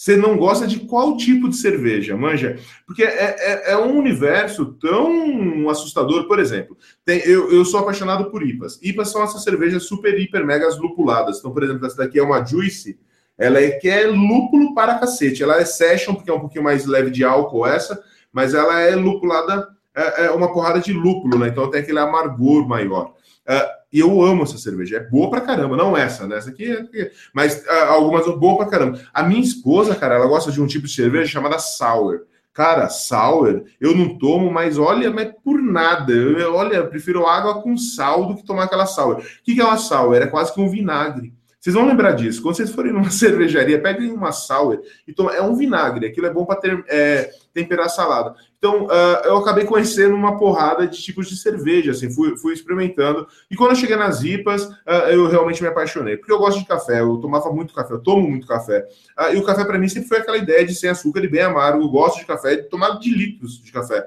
Você 0.00 0.16
não 0.16 0.38
gosta 0.38 0.66
de 0.66 0.78
qual 0.78 1.14
tipo 1.14 1.46
de 1.46 1.56
cerveja, 1.56 2.16
manja? 2.16 2.58
Porque 2.86 3.02
é, 3.02 3.36
é, 3.38 3.72
é 3.72 3.76
um 3.76 3.98
universo 3.98 4.64
tão 4.80 5.68
assustador. 5.68 6.26
Por 6.26 6.38
exemplo, 6.38 6.74
tem, 7.04 7.18
eu, 7.18 7.52
eu 7.52 7.62
sou 7.66 7.80
apaixonado 7.80 8.30
por 8.30 8.42
IPAs. 8.42 8.78
IPAs 8.82 9.10
são 9.10 9.22
essas 9.22 9.44
cervejas 9.44 9.82
super, 9.82 10.18
hiper, 10.18 10.42
megas 10.42 10.78
lupuladas. 10.78 11.36
Então, 11.38 11.52
por 11.52 11.62
exemplo, 11.62 11.84
essa 11.86 11.98
daqui 11.98 12.18
é 12.18 12.22
uma 12.22 12.42
Juice. 12.42 12.98
Ela 13.36 13.60
é 13.60 13.72
que 13.72 13.90
é 13.90 14.06
lúpulo 14.06 14.74
para 14.74 14.98
cacete. 14.98 15.42
Ela 15.42 15.60
é 15.60 15.66
session, 15.66 16.14
porque 16.14 16.30
é 16.30 16.34
um 16.34 16.40
pouquinho 16.40 16.64
mais 16.64 16.86
leve 16.86 17.10
de 17.10 17.22
álcool 17.22 17.66
essa, 17.66 18.02
mas 18.32 18.54
ela 18.54 18.80
é 18.80 18.96
lupulada 18.96 19.68
é, 19.94 20.24
é 20.24 20.30
uma 20.30 20.50
porrada 20.50 20.80
de 20.80 20.94
lúpulo, 20.94 21.38
né? 21.38 21.48
Então 21.48 21.70
tem 21.70 21.82
aquele 21.82 21.98
amargor 21.98 22.66
maior. 22.66 23.12
Uh, 23.48 23.80
e 23.92 24.00
eu 24.00 24.22
amo 24.22 24.44
essa 24.44 24.58
cerveja. 24.58 24.96
É 24.96 25.00
boa 25.00 25.30
pra 25.30 25.40
caramba. 25.40 25.76
Não 25.76 25.96
essa, 25.96 26.26
né? 26.26 26.36
Essa 26.36 26.50
aqui 26.50 26.70
é. 26.70 27.10
Mas 27.34 27.64
uh, 27.66 27.70
algumas 27.88 28.26
boa 28.36 28.56
pra 28.58 28.66
caramba. 28.66 29.00
A 29.12 29.22
minha 29.22 29.40
esposa, 29.40 29.94
cara, 29.94 30.14
ela 30.14 30.26
gosta 30.26 30.52
de 30.52 30.60
um 30.60 30.66
tipo 30.66 30.86
de 30.86 30.94
cerveja 30.94 31.30
chamada 31.30 31.58
sour. 31.58 32.20
Cara, 32.52 32.88
sour, 32.88 33.64
eu 33.80 33.96
não 33.96 34.18
tomo, 34.18 34.50
mas 34.50 34.76
olha, 34.76 35.10
mas 35.10 35.32
por 35.44 35.62
nada. 35.62 36.12
Eu, 36.12 36.54
olha, 36.54 36.76
eu 36.76 36.88
prefiro 36.88 37.26
água 37.26 37.62
com 37.62 37.76
sal 37.76 38.26
do 38.26 38.36
que 38.36 38.44
tomar 38.44 38.64
aquela 38.64 38.86
sour. 38.86 39.16
O 39.18 39.22
que, 39.44 39.54
que 39.54 39.60
é 39.60 39.64
uma 39.64 39.78
sour? 39.78 40.16
É 40.16 40.26
quase 40.26 40.52
que 40.52 40.60
um 40.60 40.68
vinagre. 40.68 41.32
Vocês 41.60 41.74
vão 41.74 41.86
lembrar 41.86 42.12
disso. 42.12 42.42
Quando 42.42 42.56
vocês 42.56 42.70
forem 42.70 42.92
numa 42.92 43.10
cervejaria, 43.12 43.80
peguem 43.80 44.10
uma 44.10 44.32
sour 44.32 44.80
e 45.06 45.12
tomem. 45.12 45.36
É 45.36 45.42
um 45.42 45.54
vinagre. 45.54 46.06
Aquilo 46.06 46.26
é 46.26 46.32
bom 46.32 46.44
para 46.44 46.56
ter, 46.56 46.84
é, 46.88 47.30
temperar 47.52 47.88
salada. 47.88 48.34
Então, 48.60 48.84
uh, 48.84 49.24
eu 49.24 49.38
acabei 49.38 49.64
conhecendo 49.64 50.14
uma 50.14 50.36
porrada 50.36 50.86
de 50.86 51.00
tipos 51.02 51.26
de 51.28 51.36
cerveja, 51.36 51.92
assim, 51.92 52.10
fui, 52.10 52.36
fui 52.36 52.52
experimentando. 52.52 53.26
E 53.50 53.56
quando 53.56 53.70
eu 53.70 53.76
cheguei 53.76 53.96
nas 53.96 54.22
IPAs, 54.22 54.64
uh, 54.66 55.08
eu 55.10 55.26
realmente 55.28 55.62
me 55.62 55.68
apaixonei. 55.68 56.18
Porque 56.18 56.30
eu 56.30 56.38
gosto 56.38 56.58
de 56.58 56.66
café, 56.66 57.00
eu 57.00 57.16
tomava 57.16 57.50
muito 57.50 57.72
café, 57.72 57.94
eu 57.94 58.02
tomo 58.02 58.28
muito 58.28 58.46
café. 58.46 58.86
Uh, 59.18 59.34
e 59.34 59.38
o 59.38 59.44
café, 59.44 59.64
para 59.64 59.78
mim, 59.78 59.88
sempre 59.88 60.10
foi 60.10 60.18
aquela 60.18 60.36
ideia 60.36 60.66
de 60.66 60.74
sem 60.74 60.90
açúcar 60.90 61.24
e 61.24 61.28
bem 61.28 61.40
amargo. 61.40 61.82
Eu 61.82 61.88
gosto 61.88 62.18
de 62.18 62.26
café, 62.26 62.56
de 62.56 62.64
tomar 62.64 62.98
de 62.98 63.08
litros 63.10 63.62
de 63.62 63.72
café. 63.72 64.06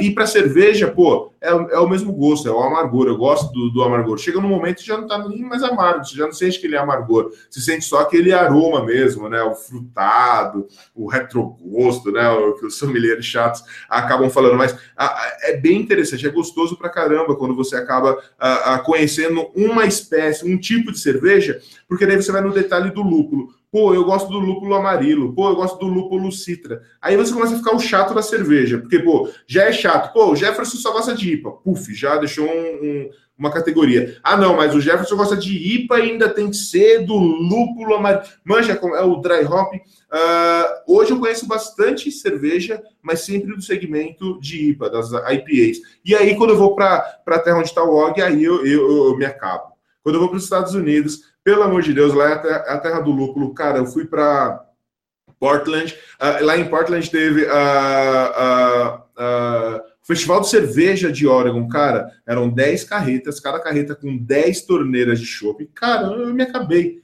e 0.00 0.10
para 0.10 0.26
cerveja, 0.26 0.90
pô, 0.90 1.32
é, 1.40 1.50
é, 1.50 1.78
o 1.78 1.88
mesmo 1.88 2.12
gosto, 2.12 2.48
é 2.48 2.50
o 2.50 2.60
amargor. 2.60 3.06
Eu 3.06 3.16
gosto 3.16 3.52
do, 3.52 3.70
do 3.70 3.82
amargor. 3.82 4.18
Chega 4.18 4.40
num 4.40 4.48
momento 4.48 4.78
que 4.78 4.86
já 4.86 4.96
não 4.96 5.06
tá 5.06 5.18
nem 5.28 5.42
mais 5.42 5.62
amargo, 5.62 6.04
você 6.04 6.16
já 6.16 6.24
não 6.24 6.32
sente 6.32 6.58
aquele 6.58 6.76
amargor. 6.76 7.30
Você 7.48 7.60
sente 7.60 7.84
só 7.84 8.00
aquele 8.00 8.32
aroma 8.32 8.84
mesmo, 8.84 9.28
né? 9.28 9.42
O 9.42 9.54
frutado, 9.54 10.66
o 10.94 11.06
retrogosto, 11.06 12.10
né? 12.10 12.28
O 12.30 12.56
os 12.74 12.78
sommeliers 12.78 13.24
chatos 13.24 13.62
acabam 13.88 14.28
falando, 14.28 14.56
mas 14.56 14.76
é 15.42 15.56
bem 15.56 15.80
interessante, 15.80 16.26
é 16.26 16.30
gostoso 16.30 16.76
pra 16.76 16.88
caramba 16.88 17.36
quando 17.36 17.54
você 17.54 17.76
acaba 17.76 18.18
conhecendo 18.84 19.50
uma 19.54 19.86
espécie, 19.86 20.44
um 20.46 20.58
tipo 20.58 20.92
de 20.92 20.98
cerveja, 20.98 21.60
porque 21.88 22.06
daí 22.06 22.16
você 22.16 22.32
vai 22.32 22.42
no 22.42 22.52
detalhe 22.52 22.90
do 22.90 23.02
lúpulo. 23.02 23.54
Pô, 23.70 23.92
eu 23.92 24.04
gosto 24.04 24.28
do 24.30 24.38
lúpulo 24.38 24.72
amarelo. 24.76 25.32
Pô, 25.34 25.48
eu 25.48 25.56
gosto 25.56 25.80
do 25.80 25.86
lúpulo 25.86 26.30
citra. 26.30 26.82
Aí 27.02 27.16
você 27.16 27.32
começa 27.32 27.56
a 27.56 27.58
ficar 27.58 27.74
o 27.74 27.80
chato 27.80 28.14
da 28.14 28.22
cerveja, 28.22 28.78
porque, 28.78 29.00
pô, 29.00 29.28
já 29.48 29.64
é 29.64 29.72
chato. 29.72 30.12
Pô, 30.12 30.30
o 30.30 30.36
Jefferson 30.36 30.76
só 30.76 30.92
gosta 30.92 31.12
de 31.12 31.32
IPA. 31.32 31.50
Puf, 31.50 31.92
já 31.92 32.16
deixou 32.16 32.46
um, 32.46 32.50
um 32.50 33.10
uma 33.36 33.50
categoria. 33.50 34.16
Ah, 34.22 34.36
não, 34.36 34.56
mas 34.56 34.74
o 34.74 34.80
Jefferson 34.80 35.16
gosta 35.16 35.36
de 35.36 35.52
IPA 35.74 35.96
ainda 35.96 36.28
tem 36.28 36.48
que 36.48 36.56
ser 36.56 37.04
do 37.04 37.14
lúpulo 37.14 37.94
amarelo. 37.94 38.24
Manja, 38.44 38.72
é 38.72 39.02
o 39.02 39.16
dry 39.16 39.44
hop. 39.44 39.74
Uh, 39.74 40.94
hoje 40.94 41.10
eu 41.10 41.18
conheço 41.18 41.46
bastante 41.46 42.10
cerveja, 42.12 42.80
mas 43.02 43.20
sempre 43.20 43.54
do 43.54 43.62
segmento 43.62 44.40
de 44.40 44.70
IPA, 44.70 44.90
das 44.90 45.10
IPAs. 45.10 45.78
E 46.04 46.14
aí, 46.14 46.36
quando 46.36 46.50
eu 46.50 46.58
vou 46.58 46.76
para 46.76 47.20
a 47.26 47.38
terra 47.38 47.58
onde 47.58 47.68
está 47.68 47.82
o 47.82 47.94
Og, 47.94 48.22
aí 48.22 48.44
eu, 48.44 48.64
eu, 48.64 49.08
eu, 49.08 49.16
me 49.16 49.24
acabo. 49.24 49.74
Quando 50.02 50.16
eu 50.16 50.20
vou 50.20 50.28
para 50.28 50.38
os 50.38 50.44
Estados 50.44 50.74
Unidos, 50.74 51.34
pelo 51.42 51.62
amor 51.62 51.82
de 51.82 51.92
Deus, 51.92 52.14
lá 52.14 52.30
é 52.30 52.32
a 52.34 52.38
terra, 52.38 52.58
a 52.68 52.78
terra 52.78 53.00
do 53.00 53.10
lúpulo. 53.10 53.52
Cara, 53.52 53.78
eu 53.78 53.86
fui 53.86 54.04
para 54.04 54.64
Portland. 55.40 55.92
Uh, 56.20 56.44
lá 56.44 56.56
em 56.56 56.68
Portland 56.68 57.10
teve 57.10 57.48
a. 57.48 59.02
Uh, 59.18 59.80
uh, 59.80 59.93
o 60.04 60.06
Festival 60.06 60.42
de 60.42 60.50
Cerveja 60.50 61.10
de 61.10 61.26
Oregon, 61.26 61.66
cara, 61.66 62.10
eram 62.26 62.50
10 62.50 62.84
carretas, 62.84 63.40
cada 63.40 63.58
carreta 63.58 63.94
com 63.94 64.14
10 64.14 64.60
torneiras 64.66 65.18
de 65.18 65.24
chopp. 65.24 65.66
Cara, 65.74 66.08
eu 66.08 66.34
me 66.34 66.42
acabei. 66.42 67.00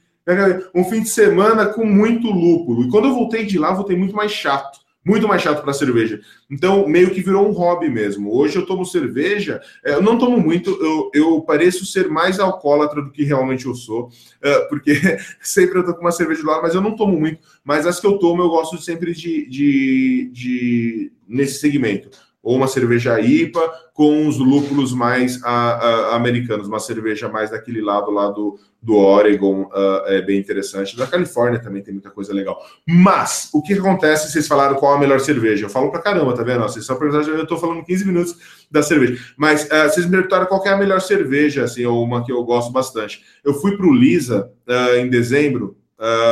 Um 0.73 0.83
fim 0.83 1.01
de 1.01 1.09
semana 1.09 1.65
com 1.65 1.83
muito 1.83 2.27
lúpulo. 2.27 2.83
E 2.83 2.91
quando 2.91 3.07
eu 3.07 3.15
voltei 3.15 3.43
de 3.43 3.57
lá, 3.57 3.73
voltei 3.73 3.97
muito 3.97 4.15
mais 4.15 4.31
chato. 4.31 4.79
Muito 5.03 5.27
mais 5.27 5.41
chato 5.41 5.63
para 5.63 5.73
cerveja. 5.73 6.21
Então, 6.47 6.87
meio 6.87 7.09
que 7.09 7.23
virou 7.23 7.49
um 7.49 7.51
hobby 7.51 7.89
mesmo. 7.89 8.31
Hoje 8.31 8.57
eu 8.57 8.67
tomo 8.67 8.85
cerveja, 8.85 9.59
é, 9.83 9.95
eu 9.95 10.01
não 10.03 10.19
tomo 10.19 10.39
muito, 10.39 10.69
eu, 10.69 11.09
eu 11.11 11.41
pareço 11.41 11.87
ser 11.87 12.07
mais 12.07 12.39
alcoólatra 12.39 13.01
do 13.01 13.09
que 13.09 13.23
realmente 13.23 13.65
eu 13.65 13.73
sou, 13.73 14.09
é, 14.43 14.59
porque 14.65 14.93
sempre 15.41 15.79
eu 15.79 15.83
tô 15.83 15.95
com 15.95 16.01
uma 16.01 16.11
cerveja 16.11 16.45
lado, 16.45 16.61
mas 16.61 16.75
eu 16.75 16.81
não 16.81 16.95
tomo 16.95 17.19
muito. 17.19 17.39
Mas 17.63 17.87
as 17.87 17.99
que 17.99 18.05
eu 18.05 18.19
tomo, 18.19 18.43
eu 18.43 18.49
gosto 18.49 18.79
sempre 18.79 19.11
de, 19.11 19.49
de, 19.49 20.29
de 20.31 21.11
nesse 21.27 21.59
segmento 21.59 22.11
ou 22.43 22.55
uma 22.55 22.67
cerveja 22.67 23.19
IPA 23.19 23.61
com 23.93 24.27
os 24.27 24.37
lúpulos 24.37 24.93
mais 24.93 25.43
a, 25.43 25.51
a, 25.51 26.15
americanos, 26.15 26.67
uma 26.67 26.79
cerveja 26.79 27.29
mais 27.29 27.51
daquele 27.51 27.81
lado 27.81 28.09
lá 28.09 28.29
do, 28.29 28.57
do 28.81 28.95
Oregon, 28.97 29.63
uh, 29.63 30.07
é 30.07 30.21
bem 30.21 30.39
interessante. 30.39 30.97
Da 30.97 31.05
Califórnia 31.05 31.61
também 31.61 31.83
tem 31.83 31.93
muita 31.93 32.09
coisa 32.09 32.33
legal. 32.33 32.59
Mas, 32.87 33.49
o 33.53 33.61
que 33.61 33.73
acontece, 33.73 34.31
vocês 34.31 34.47
falaram 34.47 34.75
qual 34.75 34.95
a 34.95 34.99
melhor 34.99 35.19
cerveja? 35.19 35.65
Eu 35.65 35.69
falo 35.69 35.91
pra 35.91 36.01
caramba, 36.01 36.33
tá 36.33 36.41
vendo? 36.41 36.63
Vocês 36.63 36.83
só 36.83 36.95
perguntaram, 36.95 37.37
eu 37.37 37.45
tô 37.45 37.57
falando 37.57 37.83
15 37.83 38.05
minutos 38.05 38.35
da 38.71 38.81
cerveja. 38.81 39.21
Mas 39.37 39.65
uh, 39.65 39.89
vocês 39.89 40.05
me 40.05 40.11
perguntaram 40.13 40.47
qual 40.47 40.65
é 40.65 40.69
a 40.69 40.77
melhor 40.77 40.99
cerveja, 40.99 41.63
assim, 41.63 41.85
ou 41.85 42.03
uma 42.03 42.25
que 42.25 42.31
eu 42.31 42.43
gosto 42.43 42.71
bastante. 42.71 43.21
Eu 43.43 43.53
fui 43.53 43.77
pro 43.77 43.93
Lisa 43.93 44.51
uh, 44.67 44.95
em 44.95 45.09
dezembro, 45.09 45.77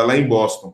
lá 0.08 0.18
em 0.18 0.28
Boston. 0.28 0.74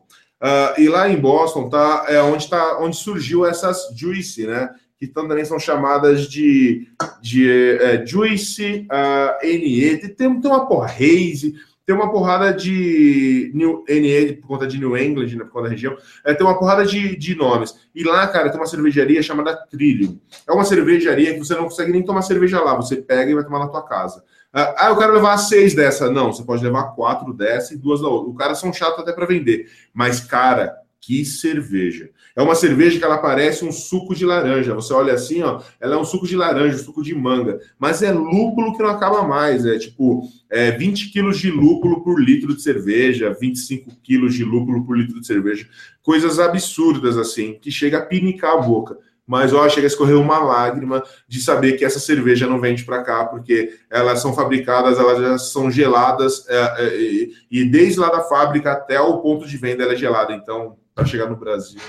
e 0.78 0.88
lá 0.88 1.06
em 1.06 1.20
Boston 1.20 1.68
tá, 1.68 2.06
é 2.08 2.22
onde, 2.22 2.48
tá, 2.48 2.78
onde 2.80 2.96
surgiu 2.96 3.44
essas 3.44 3.94
Juicy, 3.94 4.46
né? 4.46 4.70
Que 4.98 5.06
também 5.06 5.44
são 5.44 5.58
chamadas 5.58 6.28
de, 6.28 6.88
de 7.20 7.50
é, 7.80 8.06
Juice, 8.06 8.86
uh, 8.90 9.46
NE, 9.46 9.98
tem, 9.98 10.40
tem 10.40 10.50
uma 10.50 10.66
porra, 10.66 10.86
Haze, 10.86 11.54
tem 11.86 11.94
uma 11.94 12.10
porrada 12.10 12.52
de 12.52 13.52
New, 13.54 13.84
NE 13.88 14.32
por 14.40 14.48
conta 14.48 14.66
de 14.66 14.78
New 14.78 14.96
England, 14.96 15.36
né, 15.36 15.44
por 15.44 15.52
conta 15.52 15.64
da 15.64 15.70
região, 15.70 15.96
é, 16.24 16.34
tem 16.34 16.44
uma 16.44 16.58
porrada 16.58 16.84
de, 16.84 17.14
de 17.16 17.36
nomes. 17.36 17.74
E 17.94 18.02
lá, 18.02 18.26
cara, 18.26 18.50
tem 18.50 18.58
uma 18.58 18.66
cervejaria 18.66 19.22
chamada 19.22 19.56
Trillium. 19.70 20.18
É 20.48 20.52
uma 20.52 20.64
cervejaria 20.64 21.34
que 21.34 21.38
você 21.38 21.54
não 21.54 21.64
consegue 21.64 21.92
nem 21.92 22.02
tomar 22.02 22.22
cerveja 22.22 22.60
lá, 22.60 22.74
você 22.74 22.96
pega 22.96 23.30
e 23.30 23.34
vai 23.34 23.44
tomar 23.44 23.60
na 23.60 23.68
tua 23.68 23.86
casa. 23.86 24.18
Uh, 24.52 24.74
ah, 24.76 24.88
eu 24.88 24.96
quero 24.96 25.12
levar 25.12 25.36
seis 25.36 25.74
dessa. 25.74 26.10
Não, 26.10 26.32
você 26.32 26.42
pode 26.42 26.64
levar 26.64 26.94
quatro 26.94 27.32
dessa 27.32 27.74
e 27.74 27.76
duas 27.76 28.00
da 28.00 28.08
outra. 28.08 28.30
O 28.30 28.34
cara 28.34 28.54
são 28.54 28.72
chato 28.72 29.00
até 29.00 29.12
para 29.12 29.26
vender. 29.26 29.70
Mas, 29.92 30.20
cara, 30.20 30.74
que 31.00 31.24
cerveja. 31.24 32.10
É 32.36 32.42
uma 32.42 32.54
cerveja 32.54 32.98
que 32.98 33.04
ela 33.04 33.16
parece 33.16 33.64
um 33.64 33.72
suco 33.72 34.14
de 34.14 34.26
laranja. 34.26 34.74
Você 34.74 34.92
olha 34.92 35.14
assim, 35.14 35.42
ó, 35.42 35.62
ela 35.80 35.94
é 35.94 35.98
um 35.98 36.04
suco 36.04 36.26
de 36.26 36.36
laranja, 36.36 36.76
um 36.76 36.84
suco 36.84 37.02
de 37.02 37.14
manga, 37.14 37.58
mas 37.78 38.02
é 38.02 38.12
lúpulo 38.12 38.76
que 38.76 38.82
não 38.82 38.90
acaba 38.90 39.22
mais. 39.22 39.64
É 39.64 39.78
tipo 39.78 40.28
é 40.50 40.70
20 40.70 41.10
quilos 41.10 41.38
de 41.38 41.50
lúpulo 41.50 42.04
por 42.04 42.22
litro 42.22 42.54
de 42.54 42.62
cerveja, 42.62 43.34
25 43.40 43.90
quilos 44.02 44.34
de 44.34 44.44
lúpulo 44.44 44.84
por 44.84 44.98
litro 44.98 45.18
de 45.18 45.26
cerveja. 45.26 45.66
Coisas 46.02 46.38
absurdas 46.38 47.16
assim, 47.16 47.58
que 47.60 47.70
chega 47.70 47.98
a 47.98 48.04
pinicar 48.04 48.52
a 48.52 48.58
boca 48.58 48.98
mas 49.26 49.52
ó, 49.52 49.68
chega 49.68 49.86
a 49.86 49.88
escorrer 49.88 50.16
uma 50.16 50.38
lágrima 50.38 51.02
de 51.26 51.40
saber 51.40 51.72
que 51.72 51.84
essa 51.84 51.98
cerveja 51.98 52.46
não 52.46 52.60
vende 52.60 52.84
para 52.84 53.02
cá, 53.02 53.24
porque 53.24 53.76
elas 53.90 54.20
são 54.20 54.32
fabricadas, 54.32 55.00
elas 55.00 55.18
já 55.18 55.38
são 55.38 55.68
geladas, 55.68 56.48
é, 56.48 56.74
é, 56.78 57.28
e 57.50 57.64
desde 57.64 57.98
lá 57.98 58.08
da 58.08 58.20
fábrica 58.20 58.70
até 58.70 59.00
o 59.00 59.18
ponto 59.18 59.44
de 59.44 59.56
venda 59.56 59.82
ela 59.82 59.94
é 59.94 59.96
gelada. 59.96 60.32
Então, 60.32 60.76
para 60.94 61.04
chegar 61.04 61.28
no 61.28 61.36
Brasil. 61.36 61.80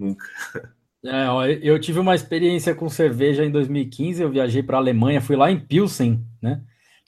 Nunca. 0.00 0.24
É, 1.04 1.28
ó, 1.28 1.44
eu 1.46 1.78
tive 1.78 1.98
uma 1.98 2.14
experiência 2.14 2.74
com 2.74 2.88
cerveja 2.88 3.44
em 3.44 3.50
2015. 3.50 4.22
Eu 4.22 4.30
viajei 4.30 4.62
para 4.62 4.78
a 4.78 4.80
Alemanha, 4.80 5.20
fui 5.20 5.36
lá 5.36 5.50
em 5.50 5.60
Pilsen, 5.60 6.24
né? 6.42 6.62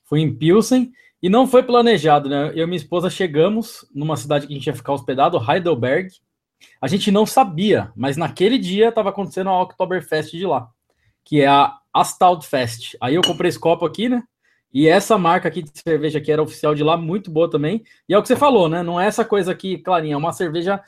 Fui 0.05 0.21
em 0.21 0.35
Pilsen 0.35 0.93
e 1.23 1.29
não 1.31 1.47
foi 1.47 1.63
planejado, 1.63 2.29
né? 2.29 2.53
Eu 2.55 2.65
e 2.65 2.67
minha 2.67 2.77
esposa 2.77 3.09
chegamos 3.09 3.87
numa 3.95 4.17
cidade 4.17 4.47
que 4.47 4.53
a 4.53 4.57
gente 4.57 4.67
ia 4.67 4.75
ficar 4.75 4.93
hospedado, 4.93 5.39
Heidelberg. 5.39 6.11
A 6.81 6.87
gente 6.87 7.11
não 7.11 7.25
sabia, 7.25 7.91
mas 7.97 8.17
naquele 8.17 8.59
dia 8.59 8.91
estava 8.91 9.09
acontecendo 9.09 9.49
a 9.49 9.63
Oktoberfest 9.63 10.33
de 10.33 10.47
lá, 10.47 10.69
que 11.25 11.41
é 11.41 11.47
a 11.47 11.79
Astaltfest. 11.95 12.97
Aí 13.01 13.15
eu 13.15 13.23
comprei 13.23 13.49
esse 13.49 13.59
copo 13.59 13.87
aqui, 13.87 14.09
né? 14.09 14.23
E 14.73 14.87
essa 14.87 15.19
marca 15.19 15.49
aqui 15.49 15.63
de 15.63 15.71
cerveja 15.75 16.21
que 16.21 16.33
era 16.33 16.43
oficial 16.43 16.75
de 16.75 16.83
lá, 16.83 16.97
muito 16.97 17.31
boa 17.31 17.51
também. 17.51 17.83
E 18.09 18.15
é 18.15 18.19
o 18.19 18.23
que 18.23 18.29
você 18.29 18.37
falou, 18.37 18.69
né? 18.69 18.83
Não 18.83 19.01
é 19.01 19.07
essa 19.07 19.25
coisa 19.25 19.53
aqui, 19.53 19.79
clarinha, 19.79 20.15
é 20.15 20.17
uma 20.17 20.33
cerveja 20.33 20.83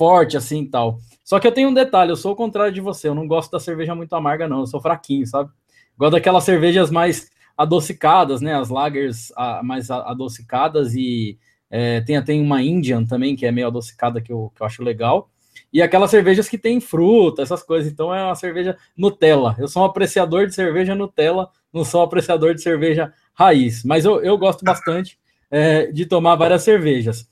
forte 0.00 0.34
assim 0.34 0.64
tal. 0.64 0.98
Só 1.22 1.38
que 1.38 1.46
eu 1.46 1.52
tenho 1.52 1.68
um 1.68 1.74
detalhe, 1.74 2.10
eu 2.10 2.16
sou 2.16 2.32
o 2.32 2.36
contrário 2.36 2.72
de 2.72 2.80
você, 2.80 3.06
eu 3.06 3.14
não 3.14 3.28
gosto 3.28 3.50
da 3.50 3.60
cerveja 3.60 3.94
muito 3.94 4.14
amarga, 4.14 4.48
não. 4.48 4.60
Eu 4.60 4.66
sou 4.66 4.80
fraquinho, 4.80 5.26
sabe? 5.26 5.50
Gosto 5.98 6.12
daquelas 6.12 6.44
cervejas 6.44 6.90
mais 6.90 7.28
adocicadas, 7.54 8.40
né? 8.40 8.54
As 8.54 8.70
lagers 8.70 9.30
mais 9.62 9.90
adocicadas 9.90 10.94
e 10.94 11.38
é, 11.70 12.00
tem, 12.00 12.20
tem 12.24 12.40
uma 12.40 12.62
Indian 12.62 13.04
também, 13.04 13.36
que 13.36 13.44
é 13.44 13.52
meio 13.52 13.66
adocicada, 13.66 14.22
que 14.22 14.32
eu, 14.32 14.50
que 14.56 14.62
eu 14.62 14.66
acho 14.66 14.82
legal. 14.82 15.28
E 15.70 15.82
aquelas 15.82 16.10
cervejas 16.10 16.48
que 16.48 16.56
tem 16.56 16.80
fruta, 16.80 17.42
essas 17.42 17.62
coisas. 17.62 17.92
Então 17.92 18.14
é 18.14 18.24
uma 18.24 18.34
cerveja 18.34 18.78
Nutella. 18.96 19.54
Eu 19.58 19.68
sou 19.68 19.82
um 19.82 19.84
apreciador 19.84 20.46
de 20.46 20.54
cerveja 20.54 20.94
Nutella, 20.94 21.50
não 21.70 21.84
sou 21.84 22.00
um 22.00 22.04
apreciador 22.04 22.54
de 22.54 22.62
cerveja 22.62 23.12
raiz. 23.34 23.84
Mas 23.84 24.06
eu, 24.06 24.22
eu 24.22 24.38
gosto 24.38 24.64
bastante 24.64 25.18
é, 25.50 25.92
de 25.92 26.06
tomar 26.06 26.36
várias 26.36 26.62
cervejas. 26.62 27.28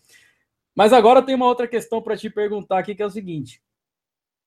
Mas 0.79 0.93
agora 0.93 1.21
tem 1.21 1.35
uma 1.35 1.47
outra 1.47 1.67
questão 1.67 2.01
para 2.01 2.17
te 2.17 2.31
perguntar 2.31 2.79
aqui, 2.79 2.95
que 2.95 3.03
é 3.03 3.05
o 3.05 3.11
seguinte. 3.11 3.61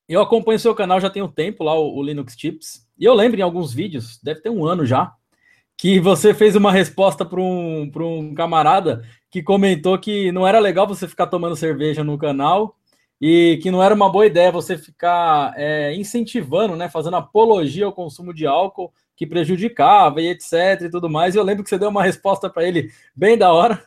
Eu 0.08 0.22
acompanho 0.22 0.58
seu 0.58 0.74
canal 0.74 0.98
já 0.98 1.10
tem 1.10 1.22
um 1.22 1.28
tempo 1.28 1.62
lá, 1.62 1.78
o, 1.78 2.02
Linux 2.02 2.38
Tips, 2.38 2.88
e 2.98 3.04
eu 3.04 3.14
lembro 3.14 3.38
em 3.38 3.44
alguns 3.44 3.74
vídeos, 3.74 4.18
deve 4.24 4.40
ter 4.40 4.50
um 4.50 4.66
ano 4.66 4.86
já, 4.86 5.14
que 5.76 6.00
você 6.00 6.34
fez 6.34 6.56
uma 6.56 6.72
resposta 6.72 7.26
para 7.26 7.42
um, 7.42 7.92
um 7.94 8.34
camarada 8.34 9.04
que 9.30 9.44
comentou 9.44 10.00
que 10.00 10.32
não 10.32 10.48
era 10.48 10.58
legal 10.58 10.88
você 10.88 11.06
ficar 11.06 11.28
tomando 11.28 11.58
cerveja 11.58 12.02
no 12.02 12.18
canal 12.18 12.78
e 13.20 13.60
que 13.62 13.70
não 13.70 13.84
era 13.84 13.94
uma 13.94 14.10
boa 14.10 14.26
ideia 14.26 14.54
você 14.54 14.78
ficar 14.78 15.54
é, 15.58 15.94
incentivando, 15.96 16.78
né, 16.78 16.88
fazendo 16.88 17.18
apologia 17.18 17.86
ao 17.86 17.92
consumo 17.92 18.34
de 18.34 18.48
álcool 18.48 18.94
que 19.18 19.28
prejudicava 19.28 20.22
e 20.22 20.30
etc 20.30 20.82
e 20.82 20.90
tudo 20.90 21.10
mais. 21.10 21.36
E 21.36 21.38
eu 21.38 21.44
lembro 21.44 21.62
que 21.62 21.70
você 21.70 21.78
deu 21.78 21.90
uma 21.90 22.04
resposta 22.04 22.50
para 22.50 22.66
ele 22.66 22.90
bem 23.14 23.38
da 23.38 23.52
hora, 23.52 23.84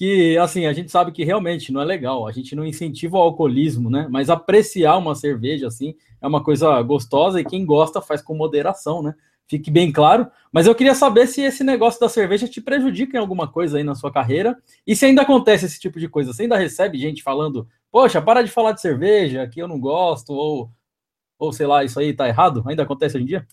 que 0.00 0.38
assim, 0.38 0.64
a 0.64 0.72
gente 0.72 0.90
sabe 0.90 1.12
que 1.12 1.22
realmente 1.22 1.70
não 1.70 1.82
é 1.82 1.84
legal, 1.84 2.26
a 2.26 2.32
gente 2.32 2.56
não 2.56 2.64
incentiva 2.64 3.18
o 3.18 3.20
alcoolismo, 3.20 3.90
né? 3.90 4.08
Mas 4.10 4.30
apreciar 4.30 4.96
uma 4.96 5.14
cerveja 5.14 5.66
assim 5.66 5.94
é 6.22 6.26
uma 6.26 6.42
coisa 6.42 6.80
gostosa 6.80 7.38
e 7.38 7.44
quem 7.44 7.66
gosta 7.66 8.00
faz 8.00 8.22
com 8.22 8.34
moderação, 8.34 9.02
né? 9.02 9.14
Fique 9.46 9.70
bem 9.70 9.92
claro. 9.92 10.26
Mas 10.50 10.66
eu 10.66 10.74
queria 10.74 10.94
saber 10.94 11.26
se 11.26 11.42
esse 11.42 11.62
negócio 11.62 12.00
da 12.00 12.08
cerveja 12.08 12.48
te 12.48 12.62
prejudica 12.62 13.18
em 13.18 13.20
alguma 13.20 13.46
coisa 13.46 13.76
aí 13.76 13.84
na 13.84 13.94
sua 13.94 14.10
carreira 14.10 14.56
e 14.86 14.96
se 14.96 15.04
ainda 15.04 15.20
acontece 15.20 15.66
esse 15.66 15.78
tipo 15.78 16.00
de 16.00 16.08
coisa. 16.08 16.32
Você 16.32 16.44
ainda 16.44 16.56
recebe 16.56 16.96
gente 16.96 17.22
falando, 17.22 17.68
poxa, 17.92 18.22
para 18.22 18.40
de 18.40 18.50
falar 18.50 18.72
de 18.72 18.80
cerveja, 18.80 19.46
que 19.48 19.60
eu 19.60 19.68
não 19.68 19.78
gosto, 19.78 20.32
ou, 20.32 20.70
ou 21.38 21.52
sei 21.52 21.66
lá, 21.66 21.84
isso 21.84 22.00
aí 22.00 22.14
tá 22.14 22.26
errado? 22.26 22.64
Ainda 22.66 22.84
acontece 22.84 23.16
hoje 23.18 23.24
em 23.24 23.28
dia? 23.28 23.46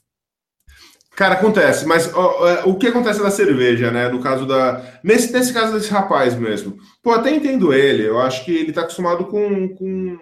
Cara, 1.17 1.33
acontece, 1.33 1.83
mas 1.83 2.13
ó, 2.13 2.47
é, 2.47 2.63
o 2.65 2.75
que 2.75 2.85
acontece 2.85 3.19
na 3.19 3.31
cerveja, 3.31 3.89
né? 3.89 4.07
No 4.07 4.21
caso 4.21 4.45
da. 4.45 4.99
Nesse, 5.03 5.33
nesse 5.33 5.51
caso 5.51 5.73
desse 5.73 5.89
rapaz 5.89 6.35
mesmo. 6.35 6.77
Pô, 7.01 7.11
até 7.11 7.31
entendo 7.35 7.73
ele. 7.73 8.07
Eu 8.07 8.19
acho 8.19 8.45
que 8.45 8.55
ele 8.55 8.71
tá 8.71 8.81
acostumado 8.81 9.25
com. 9.25 9.67
com 9.69 10.13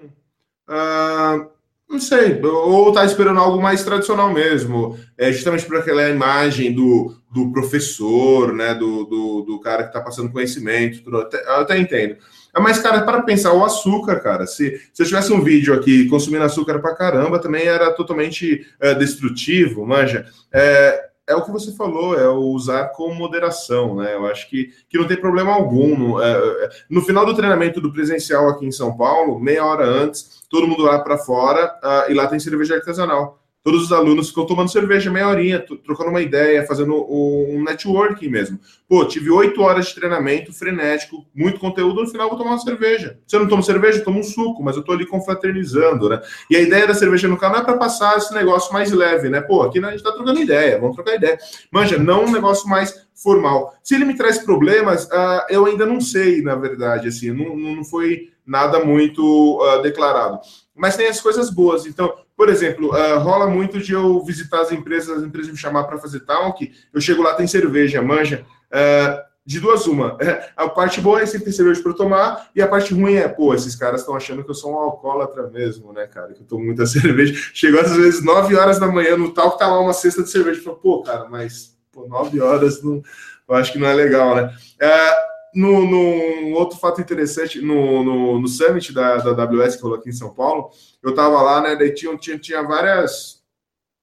uh, 0.69 1.49
não 1.89 1.99
sei, 1.99 2.41
ou 2.41 2.93
tá 2.93 3.03
esperando 3.03 3.41
algo 3.41 3.61
mais 3.61 3.83
tradicional 3.83 4.31
mesmo. 4.31 4.97
É 5.17 5.33
justamente 5.33 5.65
por 5.65 5.75
aquela 5.75 6.07
imagem 6.07 6.71
do, 6.73 7.13
do 7.29 7.51
professor, 7.51 8.53
né? 8.53 8.73
Do, 8.73 9.03
do, 9.03 9.41
do 9.41 9.59
cara 9.59 9.83
que 9.83 9.91
tá 9.91 9.99
passando 9.99 10.31
conhecimento. 10.31 11.03
Tudo. 11.03 11.17
Eu 11.17 11.55
até 11.55 11.77
entendo. 11.77 12.15
Mas, 12.59 12.79
cara, 12.79 13.01
para 13.01 13.21
pensar, 13.21 13.53
o 13.53 13.65
açúcar, 13.65 14.19
cara, 14.19 14.47
se, 14.47 14.81
se 14.93 15.03
eu 15.03 15.05
tivesse 15.05 15.33
um 15.33 15.41
vídeo 15.41 15.73
aqui 15.73 16.07
consumindo 16.07 16.43
açúcar 16.43 16.79
pra 16.79 16.95
caramba, 16.95 17.39
também 17.39 17.65
era 17.65 17.91
totalmente 17.91 18.65
é, 18.79 18.93
destrutivo, 18.93 19.85
manja. 19.85 20.25
É, 20.53 21.09
é 21.27 21.35
o 21.35 21.43
que 21.43 21.51
você 21.51 21.71
falou, 21.75 22.17
é 22.17 22.29
usar 22.29 22.89
com 22.89 23.13
moderação, 23.13 23.95
né? 23.95 24.13
Eu 24.13 24.25
acho 24.27 24.49
que, 24.49 24.69
que 24.87 24.97
não 24.97 25.07
tem 25.07 25.17
problema 25.17 25.51
algum. 25.51 25.97
No, 25.97 26.21
é, 26.21 26.31
é 26.31 26.69
no 26.89 27.01
final 27.01 27.25
do 27.25 27.35
treinamento 27.35 27.81
do 27.81 27.91
presencial 27.91 28.47
aqui 28.47 28.65
em 28.65 28.71
São 28.71 28.95
Paulo, 28.95 29.39
meia 29.39 29.65
hora 29.65 29.85
antes, 29.85 30.43
todo 30.49 30.67
mundo 30.67 30.83
lá 30.83 30.99
para 30.99 31.17
fora 31.17 31.77
uh, 31.83 32.11
e 32.11 32.13
lá 32.13 32.27
tem 32.27 32.39
cerveja 32.39 32.75
artesanal 32.75 33.44
todos 33.65 33.81
os 33.81 33.91
alunos 33.91 34.29
ficam 34.29 34.45
tomando 34.45 34.71
cerveja 34.71 35.09
meia 35.09 35.27
horinha, 35.27 35.59
trocando 35.59 36.11
uma 36.11 36.21
ideia, 36.21 36.67
fazendo 36.67 37.03
um 37.09 37.63
networking 37.63 38.29
mesmo. 38.29 38.59
Pô, 38.87 39.03
tive 39.05 39.31
oito 39.31 39.59
horas 39.59 39.87
de 39.87 39.95
treinamento 39.95 40.53
frenético, 40.53 41.25
muito 41.33 41.59
conteúdo, 41.59 42.03
no 42.03 42.07
final 42.07 42.29
vou 42.29 42.37
tomar 42.37 42.51
uma 42.51 42.59
cerveja. 42.59 43.17
Se 43.25 43.35
eu 43.35 43.39
não 43.39 43.47
tomo 43.47 43.63
cerveja, 43.63 43.97
eu 43.97 44.03
tomo 44.03 44.19
um 44.19 44.23
suco, 44.23 44.61
mas 44.61 44.75
eu 44.75 44.83
tô 44.83 44.91
ali 44.91 45.07
confraternizando, 45.07 46.07
né? 46.07 46.21
E 46.47 46.55
a 46.55 46.61
ideia 46.61 46.85
da 46.85 46.93
cerveja 46.93 47.27
no 47.27 47.37
canal 47.37 47.61
é 47.61 47.63
para 47.63 47.75
passar 47.75 48.15
esse 48.19 48.31
negócio 48.35 48.71
mais 48.71 48.91
leve, 48.91 49.29
né? 49.29 49.41
Pô, 49.41 49.63
aqui 49.63 49.83
a 49.83 49.89
gente 49.89 50.03
tá 50.03 50.11
trocando 50.11 50.39
ideia, 50.39 50.79
vamos 50.79 50.95
trocar 50.95 51.15
ideia. 51.15 51.35
Manja, 51.71 51.97
não 51.97 52.25
um 52.25 52.31
negócio 52.31 52.69
mais 52.69 52.93
formal. 53.15 53.73
Se 53.83 53.95
ele 53.95 54.05
me 54.05 54.15
traz 54.15 54.37
problemas, 54.37 55.05
uh, 55.05 55.41
eu 55.49 55.65
ainda 55.65 55.87
não 55.87 55.99
sei, 55.99 56.43
na 56.43 56.53
verdade, 56.53 57.07
assim, 57.07 57.31
não, 57.31 57.57
não 57.57 57.83
foi 57.83 58.29
nada 58.45 58.85
muito 58.85 59.59
uh, 59.59 59.81
declarado. 59.81 60.39
Mas 60.75 60.97
tem 60.97 61.07
as 61.07 61.21
coisas 61.21 61.49
boas. 61.49 61.85
Então, 61.85 62.13
por 62.35 62.49
exemplo, 62.49 62.89
uh, 62.89 63.19
rola 63.19 63.47
muito 63.47 63.79
de 63.79 63.93
eu 63.93 64.23
visitar 64.23 64.61
as 64.61 64.71
empresas, 64.71 65.17
as 65.17 65.23
empresas 65.23 65.51
me 65.51 65.57
chamar 65.57 65.85
para 65.85 65.97
fazer 65.97 66.19
talk, 66.21 66.71
eu 66.93 67.01
chego 67.01 67.23
lá, 67.23 67.33
tem 67.33 67.47
cerveja, 67.47 68.01
manja. 68.01 68.45
Uh, 68.67 69.35
de 69.45 69.59
duas 69.59 69.85
uma. 69.85 70.17
A 70.57 70.67
parte 70.67 70.99
boa 70.99 71.21
é 71.21 71.25
sempre 71.25 71.45
ter 71.45 71.51
cerveja 71.53 71.81
para 71.81 71.93
tomar, 71.93 72.49
e 72.55 72.61
a 72.61 72.67
parte 72.67 72.93
ruim 72.93 73.13
é, 73.13 73.27
pô, 73.27 73.53
esses 73.53 73.75
caras 73.75 74.01
estão 74.01 74.15
achando 74.15 74.43
que 74.43 74.49
eu 74.49 74.55
sou 74.55 74.73
um 74.73 74.77
alcoólatra 74.77 75.47
mesmo, 75.49 75.93
né, 75.93 76.07
cara? 76.07 76.33
Que 76.33 76.41
eu 76.41 76.47
tomo 76.47 76.65
muita 76.65 76.85
cerveja. 76.87 77.33
Chegou 77.53 77.79
às 77.79 77.95
vezes 77.95 78.23
9 78.23 78.55
horas 78.55 78.79
da 78.79 78.87
manhã 78.87 79.15
no 79.15 79.31
tal 79.31 79.51
que 79.51 79.59
tá 79.59 79.67
lá 79.67 79.79
uma 79.79 79.93
cesta 79.93 80.23
de 80.23 80.31
cerveja. 80.31 80.63
Falo, 80.63 80.77
pô, 80.77 81.03
cara, 81.03 81.29
mas 81.29 81.77
pô, 81.91 82.07
9 82.07 82.41
horas 82.41 82.81
não, 82.81 83.03
eu 83.47 83.55
acho 83.55 83.71
que 83.71 83.77
não 83.77 83.87
é 83.87 83.93
legal, 83.93 84.35
né? 84.35 84.51
Uh, 84.81 85.34
no, 85.55 85.89
no, 85.89 86.55
outro 86.55 86.77
fato 86.77 87.01
interessante, 87.01 87.61
no, 87.61 88.03
no, 88.03 88.39
no 88.39 88.47
Summit 88.47 88.93
da, 88.93 89.17
da 89.17 89.43
AWS 89.43 89.77
que 89.77 89.81
rolou 89.81 89.97
aqui 89.97 90.09
em 90.09 90.13
São 90.13 90.33
Paulo, 90.33 90.69
eu 91.01 91.11
estava 91.11 91.41
lá, 91.41 91.61
né? 91.61 91.75
Daí 91.75 91.93
tinha, 91.93 92.15
tinha, 92.17 92.37
tinha 92.37 92.61
várias 92.61 93.41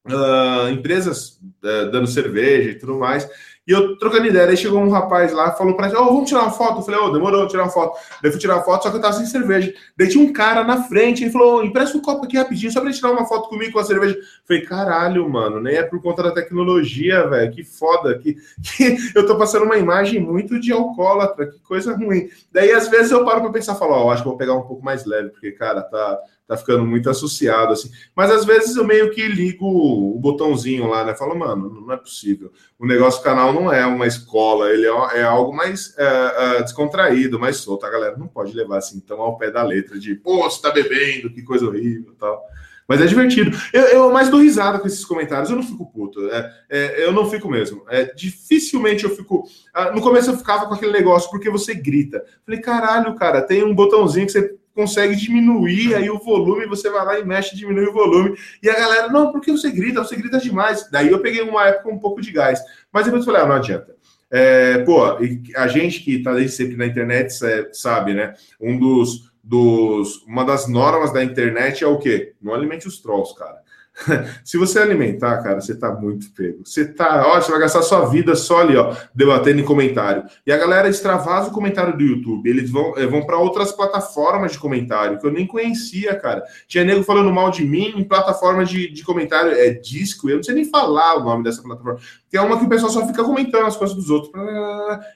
uh, 0.07 0.69
empresas 0.70 1.41
uh, 1.62 1.91
dando 1.91 2.07
cerveja 2.07 2.70
e 2.70 2.79
tudo 2.79 2.99
mais. 2.99 3.29
E 3.65 3.70
eu 3.70 3.97
trocando 3.97 4.27
ideia, 4.27 4.49
aí 4.49 4.57
chegou 4.57 4.81
um 4.81 4.91
rapaz 4.91 5.33
lá, 5.33 5.53
falou 5.53 5.77
pra 5.77 5.87
gente, 5.87 5.97
oh, 5.97 6.07
vamos 6.07 6.29
tirar 6.29 6.43
uma 6.43 6.51
foto. 6.51 6.81
Eu 6.81 6.83
falei, 6.83 6.99
ô, 6.99 7.05
oh, 7.05 7.11
demorou, 7.12 7.47
tirar 7.47 7.62
uma 7.62 7.70
foto. 7.70 7.97
Daí 8.20 8.33
fui 8.33 8.41
tirar 8.41 8.57
uma 8.57 8.65
foto, 8.65 8.83
só 8.83 8.91
que 8.91 8.97
eu 8.97 9.01
tava 9.01 9.12
sem 9.12 9.24
cerveja. 9.24 9.73
Daí 9.97 10.09
tinha 10.09 10.24
um 10.24 10.33
cara 10.33 10.65
na 10.65 10.83
frente, 10.83 11.23
ele 11.23 11.31
falou, 11.31 11.65
empresta 11.65 11.97
um 11.97 12.03
copo 12.03 12.24
aqui 12.24 12.37
rapidinho, 12.37 12.73
só 12.73 12.81
pra 12.81 12.89
ele 12.89 12.99
tirar 12.99 13.12
uma 13.12 13.24
foto 13.24 13.49
comigo 13.49 13.73
com 13.73 13.79
a 13.79 13.85
cerveja. 13.85 14.16
Eu 14.16 14.23
falei, 14.45 14.62
caralho, 14.62 15.29
mano, 15.31 15.61
nem 15.61 15.77
é 15.77 15.85
por 15.85 16.03
conta 16.03 16.24
da 16.24 16.33
tecnologia, 16.33 17.29
velho, 17.29 17.53
que 17.53 17.62
foda, 17.62 18.19
que, 18.19 18.35
que 18.35 18.97
eu 19.15 19.24
tô 19.27 19.39
passando 19.39 19.65
uma 19.65 19.79
imagem 19.79 20.19
muito 20.19 20.59
de 20.59 20.73
alcoólatra, 20.73 21.47
que 21.47 21.61
coisa 21.61 21.95
ruim. 21.95 22.29
Daí, 22.51 22.73
às 22.73 22.89
vezes, 22.89 23.12
eu 23.12 23.24
paro 23.24 23.43
pra 23.43 23.51
pensar, 23.51 23.77
falo, 23.77 23.93
ó, 23.93 24.07
oh, 24.07 24.11
acho 24.11 24.24
que 24.24 24.29
vou 24.29 24.37
pegar 24.37 24.55
um 24.55 24.66
pouco 24.66 24.85
mais 24.85 25.05
leve, 25.05 25.29
porque, 25.29 25.53
cara, 25.53 25.83
tá 25.83 26.19
tá 26.53 26.57
ficando 26.57 26.85
muito 26.85 27.09
associado, 27.09 27.73
assim. 27.73 27.91
Mas 28.15 28.31
às 28.31 28.45
vezes 28.45 28.77
eu 28.77 28.85
meio 28.85 29.11
que 29.11 29.27
ligo 29.27 29.66
o 29.66 30.19
botãozinho 30.19 30.87
lá, 30.87 31.05
né? 31.05 31.15
Falo, 31.15 31.35
mano, 31.35 31.81
não 31.87 31.93
é 31.93 31.97
possível. 31.97 32.53
O 32.79 32.87
negócio 32.87 33.20
do 33.20 33.24
canal 33.24 33.53
não 33.53 33.73
é 33.73 33.87
uma 33.87 34.07
escola, 34.07 34.70
ele 34.70 34.87
é, 34.87 35.20
é 35.20 35.23
algo 35.23 35.55
mais 35.55 35.95
é, 35.97 36.59
é, 36.59 36.62
descontraído, 36.62 37.41
mais 37.41 37.57
solto. 37.57 37.87
A 37.87 37.91
galera 37.91 38.16
não 38.16 38.29
pode 38.29 38.55
levar 38.55 38.79
assim 38.79 39.01
tão 39.01 39.20
ao 39.20 39.39
pé 39.39 39.51
da 39.51 39.62
letra 39.62 39.99
de, 39.99 40.15
pô, 40.15 40.43
você 40.43 40.61
tá 40.61 40.70
bebendo, 40.70 41.33
que 41.33 41.43
coisa 41.43 41.66
horrível 41.66 42.15
tal. 42.19 42.43
Mas 42.87 43.01
é 43.01 43.07
divertido. 43.07 43.57
Eu, 43.73 43.83
eu 43.85 44.12
mais 44.12 44.29
dou 44.29 44.41
risada 44.41 44.79
com 44.79 44.87
esses 44.87 45.05
comentários. 45.05 45.49
Eu 45.49 45.57
não 45.57 45.62
fico 45.62 45.87
puto. 45.87 46.29
É, 46.29 46.53
é, 46.69 47.07
eu 47.07 47.12
não 47.12 47.31
fico 47.31 47.49
mesmo. 47.49 47.85
É, 47.89 48.12
dificilmente 48.12 49.05
eu 49.05 49.11
fico. 49.16 49.45
Ah, 49.73 49.93
no 49.93 50.03
começo 50.03 50.31
eu 50.31 50.37
ficava 50.37 50.66
com 50.66 50.74
aquele 50.74 50.93
negócio 50.93 51.31
porque 51.31 51.49
você 51.49 51.74
grita. 51.74 52.23
Falei, 52.45 52.61
caralho, 52.61 53.15
cara, 53.15 53.41
tem 53.41 53.65
um 53.65 53.74
botãozinho 53.74 54.27
que 54.27 54.33
você 54.33 54.57
consegue 54.74 55.16
diminuir 55.16 55.94
aí 55.94 56.11
o 56.11 56.19
volume, 56.19 56.66
você 56.66 56.90
vai 56.90 57.05
lá 57.05 57.19
e 57.19 57.24
mexe, 57.24 57.57
diminui 57.57 57.86
o 57.86 57.93
volume, 57.93 58.36
e 58.62 58.70
a 58.70 58.74
galera, 58.74 59.09
não, 59.09 59.31
porque 59.31 59.51
você 59.51 59.70
grita, 59.70 60.03
você 60.03 60.16
grita 60.16 60.39
demais. 60.39 60.90
Daí 60.90 61.09
eu 61.11 61.20
peguei 61.20 61.43
uma 61.43 61.66
época 61.66 61.90
um 61.90 61.99
pouco 61.99 62.20
de 62.20 62.32
gás, 62.32 62.61
mas 62.93 63.05
depois 63.05 63.23
eu 63.23 63.32
falei, 63.32 63.43
ah, 63.43 63.49
não 63.49 63.57
adianta. 63.57 63.94
É, 64.31 64.78
pô, 64.78 65.05
a 65.05 65.69
gente 65.69 66.01
que 66.01 66.16
está 66.16 66.32
desde 66.32 66.57
sempre 66.57 66.77
na 66.77 66.86
internet 66.86 67.35
sabe, 67.73 68.15
né? 68.15 68.32
Um 68.59 68.78
dos, 68.78 69.31
dos, 69.44 70.23
uma 70.27 70.43
das 70.43 70.66
normas 70.66 71.12
da 71.12 71.23
internet 71.23 71.85
é 71.85 71.86
o 71.86 71.99
quê? 71.99 72.32
Não 72.40 72.55
alimente 72.55 72.89
os 72.89 72.99
trolls, 72.99 73.35
cara. 73.36 73.61
Se 74.44 74.56
você 74.56 74.78
alimentar, 74.78 75.43
cara, 75.43 75.60
você 75.60 75.74
tá 75.74 75.93
muito 75.93 76.31
pego. 76.32 76.62
Você 76.64 76.85
tá, 76.85 77.24
ó, 77.27 77.40
você 77.40 77.51
vai 77.51 77.60
gastar 77.60 77.82
sua 77.82 78.06
vida 78.06 78.35
só 78.35 78.60
ali, 78.60 78.77
ó, 78.77 78.94
debatendo 79.14 79.60
em 79.60 79.64
comentário. 79.64 80.24
E 80.47 80.52
a 80.52 80.56
galera 80.56 80.89
extravasa 80.89 81.48
o 81.48 81.52
comentário 81.52 81.97
do 81.97 82.02
YouTube. 82.02 82.48
Eles 82.48 82.70
vão, 82.70 82.94
eh, 82.97 83.06
vão 83.06 83.24
para 83.24 83.39
outras 83.39 83.70
plataformas 83.73 84.52
de 84.52 84.59
comentário 84.59 85.19
que 85.19 85.27
eu 85.27 85.32
nem 85.32 85.47
conhecia, 85.47 86.14
cara. 86.14 86.43
Tinha 86.66 86.85
nego 86.85 87.02
falando 87.02 87.32
mal 87.32 87.51
de 87.51 87.64
mim 87.64 87.93
em 87.97 88.05
plataforma 88.05 88.64
de, 88.64 88.90
de 88.90 89.05
comentário, 89.05 89.52
é 89.52 89.70
disco, 89.70 90.28
eu 90.28 90.36
não 90.36 90.43
sei 90.43 90.55
nem 90.55 90.64
falar 90.64 91.16
o 91.16 91.24
nome 91.24 91.44
dessa 91.44 91.62
plataforma. 91.62 92.01
Que 92.31 92.36
é 92.36 92.40
uma 92.40 92.59
que 92.59 92.64
o 92.64 92.69
pessoal 92.69 92.90
só 92.90 93.06
fica 93.06 93.23
comentando 93.23 93.66
as 93.66 93.77
coisas 93.77 93.94
dos 93.94 94.09
outros. 94.09 94.32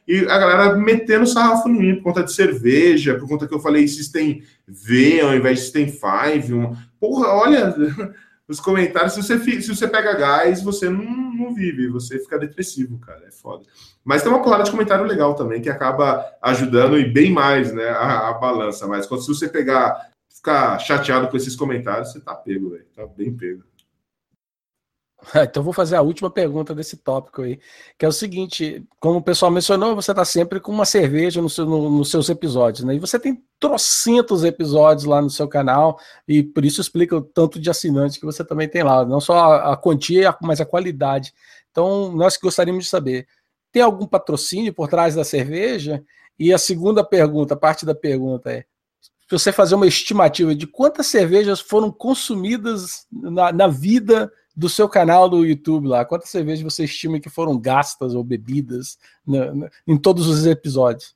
E 0.06 0.20
a 0.28 0.38
galera 0.38 0.76
metendo 0.76 1.26
sarrafo 1.26 1.68
em 1.68 1.78
mim 1.78 1.94
por 1.96 2.04
conta 2.04 2.22
de 2.22 2.32
cerveja, 2.32 3.14
por 3.14 3.26
conta 3.26 3.46
que 3.46 3.54
eu 3.54 3.60
falei 3.60 3.88
System 3.88 4.42
V 4.68 5.20
ao 5.22 5.34
invés 5.34 5.58
de 5.58 5.64
System 5.64 5.88
5. 5.88 6.76
Porra, 7.00 7.28
olha 7.28 7.74
nos 8.48 8.60
comentários, 8.60 9.14
se 9.14 9.22
você, 9.22 9.60
se 9.60 9.74
você 9.74 9.88
pega 9.88 10.14
gás, 10.14 10.62
você 10.62 10.88
não, 10.88 11.04
não 11.04 11.54
vive, 11.54 11.88
você 11.88 12.18
fica 12.18 12.38
depressivo, 12.38 12.98
cara, 12.98 13.24
é 13.26 13.30
foda. 13.30 13.64
Mas 14.04 14.22
tem 14.22 14.30
uma 14.30 14.42
porrada 14.42 14.62
de 14.62 14.70
comentário 14.70 15.04
legal 15.04 15.34
também, 15.34 15.60
que 15.60 15.68
acaba 15.68 16.24
ajudando 16.40 16.98
e 16.98 17.10
bem 17.10 17.32
mais, 17.32 17.72
né, 17.72 17.88
a, 17.88 18.28
a 18.28 18.34
balança. 18.34 18.86
Mas 18.86 19.06
quando, 19.06 19.22
se 19.22 19.28
você 19.28 19.48
pegar, 19.48 20.10
ficar 20.28 20.78
chateado 20.78 21.28
com 21.28 21.36
esses 21.36 21.56
comentários, 21.56 22.12
você 22.12 22.20
tá 22.20 22.34
pego, 22.34 22.70
velho, 22.70 22.86
tá 22.94 23.04
bem 23.06 23.34
pego. 23.36 23.64
Então 25.42 25.62
vou 25.62 25.72
fazer 25.72 25.96
a 25.96 26.02
última 26.02 26.30
pergunta 26.30 26.74
desse 26.74 26.96
tópico 26.96 27.42
aí, 27.42 27.58
que 27.98 28.04
é 28.04 28.08
o 28.08 28.12
seguinte: 28.12 28.84
como 29.00 29.18
o 29.18 29.22
pessoal 29.22 29.50
mencionou, 29.50 29.94
você 29.94 30.10
está 30.12 30.24
sempre 30.24 30.60
com 30.60 30.72
uma 30.72 30.84
cerveja 30.84 31.40
no 31.40 31.50
seu, 31.50 31.64
no, 31.64 31.90
nos 31.90 32.10
seus 32.10 32.28
episódios, 32.28 32.84
né? 32.84 32.94
E 32.94 32.98
você 32.98 33.18
tem 33.18 33.42
trocentos 33.58 34.44
episódios 34.44 35.04
lá 35.04 35.20
no 35.20 35.30
seu 35.30 35.48
canal, 35.48 35.98
e 36.28 36.42
por 36.42 36.64
isso 36.64 36.80
explica 36.80 37.16
o 37.16 37.22
tanto 37.22 37.58
de 37.58 37.70
assinantes 37.70 38.18
que 38.18 38.26
você 38.26 38.44
também 38.44 38.68
tem 38.68 38.82
lá, 38.82 39.04
não 39.04 39.20
só 39.20 39.38
a, 39.38 39.72
a 39.72 39.76
quantia, 39.76 40.36
mas 40.42 40.60
a 40.60 40.66
qualidade. 40.66 41.32
Então, 41.70 42.12
nós 42.12 42.36
gostaríamos 42.36 42.84
de 42.84 42.90
saber: 42.90 43.26
tem 43.72 43.82
algum 43.82 44.06
patrocínio 44.06 44.72
por 44.72 44.88
trás 44.88 45.14
da 45.14 45.24
cerveja? 45.24 46.04
E 46.38 46.52
a 46.52 46.58
segunda 46.58 47.02
pergunta, 47.02 47.56
parte 47.56 47.86
da 47.86 47.94
pergunta 47.94 48.50
é: 48.50 48.64
se 49.00 49.30
você 49.30 49.50
fazer 49.50 49.74
uma 49.74 49.86
estimativa 49.86 50.54
de 50.54 50.66
quantas 50.66 51.06
cervejas 51.06 51.60
foram 51.60 51.90
consumidas 51.90 53.06
na, 53.10 53.52
na 53.52 53.66
vida 53.66 54.30
do 54.56 54.68
seu 54.68 54.88
canal 54.88 55.28
do 55.28 55.44
YouTube 55.44 55.86
lá, 55.86 56.04
quantas 56.04 56.30
cervejas 56.30 56.64
você 56.64 56.84
estima 56.84 57.20
que 57.20 57.28
foram 57.28 57.58
gastas 57.58 58.14
ou 58.14 58.24
bebidas 58.24 58.96
na, 59.26 59.54
na, 59.54 59.70
em 59.86 59.98
todos 59.98 60.26
os 60.26 60.46
episódios? 60.46 61.14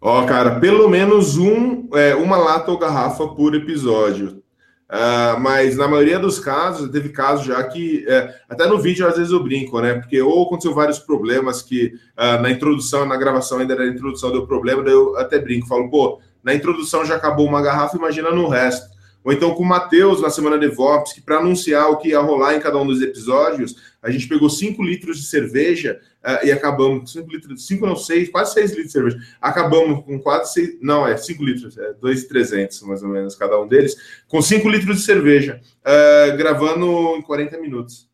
Ó, 0.00 0.24
cara, 0.26 0.60
pelo 0.60 0.88
menos 0.88 1.38
um, 1.38 1.88
é, 1.94 2.14
uma 2.14 2.36
lata 2.36 2.70
ou 2.70 2.78
garrafa 2.78 3.26
por 3.28 3.54
episódio. 3.54 4.42
Uh, 4.88 5.40
mas 5.40 5.76
na 5.76 5.88
maioria 5.88 6.16
dos 6.16 6.38
casos, 6.38 6.90
teve 6.90 7.08
casos 7.08 7.44
já 7.44 7.60
que, 7.64 8.04
é, 8.06 8.32
até 8.48 8.68
no 8.68 8.78
vídeo 8.78 9.04
às 9.04 9.16
vezes 9.16 9.32
eu 9.32 9.42
brinco, 9.42 9.80
né? 9.80 9.94
Porque 9.94 10.20
ou 10.22 10.44
aconteceu 10.44 10.72
vários 10.72 11.00
problemas 11.00 11.60
que 11.60 11.92
uh, 12.16 12.40
na 12.40 12.50
introdução, 12.50 13.04
na 13.04 13.16
gravação 13.16 13.58
ainda 13.58 13.74
na 13.74 13.86
introdução 13.86 14.30
deu 14.30 14.46
problema, 14.46 14.84
daí 14.84 14.92
eu 14.92 15.18
até 15.18 15.40
brinco, 15.40 15.66
falo, 15.66 15.90
pô, 15.90 16.20
na 16.44 16.54
introdução 16.54 17.04
já 17.04 17.16
acabou 17.16 17.46
uma 17.46 17.60
garrafa, 17.60 17.96
imagina 17.96 18.30
no 18.30 18.46
resto. 18.46 18.95
Ou 19.26 19.32
então 19.32 19.52
com 19.56 19.64
o 19.64 19.66
Matheus 19.66 20.22
na 20.22 20.30
semana 20.30 20.56
de 20.56 20.68
Vops, 20.68 21.12
que 21.12 21.20
para 21.20 21.38
anunciar 21.38 21.90
o 21.90 21.96
que 21.96 22.10
ia 22.10 22.20
rolar 22.20 22.54
em 22.54 22.60
cada 22.60 22.78
um 22.78 22.86
dos 22.86 23.02
episódios, 23.02 23.74
a 24.00 24.08
gente 24.08 24.28
pegou 24.28 24.48
5 24.48 24.80
litros 24.84 25.18
de 25.18 25.26
cerveja 25.26 26.00
uh, 26.22 26.46
e 26.46 26.52
acabamos 26.52 27.00
com 27.00 27.06
5 27.08 27.32
litros, 27.32 27.66
5 27.66 27.86
não, 27.88 27.96
6, 27.96 28.30
quase 28.30 28.54
6 28.54 28.70
litros 28.70 28.86
de 28.86 28.92
cerveja. 28.92 29.18
Acabamos 29.40 30.04
com 30.04 30.16
quase 30.20 30.52
6, 30.52 30.78
não, 30.80 31.08
é 31.08 31.16
5 31.16 31.42
litros, 31.42 31.76
é 31.76 31.92
2,300 31.94 32.82
mais 32.82 33.02
ou 33.02 33.08
menos 33.08 33.34
cada 33.34 33.60
um 33.60 33.66
deles, 33.66 33.96
com 34.28 34.40
5 34.40 34.68
litros 34.68 34.98
de 34.98 35.02
cerveja, 35.02 35.60
uh, 35.80 36.36
gravando 36.36 37.16
em 37.16 37.22
40 37.22 37.58
minutos. 37.58 38.08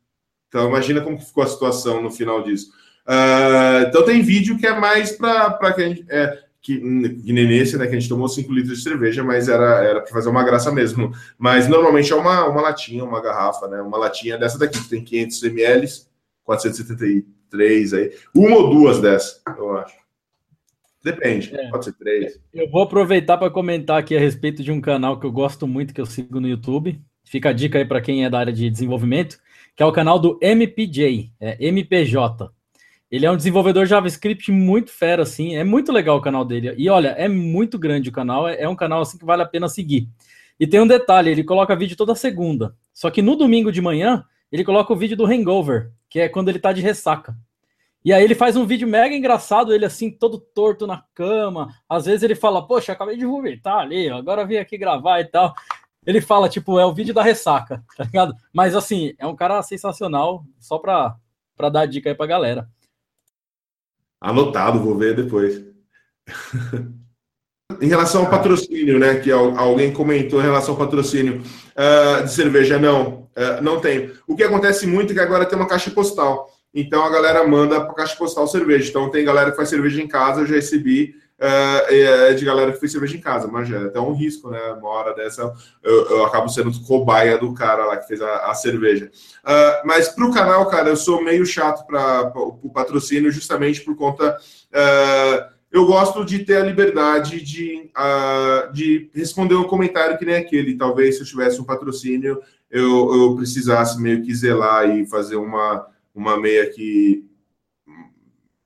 Então 0.49 0.67
imagina 0.67 1.03
como 1.03 1.21
ficou 1.21 1.45
a 1.45 1.47
situação 1.47 2.03
no 2.03 2.11
final 2.11 2.43
disso. 2.43 2.73
Uh, 3.07 3.87
então 3.87 4.03
tem 4.03 4.23
vídeo 4.23 4.57
que 4.57 4.67
é 4.67 4.81
mais 4.81 5.13
para 5.13 5.75
que 5.75 5.83
a 5.83 5.89
gente. 5.89 6.07
É, 6.09 6.39
que, 6.63 6.79
que 6.79 7.33
nem 7.33 7.47
nesse, 7.47 7.77
né, 7.77 7.87
que 7.87 7.97
a 7.97 7.99
gente 7.99 8.09
tomou 8.09 8.29
5 8.29 8.53
litros 8.53 8.79
de 8.79 8.85
cerveja, 8.85 9.25
mas 9.25 9.49
era, 9.49 9.83
era 9.85 10.01
para 10.01 10.13
fazer 10.13 10.29
uma 10.29 10.45
graça 10.45 10.71
mesmo. 10.71 11.13
Mas 11.37 11.69
normalmente 11.69 12.13
é 12.13 12.17
uma, 12.17 12.47
uma 12.47 12.63
latinha, 12.63 13.05
uma 13.05 13.21
garrafa, 13.21 13.67
né? 13.67 13.83
Uma 13.83 13.99
latinha 13.99 14.39
dessa 14.39 14.59
daqui, 14.59 14.81
que 14.81 14.89
tem 14.89 15.03
500 15.03 15.43
ml, 15.43 15.89
473 16.45 17.95
aí. 17.95 18.13
Uma 18.33 18.57
ou 18.57 18.71
duas 18.71 19.01
dessas, 19.01 19.43
eu 19.59 19.77
acho. 19.77 20.01
Depende, 21.03 21.53
é. 21.53 21.69
pode 21.69 21.85
ser 21.85 21.95
três. 21.95 22.39
Eu 22.55 22.71
vou 22.71 22.83
aproveitar 22.83 23.37
para 23.37 23.51
comentar 23.51 23.99
aqui 23.99 24.17
a 24.17 24.21
respeito 24.21 24.63
de 24.63 24.71
um 24.71 24.81
canal 24.81 25.19
que 25.19 25.27
eu 25.27 25.33
gosto 25.33 25.67
muito, 25.67 25.93
que 25.93 26.01
eu 26.01 26.07
sigo 26.07 26.39
no 26.39 26.47
YouTube. 26.47 27.01
Fica 27.25 27.49
a 27.49 27.53
dica 27.53 27.79
aí 27.79 27.85
para 27.85 28.01
quem 28.01 28.25
é 28.25 28.31
da 28.31 28.39
área 28.39 28.53
de 28.53 28.71
desenvolvimento, 28.71 29.37
que 29.75 29.83
é 29.83 29.87
o 29.87 29.91
canal 29.91 30.19
do 30.19 30.39
MPJ, 30.41 31.33
é 31.41 31.67
MPJ. 31.67 32.53
Ele 33.13 33.27
é 33.27 33.31
um 33.31 33.37
desenvolvedor 33.37 33.85
JavaScript 33.85 34.51
muito 34.51 34.91
fera, 34.91 35.23
assim. 35.23 35.55
É 35.55 35.63
muito 35.63 35.93
legal 35.93 36.17
o 36.17 36.23
canal 36.23 36.47
dele. 36.47 36.75
E 36.79 36.89
olha, 36.89 37.09
é 37.09 37.29
muito 37.29 37.79
grande 37.79 38.09
o 38.09 38.13
canal. 38.13 38.49
É, 38.49 38.63
é 38.63 38.67
um 38.67 38.75
canal 38.75 39.03
assim 39.03 39.19
que 39.19 39.25
vale 39.27 39.43
a 39.43 39.47
pena 39.47 39.69
seguir. 39.69 40.09
E 40.59 40.67
tem 40.67 40.81
um 40.81 40.87
detalhe: 40.87 41.29
ele 41.31 41.45
coloca 41.45 41.77
vídeo 41.77 41.95
toda 41.95 42.15
segunda. 42.15 42.75
Só 42.95 43.11
que 43.11 43.21
no 43.21 43.37
domingo 43.37 43.71
de 43.71 43.83
manhã, 43.83 44.25
ele 44.51 44.65
coloca 44.65 44.91
o 44.95 44.97
vídeo 44.97 45.15
do 45.15 45.27
Hangover, 45.27 45.93
que 46.09 46.21
é 46.21 46.29
quando 46.29 46.49
ele 46.49 46.59
tá 46.59 46.73
de 46.73 46.81
ressaca. 46.81 47.37
E 48.03 48.15
aí 48.15 48.25
ele 48.25 48.35
faz 48.35 48.57
um 48.57 48.65
vídeo 48.65 48.89
mega 48.89 49.15
engraçado, 49.15 49.75
ele 49.75 49.85
assim, 49.85 50.11
todo 50.11 50.39
torto 50.39 50.87
na 50.87 51.05
cama. 51.15 51.69
Às 51.87 52.07
vezes 52.07 52.23
ele 52.23 52.35
fala, 52.35 52.67
poxa, 52.67 52.93
acabei 52.93 53.19
de 53.19 53.27
vomitar 53.27 53.77
ali, 53.77 54.09
agora 54.09 54.47
vim 54.47 54.57
aqui 54.57 54.79
gravar 54.79 55.21
e 55.21 55.27
tal. 55.27 55.55
Ele 56.07 56.23
fala, 56.23 56.49
tipo, 56.49 56.79
é 56.79 56.87
o 56.87 56.95
vídeo 56.95 57.13
da 57.13 57.23
ressaca, 57.23 57.85
tá 57.95 58.05
ligado? 58.05 58.35
Mas 58.53 58.75
assim, 58.75 59.13
é 59.19 59.27
um 59.27 59.37
cara 59.37 59.63
sensacional, 59.63 60.45
só 60.59 60.79
pra, 60.79 61.15
pra 61.55 61.69
dar 61.69 61.85
dica 61.87 62.09
aí 62.09 62.15
pra 62.15 62.27
galera. 62.27 62.69
Anotado, 64.23 64.79
vou 64.79 64.97
ver 64.97 65.17
depois. 65.17 65.61
em 67.81 67.89
relação 67.89 68.23
ao 68.23 68.31
patrocínio, 68.31 68.99
né? 68.99 69.17
Que 69.17 69.33
alguém 69.33 69.93
comentou 69.93 70.41
em 70.41 70.45
relação 70.45 70.75
ao 70.75 70.79
patrocínio 70.79 71.43
uh, 71.73 72.25
de 72.25 72.33
cerveja, 72.33 72.79
não, 72.79 73.29
uh, 73.37 73.61
não 73.61 73.81
tem. 73.81 74.13
O 74.27 74.37
que 74.37 74.45
acontece 74.45 74.87
muito 74.87 75.11
é 75.11 75.15
que 75.15 75.21
agora 75.21 75.45
tem 75.45 75.59
uma 75.59 75.67
caixa 75.67 75.91
postal. 75.91 76.49
Então 76.73 77.05
a 77.05 77.11
galera 77.11 77.47
manda 77.47 77.81
para 77.81 77.95
caixa 77.95 78.17
postal 78.17 78.47
cerveja. 78.47 78.89
Então 78.89 79.11
tem 79.11 79.25
galera 79.25 79.51
que 79.51 79.57
faz 79.57 79.69
cerveja 79.69 80.01
em 80.01 80.07
casa, 80.07 80.43
eu 80.43 80.47
já 80.47 80.55
recebi 80.55 81.15
uh, 81.43 82.35
de 82.35 82.45
galera 82.45 82.73
que 82.73 82.79
fez 82.79 82.93
cerveja 82.93 83.17
em 83.17 83.21
casa, 83.21 83.49
mas 83.49 83.71
é 83.71 83.77
até 83.77 84.01
um 84.01 84.15
risco, 84.15 84.51
né? 84.51 84.61
Uma 84.79 84.89
hora 84.89 85.15
dessa 85.15 85.53
eu, 85.83 86.07
eu 86.09 86.25
acabo 86.25 86.49
sendo 86.49 86.73
cobaia 86.83 87.37
do 87.37 87.53
cara 87.53 87.85
lá 87.85 87.97
que 87.97 88.07
fez 88.07 88.23
a, 88.23 88.51
a 88.51 88.55
cerveja. 88.55 89.11
Uh, 89.45 89.87
mas 89.87 90.09
para 90.09 90.27
o 90.27 90.33
canal, 90.33 90.69
cara, 90.69 90.89
eu 90.89 90.97
sou 90.97 91.23
meio 91.23 91.45
chato 91.45 91.85
para 91.87 92.33
o 92.37 92.71
patrocínio, 92.73 93.33
justamente 93.33 93.81
por 93.81 93.97
conta. 93.97 94.39
Uh, 94.71 95.53
eu 95.73 95.87
gosto 95.87 96.23
de 96.23 96.41
ter 96.41 96.59
a 96.59 96.65
liberdade 96.65 97.41
de, 97.43 97.91
uh, 97.97 98.71
de 98.73 99.11
responder 99.15 99.55
um 99.55 99.65
comentário 99.65 100.19
que 100.19 100.25
nem 100.25 100.37
aquele. 100.37 100.77
Talvez 100.77 101.17
se 101.17 101.23
eu 101.23 101.27
tivesse 101.27 101.61
um 101.61 101.65
patrocínio, 101.65 102.43
eu, 102.71 103.15
eu 103.15 103.37
precisasse 103.37 104.01
meio 104.01 104.23
que 104.23 104.35
zelar 104.35 104.89
e 104.91 105.07
fazer 105.07 105.37
uma, 105.37 105.87
uma 106.15 106.39
meia 106.39 106.69
que 106.71 107.25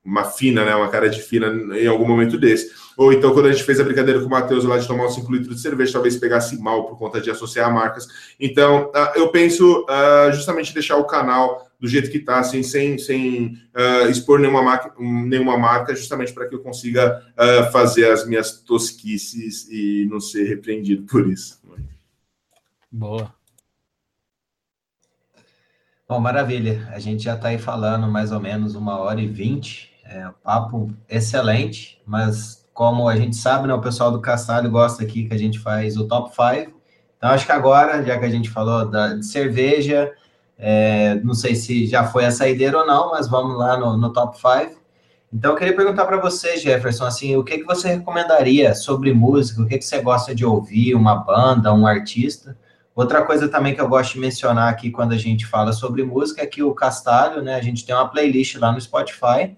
uma 0.07 0.23
fina, 0.23 0.63
né? 0.63 0.73
Uma 0.73 0.87
cara 0.87 1.09
de 1.09 1.21
fina 1.21 1.47
em 1.77 1.85
algum 1.85 2.07
momento 2.07 2.37
desse. 2.37 2.71
Ou 2.95 3.11
então, 3.11 3.33
quando 3.33 3.47
a 3.47 3.51
gente 3.51 3.63
fez 3.63 3.77
a 3.79 3.83
brincadeira 3.83 4.21
com 4.21 4.25
o 4.25 4.29
Matheus 4.29 4.63
lá 4.63 4.77
de 4.77 4.87
tomar 4.87 5.05
uns 5.05 5.15
5 5.15 5.31
litros 5.31 5.57
de 5.57 5.61
cerveja, 5.61 5.93
talvez 5.93 6.15
pegasse 6.15 6.57
mal 6.59 6.87
por 6.87 6.97
conta 6.97 7.19
de 7.19 7.29
associar 7.29 7.71
marcas. 7.71 8.07
Então, 8.39 8.89
uh, 8.95 9.19
eu 9.19 9.29
penso 9.29 9.83
uh, 9.83 10.31
justamente 10.31 10.73
deixar 10.73 10.95
o 10.95 11.03
canal 11.03 11.67
do 11.79 11.87
jeito 11.87 12.09
que 12.09 12.17
está, 12.17 12.39
assim, 12.39 12.63
sem, 12.63 12.97
sem 12.97 13.59
uh, 13.75 14.09
expor 14.09 14.39
nenhuma 14.39 14.63
marca, 14.63 14.93
nenhuma 14.97 15.57
marca, 15.57 15.93
justamente 15.93 16.33
para 16.33 16.47
que 16.47 16.55
eu 16.55 16.59
consiga 16.59 17.21
fazer 17.71 18.09
as 18.09 18.25
minhas 18.25 18.51
tosquices 18.51 19.67
e 19.69 20.07
não 20.09 20.19
ser 20.19 20.45
repreendido 20.45 21.03
por 21.03 21.29
isso. 21.29 21.61
Boa. 22.91 23.31
Bom, 26.09 26.19
maravilha. 26.21 26.87
A 26.93 26.99
gente 26.99 27.23
já 27.25 27.35
está 27.35 27.49
aí 27.49 27.59
falando 27.59 28.07
mais 28.07 28.31
ou 28.31 28.39
menos 28.39 28.75
uma 28.75 28.97
hora 28.97 29.19
e 29.19 29.27
vinte. 29.27 29.91
É, 30.09 30.29
papo 30.41 30.89
excelente, 31.09 32.01
mas 32.05 32.65
como 32.73 33.09
a 33.09 33.15
gente 33.17 33.35
sabe, 33.35 33.67
né, 33.67 33.73
o 33.73 33.81
pessoal 33.81 34.11
do 34.11 34.21
Castalho 34.21 34.69
gosta 34.69 35.03
aqui 35.03 35.27
que 35.27 35.33
a 35.33 35.37
gente 35.37 35.59
faz 35.59 35.97
o 35.97 36.07
top 36.07 36.29
5. 36.29 36.71
Então, 37.17 37.31
acho 37.31 37.45
que 37.45 37.51
agora, 37.51 38.03
já 38.03 38.17
que 38.17 38.23
a 38.23 38.29
gente 38.29 38.49
falou 38.49 38.87
da, 38.89 39.15
de 39.15 39.25
cerveja, 39.25 40.11
é, 40.57 41.15
não 41.23 41.33
sei 41.33 41.55
se 41.55 41.87
já 41.87 42.05
foi 42.05 42.25
a 42.25 42.31
saideira 42.31 42.77
ou 42.77 42.85
não, 42.85 43.11
mas 43.11 43.27
vamos 43.27 43.57
lá 43.57 43.77
no, 43.77 43.97
no 43.97 44.13
top 44.13 44.37
5. 44.37 44.79
Então, 45.33 45.51
eu 45.51 45.57
queria 45.57 45.75
perguntar 45.75 46.05
para 46.05 46.21
você, 46.21 46.55
Jefferson, 46.55 47.05
assim, 47.05 47.35
o 47.35 47.43
que, 47.43 47.57
que 47.57 47.65
você 47.65 47.89
recomendaria 47.89 48.73
sobre 48.73 49.13
música? 49.13 49.61
O 49.61 49.67
que, 49.67 49.77
que 49.77 49.85
você 49.85 49.99
gosta 49.99 50.33
de 50.33 50.45
ouvir? 50.45 50.95
Uma 50.95 51.15
banda, 51.15 51.73
um 51.73 51.85
artista? 51.85 52.57
Outra 52.95 53.23
coisa 53.23 53.49
também 53.49 53.75
que 53.75 53.81
eu 53.81 53.89
gosto 53.89 54.13
de 54.13 54.19
mencionar 54.19 54.69
aqui 54.69 54.89
quando 54.89 55.11
a 55.11 55.17
gente 55.17 55.45
fala 55.45 55.73
sobre 55.73 56.01
música 56.01 56.41
é 56.41 56.45
que 56.45 56.63
o 56.63 56.73
Castalho, 56.73 57.41
né, 57.41 57.55
a 57.55 57.61
gente 57.61 57.85
tem 57.85 57.93
uma 57.93 58.07
playlist 58.07 58.55
lá 58.55 58.71
no 58.71 58.79
Spotify, 58.79 59.55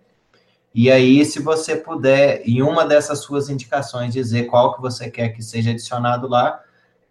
e 0.74 0.92
aí, 0.92 1.26
se 1.26 1.42
você 1.42 1.76
puder, 1.76 2.42
em 2.46 2.62
uma 2.62 2.86
dessas 2.86 3.20
suas 3.20 3.50
indicações, 3.50 4.14
dizer 4.14 4.46
qual 4.46 4.76
que 4.76 4.82
você 4.82 5.10
quer 5.10 5.30
que 5.30 5.42
seja 5.42 5.72
adicionado 5.72 6.28
lá, 6.28 6.62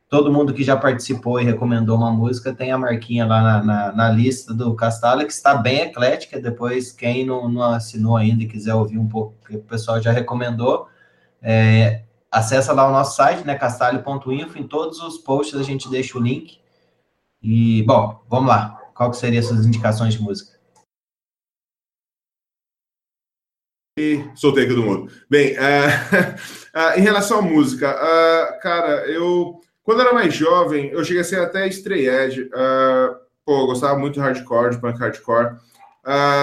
todo 0.08 0.32
mundo 0.32 0.54
que 0.54 0.62
já 0.62 0.76
participou 0.76 1.40
e 1.40 1.44
recomendou 1.44 1.96
uma 1.96 2.10
música 2.10 2.54
tem 2.54 2.70
a 2.70 2.78
marquinha 2.78 3.26
lá 3.26 3.42
na, 3.42 3.62
na, 3.62 3.92
na 3.92 4.10
lista 4.10 4.54
do 4.54 4.74
Castalho, 4.74 5.26
que 5.26 5.32
está 5.32 5.54
bem 5.54 5.80
eclética. 5.80 6.40
Depois, 6.40 6.92
quem 6.92 7.26
não, 7.26 7.48
não, 7.48 7.62
assinou 7.62 8.16
ainda 8.16 8.44
e 8.44 8.48
quiser 8.48 8.74
ouvir 8.74 8.98
um 8.98 9.08
pouco, 9.08 9.34
que 9.46 9.56
o 9.56 9.62
pessoal 9.62 10.00
já 10.00 10.12
recomendou, 10.12 10.88
é, 11.42 12.02
acessa 12.30 12.72
lá 12.72 12.88
o 12.88 12.92
nosso 12.92 13.16
site, 13.16 13.44
né, 13.44 13.54
castalho.info. 13.56 14.58
Em 14.58 14.66
todos 14.66 15.00
os 15.00 15.18
posts 15.18 15.58
a 15.58 15.64
gente 15.64 15.90
deixa 15.90 16.16
o 16.16 16.22
link. 16.22 16.58
E, 17.42 17.82
bom, 17.82 18.20
vamos 18.28 18.48
lá. 18.48 18.80
Qual 18.94 19.10
que 19.10 19.16
seriam 19.16 19.42
suas 19.42 19.66
indicações 19.66 20.14
de 20.14 20.22
música? 20.22 20.57
E 23.98 24.24
soltei 24.36 24.64
aqui 24.64 24.74
do 24.74 24.84
mundo. 24.84 25.10
Bem, 25.28 25.54
uh, 25.54 25.58
uh, 26.94 26.98
em 26.98 27.02
relação 27.02 27.40
à 27.40 27.42
música, 27.42 27.90
uh, 27.90 28.60
cara, 28.60 29.04
eu 29.08 29.60
quando 29.82 30.02
era 30.02 30.12
mais 30.12 30.34
jovem, 30.34 30.90
eu 30.90 31.02
cheguei 31.02 31.22
a 31.22 31.24
ser 31.24 31.40
até 31.40 31.66
strayed. 31.66 32.50
pô, 33.44 33.62
eu 33.62 33.66
gostava 33.66 33.98
muito 33.98 34.14
de 34.14 34.20
hardcore, 34.20 34.72
de 34.72 34.80
punk 34.80 34.98
hardcore. 34.98 35.56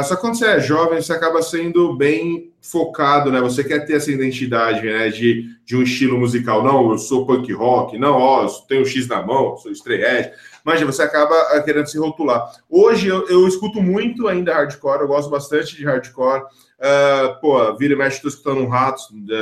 só 0.04 0.16
que 0.16 0.22
quando 0.22 0.36
você 0.36 0.48
é 0.48 0.60
jovem, 0.60 1.00
você 1.00 1.14
acaba 1.14 1.44
sendo 1.44 1.96
bem 1.96 2.52
focado, 2.60 3.32
né? 3.32 3.40
Você 3.42 3.64
quer 3.64 3.86
ter 3.86 3.98
essa 3.98 4.12
identidade, 4.12 4.82
né? 4.82 5.10
De, 5.10 5.46
de 5.64 5.78
um 5.78 5.84
estilo 5.84 6.18
musical. 6.18 6.64
Não, 6.64 6.90
eu 6.90 6.98
sou 6.98 7.28
punk 7.28 7.54
rock. 7.54 8.00
Não, 8.00 8.16
ó, 8.16 8.46
eu 8.46 8.50
tenho 8.68 8.84
X 8.84 9.08
na 9.08 9.22
mão, 9.22 9.56
sou 9.58 9.72
strayed. 9.72 10.32
Mas 10.64 10.82
você 10.82 11.04
acaba 11.04 11.62
querendo 11.62 11.86
se 11.86 12.00
rotular. 12.00 12.52
Hoje 12.68 13.08
eu, 13.08 13.28
eu 13.30 13.48
escuto 13.48 13.80
muito 13.80 14.28
ainda 14.28 14.56
hardcore, 14.56 15.02
eu 15.02 15.08
gosto 15.08 15.30
bastante 15.30 15.76
de 15.76 15.86
hardcore. 15.86 16.42
Uh, 16.80 17.40
pô, 17.40 17.76
vira 17.78 17.94
e 17.94 17.96
mexe, 17.96 18.18
estou 18.18 18.30
escutando 18.30 18.62
um 18.62 18.68
rato, 18.68 19.02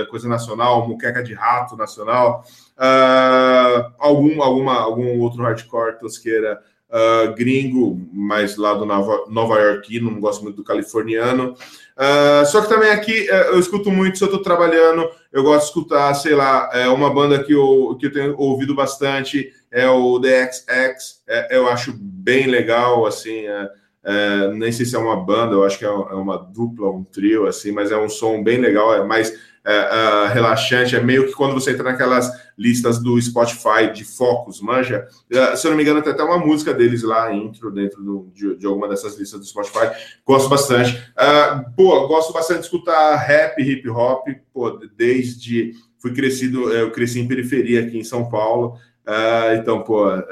coisa 0.10 0.28
nacional, 0.28 0.88
muqueca 0.88 1.24
de 1.24 1.34
rato 1.34 1.76
nacional, 1.76 2.46
uh, 2.78 3.92
algum, 3.98 4.42
alguma, 4.42 4.80
algum 4.80 5.20
outro 5.20 5.42
hardcore 5.42 5.98
tosqueira 5.98 6.62
uh, 6.90 7.34
gringo, 7.34 8.00
mas 8.14 8.56
lá 8.56 8.76
do 8.76 8.86
Nova, 8.86 9.26
Nova 9.30 9.60
Yorkino, 9.60 10.12
não 10.12 10.20
gosto 10.20 10.44
muito 10.44 10.58
do 10.58 10.64
californiano. 10.64 11.56
Uh, 11.96 12.46
só 12.46 12.62
que 12.62 12.70
também 12.70 12.92
aqui 12.92 13.28
eu 13.28 13.60
escuto 13.60 13.92
muito, 13.92 14.18
se 14.18 14.24
eu 14.24 14.28
estou 14.28 14.42
trabalhando, 14.42 15.10
eu 15.32 15.44
gosto 15.44 15.62
de 15.62 15.68
escutar, 15.70 16.14
sei 16.14 16.36
lá, 16.36 16.70
é 16.74 16.88
uma 16.88 17.12
banda 17.12 17.44
que 17.44 17.54
eu, 17.54 17.98
que 18.00 18.06
eu 18.06 18.12
tenho 18.12 18.36
ouvido 18.38 18.76
bastante, 18.76 19.52
é 19.72 19.90
o 19.90 20.20
The 20.20 20.52
XX, 20.52 21.24
é, 21.28 21.58
eu 21.58 21.68
acho 21.68 21.92
bem 21.94 22.46
legal, 22.46 23.06
assim, 23.06 23.48
é, 23.48 23.70
é, 24.04 24.54
nem 24.54 24.72
sei 24.72 24.86
se 24.86 24.96
é 24.96 25.00
uma 25.00 25.16
banda, 25.16 25.54
eu 25.54 25.64
acho 25.64 25.80
que 25.80 25.86
é, 25.86 25.88
é 25.88 25.92
uma 25.92 26.38
dupla, 26.38 26.90
um 26.90 27.04
trio, 27.04 27.48
assim, 27.48 27.72
mas 27.72 27.92
é 27.92 27.98
um 27.98 28.10
som 28.10 28.44
bem 28.44 28.60
legal, 28.60 28.94
é 28.94 29.04
mais 29.04 29.34
é, 29.66 29.74
é, 29.74 30.28
relaxante, 30.34 30.94
é 30.94 31.02
meio 31.02 31.26
que 31.26 31.32
quando 31.32 31.54
você 31.54 31.72
entra 31.72 31.84
naquelas 31.84 32.30
listas 32.58 33.02
do 33.02 33.20
Spotify 33.22 33.92
de 33.94 34.04
focos, 34.04 34.60
manja? 34.60 35.08
É, 35.32 35.56
se 35.56 35.66
eu 35.66 35.72
não 35.72 35.78
me 35.78 35.84
engano, 35.84 36.02
tem 36.02 36.12
até 36.12 36.22
uma 36.22 36.38
música 36.38 36.74
deles 36.74 37.02
lá, 37.02 37.34
intro, 37.34 37.72
dentro 37.72 38.04
do, 38.04 38.30
de, 38.34 38.58
de, 38.58 38.66
alguma 38.66 38.90
dessas 38.90 39.18
listas 39.18 39.40
do 39.40 39.46
Spotify. 39.46 39.90
Gosto 40.26 40.50
bastante. 40.50 40.96
Uh, 41.14 41.72
pô, 41.78 42.08
gosto 42.08 42.34
bastante 42.34 42.60
de 42.60 42.66
escutar 42.66 43.16
rap, 43.16 43.62
hip 43.62 43.90
hop, 43.90 44.28
pô, 44.54 44.72
desde. 44.98 45.72
Fui 45.98 46.14
crescido, 46.14 46.70
eu 46.74 46.92
cresci 46.92 47.22
em 47.22 47.28
periferia 47.30 47.80
aqui 47.80 47.98
em 47.98 48.04
São 48.04 48.28
Paulo. 48.28 48.78
Uh, 49.06 49.56
então, 49.60 49.84
pô, 49.84 50.10
é, 50.10 50.24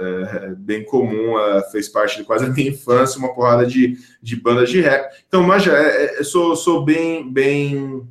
é 0.45 0.55
bem 0.55 0.85
comum, 0.85 1.35
uh, 1.35 1.61
fez 1.71 1.89
parte 1.89 2.17
de 2.17 2.23
quase 2.23 2.45
a 2.45 2.49
minha 2.49 2.69
infância, 2.69 3.19
uma 3.19 3.33
porrada 3.33 3.65
de, 3.65 3.97
de 4.21 4.35
bandas 4.35 4.69
de 4.69 4.79
rap. 4.79 5.13
Então, 5.27 5.43
manja, 5.43 5.73
é, 5.73 6.19
é, 6.19 6.23
sou, 6.23 6.55
sou 6.55 6.83
bem, 6.83 7.29
bem 7.29 8.07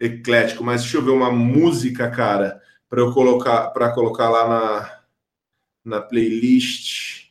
eclético, 0.00 0.64
mas 0.64 0.80
deixa 0.80 0.96
eu 0.96 1.02
ver 1.02 1.10
uma 1.10 1.30
música, 1.30 2.10
cara, 2.10 2.60
para 2.88 3.00
eu 3.00 3.12
colocar 3.12 3.68
para 3.68 3.90
colocar 3.92 4.30
lá 4.30 4.48
na, 4.48 5.96
na 5.96 6.00
playlist. 6.00 7.26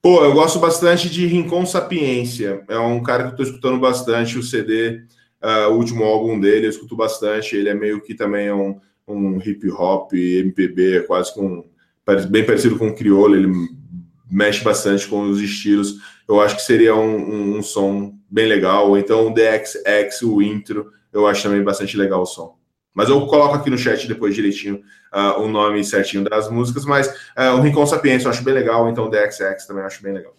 Pô, 0.00 0.22
eu 0.24 0.32
gosto 0.32 0.58
bastante 0.58 1.08
de 1.08 1.26
Rincon 1.26 1.64
Sapiência. 1.64 2.62
É 2.68 2.78
um 2.78 3.02
cara 3.02 3.22
que 3.22 3.28
eu 3.28 3.32
estou 3.32 3.46
escutando 3.46 3.78
bastante 3.78 4.38
o 4.38 4.42
CD, 4.42 4.98
uh, 5.42 5.46
ah, 5.46 5.68
o 5.68 5.76
último 5.76 6.04
álbum 6.04 6.38
dele, 6.38 6.66
eu 6.66 6.70
escuto 6.70 6.96
bastante. 6.96 7.56
Ele 7.56 7.68
é 7.68 7.74
meio 7.74 8.02
que 8.02 8.14
também 8.14 8.52
um, 8.52 8.78
um 9.08 9.38
hip 9.38 9.68
hop, 9.70 10.12
MPB, 10.12 10.98
é 10.98 11.00
quase 11.00 11.32
com 11.34 11.64
bem 12.28 12.44
parecido 12.44 12.78
com 12.78 12.88
o 12.88 12.94
crioulo. 12.94 13.36
Ele 13.36 13.52
mexe 14.30 14.62
bastante 14.62 15.06
com 15.06 15.22
os 15.22 15.40
estilos. 15.40 15.96
Eu 16.28 16.40
acho 16.40 16.56
que 16.56 16.62
seria 16.62 16.94
um, 16.94 17.16
um, 17.16 17.58
um 17.58 17.62
som 17.62 18.14
bem 18.30 18.46
legal. 18.46 18.96
Então 18.98 19.28
o 19.28 19.34
DXX, 19.34 20.22
o 20.22 20.42
intro 20.42 20.92
eu 21.12 21.26
acho 21.26 21.42
também 21.42 21.62
bastante 21.62 21.96
legal 21.96 22.22
o 22.22 22.26
som. 22.26 22.58
Mas 22.92 23.08
eu 23.08 23.26
coloco 23.26 23.54
aqui 23.54 23.70
no 23.70 23.78
chat 23.78 24.06
depois 24.06 24.34
direitinho 24.34 24.82
uh, 25.12 25.40
o 25.40 25.48
nome 25.48 25.84
certinho 25.84 26.24
das 26.24 26.48
músicas, 26.50 26.84
mas 26.84 27.08
uh, 27.08 27.56
o 27.56 27.60
Rincon 27.60 27.86
Sapiência 27.86 28.26
eu 28.26 28.30
acho 28.30 28.44
bem 28.44 28.54
legal, 28.54 28.88
então 28.88 29.06
o 29.06 29.10
DXX 29.10 29.66
também 29.66 29.82
eu 29.82 29.86
acho 29.86 30.02
bem 30.02 30.12
legal. 30.12 30.34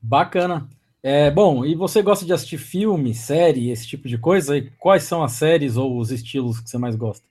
Bacana. 0.00 0.68
É, 1.02 1.30
bom, 1.32 1.64
e 1.64 1.74
você 1.74 2.00
gosta 2.00 2.24
de 2.24 2.32
assistir 2.32 2.58
filme, 2.58 3.12
série, 3.12 3.70
esse 3.70 3.86
tipo 3.86 4.08
de 4.08 4.18
coisa? 4.18 4.56
E 4.56 4.70
quais 4.78 5.02
são 5.02 5.22
as 5.22 5.32
séries 5.32 5.76
ou 5.76 5.98
os 5.98 6.12
estilos 6.12 6.60
que 6.60 6.70
você 6.70 6.78
mais 6.78 6.94
gosta? 6.94 7.26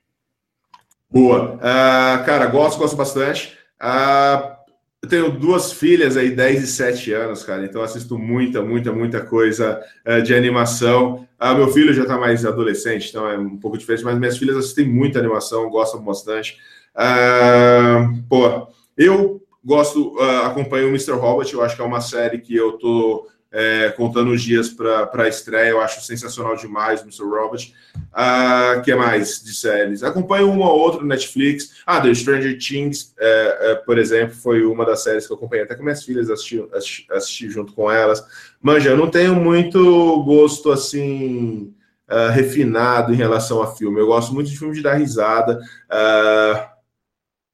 Boa. 1.11 1.55
Uh, 1.55 2.25
cara, 2.25 2.45
gosto, 2.45 2.79
gosto 2.79 2.95
bastante. 2.95 3.57
Uh, 3.81 4.55
eu 5.03 5.09
tenho 5.09 5.31
duas 5.31 5.73
filhas 5.73 6.15
aí, 6.15 6.29
10 6.29 6.63
e 6.63 6.67
7 6.67 7.11
anos, 7.11 7.43
cara, 7.43 7.65
então 7.65 7.81
assisto 7.81 8.19
muita, 8.19 8.61
muita, 8.61 8.93
muita 8.93 9.19
coisa 9.19 9.83
uh, 10.07 10.21
de 10.21 10.33
animação. 10.33 11.27
Uh, 11.41 11.55
meu 11.55 11.67
filho 11.69 11.91
já 11.91 12.03
está 12.03 12.17
mais 12.17 12.45
adolescente, 12.45 13.09
então 13.09 13.27
é 13.27 13.38
um 13.38 13.57
pouco 13.57 13.77
diferente, 13.77 14.05
mas 14.05 14.17
minhas 14.17 14.38
filhas 14.38 14.55
assistem 14.55 14.88
muita 14.88 15.19
animação, 15.19 15.69
gostam 15.69 16.01
bastante. 16.01 16.57
Uh, 16.95 18.23
pô, 18.29 18.67
eu 18.95 19.41
gosto, 19.65 20.17
acompanho 20.45 20.88
o 20.88 20.89
Mr. 20.89 21.13
Robot, 21.13 21.53
eu 21.53 21.63
acho 21.63 21.75
que 21.75 21.81
é 21.81 21.85
uma 21.85 22.01
série 22.01 22.39
que 22.39 22.55
eu 22.55 22.73
tô 22.73 23.27
é, 23.51 23.89
contando 23.89 24.31
os 24.31 24.41
dias 24.41 24.69
para 24.69 25.09
a 25.13 25.27
estreia. 25.27 25.69
Eu 25.69 25.81
acho 25.81 26.01
sensacional 26.01 26.55
demais, 26.55 27.01
Mr. 27.01 27.23
Robot. 27.23 27.73
Ah, 28.13 28.81
que 28.83 28.95
mais 28.95 29.43
de 29.43 29.53
séries? 29.53 30.03
Acompanho 30.03 30.49
uma 30.49 30.69
ou 30.71 30.79
outra 30.79 31.01
no 31.01 31.07
Netflix. 31.07 31.81
Ah, 31.85 31.99
The 31.99 32.13
Stranger 32.13 32.57
Things, 32.57 33.13
é, 33.19 33.71
é, 33.71 33.75
por 33.75 33.97
exemplo, 33.97 34.35
foi 34.35 34.63
uma 34.63 34.85
das 34.85 35.03
séries 35.03 35.27
que 35.27 35.33
eu 35.33 35.37
acompanhei 35.37 35.65
até 35.65 35.75
com 35.75 35.83
minhas 35.83 36.03
filhas, 36.03 36.29
assisti, 36.29 36.65
assisti, 36.73 37.07
assisti 37.11 37.49
junto 37.49 37.73
com 37.73 37.91
elas. 37.91 38.23
Manja, 38.61 38.89
eu 38.89 38.97
não 38.97 39.09
tenho 39.09 39.35
muito 39.35 40.23
gosto 40.23 40.71
assim. 40.71 41.73
Uh, 42.09 42.29
refinado 42.29 43.13
em 43.13 43.15
relação 43.15 43.61
a 43.61 43.73
filme. 43.73 43.97
Eu 43.97 44.07
gosto 44.07 44.33
muito 44.33 44.49
de 44.49 44.59
filme 44.59 44.75
de 44.75 44.81
dar 44.81 44.95
risada. 44.95 45.61
Uh, 45.89 46.70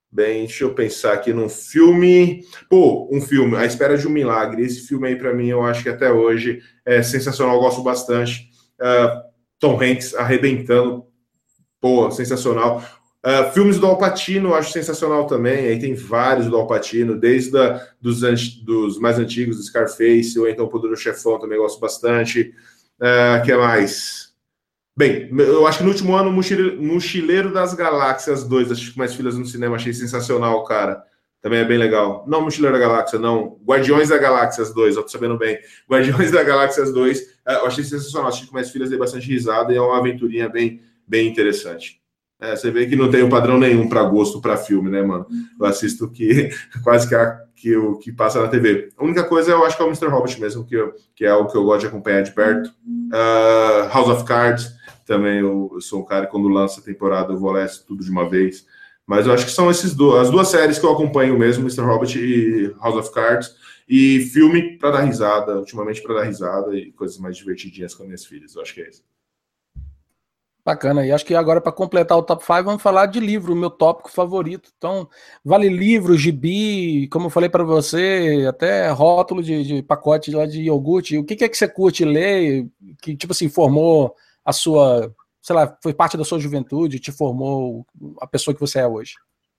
Bem, 0.10 0.46
deixa 0.46 0.64
eu 0.64 0.74
pensar 0.74 1.14
aqui 1.14 1.34
num 1.34 1.50
filme. 1.50 2.42
Pô, 2.70 3.10
um 3.12 3.20
filme, 3.20 3.58
A 3.58 3.66
Espera 3.66 3.98
de 3.98 4.08
um 4.08 4.12
Milagre. 4.12 4.64
Esse 4.64 4.88
filme 4.88 5.08
aí, 5.08 5.16
para 5.18 5.34
mim, 5.34 5.50
eu 5.50 5.62
acho 5.64 5.84
que 5.84 5.90
até 5.90 6.12
hoje 6.12 6.62
é 6.86 7.04
sensacional, 7.04 7.56
eu 7.56 7.62
gosto 7.62 7.84
bastante. 7.84 8.50
Uh, 8.80 9.22
Tom 9.60 9.82
Hanks 9.82 10.16
arrebentando. 10.16 11.06
Pô, 11.82 12.10
sensacional. 12.10 12.82
Uh, 13.26 13.52
filmes 13.52 13.78
do 13.78 13.86
Alpatino, 13.86 14.54
acho 14.54 14.72
sensacional 14.72 15.28
também. 15.28 15.68
Aí 15.68 15.80
tem 15.80 15.94
vários 15.94 16.48
do 16.48 16.56
Alpatino, 16.56 17.20
desde 17.20 17.58
a, 17.58 17.86
dos, 18.00 18.22
dos 18.64 18.98
mais 19.00 19.20
antigos, 19.20 19.66
Scarface, 19.66 20.40
ou 20.40 20.48
então 20.48 20.66
o 20.66 20.70
Poder 20.70 20.88
do 20.88 20.96
Chefão, 20.96 21.38
também 21.38 21.58
gosto 21.58 21.80
bastante. 21.80 22.54
O 23.00 23.06
uh, 23.06 23.46
que 23.46 23.54
mais? 23.54 24.27
Bem, 24.98 25.30
eu 25.38 25.68
acho 25.68 25.78
que 25.78 25.84
no 25.84 25.92
último 25.92 26.16
ano, 26.16 26.32
Mochileiro 26.32 27.54
das 27.54 27.76
Galáxias 27.76 28.44
2, 28.44 28.72
acho 28.72 28.94
que 28.94 28.98
mais 28.98 29.14
filhas 29.14 29.38
no 29.38 29.46
cinema, 29.46 29.76
achei 29.76 29.94
sensacional, 29.94 30.64
cara. 30.64 31.04
Também 31.40 31.60
é 31.60 31.66
bem 31.66 31.78
legal. 31.78 32.26
Não 32.28 32.42
Mochileiro 32.42 32.76
da 32.76 32.84
Galáxia, 32.84 33.20
não. 33.20 33.60
Guardiões 33.64 34.10
da 34.10 34.18
Galáxias 34.18 34.74
2, 34.74 34.96
eu 34.96 35.04
tô 35.04 35.10
sabendo 35.10 35.38
bem. 35.38 35.60
Guardiões 35.88 36.32
da 36.32 36.42
Galáxias 36.42 36.92
2, 36.92 37.22
é, 37.48 37.56
eu 37.58 37.68
achei 37.68 37.84
sensacional. 37.84 38.30
Acho 38.30 38.48
que 38.48 38.54
mais 38.54 38.72
filhas 38.72 38.90
dei 38.90 38.98
bastante 38.98 39.28
risada 39.28 39.72
e 39.72 39.76
é 39.76 39.82
uma 39.82 40.00
aventurinha 40.00 40.50
bem, 40.50 40.82
bem 41.08 41.28
interessante. 41.28 42.02
É, 42.42 42.56
você 42.56 42.72
vê 42.72 42.88
que 42.88 42.96
não 42.96 43.12
tem 43.12 43.22
um 43.22 43.30
padrão 43.30 43.60
nenhum 43.60 43.88
para 43.88 44.04
gosto 44.04 44.42
para 44.42 44.58
filme, 44.58 44.90
né, 44.90 45.04
mano? 45.04 45.28
Eu 45.60 45.68
assisto 45.68 46.10
que 46.10 46.50
quase 46.84 47.08
que, 47.08 47.14
a, 47.14 47.40
que 47.56 47.78
o 47.78 48.00
que 48.00 48.12
passa 48.12 48.42
na 48.42 48.48
TV. 48.48 48.90
A 48.98 49.04
única 49.04 49.24
coisa 49.24 49.52
eu 49.52 49.64
acho 49.64 49.78
que 49.78 49.84
é 49.84 49.86
o 49.86 49.90
Mr. 49.90 50.08
Robot 50.08 50.42
mesmo, 50.42 50.66
que, 50.66 50.76
que 51.16 51.24
é 51.24 51.34
o 51.36 51.46
que 51.46 51.56
eu 51.56 51.64
gosto 51.64 51.82
de 51.82 51.88
acompanhar 51.88 52.24
de 52.24 52.32
perto. 52.32 52.72
Uh, 53.14 53.94
House 53.94 54.10
of 54.10 54.24
Cards 54.26 54.77
também 55.08 55.40
eu, 55.40 55.72
eu, 55.74 55.82
sou 55.82 56.02
um 56.02 56.06
cara 56.06 56.26
que 56.26 56.32
quando 56.32 56.50
lança 56.50 56.82
a 56.82 56.84
temporada 56.84 57.34
eu 57.34 57.38
vou 57.38 57.52
ler 57.52 57.70
tudo 57.88 58.04
de 58.04 58.12
uma 58.12 58.30
vez. 58.30 58.66
Mas 59.06 59.26
eu 59.26 59.34
acho 59.34 59.46
que 59.46 59.52
são 59.52 59.72
esses 59.72 59.98
as 60.20 60.30
duas 60.30 60.50
séries 60.50 60.78
que 60.78 60.86
eu 60.86 60.92
acompanho 60.92 61.40
mesmo, 61.40 61.64
Mr. 61.64 61.82
Robert 61.82 62.16
e 62.18 62.76
House 62.82 62.96
of 62.96 63.14
Cards. 63.14 63.56
E 63.88 64.20
filme 64.34 64.78
para 64.78 64.92
dar 64.92 65.02
risada, 65.04 65.58
ultimamente 65.58 66.04
para 66.04 66.16
dar 66.16 66.24
risada 66.24 66.76
e 66.76 66.92
coisas 66.92 67.18
mais 67.18 67.38
divertidinhas 67.38 67.96
com 67.96 68.04
minhas 68.04 68.26
filhas. 68.26 68.54
Eu 68.54 68.62
acho 68.62 68.74
que 68.74 68.82
é 68.82 68.90
isso. 68.90 69.02
Bacana. 70.68 71.06
E 71.06 71.14
acho 71.14 71.26
que 71.26 71.34
agora, 71.34 71.62
para 71.62 71.72
completar 71.72 72.18
o 72.18 72.22
top 72.22 72.44
5, 72.44 72.64
vamos 72.64 72.84
falar 72.84 73.06
de 73.06 73.22
livro, 73.22 73.54
o 73.54 73.56
meu 73.56 73.70
tópico 73.70 74.12
favorito. 74.12 74.70
Então, 74.78 75.08
vale 75.42 75.70
livro, 75.70 76.18
gibi, 76.18 77.08
como 77.08 77.28
eu 77.28 77.30
falei 77.30 77.48
para 77.50 77.64
você, 77.64 78.46
até 78.50 78.90
rótulo 78.90 79.42
de, 79.42 79.64
de 79.64 79.82
pacote 79.82 80.30
lá 80.32 80.46
de 80.46 80.64
iogurte. 80.64 81.18
O 81.18 81.24
que, 81.24 81.38
que 81.38 81.46
é 81.46 81.48
que 81.48 81.56
você 81.56 81.70
curte 81.70 82.04
ler, 82.04 82.68
que, 83.02 83.16
tipo 83.16 83.32
assim, 83.32 83.48
formou 83.48 84.14
a 84.48 84.54
sua, 84.54 85.14
sei 85.42 85.54
lá, 85.54 85.78
foi 85.84 85.94
parte 85.94 86.16
da 86.16 86.24
sua 86.24 86.40
juventude, 86.40 87.02
te 87.02 87.12
formou 87.12 87.86
a 88.22 88.26
pessoa 88.26 88.56
que 88.56 88.62
você 88.62 88.80
é 88.80 88.88
hoje? 88.88 89.16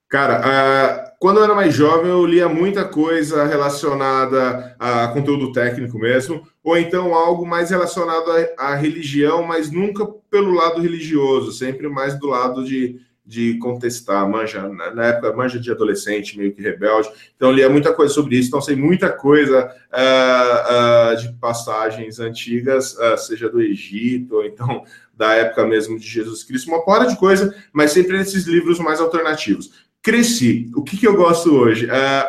Cara, 0.09 1.15
quando 1.21 1.37
eu 1.37 1.45
era 1.45 1.55
mais 1.55 1.75
jovem, 1.75 2.11
eu 2.11 2.25
lia 2.25 2.49
muita 2.49 2.87
coisa 2.87 3.45
relacionada 3.45 4.75
a 4.79 5.09
conteúdo 5.09 5.53
técnico 5.53 5.99
mesmo, 5.99 6.49
ou 6.65 6.79
então 6.79 7.15
algo 7.15 7.47
mais 7.47 7.69
relacionado 7.69 8.31
à 8.57 8.75
religião, 8.75 9.43
mas 9.43 9.71
nunca 9.71 10.07
pelo 10.31 10.55
lado 10.55 10.81
religioso, 10.81 11.53
sempre 11.53 11.87
mais 11.91 12.19
do 12.19 12.29
lado 12.29 12.65
de, 12.65 12.99
de 13.29 13.59
contestar, 13.59 14.27
manja, 14.27 14.67
na 14.67 15.05
época, 15.05 15.35
manja 15.35 15.61
de 15.61 15.71
adolescente, 15.71 16.39
meio 16.39 16.51
que 16.51 16.63
rebelde. 16.63 17.11
Então, 17.37 17.53
lia 17.53 17.69
muita 17.69 17.93
coisa 17.93 18.15
sobre 18.15 18.37
isso, 18.37 18.49
então 18.49 18.63
sei 18.63 18.75
muita 18.75 19.11
coisa 19.11 19.71
uh, 19.93 21.13
uh, 21.13 21.17
de 21.21 21.35
passagens 21.35 22.19
antigas, 22.19 22.95
uh, 22.95 23.19
seja 23.19 23.51
do 23.51 23.61
Egito, 23.61 24.37
ou 24.37 24.47
então 24.47 24.83
da 25.15 25.35
época 25.35 25.67
mesmo 25.67 25.99
de 25.99 26.09
Jesus 26.09 26.43
Cristo, 26.43 26.71
uma 26.71 26.83
porra 26.83 27.07
de 27.07 27.19
coisa, 27.19 27.55
mas 27.71 27.93
sempre 27.93 28.17
nesses 28.17 28.47
livros 28.47 28.79
mais 28.79 28.99
alternativos. 28.99 29.73
Cresci. 30.01 30.71
O 30.75 30.83
que, 30.83 30.97
que 30.97 31.07
eu 31.07 31.15
gosto 31.15 31.55
hoje? 31.55 31.87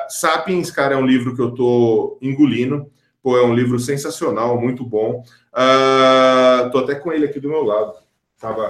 Sapiens, 0.09 0.69
cara, 0.69 0.95
é 0.95 0.97
um 0.97 1.05
livro 1.05 1.33
que 1.33 1.41
eu 1.41 1.51
tô 1.51 2.17
engolindo. 2.21 2.91
Pô, 3.21 3.37
é 3.37 3.45
um 3.45 3.53
livro 3.53 3.79
sensacional, 3.79 4.59
muito 4.59 4.83
bom. 4.83 5.23
Uh, 5.53 6.69
tô 6.71 6.79
até 6.79 6.95
com 6.95 7.13
ele 7.13 7.25
aqui 7.25 7.39
do 7.39 7.47
meu 7.47 7.63
lado. 7.63 7.93
Tava 8.39 8.67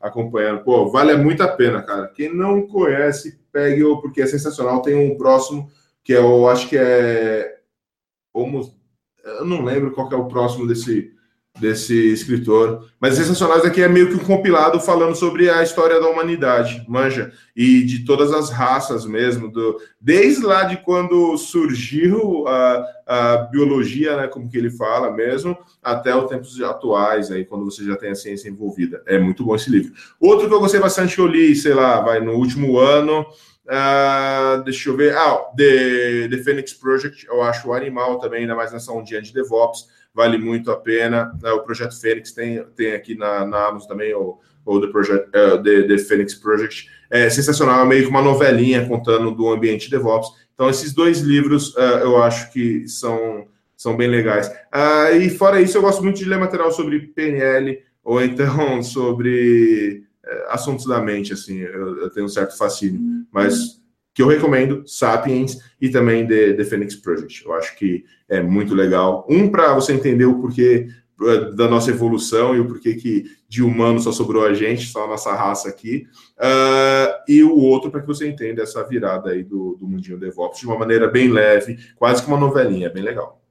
acompanhando. 0.00 0.62
Pô, 0.62 0.90
vale 0.90 1.16
muito 1.16 1.42
a 1.42 1.48
pena, 1.48 1.82
cara. 1.82 2.08
Quem 2.08 2.34
não 2.34 2.66
conhece, 2.66 3.40
pegue-o, 3.52 4.00
porque 4.00 4.22
é 4.22 4.26
sensacional. 4.26 4.82
Tem 4.82 4.94
um 4.94 5.16
próximo, 5.16 5.70
que 6.02 6.14
é, 6.14 6.18
eu 6.18 6.48
acho 6.48 6.68
que 6.68 6.76
é. 6.76 7.58
Homo... 8.32 8.74
Eu 9.24 9.44
não 9.44 9.64
lembro 9.64 9.90
qual 9.90 10.10
é 10.12 10.14
o 10.14 10.28
próximo 10.28 10.68
desse, 10.68 11.12
desse 11.58 12.12
escritor. 12.12 12.86
Mas 13.00 13.14
Sensacionais 13.14 13.64
aqui 13.64 13.82
é 13.82 13.88
meio 13.88 14.08
que 14.08 14.14
um 14.14 14.26
compilado 14.26 14.80
falando 14.80 15.14
sobre 15.14 15.48
a 15.48 15.62
história 15.62 16.00
da 16.00 16.08
humanidade, 16.08 16.84
manja, 16.88 17.32
e 17.54 17.82
de 17.82 18.04
todas 18.04 18.32
as 18.32 18.50
raças 18.50 19.06
mesmo, 19.06 19.50
do, 19.50 19.80
desde 20.00 20.44
lá 20.44 20.64
de 20.64 20.76
quando 20.78 21.36
surgiu 21.38 22.46
a, 22.46 22.86
a 23.06 23.36
biologia, 23.50 24.16
né, 24.16 24.26
como 24.26 24.48
que 24.48 24.58
ele 24.58 24.70
fala 24.70 25.10
mesmo, 25.10 25.56
até 25.82 26.14
os 26.14 26.28
tempos 26.28 26.60
atuais, 26.60 27.30
aí 27.30 27.44
quando 27.44 27.64
você 27.64 27.84
já 27.84 27.96
tem 27.96 28.10
a 28.10 28.14
ciência 28.14 28.48
envolvida. 28.48 29.02
É 29.06 29.18
muito 29.18 29.44
bom 29.44 29.54
esse 29.54 29.70
livro. 29.70 29.92
Outro 30.20 30.48
que 30.48 30.54
eu 30.54 30.60
gostei 30.60 30.80
bastante, 30.80 31.18
eu 31.18 31.26
li, 31.26 31.54
sei 31.56 31.74
lá, 31.74 32.00
vai 32.00 32.20
no 32.20 32.32
último 32.32 32.78
ano, 32.78 33.26
Uh, 33.66 34.62
deixa 34.62 34.88
eu 34.88 34.96
ver. 34.96 35.16
Ah, 35.16 35.38
The, 35.56 36.28
The 36.28 36.36
Phoenix 36.38 36.72
Project, 36.72 37.26
eu 37.26 37.42
acho 37.42 37.68
o 37.68 37.74
animal 37.74 38.20
também, 38.20 38.42
ainda 38.42 38.54
mais 38.54 38.72
nessa 38.72 38.92
ondinha 38.92 39.20
de 39.20 39.32
DevOps 39.32 39.88
vale 40.16 40.38
muito 40.38 40.70
a 40.70 40.76
pena. 40.76 41.30
É, 41.44 41.52
o 41.52 41.60
Projeto 41.60 42.00
Fênix 42.00 42.32
tem, 42.32 42.64
tem 42.74 42.94
aqui 42.94 43.14
na, 43.14 43.44
na 43.44 43.66
Amazon 43.66 43.86
também, 43.86 44.14
ou, 44.14 44.40
ou 44.64 44.80
The, 44.80 44.86
Project, 44.86 45.28
uh, 45.28 45.62
The, 45.62 45.82
The 45.82 45.98
Phoenix 45.98 46.34
Project. 46.34 46.88
É 47.10 47.28
sensacional, 47.28 47.82
é 47.82 47.84
meio 47.84 48.04
que 48.04 48.08
uma 48.08 48.22
novelinha 48.22 48.88
contando 48.88 49.30
do 49.30 49.50
ambiente 49.50 49.90
DevOps. 49.90 50.30
Então, 50.54 50.70
esses 50.70 50.94
dois 50.94 51.20
livros 51.20 51.74
uh, 51.76 52.00
eu 52.00 52.22
acho 52.22 52.50
que 52.50 52.88
são, 52.88 53.46
são 53.76 53.94
bem 53.94 54.08
legais. 54.08 54.48
Uh, 54.48 55.16
e 55.20 55.28
fora 55.28 55.60
isso, 55.60 55.76
eu 55.76 55.82
gosto 55.82 56.02
muito 56.02 56.16
de 56.16 56.24
ler 56.24 56.38
material 56.38 56.72
sobre 56.72 56.98
PNL, 56.98 57.78
ou 58.02 58.22
então 58.22 58.82
sobre 58.82 60.02
assuntos 60.48 60.86
da 60.86 61.00
mente, 61.00 61.34
assim, 61.34 61.58
eu, 61.58 61.98
eu 61.98 62.10
tenho 62.10 62.24
um 62.24 62.30
certo 62.30 62.56
fascínio. 62.56 63.00
Mas 63.30 63.75
que 64.16 64.22
eu 64.22 64.28
recomendo, 64.28 64.82
Sapiens 64.86 65.58
e 65.78 65.90
também 65.90 66.26
The, 66.26 66.54
The 66.54 66.64
Phoenix 66.64 66.96
Project. 66.96 67.44
Eu 67.44 67.52
acho 67.52 67.76
que 67.76 68.02
é 68.26 68.40
muito 68.40 68.74
legal. 68.74 69.26
Um, 69.28 69.50
para 69.50 69.74
você 69.74 69.92
entender 69.92 70.24
o 70.24 70.40
porquê 70.40 70.88
eh, 71.20 71.52
da 71.52 71.68
nossa 71.68 71.90
evolução 71.90 72.56
e 72.56 72.60
o 72.60 72.66
porquê 72.66 72.94
que 72.94 73.26
de 73.46 73.62
humano 73.62 74.00
só 74.00 74.10
sobrou 74.10 74.46
a 74.46 74.54
gente, 74.54 74.86
só 74.86 75.04
a 75.04 75.08
nossa 75.08 75.34
raça 75.34 75.68
aqui. 75.68 76.06
Uh, 76.38 77.12
e 77.28 77.42
o 77.42 77.58
outro 77.58 77.90
para 77.90 78.00
que 78.00 78.06
você 78.06 78.26
entenda 78.26 78.62
essa 78.62 78.82
virada 78.88 79.32
aí 79.32 79.42
do, 79.42 79.76
do 79.78 79.86
mundinho 79.86 80.18
DevOps 80.18 80.60
de 80.60 80.66
uma 80.66 80.78
maneira 80.78 81.08
bem 81.08 81.28
leve, 81.28 81.78
quase 81.94 82.22
que 82.22 82.28
uma 82.28 82.40
novelinha, 82.40 82.88
bem 82.88 83.02
legal. 83.02 83.42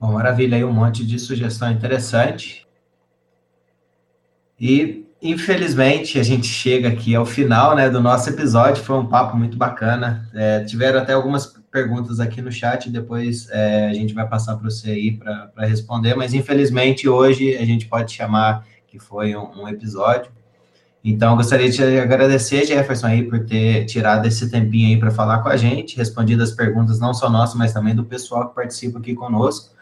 Bom, 0.00 0.10
maravilha, 0.10 0.56
aí 0.56 0.64
um 0.64 0.72
monte 0.72 1.06
de 1.06 1.20
sugestão 1.20 1.70
interessante. 1.70 2.66
E 4.58 5.06
infelizmente, 5.22 6.18
a 6.18 6.22
gente 6.22 6.46
chega 6.46 6.88
aqui 6.88 7.14
ao 7.14 7.26
final 7.26 7.74
né, 7.74 7.88
do 7.90 8.00
nosso 8.00 8.28
episódio. 8.30 8.82
Foi 8.82 8.96
um 8.96 9.06
papo 9.06 9.36
muito 9.36 9.56
bacana. 9.56 10.28
É, 10.34 10.64
tiveram 10.64 11.00
até 11.00 11.12
algumas 11.12 11.46
perguntas 11.70 12.18
aqui 12.18 12.42
no 12.42 12.50
chat, 12.50 12.90
depois 12.90 13.48
é, 13.50 13.88
a 13.88 13.94
gente 13.94 14.12
vai 14.12 14.28
passar 14.28 14.56
para 14.56 14.68
você 14.68 14.90
aí 14.90 15.12
para 15.16 15.66
responder, 15.66 16.16
mas 16.16 16.34
infelizmente 16.34 17.08
hoje 17.08 17.56
a 17.56 17.64
gente 17.64 17.86
pode 17.86 18.12
chamar 18.12 18.66
que 18.88 18.98
foi 18.98 19.36
um, 19.36 19.62
um 19.62 19.68
episódio. 19.68 20.32
Então, 21.02 21.34
gostaria 21.34 21.70
de 21.70 21.82
agradecer, 21.98 22.66
Jefferson, 22.66 23.06
aí, 23.06 23.22
por 23.22 23.46
ter 23.46 23.86
tirado 23.86 24.26
esse 24.26 24.50
tempinho 24.50 24.88
aí 24.88 24.98
para 24.98 25.10
falar 25.10 25.38
com 25.38 25.48
a 25.48 25.56
gente, 25.56 25.96
respondido 25.96 26.42
as 26.42 26.50
perguntas 26.50 27.00
não 27.00 27.14
só 27.14 27.30
nossas, 27.30 27.54
mas 27.54 27.72
também 27.72 27.94
do 27.94 28.04
pessoal 28.04 28.48
que 28.48 28.54
participa 28.54 28.98
aqui 28.98 29.14
conosco. 29.14 29.74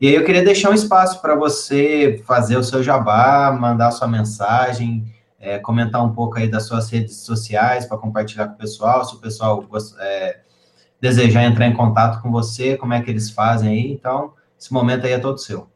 E 0.00 0.08
aí 0.08 0.14
eu 0.14 0.24
queria 0.24 0.44
deixar 0.44 0.70
um 0.70 0.74
espaço 0.74 1.22
para 1.22 1.34
você 1.34 2.22
fazer 2.26 2.56
o 2.56 2.62
seu 2.62 2.82
jabá, 2.82 3.50
mandar 3.58 3.90
sua 3.92 4.06
mensagem, 4.06 5.04
é, 5.40 5.58
comentar 5.58 6.04
um 6.04 6.12
pouco 6.12 6.38
aí 6.38 6.48
das 6.48 6.66
suas 6.66 6.90
redes 6.90 7.16
sociais 7.18 7.86
para 7.86 7.96
compartilhar 7.96 8.48
com 8.48 8.54
o 8.54 8.58
pessoal, 8.58 9.04
se 9.04 9.14
o 9.14 9.20
pessoal 9.20 9.66
é, 9.98 10.40
desejar 11.00 11.44
entrar 11.44 11.66
em 11.66 11.72
contato 11.72 12.20
com 12.20 12.30
você, 12.30 12.76
como 12.76 12.92
é 12.92 13.00
que 13.00 13.10
eles 13.10 13.30
fazem 13.30 13.70
aí. 13.70 13.92
Então, 13.92 14.34
esse 14.58 14.72
momento 14.72 15.06
aí 15.06 15.12
é 15.12 15.18
todo 15.18 15.38
seu. 15.38 15.66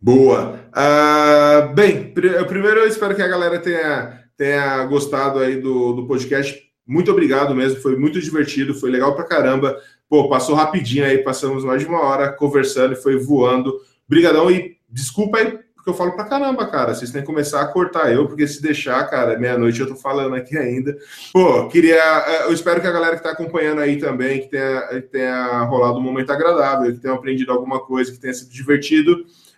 Boa. 0.00 0.58
Uh, 0.74 1.74
bem, 1.74 2.12
primeiro 2.12 2.80
eu 2.80 2.88
espero 2.88 3.14
que 3.14 3.22
a 3.22 3.28
galera 3.28 3.58
tenha, 3.58 4.20
tenha 4.36 4.84
gostado 4.86 5.38
aí 5.38 5.60
do, 5.60 5.92
do 5.92 6.06
podcast. 6.06 6.60
Muito 6.86 7.10
obrigado 7.12 7.54
mesmo, 7.54 7.80
foi 7.80 7.96
muito 7.96 8.20
divertido, 8.20 8.74
foi 8.74 8.90
legal 8.90 9.14
pra 9.14 9.24
caramba. 9.24 9.76
Pô, 10.12 10.28
passou 10.28 10.54
rapidinho 10.54 11.06
aí, 11.06 11.16
passamos 11.16 11.64
mais 11.64 11.80
de 11.80 11.88
uma 11.88 12.02
hora 12.02 12.30
conversando 12.30 12.92
e 12.92 12.96
foi 12.96 13.16
voando. 13.16 13.80
Brigadão 14.06 14.50
e 14.50 14.76
desculpa 14.86 15.38
aí, 15.38 15.58
porque 15.74 15.88
eu 15.88 15.94
falo 15.94 16.12
pra 16.12 16.26
caramba, 16.26 16.66
cara. 16.66 16.94
Vocês 16.94 17.10
têm 17.10 17.22
que 17.22 17.26
começar 17.26 17.62
a 17.62 17.66
cortar 17.68 18.12
eu, 18.12 18.26
porque 18.26 18.46
se 18.46 18.60
deixar, 18.60 19.02
cara, 19.08 19.38
meia-noite 19.38 19.80
eu 19.80 19.86
tô 19.86 19.96
falando 19.96 20.34
aqui 20.34 20.54
ainda. 20.58 20.94
Pô, 21.32 21.66
queria. 21.68 21.96
Eh, 21.96 22.44
eu 22.44 22.52
espero 22.52 22.78
que 22.78 22.86
a 22.86 22.92
galera 22.92 23.16
que 23.16 23.22
tá 23.22 23.30
acompanhando 23.30 23.80
aí 23.80 23.96
também, 23.96 24.42
que 24.42 24.48
tenha, 24.48 25.02
tenha 25.10 25.62
rolado 25.62 25.96
um 25.96 26.02
momento 26.02 26.30
agradável, 26.30 26.92
que 26.92 27.00
tenha 27.00 27.14
aprendido 27.14 27.50
alguma 27.50 27.80
coisa, 27.80 28.12
que 28.12 28.20
tenha 28.20 28.34
sido 28.34 28.50
divertido. 28.50 29.12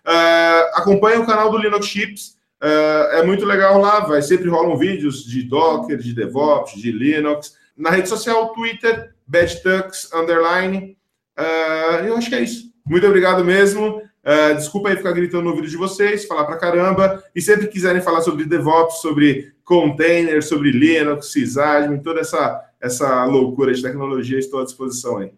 Uh, 0.06 0.70
acompanhe 0.74 1.18
o 1.18 1.26
canal 1.26 1.50
do 1.50 1.58
Linux 1.58 1.84
Chips. 1.84 2.36
Uh, 2.62 3.10
é 3.16 3.26
muito 3.26 3.44
legal 3.44 3.80
lá, 3.80 4.06
vai 4.06 4.22
sempre 4.22 4.48
rolam 4.48 4.76
vídeos 4.76 5.24
de 5.24 5.42
Docker, 5.42 5.98
de 5.98 6.14
DevOps, 6.14 6.80
de 6.80 6.92
Linux. 6.92 7.56
Na 7.76 7.90
rede 7.90 8.08
social, 8.08 8.50
Twitter, 8.50 9.13
BadTux, 9.26 10.12
underline. 10.12 10.96
Uh, 11.38 12.04
eu 12.06 12.16
acho 12.16 12.28
que 12.28 12.34
é 12.34 12.42
isso. 12.42 12.72
Muito 12.86 13.06
obrigado 13.06 13.44
mesmo. 13.44 14.00
Uh, 14.24 14.54
desculpa 14.56 14.88
aí 14.88 14.96
ficar 14.96 15.12
gritando 15.12 15.44
no 15.44 15.50
ouvido 15.50 15.68
de 15.68 15.76
vocês, 15.76 16.24
falar 16.24 16.44
pra 16.44 16.56
caramba. 16.56 17.22
E 17.34 17.42
sempre 17.42 17.68
quiserem 17.68 18.02
falar 18.02 18.22
sobre 18.22 18.44
DevOps, 18.44 19.00
sobre 19.00 19.52
container, 19.64 20.42
sobre 20.42 20.70
Linux, 20.70 21.32
sysadmin, 21.32 22.00
toda 22.00 22.20
essa, 22.20 22.62
essa 22.80 23.24
loucura 23.24 23.72
de 23.72 23.82
tecnologia, 23.82 24.38
estou 24.38 24.60
à 24.60 24.64
disposição 24.64 25.18
aí. 25.18 25.32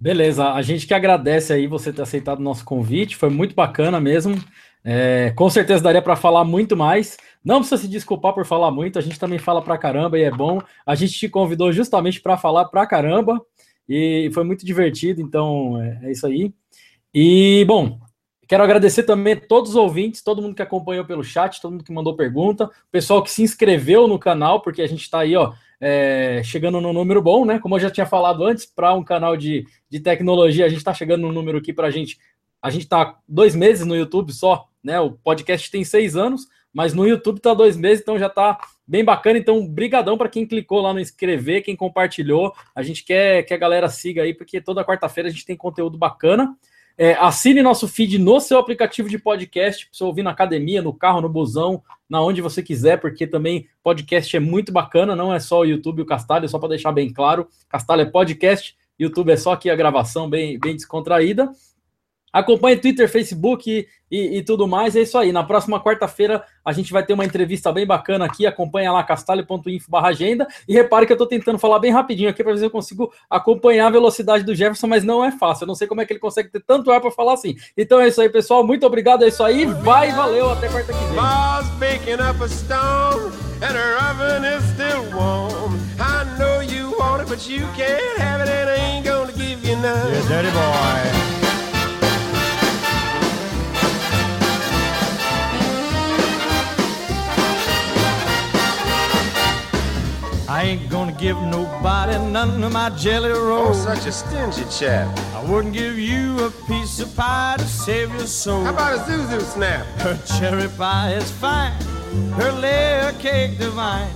Beleza, 0.00 0.52
a 0.52 0.62
gente 0.62 0.86
que 0.86 0.94
agradece 0.94 1.52
aí 1.52 1.66
você 1.66 1.92
ter 1.92 2.02
aceitado 2.02 2.38
o 2.38 2.42
nosso 2.42 2.64
convite, 2.64 3.16
foi 3.16 3.28
muito 3.30 3.54
bacana 3.54 4.00
mesmo. 4.00 4.40
É, 4.84 5.32
com 5.36 5.50
certeza 5.50 5.82
daria 5.82 6.02
para 6.02 6.16
falar 6.16 6.44
muito 6.44 6.76
mais. 6.76 7.16
Não 7.44 7.60
precisa 7.60 7.82
se 7.82 7.88
desculpar 7.88 8.32
por 8.32 8.44
falar 8.44 8.70
muito, 8.70 8.98
a 8.98 9.02
gente 9.02 9.18
também 9.18 9.38
fala 9.38 9.62
pra 9.62 9.78
caramba 9.78 10.18
e 10.18 10.22
é 10.22 10.30
bom. 10.30 10.60
A 10.84 10.94
gente 10.94 11.12
te 11.12 11.28
convidou 11.28 11.72
justamente 11.72 12.20
para 12.20 12.36
falar 12.36 12.66
pra 12.66 12.86
caramba 12.86 13.40
e 13.88 14.30
foi 14.34 14.44
muito 14.44 14.66
divertido, 14.66 15.20
então 15.20 15.80
é, 15.80 16.00
é, 16.04 16.12
isso 16.12 16.26
aí. 16.26 16.52
E, 17.14 17.64
bom, 17.66 17.98
quero 18.46 18.62
agradecer 18.62 19.04
também 19.04 19.34
todos 19.36 19.70
os 19.70 19.76
ouvintes, 19.76 20.22
todo 20.22 20.42
mundo 20.42 20.54
que 20.54 20.62
acompanhou 20.62 21.04
pelo 21.04 21.24
chat, 21.24 21.60
todo 21.60 21.72
mundo 21.72 21.84
que 21.84 21.92
mandou 21.92 22.14
pergunta, 22.14 22.64
o 22.66 22.90
pessoal 22.90 23.22
que 23.22 23.30
se 23.30 23.42
inscreveu 23.42 24.06
no 24.06 24.18
canal, 24.18 24.60
porque 24.60 24.82
a 24.82 24.86
gente 24.86 25.02
está 25.02 25.20
aí, 25.20 25.34
ó, 25.34 25.54
é, 25.80 26.42
chegando 26.44 26.80
no 26.80 26.92
número 26.92 27.22
bom, 27.22 27.44
né? 27.44 27.58
Como 27.58 27.76
eu 27.76 27.80
já 27.80 27.90
tinha 27.90 28.06
falado 28.06 28.44
antes, 28.44 28.66
para 28.66 28.92
um 28.94 29.04
canal 29.04 29.36
de, 29.36 29.64
de 29.88 30.00
tecnologia, 30.00 30.66
a 30.66 30.68
gente 30.68 30.78
está 30.78 30.92
chegando 30.92 31.22
no 31.22 31.32
número 31.32 31.58
aqui 31.58 31.72
para 31.72 31.86
a 31.86 31.90
gente. 31.90 32.18
A 32.60 32.70
gente 32.70 32.82
está 32.82 33.18
dois 33.28 33.54
meses 33.54 33.86
no 33.86 33.96
YouTube 33.96 34.32
só, 34.32 34.68
né? 34.82 34.98
O 35.00 35.12
podcast 35.12 35.70
tem 35.70 35.84
seis 35.84 36.16
anos, 36.16 36.46
mas 36.72 36.92
no 36.92 37.06
YouTube 37.06 37.38
está 37.38 37.54
dois 37.54 37.76
meses, 37.76 38.02
então 38.02 38.18
já 38.18 38.26
está 38.26 38.58
bem 38.86 39.04
bacana. 39.04 39.38
Então, 39.38 39.66
brigadão 39.66 40.18
para 40.18 40.28
quem 40.28 40.46
clicou 40.46 40.80
lá 40.80 40.92
no 40.92 41.00
inscrever, 41.00 41.62
quem 41.62 41.76
compartilhou. 41.76 42.52
A 42.74 42.82
gente 42.82 43.04
quer 43.04 43.42
que 43.44 43.54
a 43.54 43.58
galera 43.58 43.88
siga 43.88 44.22
aí, 44.22 44.34
porque 44.34 44.60
toda 44.60 44.84
quarta-feira 44.84 45.28
a 45.28 45.32
gente 45.32 45.44
tem 45.44 45.56
conteúdo 45.56 45.96
bacana. 45.96 46.56
É, 47.00 47.14
assine 47.14 47.62
nosso 47.62 47.86
feed 47.86 48.18
no 48.18 48.40
seu 48.40 48.58
aplicativo 48.58 49.08
de 49.08 49.18
podcast, 49.18 49.86
para 49.86 49.96
você 49.96 50.02
ouvir 50.02 50.24
na 50.24 50.30
academia, 50.30 50.82
no 50.82 50.92
carro, 50.92 51.20
no 51.20 51.28
busão, 51.28 51.80
na 52.10 52.20
onde 52.20 52.40
você 52.40 52.60
quiser, 52.60 53.00
porque 53.00 53.24
também 53.24 53.68
podcast 53.84 54.36
é 54.36 54.40
muito 54.40 54.72
bacana, 54.72 55.14
não 55.14 55.32
é 55.32 55.38
só 55.38 55.60
o 55.60 55.64
YouTube 55.64 56.00
e 56.00 56.02
o 56.02 56.06
Castalho, 56.06 56.48
só 56.48 56.58
para 56.58 56.70
deixar 56.70 56.90
bem 56.90 57.12
claro. 57.12 57.46
Castalho 57.68 58.02
é 58.02 58.04
podcast, 58.04 58.76
YouTube 58.98 59.30
é 59.30 59.36
só 59.36 59.52
aqui 59.52 59.70
a 59.70 59.76
gravação 59.76 60.28
bem, 60.28 60.58
bem 60.58 60.74
descontraída. 60.74 61.48
Acompanhe 62.32 62.76
Twitter, 62.76 63.08
Facebook 63.08 63.86
e, 64.10 64.38
e, 64.38 64.42
tudo 64.42 64.66
mais. 64.66 64.96
É 64.96 65.02
isso 65.02 65.16
aí. 65.18 65.32
Na 65.32 65.42
próxima 65.42 65.82
quarta-feira 65.82 66.42
a 66.64 66.72
gente 66.72 66.92
vai 66.92 67.04
ter 67.04 67.12
uma 67.12 67.24
entrevista 67.24 67.72
bem 67.72 67.86
bacana 67.86 68.24
aqui. 68.24 68.46
Acompanha 68.46 68.92
lá 68.92 69.02
castalho.info 69.02 69.96
agenda. 69.96 70.46
E 70.66 70.74
repare 70.74 71.06
que 71.06 71.12
eu 71.12 71.14
estou 71.14 71.26
tentando 71.26 71.58
falar 71.58 71.78
bem 71.78 71.90
rapidinho 71.90 72.28
aqui 72.28 72.42
para 72.42 72.52
ver 72.52 72.58
se 72.58 72.64
eu 72.66 72.70
consigo 72.70 73.12
acompanhar 73.28 73.86
a 73.86 73.90
velocidade 73.90 74.44
do 74.44 74.54
Jefferson, 74.54 74.86
mas 74.86 75.04
não 75.04 75.24
é 75.24 75.30
fácil. 75.30 75.64
Eu 75.64 75.68
não 75.68 75.74
sei 75.74 75.86
como 75.86 76.00
é 76.00 76.06
que 76.06 76.12
ele 76.12 76.20
consegue 76.20 76.50
ter 76.50 76.60
tanto 76.60 76.90
ar 76.90 77.00
para 77.00 77.10
falar 77.10 77.34
assim. 77.34 77.56
Então 77.76 78.00
é 78.00 78.08
isso 78.08 78.20
aí, 78.20 78.28
pessoal. 78.28 78.66
Muito 78.66 78.86
obrigado. 78.86 79.24
É 79.24 79.28
isso 79.28 79.42
aí. 79.42 79.66
Vai, 79.66 80.12
valeu. 80.12 80.50
Até 80.50 80.68
quarta 80.68 80.92
que 80.92 81.04
vem. 81.04 81.16
I 100.58 100.62
ain't 100.62 100.90
gonna 100.90 101.12
give 101.12 101.36
you 101.36 101.46
none. 101.46 101.62
Yeah, 101.62 101.70
dirty 101.70 101.82
boy. 101.82 101.88
I 101.88 102.02
ain't 102.02 102.10
gonna 102.10 102.12
give 102.12 102.18
nobody 102.18 102.32
none 102.32 102.64
of 102.64 102.72
my 102.72 102.90
jelly 102.90 103.30
rolls. 103.30 103.86
Oh, 103.86 103.94
such 103.94 104.06
a 104.06 104.12
stingy 104.12 104.64
chap. 104.68 105.16
I 105.32 105.44
wouldn't 105.44 105.72
give 105.72 105.96
you 105.96 106.44
a 106.44 106.50
piece 106.66 106.98
of 106.98 107.14
pie 107.16 107.56
to 107.58 107.64
save 107.64 108.10
your 108.10 108.26
soul. 108.26 108.64
How 108.64 108.72
about 108.72 108.98
a 108.98 109.02
Zuzu 109.02 109.40
snap? 109.40 109.86
Her 110.00 110.18
cherry 110.38 110.68
pie 110.76 111.14
is 111.14 111.30
fine, 111.30 111.72
her 112.32 112.50
layer 112.50 113.12
cake 113.20 113.58
divine. 113.58 114.10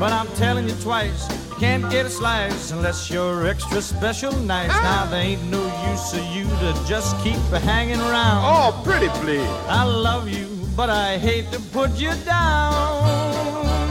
But 0.00 0.12
I'm 0.12 0.26
telling 0.36 0.68
you 0.68 0.74
twice, 0.76 1.28
can't 1.60 1.90
get 1.90 2.06
a 2.06 2.10
slice 2.10 2.70
unless 2.70 3.10
you're 3.10 3.46
extra 3.46 3.82
special 3.82 4.32
nice. 4.32 4.68
Now 4.68 5.04
there 5.10 5.20
ain't 5.20 5.44
no 5.50 5.62
use 5.90 6.14
of 6.14 6.24
you 6.34 6.44
to 6.44 6.74
just 6.88 7.14
keep 7.22 7.36
hanging 7.62 8.00
around. 8.00 8.42
Oh, 8.42 8.80
pretty 8.84 9.08
please. 9.20 9.46
I 9.68 9.84
love 9.84 10.28
you, 10.30 10.46
but 10.76 10.88
I 10.88 11.18
hate 11.18 11.52
to 11.52 11.60
put 11.60 11.90
you 12.00 12.14
down. 12.24 13.04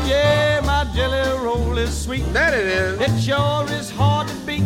Yeah, 0.07 0.53
jelly 0.94 1.44
roll 1.44 1.78
is 1.78 1.95
sweet. 1.95 2.26
That 2.34 2.53
it 2.53 2.68
is. 2.68 2.99
It 3.02 3.20
sure 3.20 3.65
is 3.72 3.90
hard 3.90 4.28
to 4.28 4.36
beat. 4.45 4.64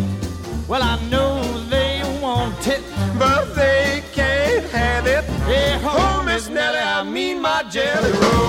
Well, 0.67 0.83
I 0.83 1.01
know 1.09 1.41
they 1.69 2.01
want 2.21 2.67
it. 2.67 2.83
But 3.17 3.55
they 3.55 4.03
can't 4.13 4.65
have 4.65 5.07
it. 5.07 5.23
Hey, 5.45 5.79
ho, 5.81 5.89
oh, 5.93 6.23
Miss 6.23 6.49
Nellie, 6.49 6.77
I 6.77 7.03
mean 7.03 7.41
my 7.41 7.63
jelly 7.63 8.11
roll. 8.11 8.47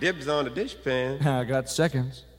Dibs 0.00 0.28
on 0.28 0.44
the 0.44 0.50
dishpan. 0.50 1.24
I 1.40 1.44
got 1.44 1.70
seconds. 1.70 2.24